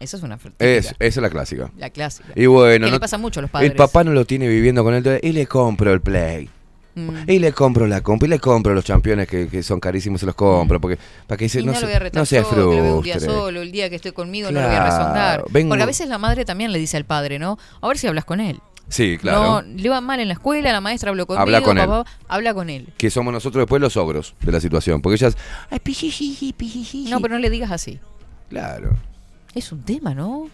Esa 0.00 0.16
es 0.16 0.22
una 0.22 0.38
Es, 0.58 0.86
esa 0.86 0.94
es 0.98 1.16
la 1.18 1.30
clásica. 1.30 1.70
la 1.76 1.90
clásica. 1.90 2.30
Y 2.34 2.46
bueno, 2.46 2.86
que 2.86 2.90
no- 2.90 2.96
le 2.96 3.00
pasa 3.00 3.18
mucho 3.18 3.40
a 3.40 3.42
los 3.42 3.50
padres. 3.50 3.70
el 3.70 3.76
papá 3.76 4.02
no 4.02 4.12
lo 4.12 4.24
tiene 4.24 4.48
viviendo 4.48 4.82
con 4.82 4.94
él, 4.94 5.20
y 5.22 5.32
le 5.32 5.46
compro 5.46 5.92
el 5.92 6.00
play. 6.00 6.48
Mm. 6.94 7.10
Y 7.28 7.38
le 7.38 7.52
compro 7.52 7.86
la 7.86 8.00
compa, 8.00 8.26
y 8.26 8.28
le 8.30 8.40
compro 8.40 8.74
los 8.74 8.84
campeones 8.84 9.28
que, 9.28 9.46
que 9.48 9.62
son 9.62 9.78
carísimos, 9.78 10.18
se 10.20 10.26
los 10.26 10.34
compro, 10.34 10.80
porque 10.80 10.98
para 11.26 11.36
que 11.38 11.48
se, 11.48 11.60
Y 11.60 11.64
no, 11.64 11.72
lo 11.72 11.80
voy 11.82 11.92
a 11.92 11.98
retar 12.00 12.20
no 12.20 12.26
se 12.26 12.42
solo, 12.42 12.70
que 12.70 12.76
lo 12.78 12.82
veo 12.82 12.96
un 12.98 13.04
día 13.04 13.20
solo, 13.20 13.60
el 13.62 13.70
día 13.70 13.88
que 13.88 13.96
estoy 13.96 14.10
conmigo 14.12 14.50
no 14.50 14.60
lo 14.60 14.66
voy 14.66 14.74
a 14.76 14.84
rezongar. 14.84 15.44
vengo- 15.50 15.68
Porque 15.68 15.82
a 15.84 15.86
veces 15.86 16.08
la 16.08 16.18
madre 16.18 16.44
también 16.44 16.72
le 16.72 16.78
dice 16.80 16.96
al 16.96 17.04
padre, 17.04 17.38
¿no? 17.38 17.58
A 17.80 17.86
ver 17.88 17.96
si 17.98 18.06
hablas 18.08 18.24
con 18.24 18.40
él. 18.40 18.58
Sí, 18.88 19.18
claro. 19.20 19.38
No, 19.38 19.62
le 19.62 19.88
va 19.88 20.00
mal 20.00 20.18
en 20.18 20.26
la 20.26 20.34
escuela, 20.34 20.72
la 20.72 20.80
maestra 20.80 21.10
habló 21.10 21.24
conmigo, 21.28 21.42
Habla 21.42 21.60
con 21.62 21.78
él. 21.78 21.86
papá, 21.86 22.10
habla 22.26 22.54
con 22.54 22.70
él. 22.70 22.88
Que 22.96 23.08
somos 23.08 23.32
nosotros 23.32 23.62
después 23.62 23.80
los 23.80 23.96
ogros 23.96 24.34
de 24.40 24.50
la 24.50 24.60
situación. 24.60 25.00
Porque 25.00 25.14
ellas. 25.14 25.36
Ay, 25.70 25.78
pijijiji, 25.78 26.52
pijijiji. 26.54 27.08
No, 27.08 27.20
pero 27.20 27.34
no 27.34 27.40
le 27.40 27.50
digas 27.50 27.70
así. 27.70 28.00
Claro. 28.48 28.96
Es 29.54 29.72
un 29.72 29.82
tema, 29.82 30.14
¿no? 30.14 30.48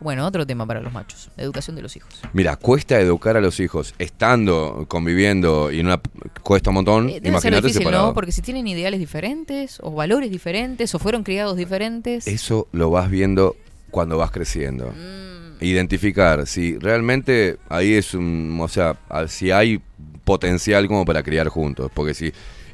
Bueno, 0.00 0.26
otro 0.26 0.46
tema 0.46 0.66
para 0.66 0.80
los 0.80 0.92
machos, 0.92 1.30
educación 1.36 1.76
de 1.76 1.82
los 1.82 1.96
hijos. 1.96 2.12
Mira, 2.32 2.56
cuesta 2.56 3.00
educar 3.00 3.36
a 3.36 3.40
los 3.40 3.60
hijos 3.60 3.94
estando, 3.98 4.84
conviviendo 4.88 5.70
y 5.72 5.80
en 5.80 5.86
una. 5.86 6.00
Cuesta 6.42 6.70
un 6.70 6.74
montón. 6.74 7.08
Eh, 7.08 7.12
debe 7.12 7.20
ser 7.20 7.28
Imagínate 7.28 7.62
difícil, 7.62 7.82
separado. 7.82 8.08
¿no? 8.08 8.14
Porque 8.14 8.32
si 8.32 8.42
tienen 8.42 8.66
ideales 8.66 9.00
diferentes, 9.00 9.78
o 9.80 9.92
valores 9.92 10.30
diferentes, 10.30 10.94
o 10.94 10.98
fueron 10.98 11.22
criados 11.22 11.56
diferentes. 11.56 12.26
Eso 12.26 12.68
lo 12.72 12.90
vas 12.90 13.10
viendo 13.10 13.56
cuando 13.90 14.18
vas 14.18 14.30
creciendo. 14.30 14.92
Mm. 14.92 15.64
Identificar 15.64 16.46
si 16.46 16.76
realmente 16.78 17.58
ahí 17.68 17.94
es 17.94 18.12
un. 18.12 18.58
O 18.60 18.68
sea, 18.68 18.98
si 19.28 19.50
hay 19.50 19.80
potencial 20.24 20.88
como 20.88 21.06
para 21.06 21.22
criar 21.22 21.48
juntos. 21.48 21.90
Porque 21.94 22.12
si 22.12 22.32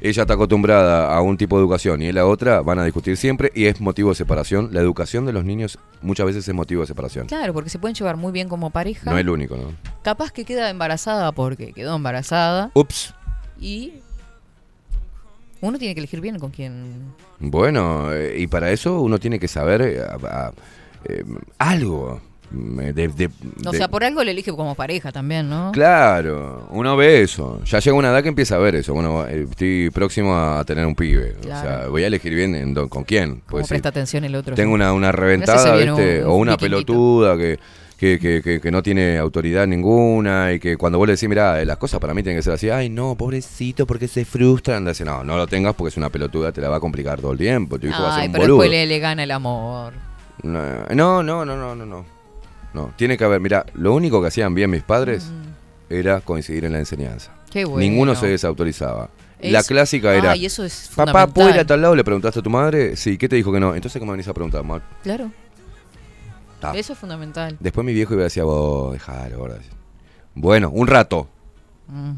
ella 0.09 0.23
está 0.23 0.33
acostumbrada 0.33 1.15
a 1.15 1.21
un 1.21 1.37
tipo 1.37 1.55
de 1.57 1.61
educación 1.63 2.01
y 2.01 2.07
él 2.07 2.17
a 2.17 2.25
otra, 2.25 2.61
van 2.61 2.77
a 2.79 2.83
discutir 2.83 3.15
siempre 3.17 3.51
y 3.55 3.65
es 3.65 3.79
motivo 3.79 4.09
de 4.09 4.15
separación. 4.15 4.69
La 4.73 4.81
educación 4.81 5.25
de 5.25 5.33
los 5.33 5.45
niños 5.45 5.79
muchas 6.01 6.25
veces 6.25 6.47
es 6.47 6.53
motivo 6.53 6.81
de 6.81 6.87
separación. 6.87 7.25
Claro, 7.27 7.53
porque 7.53 7.69
se 7.69 7.79
pueden 7.79 7.95
llevar 7.95 8.17
muy 8.17 8.31
bien 8.31 8.49
como 8.49 8.69
pareja. 8.69 9.09
No 9.09 9.17
es 9.17 9.21
el 9.21 9.29
único, 9.29 9.55
¿no? 9.55 9.71
Capaz 10.03 10.31
que 10.31 10.43
queda 10.45 10.69
embarazada 10.69 11.31
porque 11.31 11.71
quedó 11.73 11.95
embarazada. 11.95 12.69
Ups. 12.73 13.13
Y 13.59 13.93
uno 15.61 15.77
tiene 15.79 15.93
que 15.95 16.01
elegir 16.01 16.19
bien 16.19 16.37
con 16.39 16.51
quién. 16.51 17.13
Bueno, 17.39 18.11
eh, 18.13 18.35
y 18.39 18.47
para 18.47 18.71
eso 18.71 18.99
uno 19.01 19.17
tiene 19.19 19.39
que 19.39 19.47
saber 19.47 19.81
eh, 19.81 20.01
a- 20.01 20.47
a- 20.47 20.53
eh, 21.05 21.23
algo. 21.57 22.19
De- 22.53 23.07
de- 23.09 23.29
O 23.65 23.71
de- 23.71 23.77
sea, 23.77 23.87
por 23.87 24.03
algo 24.03 24.23
le 24.23 24.31
elige 24.31 24.51
como 24.51 24.75
pareja 24.75 25.11
también, 25.11 25.49
¿no? 25.49 25.71
Claro, 25.73 26.67
uno 26.71 26.95
ve 26.95 27.21
eso. 27.21 27.59
Ya 27.65 27.79
llega 27.79 27.95
una 27.97 28.09
edad 28.09 28.21
que 28.21 28.29
empieza 28.29 28.55
a 28.55 28.59
ver 28.59 28.75
eso. 28.75 28.93
Bueno, 28.93 29.25
eh, 29.27 29.47
estoy 29.49 29.89
próximo 29.89 30.35
a 30.35 30.63
tener 30.63 30.85
un 30.85 30.95
pibe. 30.95 31.35
O 31.41 31.43
sea, 31.43 31.87
voy 31.89 32.03
a 32.03 32.07
elegir 32.07 32.33
bien 32.35 32.53
en 32.55 32.73
do- 32.73 32.87
con 32.89 33.03
quién. 33.03 33.41
Como 33.49 33.65
presta 33.65 33.89
atención 33.89 34.23
el 34.23 34.35
otro. 34.35 34.55
tengo 34.55 34.73
una, 34.73 34.93
una 34.93 35.11
reventada, 35.11 35.75
¿viste? 35.75 36.23
un- 36.23 36.29
o 36.29 36.35
un 36.35 36.41
una 36.43 36.57
pelotuda 36.57 37.35
que, 37.37 37.57
que, 37.97 38.19
que, 38.19 38.41
que- 38.43 38.59
que 38.59 38.71
no 38.71 38.83
tiene 38.83 39.17
autoridad 39.17 39.65
ninguna 39.65 40.51
y 40.53 40.59
que 40.59 40.75
cuando 40.77 40.97
vos 40.97 41.07
le 41.07 41.13
decís, 41.13 41.29
mira, 41.29 41.63
las 41.65 41.77
cosas 41.77 41.99
para 41.99 42.13
mí 42.13 42.21
tienen 42.21 42.37
que 42.39 42.43
ser 42.43 42.53
así, 42.53 42.69
ay, 42.69 42.89
no, 42.89 43.15
pobrecito, 43.15 43.87
porque 43.87 44.07
se 44.07 44.25
frustran. 44.25 44.85
Dice, 44.85 45.05
no, 45.05 45.23
no 45.23 45.37
lo 45.37 45.47
tengas 45.47 45.73
porque 45.73 45.89
es 45.89 45.97
una 45.97 46.09
pelotuda, 46.09 46.51
te 46.51 46.61
la 46.61 46.69
va 46.69 46.77
a 46.77 46.79
complicar 46.79 47.19
todo 47.21 47.31
el 47.31 47.37
tiempo. 47.37 47.79
Tu 47.79 47.87
hijo 47.87 48.01
va 48.03 48.09
a 48.09 48.13
ser 48.15 48.21
Ay, 48.23 48.27
un 48.27 48.33
pero 48.33 48.43
boludo. 48.43 48.61
después 48.63 48.71
le, 48.71 48.85
le 48.87 48.99
gana 48.99 49.23
el 49.23 49.31
amor. 49.31 49.93
No, 50.41 50.59
no, 50.93 51.23
no, 51.23 51.45
no, 51.45 51.55
no, 51.55 51.75
no, 51.75 52.05
no. 52.73 52.93
Tiene 52.95 53.17
que 53.17 53.23
haber, 53.23 53.39
mira, 53.39 53.65
lo 53.73 53.93
único 53.93 54.21
que 54.21 54.27
hacían 54.27 54.53
bien 54.55 54.69
mis 54.69 54.83
padres 54.83 55.31
era 55.89 56.21
coincidir 56.21 56.65
en 56.65 56.73
la 56.73 56.79
enseñanza. 56.79 57.31
Mm. 57.31 57.49
Qué 57.51 57.65
bueno. 57.65 57.79
Ninguno 57.79 58.15
se 58.15 58.27
desautorizaba. 58.27 59.09
La 59.41 59.61
clásica 59.61 60.15
era, 60.15 60.31
Ay, 60.31 60.45
eso 60.45 60.63
es 60.63 60.89
papá. 60.95 61.27
¿puedo 61.27 61.49
ir 61.49 61.59
a 61.59 61.65
tal 61.65 61.81
lado? 61.81 61.95
¿Le 61.95 62.03
preguntaste 62.05 62.39
a 62.39 62.43
tu 62.43 62.49
madre? 62.49 62.95
Sí, 62.95 63.17
¿qué 63.17 63.27
te 63.27 63.35
dijo 63.35 63.51
que 63.51 63.59
no? 63.59 63.75
Entonces, 63.75 63.99
¿cómo 63.99 64.13
venís 64.13 64.27
a 64.29 64.33
preguntar, 64.33 64.61
amor? 64.61 64.81
Claro, 65.03 65.29
Ta. 66.61 66.71
eso 66.77 66.93
es 66.93 66.99
fundamental. 66.99 67.57
Después 67.59 67.85
mi 67.85 67.93
viejo 67.93 68.13
iba 68.13 68.21
a 68.21 68.25
decir, 68.25 68.43
vos, 68.43 68.93
dejalo, 68.93 69.35
ahora. 69.37 69.57
Bueno, 70.33 70.69
un 70.69 70.87
rato. 70.87 71.27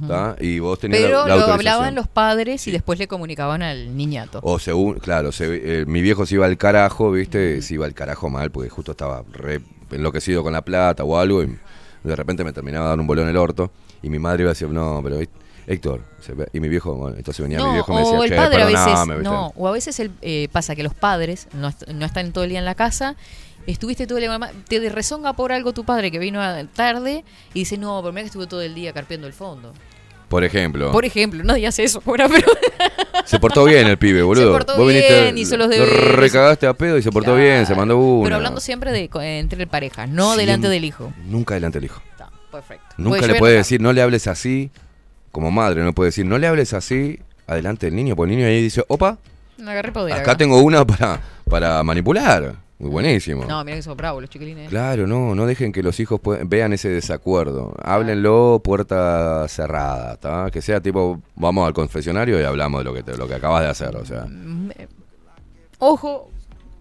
¿tá? 0.08 0.36
Y 0.40 0.60
vos 0.60 0.78
tenías 0.80 1.02
Pero 1.02 1.24
la, 1.28 1.36
la 1.36 1.48
lo 1.48 1.54
hablaban 1.54 1.96
los 1.96 2.08
padres 2.08 2.66
y 2.68 2.72
después 2.72 3.00
le 3.00 3.08
comunicaban 3.08 3.64
al 3.64 3.98
niñato. 3.98 4.40
O 4.44 4.60
según, 4.60 5.00
claro, 5.00 5.32
se- 5.32 5.82
eh, 5.82 5.86
mi 5.88 6.02
viejo 6.02 6.26
se 6.28 6.36
iba 6.36 6.46
al 6.46 6.58
carajo, 6.58 7.12
¿viste? 7.12 7.62
Se 7.64 7.74
iba 7.74 7.86
al 7.88 7.94
carajo 7.96 8.30
mal 8.30 8.52
porque 8.52 8.70
justo 8.70 8.92
estaba 8.92 9.24
re 9.34 9.62
enloquecido 9.92 10.44
con 10.44 10.54
la 10.54 10.62
plata 10.64 11.04
o 11.04 11.18
algo 11.18 11.44
y 11.44 11.58
de 12.04 12.16
repente 12.16 12.44
me 12.44 12.54
terminaba 12.54 12.90
dando 12.90 13.02
un 13.02 13.08
bolón 13.08 13.26
en 13.26 13.32
el 13.32 13.38
orto 13.38 13.72
y 14.02 14.10
mi 14.10 14.20
madre 14.20 14.44
iba 14.44 14.52
a 14.52 14.54
decir, 14.54 14.70
no, 14.70 15.02
pero 15.04 15.20
Héctor, 15.68 16.02
y 16.54 16.60
mi 16.60 16.70
viejo, 16.70 16.94
bueno, 16.94 17.18
entonces 17.18 17.42
venía 17.42 17.58
mi 17.66 17.74
viejo 17.74 17.92
y 17.92 17.96
me 17.96 18.02
decía, 18.02 18.20
o 18.20 18.24
el 18.24 18.30
che, 18.30 18.36
padre 18.36 18.62
a 18.62 18.66
veces, 18.68 19.00
no, 19.24 19.54
o 19.56 19.68
a 19.68 19.72
veces 19.72 20.00
el, 20.00 20.12
eh, 20.22 20.48
pasa 20.52 20.76
que 20.76 20.84
los 20.84 20.94
padres 20.94 21.48
no, 21.54 21.70
est- 21.70 21.88
no 21.90 22.06
están 22.06 22.32
todo 22.34 22.44
el 22.44 22.52
día 22.52 22.60
en 22.60 22.66
la 22.66 22.76
casa, 22.76 23.16
estuviste 23.66 24.06
todo 24.06 24.20
el 24.20 24.22
día, 24.24 24.30
mamá, 24.30 24.52
te 24.68 24.88
rezonga 24.90 25.34
por 25.34 25.52
algo 25.52 25.74
tu 25.74 25.84
padre 25.84 26.12
que 26.12 26.20
vino 26.20 26.40
tarde 26.76 27.24
y 27.56 27.60
dice, 27.60 27.78
no, 27.80 28.00
por 28.04 28.14
mí 28.14 28.22
que 28.22 28.28
estuvo 28.28 28.48
todo 28.48 28.62
el 28.62 28.76
día 28.76 28.94
carpeando 28.94 29.26
el 29.26 29.34
fondo. 29.34 29.74
Por 30.28 30.44
ejemplo, 30.44 30.92
Por 30.92 31.06
ejemplo, 31.06 31.44
nadie 31.44 31.68
hace 31.68 31.84
eso 31.84 32.02
ahora, 32.06 32.28
pero 32.28 32.48
se 33.26 33.40
portó 33.40 33.66
bien 33.66 33.88
el 33.88 33.98
pibe, 33.98 34.22
boludo. 34.24 34.52
portó 34.52 34.78
Vos 34.78 34.88
viniste, 34.88 35.24
bien, 35.24 35.38
hizo 35.38 35.58
los 35.58 35.68
lo 35.68 35.74
deberes. 35.74 36.16
recagaste 36.16 36.68
a 36.68 36.74
pedo 36.74 36.98
y 36.98 37.02
se 37.02 37.12
portó 37.12 37.36
bien, 37.36 37.66
se 37.66 37.76
mandó 37.76 37.98
uno. 37.98 38.24
pero 38.24 38.36
hablando 38.38 38.60
siempre 38.60 38.92
de 38.92 39.10
entre 39.40 39.68
parejas, 39.68 40.10
no 40.10 40.36
delante 40.36 40.70
del 40.70 40.84
hijo. 40.84 41.14
Nunca 41.26 41.54
delante 41.54 41.80
del 41.80 41.86
hijo. 41.86 42.02
Está, 42.12 42.30
perfecto. 42.52 42.96
Nunca 42.98 43.28
le 43.28 43.36
puede 43.36 43.54
no 43.54 43.58
decir, 43.60 43.82
no 43.82 43.94
le 43.94 44.02
hables 44.02 44.28
así, 44.28 44.72
como 45.32 45.52
madre, 45.52 45.84
no 45.84 45.94
puede 45.94 46.10
decir, 46.10 46.26
no 46.26 46.38
le 46.38 46.48
hables 46.48 46.74
así 46.74 47.20
adelante 47.48 47.86
del 47.86 47.96
niño, 47.96 48.16
porque 48.16 48.32
el 48.34 48.38
niño 48.38 48.50
ahí 48.50 48.62
dice, 48.62 48.84
opa, 48.88 49.18
poder. 49.94 50.14
acá 50.14 50.36
tengo 50.36 50.62
una 50.62 50.86
para, 50.86 51.22
para 51.50 51.84
manipular. 51.84 52.56
Muy 52.78 52.90
buenísimo. 52.90 53.46
No, 53.46 53.64
mira 53.64 53.78
que 53.78 53.84
son 53.84 53.96
bravos 53.96 54.22
los 54.22 54.30
chiquilines. 54.30 54.70
Claro, 54.70 55.08
no, 55.08 55.34
no 55.34 55.46
dejen 55.46 55.72
que 55.72 55.82
los 55.82 55.98
hijos 56.02 56.20
vean 56.46 56.74
ese 56.74 56.90
desacuerdo. 56.90 57.74
Háblenlo 57.82 58.62
puerta 58.64 59.48
cerrada, 59.48 60.18
¿tá? 60.18 60.52
Que 60.52 60.62
sea 60.62 60.82
tipo, 60.82 61.22
vamos 61.36 61.66
al 61.66 61.74
confesionario 61.74 62.40
y 62.40 62.44
hablamos 62.44 62.82
de 62.82 62.84
lo 62.84 62.94
que, 62.94 63.02
te- 63.04 63.16
lo 63.16 63.28
que 63.30 63.36
acabas 63.36 63.62
de 63.64 63.70
hacer, 63.70 63.96
o 63.96 64.06
sea. 64.06 64.26
Mm, 64.26 64.72
eh, 64.72 64.88
Ojo, 65.80 66.30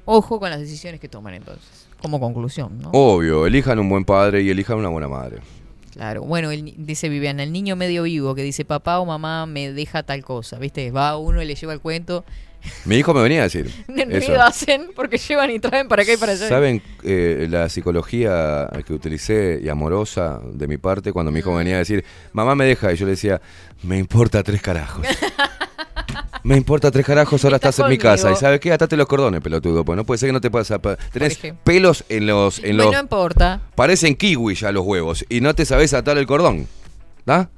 ojo 0.04 0.38
con 0.40 0.50
las 0.50 0.60
decisiones 0.60 1.00
que 1.00 1.08
toman 1.08 1.34
entonces. 1.34 1.86
Como 2.00 2.20
conclusión, 2.20 2.78
¿no? 2.80 2.90
Obvio, 2.92 3.46
elijan 3.46 3.78
un 3.78 3.88
buen 3.88 4.04
padre 4.04 4.42
y 4.42 4.50
elijan 4.50 4.78
una 4.78 4.88
buena 4.88 5.08
madre. 5.08 5.38
Claro, 5.92 6.22
bueno, 6.22 6.50
el 6.50 6.74
dice 6.76 7.08
Viviana, 7.08 7.44
el 7.44 7.52
niño 7.52 7.76
medio 7.76 8.02
vivo 8.02 8.34
que 8.34 8.42
dice 8.42 8.64
papá 8.64 8.98
o 8.98 9.06
mamá 9.06 9.46
me 9.46 9.72
deja 9.72 10.02
tal 10.02 10.24
cosa, 10.24 10.58
¿viste? 10.58 10.90
Va 10.90 11.16
uno 11.16 11.40
y 11.40 11.44
le 11.46 11.54
lleva 11.54 11.72
el 11.72 11.80
cuento. 11.80 12.24
Mi 12.84 12.96
hijo 12.96 13.12
me 13.14 13.22
venía 13.22 13.40
a 13.40 13.44
decir. 13.44 13.70
Ruido 13.88 14.42
hacen 14.42 14.90
porque 14.94 15.18
llevan 15.18 15.50
y 15.50 15.58
traen 15.58 15.88
para 15.88 16.02
acá 16.02 16.12
y 16.12 16.16
para 16.16 16.32
allá. 16.32 16.48
¿Saben 16.48 16.82
eh, 17.02 17.46
la 17.50 17.68
psicología 17.68 18.68
que 18.86 18.92
utilicé 18.92 19.60
y 19.62 19.68
amorosa 19.68 20.40
de 20.52 20.66
mi 20.68 20.76
parte 20.78 21.12
cuando 21.12 21.30
mi 21.32 21.40
hijo 21.40 21.50
me 21.52 21.58
venía 21.58 21.76
a 21.76 21.78
decir, 21.78 22.04
mamá 22.32 22.54
me 22.54 22.64
deja? 22.64 22.92
Y 22.92 22.96
yo 22.96 23.06
le 23.06 23.12
decía, 23.12 23.40
me 23.82 23.98
importa 23.98 24.42
tres 24.42 24.60
carajos. 24.62 25.06
Me 26.42 26.58
importa 26.58 26.90
tres 26.90 27.06
carajos, 27.06 27.42
ahora 27.44 27.56
Está 27.56 27.70
estás 27.70 27.86
en 27.86 27.90
mi 27.90 27.96
casa. 27.96 28.30
¿Y 28.30 28.36
sabes 28.36 28.60
qué? 28.60 28.70
Atate 28.70 28.98
los 28.98 29.06
cordones, 29.06 29.40
pelotudo. 29.40 29.82
Pues 29.82 29.96
no 29.96 30.04
puede 30.04 30.18
ser 30.18 30.28
que 30.28 30.34
no 30.34 30.42
te 30.42 30.50
puedas... 30.50 30.70
apa- 30.72 30.96
Tenés 31.10 31.38
pelos 31.64 32.04
en 32.10 32.26
los... 32.26 32.58
En 32.62 32.76
los 32.76 32.92
no 32.92 33.00
importa. 33.00 33.62
parecen 33.74 34.14
kiwis 34.14 34.60
ya 34.60 34.70
los 34.70 34.84
huevos. 34.84 35.24
Y 35.30 35.40
no 35.40 35.54
te 35.54 35.64
sabes 35.64 35.94
atar 35.94 36.18
el 36.18 36.26
cordón. 36.26 36.66
¿Da? 37.24 37.48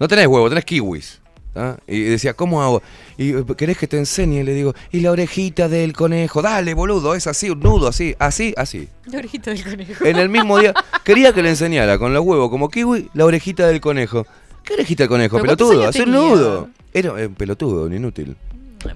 No 0.00 0.08
tenés 0.08 0.26
huevo, 0.26 0.48
tenés 0.48 0.64
kiwis. 0.64 1.19
¿Tá? 1.52 1.78
Y 1.86 2.00
decía, 2.02 2.34
¿cómo 2.34 2.62
hago? 2.62 2.82
Y 3.16 3.30
eh, 3.30 3.44
querés 3.56 3.78
que 3.78 3.86
te 3.86 3.98
enseñe, 3.98 4.42
le 4.44 4.54
digo, 4.54 4.74
y 4.92 5.00
la 5.00 5.10
orejita 5.10 5.68
del 5.68 5.92
conejo, 5.92 6.42
dale, 6.42 6.74
boludo, 6.74 7.14
es 7.14 7.26
así, 7.26 7.50
un 7.50 7.60
nudo, 7.60 7.88
así, 7.88 8.14
así, 8.18 8.54
así. 8.56 8.88
La 9.06 9.18
orejita 9.18 9.50
del 9.50 9.64
conejo. 9.64 10.04
En 10.04 10.16
el 10.16 10.28
mismo 10.28 10.58
día, 10.58 10.74
quería 11.04 11.32
que 11.32 11.42
le 11.42 11.50
enseñara 11.50 11.98
con 11.98 12.14
los 12.14 12.24
huevos 12.24 12.50
como 12.50 12.68
kiwi 12.68 13.10
la 13.14 13.24
orejita 13.24 13.66
del 13.66 13.80
conejo. 13.80 14.26
¿Qué 14.64 14.74
orejita 14.74 15.04
del 15.04 15.08
conejo? 15.08 15.36
¿Pero 15.36 15.46
cuántos 15.46 15.68
pelotudo, 15.68 15.88
hace 15.88 16.02
un 16.02 16.12
nudo. 16.12 16.68
Era 16.92 17.12
un 17.12 17.34
pelotudo, 17.34 17.84
un 17.84 17.94
inútil. 17.94 18.36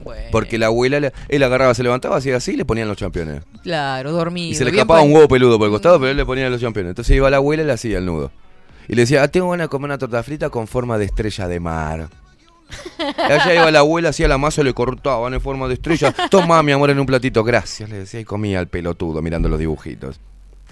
Bueno, 0.02 0.28
Porque 0.32 0.59
la 0.59 0.66
abuela, 0.66 1.12
él 1.28 1.43
agarraba, 1.43 1.74
se 1.74 1.82
levantaba, 1.82 2.16
hacía 2.16 2.36
así 2.36 2.52
y 2.52 2.56
le 2.56 2.64
ponían 2.64 2.89
los 2.89 2.97
championes. 2.97 3.43
Claro, 3.62 4.12
dormido. 4.12 4.51
Y 4.51 4.55
se 4.55 4.64
le 4.64 4.70
escapaba 4.70 5.02
un 5.02 5.12
huevo 5.12 5.28
peludo 5.28 5.59
por 5.59 5.66
el 5.66 5.72
costado, 5.72 5.98
pero 5.98 6.10
él 6.10 6.16
le 6.16 6.24
ponía 6.24 6.48
los 6.48 6.60
championes. 6.60 6.90
Entonces 6.90 7.14
iba 7.14 7.28
la 7.28 7.36
abuela 7.36 7.62
y 7.62 7.66
le 7.66 7.72
hacía 7.72 7.98
el 7.98 8.06
nudo. 8.06 8.31
Y 8.89 8.94
le 8.94 9.02
decía, 9.02 9.22
ah, 9.22 9.28
tengo 9.28 9.51
ganas 9.51 9.66
de 9.66 9.68
comer 9.68 9.86
una 9.86 9.98
torta 9.98 10.22
frita 10.22 10.51
con 10.51 10.66
forma 10.66 10.98
de 10.98 11.06
estrella 11.06 11.48
de 11.48 11.60
mar. 11.60 12.09
Y 12.98 13.32
allá 13.32 13.54
iba 13.54 13.70
la 13.70 13.80
abuela, 13.80 14.08
hacía 14.10 14.28
la 14.28 14.38
masa, 14.38 14.62
le 14.62 14.72
cortaban 14.74 15.34
en 15.34 15.40
forma 15.40 15.68
de 15.68 15.74
estrella. 15.74 16.14
Toma, 16.30 16.62
mi 16.62 16.72
amor, 16.72 16.90
en 16.90 16.98
un 16.98 17.06
platito. 17.06 17.44
Gracias, 17.44 17.88
le 17.88 17.98
decía. 17.98 18.20
Y 18.20 18.24
comía 18.24 18.60
el 18.60 18.68
pelotudo 18.68 19.22
mirando 19.22 19.48
los 19.48 19.58
dibujitos. 19.58 20.20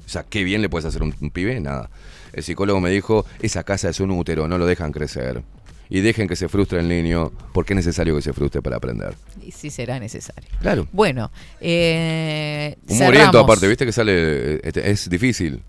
O 0.04 0.08
sea, 0.08 0.24
qué 0.28 0.44
bien 0.44 0.62
le 0.62 0.68
puedes 0.68 0.84
hacer 0.86 1.02
un, 1.02 1.14
un 1.20 1.30
pibe, 1.30 1.58
nada. 1.60 1.90
El 2.32 2.42
psicólogo 2.42 2.80
me 2.80 2.90
dijo, 2.90 3.24
esa 3.40 3.62
casa 3.62 3.88
es 3.88 4.00
un 4.00 4.10
útero, 4.10 4.48
no 4.48 4.58
lo 4.58 4.66
dejan 4.66 4.92
crecer. 4.92 5.42
Y 5.90 6.00
dejen 6.00 6.26
que 6.26 6.36
se 6.36 6.48
frustre 6.48 6.80
el 6.80 6.88
niño, 6.88 7.30
porque 7.52 7.74
es 7.74 7.76
necesario 7.76 8.16
que 8.16 8.22
se 8.22 8.32
frustre 8.32 8.62
para 8.62 8.76
aprender. 8.76 9.14
Y 9.42 9.52
sí 9.52 9.68
será 9.70 9.98
necesario. 10.00 10.48
Claro. 10.60 10.88
Bueno, 10.90 11.30
eh, 11.60 12.76
Un 12.88 12.96
cerramos. 12.96 13.36
aparte, 13.36 13.68
viste 13.68 13.84
que 13.84 13.92
sale, 13.92 14.12
eh, 14.54 14.60
este, 14.64 14.90
es 14.90 15.10
difícil. 15.10 15.62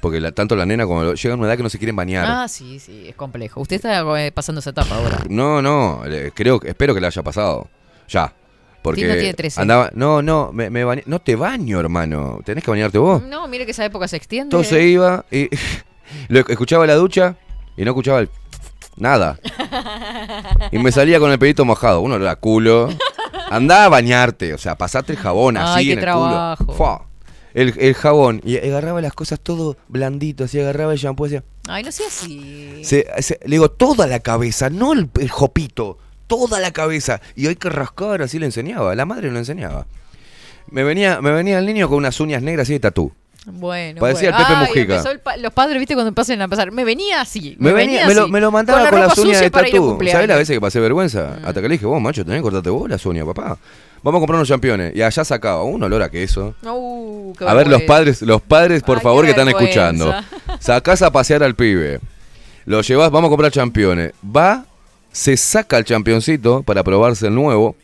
Porque 0.00 0.20
la- 0.20 0.32
tanto 0.32 0.56
la 0.56 0.64
nena 0.66 0.86
como 0.86 1.02
lo- 1.02 1.14
llegan 1.14 1.38
a 1.38 1.40
una 1.40 1.48
edad 1.48 1.56
que 1.56 1.62
no 1.62 1.68
se 1.68 1.78
quieren 1.78 1.94
bañar. 1.96 2.24
Ah, 2.26 2.48
sí, 2.48 2.78
sí, 2.78 3.06
es 3.08 3.14
complejo. 3.14 3.60
Usted 3.60 3.76
está 3.76 4.00
eh, 4.20 4.32
pasando 4.32 4.60
esa 4.60 4.70
etapa 4.70 4.94
ahora. 4.96 5.18
No, 5.28 5.60
no, 5.60 6.02
eh, 6.06 6.32
creo, 6.34 6.60
espero 6.64 6.94
que 6.94 7.00
le 7.00 7.06
haya 7.06 7.22
pasado. 7.22 7.68
Ya. 8.08 8.32
Porque 8.82 9.06
no 9.06 9.12
tiene 9.12 9.34
13. 9.34 9.60
andaba, 9.60 9.90
no, 9.92 10.22
no, 10.22 10.52
me, 10.54 10.70
me 10.70 10.86
bañé- 10.86 11.02
no 11.04 11.18
te 11.20 11.36
baño, 11.36 11.78
hermano. 11.80 12.40
Tenés 12.46 12.64
que 12.64 12.70
bañarte 12.70 12.96
vos. 12.96 13.22
No, 13.22 13.46
mire 13.46 13.66
que 13.66 13.72
esa 13.72 13.84
época 13.84 14.08
se 14.08 14.16
extiende. 14.16 14.44
Entonces 14.56 14.82
iba 14.84 15.26
y 15.30 15.50
lo 16.28 16.40
escuchaba 16.40 16.86
la 16.86 16.94
ducha 16.94 17.36
y 17.76 17.84
no 17.84 17.90
escuchaba 17.90 18.20
el 18.20 18.30
nada. 18.96 19.38
Y 20.72 20.78
me 20.78 20.92
salía 20.92 21.18
con 21.20 21.30
el 21.30 21.38
pedito 21.38 21.64
mojado. 21.66 22.00
Uno 22.00 22.16
era 22.16 22.36
culo. 22.36 22.88
Andá 23.50 23.84
a 23.84 23.88
bañarte, 23.90 24.54
o 24.54 24.58
sea, 24.58 24.76
pasate 24.76 25.12
el 25.12 25.18
jabón 25.18 25.56
así 25.58 25.80
Ay, 25.80 25.86
qué 25.86 25.92
en 25.92 25.98
el 25.98 26.04
trabajo. 26.04 26.64
culo. 26.64 26.76
Fua. 26.78 27.06
El, 27.54 27.74
el 27.78 27.94
jabón. 27.94 28.40
Y 28.44 28.56
agarraba 28.58 29.00
las 29.00 29.12
cosas 29.12 29.40
todo 29.40 29.76
blandito, 29.88 30.44
así 30.44 30.60
agarraba 30.60 30.92
el 30.92 30.98
shampoo 30.98 31.24
decía. 31.24 31.42
Ay, 31.68 31.82
no 31.82 31.90
sea 31.92 32.06
así. 32.06 32.80
Se- 32.84 33.06
se- 33.20 33.40
le 33.44 33.50
digo, 33.50 33.70
toda 33.70 34.06
la 34.06 34.20
cabeza, 34.20 34.70
no 34.70 34.92
el, 34.92 35.08
el 35.20 35.30
jopito, 35.30 35.98
toda 36.26 36.60
la 36.60 36.72
cabeza. 36.72 37.20
Y 37.36 37.46
hay 37.46 37.56
que 37.56 37.68
rascar, 37.70 38.22
así 38.22 38.38
le 38.38 38.46
enseñaba. 38.46 38.94
La 38.94 39.04
madre 39.06 39.30
lo 39.30 39.38
enseñaba. 39.38 39.86
Me 40.70 40.84
venía, 40.84 41.20
me 41.20 41.32
venía 41.32 41.58
el 41.58 41.66
niño 41.66 41.88
con 41.88 41.98
unas 41.98 42.18
uñas 42.20 42.42
negras 42.42 42.64
así 42.64 42.74
de 42.74 42.80
tatú. 42.80 43.12
Bueno, 43.46 44.00
Parecía 44.00 44.30
bueno. 44.30 44.38
el 44.38 44.44
Pepe 44.46 44.58
Ay, 44.60 44.66
Mujica. 44.66 44.94
empezó 44.96 45.10
el 45.10 45.20
pa- 45.20 45.36
los 45.38 45.52
padres, 45.52 45.78
viste, 45.78 45.94
cuando 45.94 46.12
pasan 46.12 46.42
a 46.42 46.46
pasar. 46.48 46.70
Me 46.72 46.84
venía 46.84 47.22
así. 47.22 47.56
Me, 47.58 47.72
venía, 47.72 48.06
me, 48.06 48.14
lo, 48.14 48.22
así, 48.24 48.30
me 48.30 48.40
lo 48.40 48.50
mandaba 48.52 48.82
la 48.84 48.90
con, 48.90 49.00
las 49.00 49.16
uñas 49.18 49.40
de 49.40 49.50
tatú. 49.50 49.98
¿Sabes 50.10 50.28
las 50.28 50.38
veces 50.38 50.56
que 50.56 50.60
pasé 50.60 50.78
vergüenza? 50.78 51.38
Hasta 51.42 51.54
que 51.62 51.68
le 51.68 51.72
dije, 51.74 51.86
vos, 51.86 52.00
macho, 52.02 52.22
tenés 52.22 52.38
que 52.38 52.42
cortarte 52.42 52.68
vos 52.70 52.88
las 52.88 53.04
uñas, 53.06 53.24
papá. 53.26 53.58
Vamos 54.02 54.18
a 54.18 54.20
comprar 54.20 54.36
unos 54.36 54.48
championes. 54.48 54.94
Y 54.94 55.02
allá 55.02 55.24
sacaba 55.24 55.62
un 55.62 55.82
olor 55.82 56.02
a 56.02 56.10
queso. 56.10 56.54
Uh, 56.62 57.34
qué 57.34 57.44
A 57.46 57.54
ver, 57.54 57.68
los 57.68 57.82
padres, 57.82 58.22
los 58.22 58.40
padres, 58.40 58.82
por 58.82 58.98
Ay, 58.98 59.02
favor, 59.02 59.24
que 59.24 59.30
están 59.30 59.48
escuchando. 59.48 60.14
Sacás 60.60 61.02
a 61.02 61.10
pasear 61.10 61.42
al 61.42 61.54
pibe. 61.54 62.00
Lo 62.64 62.80
llevas, 62.80 63.10
vamos 63.10 63.28
a 63.28 63.30
comprar 63.30 63.52
championes. 63.52 64.12
Va, 64.24 64.64
se 65.12 65.36
saca 65.36 65.76
el 65.78 65.84
championcito 65.84 66.62
para 66.62 66.82
probarse 66.82 67.26
el 67.26 67.34
nuevo. 67.34 67.76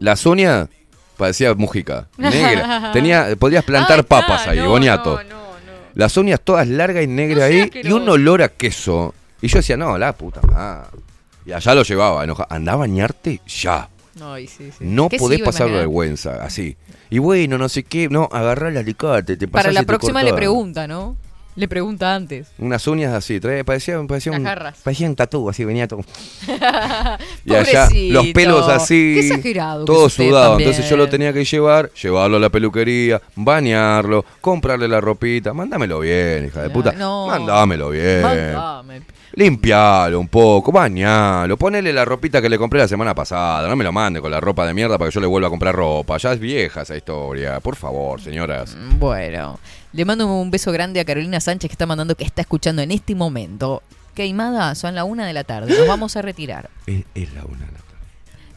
Las 0.00 0.26
uñas 0.26 0.68
parecía 1.16 1.54
mujica, 1.54 2.08
negra. 2.16 2.90
Tenía, 2.92 3.36
podías 3.38 3.64
plantar 3.64 4.04
papas 4.04 4.46
ahí, 4.48 4.58
no, 4.58 4.70
boniato. 4.70 5.16
no, 5.16 5.22
no, 5.22 5.28
no. 5.28 5.46
Las 5.94 6.16
uñas 6.16 6.40
todas 6.42 6.68
largas 6.68 7.04
y 7.04 7.06
negras 7.06 7.44
ahí 7.44 7.70
y 7.82 7.90
un 7.92 8.08
olor 8.08 8.42
a 8.42 8.48
queso. 8.48 9.14
Y 9.40 9.48
yo 9.48 9.58
decía, 9.58 9.76
no, 9.76 9.96
la 9.96 10.12
puta 10.12 10.40
madre. 10.42 10.88
Y 11.44 11.52
allá 11.52 11.74
lo 11.74 11.82
llevaba, 11.84 12.24
enojado. 12.24 12.48
Anda 12.50 12.72
a 12.72 12.76
bañarte 12.76 13.40
ya. 13.46 13.88
Ay, 14.20 14.46
sí, 14.46 14.70
sí. 14.70 14.84
No 14.84 15.08
¿Qué 15.08 15.18
podés 15.18 15.40
pasar 15.40 15.66
imaginar? 15.68 15.80
vergüenza, 15.80 16.42
así. 16.44 16.76
Y 17.10 17.18
bueno, 17.18 17.58
no 17.58 17.68
sé 17.68 17.82
qué, 17.82 18.08
no, 18.08 18.28
agarrá 18.32 18.68
el 18.68 18.76
alicate, 18.78 19.36
te 19.36 19.46
Para 19.48 19.72
la 19.72 19.82
próxima 19.82 20.22
le 20.22 20.32
pregunta, 20.32 20.86
¿no? 20.86 21.16
Le 21.54 21.68
pregunta 21.68 22.14
antes. 22.14 22.48
Unas 22.58 22.86
uñas 22.86 23.14
así, 23.14 23.40
trae, 23.40 23.64
parecía, 23.64 23.98
parecía, 24.06 24.32
un, 24.32 24.44
parecía 24.84 25.08
un 25.08 25.16
tatú, 25.16 25.48
así 25.48 25.64
venía 25.64 25.88
todo. 25.88 26.02
Y 27.46 27.54
allá 27.54 27.88
los 28.10 28.26
pelos 28.28 28.68
así, 28.68 29.14
Qué 29.14 29.20
exagerado 29.28 29.84
todo 29.86 30.08
sudado. 30.10 30.50
también. 30.50 30.68
Entonces 30.68 30.90
yo 30.90 30.98
lo 30.98 31.08
tenía 31.08 31.32
que 31.32 31.44
llevar, 31.46 31.90
llevarlo 31.94 32.36
a 32.36 32.40
la 32.40 32.50
peluquería, 32.50 33.22
bañarlo, 33.36 34.24
comprarle 34.42 34.86
la 34.86 35.00
ropita. 35.00 35.54
Mándamelo 35.54 36.00
bien, 36.00 36.46
hija 36.46 36.62
de 36.62 36.68
puta. 36.70 36.92
no. 36.92 37.26
Mándamelo 37.28 37.88
bien. 37.88 38.20
Mándame. 38.20 39.00
Limpialo 39.36 40.18
un 40.18 40.28
poco, 40.28 40.72
bañalo, 40.72 41.58
ponele 41.58 41.92
la 41.92 42.06
ropita 42.06 42.40
que 42.40 42.48
le 42.48 42.56
compré 42.56 42.80
la 42.80 42.88
semana 42.88 43.14
pasada. 43.14 43.68
No 43.68 43.76
me 43.76 43.84
lo 43.84 43.92
mande 43.92 44.22
con 44.22 44.30
la 44.30 44.40
ropa 44.40 44.66
de 44.66 44.72
mierda 44.72 44.96
para 44.96 45.10
que 45.10 45.14
yo 45.14 45.20
le 45.20 45.26
vuelva 45.26 45.48
a 45.48 45.50
comprar 45.50 45.74
ropa. 45.76 46.16
Ya 46.16 46.32
es 46.32 46.40
vieja 46.40 46.80
esa 46.80 46.96
historia. 46.96 47.60
Por 47.60 47.76
favor, 47.76 48.18
señoras. 48.18 48.74
Bueno, 48.98 49.60
le 49.92 50.04
mando 50.06 50.26
un 50.26 50.50
beso 50.50 50.72
grande 50.72 51.00
a 51.00 51.04
Carolina 51.04 51.38
Sánchez 51.38 51.68
que 51.68 51.74
está 51.74 51.84
mandando 51.84 52.14
que 52.14 52.24
está 52.24 52.40
escuchando 52.40 52.80
en 52.80 52.90
este 52.90 53.14
momento. 53.14 53.82
Queimada, 54.14 54.74
son 54.74 54.94
la 54.94 55.04
una 55.04 55.26
de 55.26 55.34
la 55.34 55.44
tarde. 55.44 55.78
Nos 55.78 55.86
vamos 55.86 56.16
a 56.16 56.22
retirar. 56.22 56.70
Es, 56.86 57.04
es 57.14 57.34
la 57.34 57.44
una. 57.44 57.66
de 57.66 57.72
la 57.72 57.78
tarde. 57.78 57.85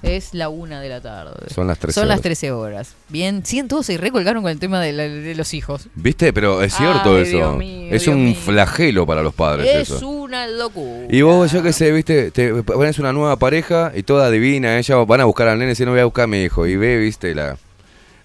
Es 0.02 0.34
la 0.34 0.48
una 0.50 0.80
de 0.80 0.88
la 0.90 1.02
tarde. 1.02 1.34
Son 1.54 1.68
las 1.68 1.78
13 1.78 2.00
Son 2.00 2.08
las 2.08 2.16
horas. 2.16 2.22
13 2.24 2.52
horas. 2.52 2.96
Bien, 3.10 3.42
sí, 3.46 3.62
todos 3.64 3.86
se 3.86 3.98
recolgaron 3.98 4.42
con 4.44 4.52
el 4.52 4.58
tema 4.60 4.80
de, 4.80 4.94
la- 4.94 5.04
de 5.04 5.36
los 5.36 5.54
hijos. 5.54 5.88
¿Viste? 5.96 6.32
Pero 6.32 6.62
es 6.64 6.74
cierto 6.74 7.16
Ay, 7.18 7.24
eso. 7.24 7.38
Dios 7.38 7.58
mío, 7.58 7.88
es 7.94 8.04
Dios 8.04 8.16
un 8.16 8.26
mío. 8.26 8.36
flagelo 8.36 9.06
para 9.06 9.22
los 9.24 9.34
padres 9.34 9.68
Es 9.68 9.90
eso. 9.92 10.08
una 10.08 10.48
locura. 10.48 11.08
Y 11.10 11.22
vos, 11.22 11.52
yo 11.52 11.62
qué 11.62 11.74
sé, 11.74 11.92
viste, 11.92 12.32
te 12.32 12.54
pones 12.64 12.98
una 13.00 13.12
nueva 13.12 13.38
pareja 13.38 13.92
y 13.94 14.04
toda 14.04 14.30
divina, 14.32 14.78
ella 14.78 14.96
van 15.04 15.22
a 15.22 15.26
buscar 15.26 15.48
al 15.50 15.60
nene, 15.60 15.76
si 15.76 15.84
no 15.84 15.92
voy 15.92 16.00
a 16.00 16.06
buscar 16.06 16.24
a 16.24 16.28
mi 16.28 16.44
hijo. 16.44 16.66
Y 16.66 16.78
ve, 16.78 16.98
viste, 16.98 17.36
la 17.36 17.58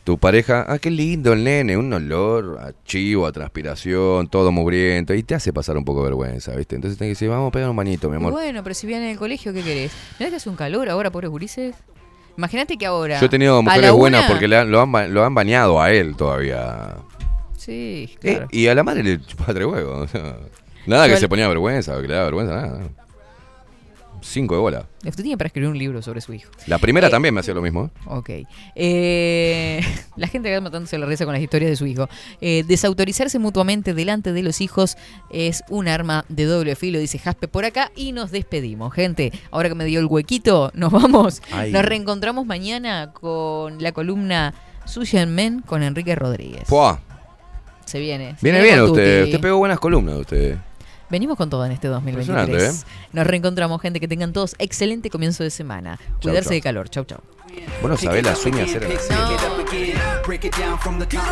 tu 0.05 0.19
pareja, 0.19 0.67
ah, 0.69 0.79
qué 0.79 0.91
lindo 0.91 1.33
el 1.33 1.43
nene, 1.45 1.77
un 1.79 1.91
olor 1.93 2.59
a 2.61 2.73
chivo, 2.85 3.27
a 3.27 3.33
transpiración, 3.33 4.29
todo 4.29 4.53
mugriento, 4.53 5.15
y 5.15 5.23
te 5.23 5.35
hace 5.35 5.53
pasar 5.53 5.77
un 5.79 5.85
poco 5.85 6.01
de 6.01 6.05
vergüenza, 6.11 6.55
viste. 6.55 6.75
Entonces 6.77 6.99
tenés 6.99 7.09
que 7.09 7.25
decir, 7.25 7.29
vamos 7.31 7.49
a 7.49 7.53
pegar 7.53 7.71
un 7.71 7.77
bañito, 7.77 8.11
mi 8.11 8.17
amor. 8.17 8.33
Bueno, 8.33 8.63
pero 8.63 8.75
si 8.75 8.87
vienen 8.87 9.07
en 9.07 9.13
el 9.13 9.19
colegio, 9.19 9.53
¿qué 9.55 9.63
querés? 9.63 9.93
Mirá 10.19 10.31
que 10.31 10.37
hace 10.37 10.49
un 10.51 10.57
calor 10.57 10.89
ahora, 10.91 11.11
pobres 11.11 11.31
gurises. 11.31 11.75
Imagínate 12.37 12.77
que 12.77 12.85
ahora. 12.85 13.19
Yo 13.21 13.27
he 13.27 13.29
tenido 13.29 13.63
mujeres 13.63 13.93
buenas 13.93 14.31
porque 14.31 14.47
le 14.49 14.59
han- 14.59 14.71
lo, 14.71 14.81
han, 14.81 15.15
lo 15.15 15.25
han 15.25 15.35
bañado 15.35 15.81
a 15.81 15.91
él 15.93 16.17
todavía. 16.17 16.97
Sí, 17.57 18.11
Eh, 18.23 18.33
claro. 18.35 18.49
y 18.51 18.67
a 18.67 18.75
la 18.75 18.83
madre 18.83 19.03
le 19.03 19.21
chupaba 19.23 19.55
tres 19.55 19.67
huevos. 19.67 20.11
nada 20.87 21.05
Yo 21.07 21.11
que 21.11 21.15
al- 21.15 21.21
se 21.21 21.29
ponía 21.29 21.49
vergüenza, 21.49 21.99
que 22.03 22.09
le 22.09 22.15
daba 22.15 22.25
vergüenza, 22.27 22.55
nada. 22.55 22.81
Cinco 24.27 24.55
de 24.55 24.61
bola. 24.63 24.87
Usted 25.05 25.23
tiene 25.23 25.37
para 25.37 25.49
escribir 25.49 25.69
un 25.69 25.77
libro 25.79 26.01
sobre 26.01 26.23
su 26.23 26.33
hijo. 26.33 26.51
La 26.67 26.79
primera 26.79 27.09
Eh, 27.09 27.11
también 27.11 27.35
me 27.35 27.41
hacía 27.41 27.53
lo 27.53 27.61
mismo. 27.61 27.85
¿eh? 27.85 28.01
Ok. 28.07 28.31
Eh, 28.75 29.81
la 30.17 30.27
gente 30.29 30.51
acá 30.51 30.63
matándose 30.63 30.97
la 30.97 31.05
risa 31.05 31.27
con 31.27 31.35
las 31.35 31.43
historias 31.43 31.71
de 31.71 31.77
su 31.77 31.85
hijo. 31.87 32.09
Eh, 32.41 32.65
desautorizarse 32.67 33.39
mutuamente 33.39 33.93
delante 33.93 34.33
de 34.33 34.43
los 34.43 34.63
hijos 34.63 34.97
es 35.31 35.63
un 35.69 35.89
arma 35.89 36.25
de 36.31 36.47
doble 36.47 36.75
filo, 36.75 36.99
dice 36.99 37.19
Jaspe 37.19 37.49
por 37.49 37.67
acá. 37.67 37.93
Y 37.97 38.13
nos 38.13 38.31
despedimos. 38.31 38.95
Gente, 38.95 39.31
ahora 39.51 39.69
que 39.69 39.75
me 39.75 39.85
dio 39.85 40.01
el 40.01 40.07
huequito, 40.07 40.71
nos 40.75 40.91
vamos. 40.91 41.43
Ay. 41.53 41.71
Nos 41.71 41.85
reencontramos 41.85 42.47
mañana 42.47 43.13
con 43.13 43.83
la 43.83 43.93
columna 43.93 44.55
Sushi 44.87 45.19
and 45.19 45.33
Men 45.33 45.61
con 45.61 45.83
Enrique 45.83 46.15
Rodríguez. 46.15 46.65
Puah, 46.67 46.99
Se 47.85 48.01
viene. 48.01 48.37
se 48.37 48.39
Viene 48.43 48.63
bien 48.63 48.81
usted. 48.81 49.25
Usted 49.25 49.41
pegó 49.41 49.59
buenas 49.59 49.79
columnas, 49.79 50.17
usted. 50.17 50.57
Venimos 51.15 51.39
con 51.39 51.49
todo 51.49 51.65
en 51.65 51.71
este 51.71 51.87
2023. 51.87 52.29
Impresionante, 52.29 52.89
¿eh? 52.89 53.09
Nos 53.13 53.25
reencontramos, 53.25 53.81
gente. 53.81 54.01
Que 54.01 54.09
tengan 54.09 54.33
todos 54.33 54.57
excelente 54.59 55.11
comienzo 55.11 55.45
de 55.45 55.51
semana. 55.51 55.97
Cuidarse 56.21 56.49
chau. 56.49 56.55
de 56.55 56.61
calor. 56.61 56.89
Chau, 56.89 57.05
chau. 57.05 57.21
Vos 57.81 57.89
no 57.89 57.97
sabés 57.97 58.25
las 58.25 58.45
uñas 58.45 58.69
hacer 58.69 58.81
Pick 58.89 58.99
it 58.99 59.13
up 59.45 59.61
again, 59.61 59.97
break 60.27 60.45
it 60.45 60.53
down 60.59 60.77
from 60.77 60.99
the 60.99 61.07
top. 61.07 61.23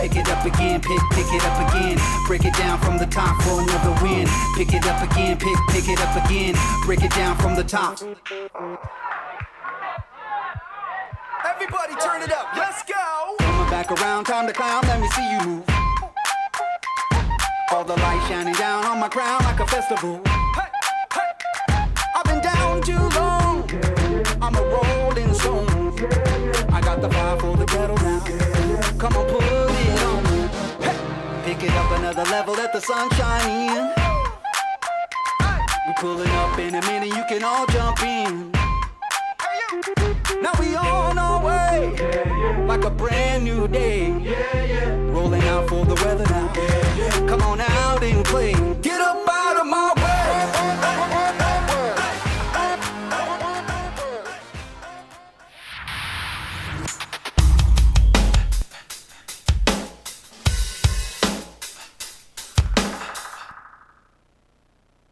Pick 0.00 0.16
it 0.16 0.28
up 0.28 0.44
again, 0.44 0.80
pick, 0.80 1.00
pick 1.12 1.32
it 1.32 1.44
up 1.44 1.70
again, 1.70 1.98
break 2.26 2.44
it 2.44 2.54
down 2.58 2.80
from 2.80 2.98
the 2.98 3.06
top 3.06 3.40
for 3.42 3.62
another 3.62 3.94
win. 4.02 4.26
Pick 4.56 4.74
it 4.74 4.84
up 4.86 5.08
again, 5.08 5.38
pick, 5.38 5.56
pick 5.70 5.88
it 5.88 6.00
up 6.00 6.16
again, 6.26 6.56
break 6.84 7.04
it 7.04 7.12
down 7.12 7.36
from 7.36 7.54
the 7.54 7.62
top. 7.62 8.02
Everybody 11.46 11.94
turn 12.02 12.22
it 12.22 12.32
up, 12.32 12.56
let's 12.56 12.82
go. 12.82 13.36
Coming 13.38 13.70
back 13.70 13.92
around, 13.92 14.24
time 14.24 14.48
to 14.48 14.52
clown, 14.52 14.82
let 14.88 15.00
me 15.00 15.08
see 15.10 15.30
you 15.30 15.46
move. 15.46 15.77
All 17.70 17.84
the 17.84 17.94
lights 17.96 18.28
shining 18.28 18.54
down 18.54 18.86
on 18.86 18.98
my 18.98 19.08
crown 19.10 19.42
like 19.44 19.60
a 19.60 19.66
festival. 19.66 20.22
Hey, 20.24 20.70
hey. 21.12 21.86
I've 22.16 22.24
been 22.24 22.40
down 22.40 22.80
too 22.80 22.96
long. 23.18 23.68
I'm 24.40 24.56
a 24.56 24.62
rolling 24.62 25.34
stone. 25.34 25.68
I 26.72 26.80
got 26.80 27.02
the 27.02 27.10
fire 27.10 27.38
for 27.38 27.56
the 27.58 27.66
ghetto 27.66 27.94
now. 27.96 28.20
Come 28.98 29.16
on, 29.16 29.26
put 29.28 29.44
it 29.44 30.02
on. 30.02 30.24
Hey. 30.80 30.96
Pick 31.44 31.62
it 31.64 31.72
up 31.72 31.90
another 31.98 32.24
level, 32.24 32.54
let 32.54 32.72
the 32.72 32.80
sun 32.80 33.10
shine 33.10 33.50
in. 33.50 33.92
We 35.86 35.92
pulling 35.98 36.30
up 36.30 36.58
in 36.58 36.74
a 36.74 36.80
minute, 36.80 37.14
you 37.14 37.24
can 37.28 37.44
all 37.44 37.66
jump 37.66 38.02
in. 38.02 38.50
Now 40.40 40.52
we 40.58 40.74
on 40.74 41.18
our 41.18 41.44
way, 41.44 42.64
like 42.66 42.84
a 42.84 42.90
brand 42.90 43.44
new 43.44 43.68
day 43.68 44.57
calling 45.28 45.48
out 45.48 45.68
for 45.68 45.84
the 45.84 45.94
weather 46.04 46.24
now. 46.24 47.26
Come 47.26 47.42
on 47.42 47.60
out 47.60 48.02
and 48.02 48.24
play. 48.24 48.54
Get 48.80 49.00
up 49.00 49.26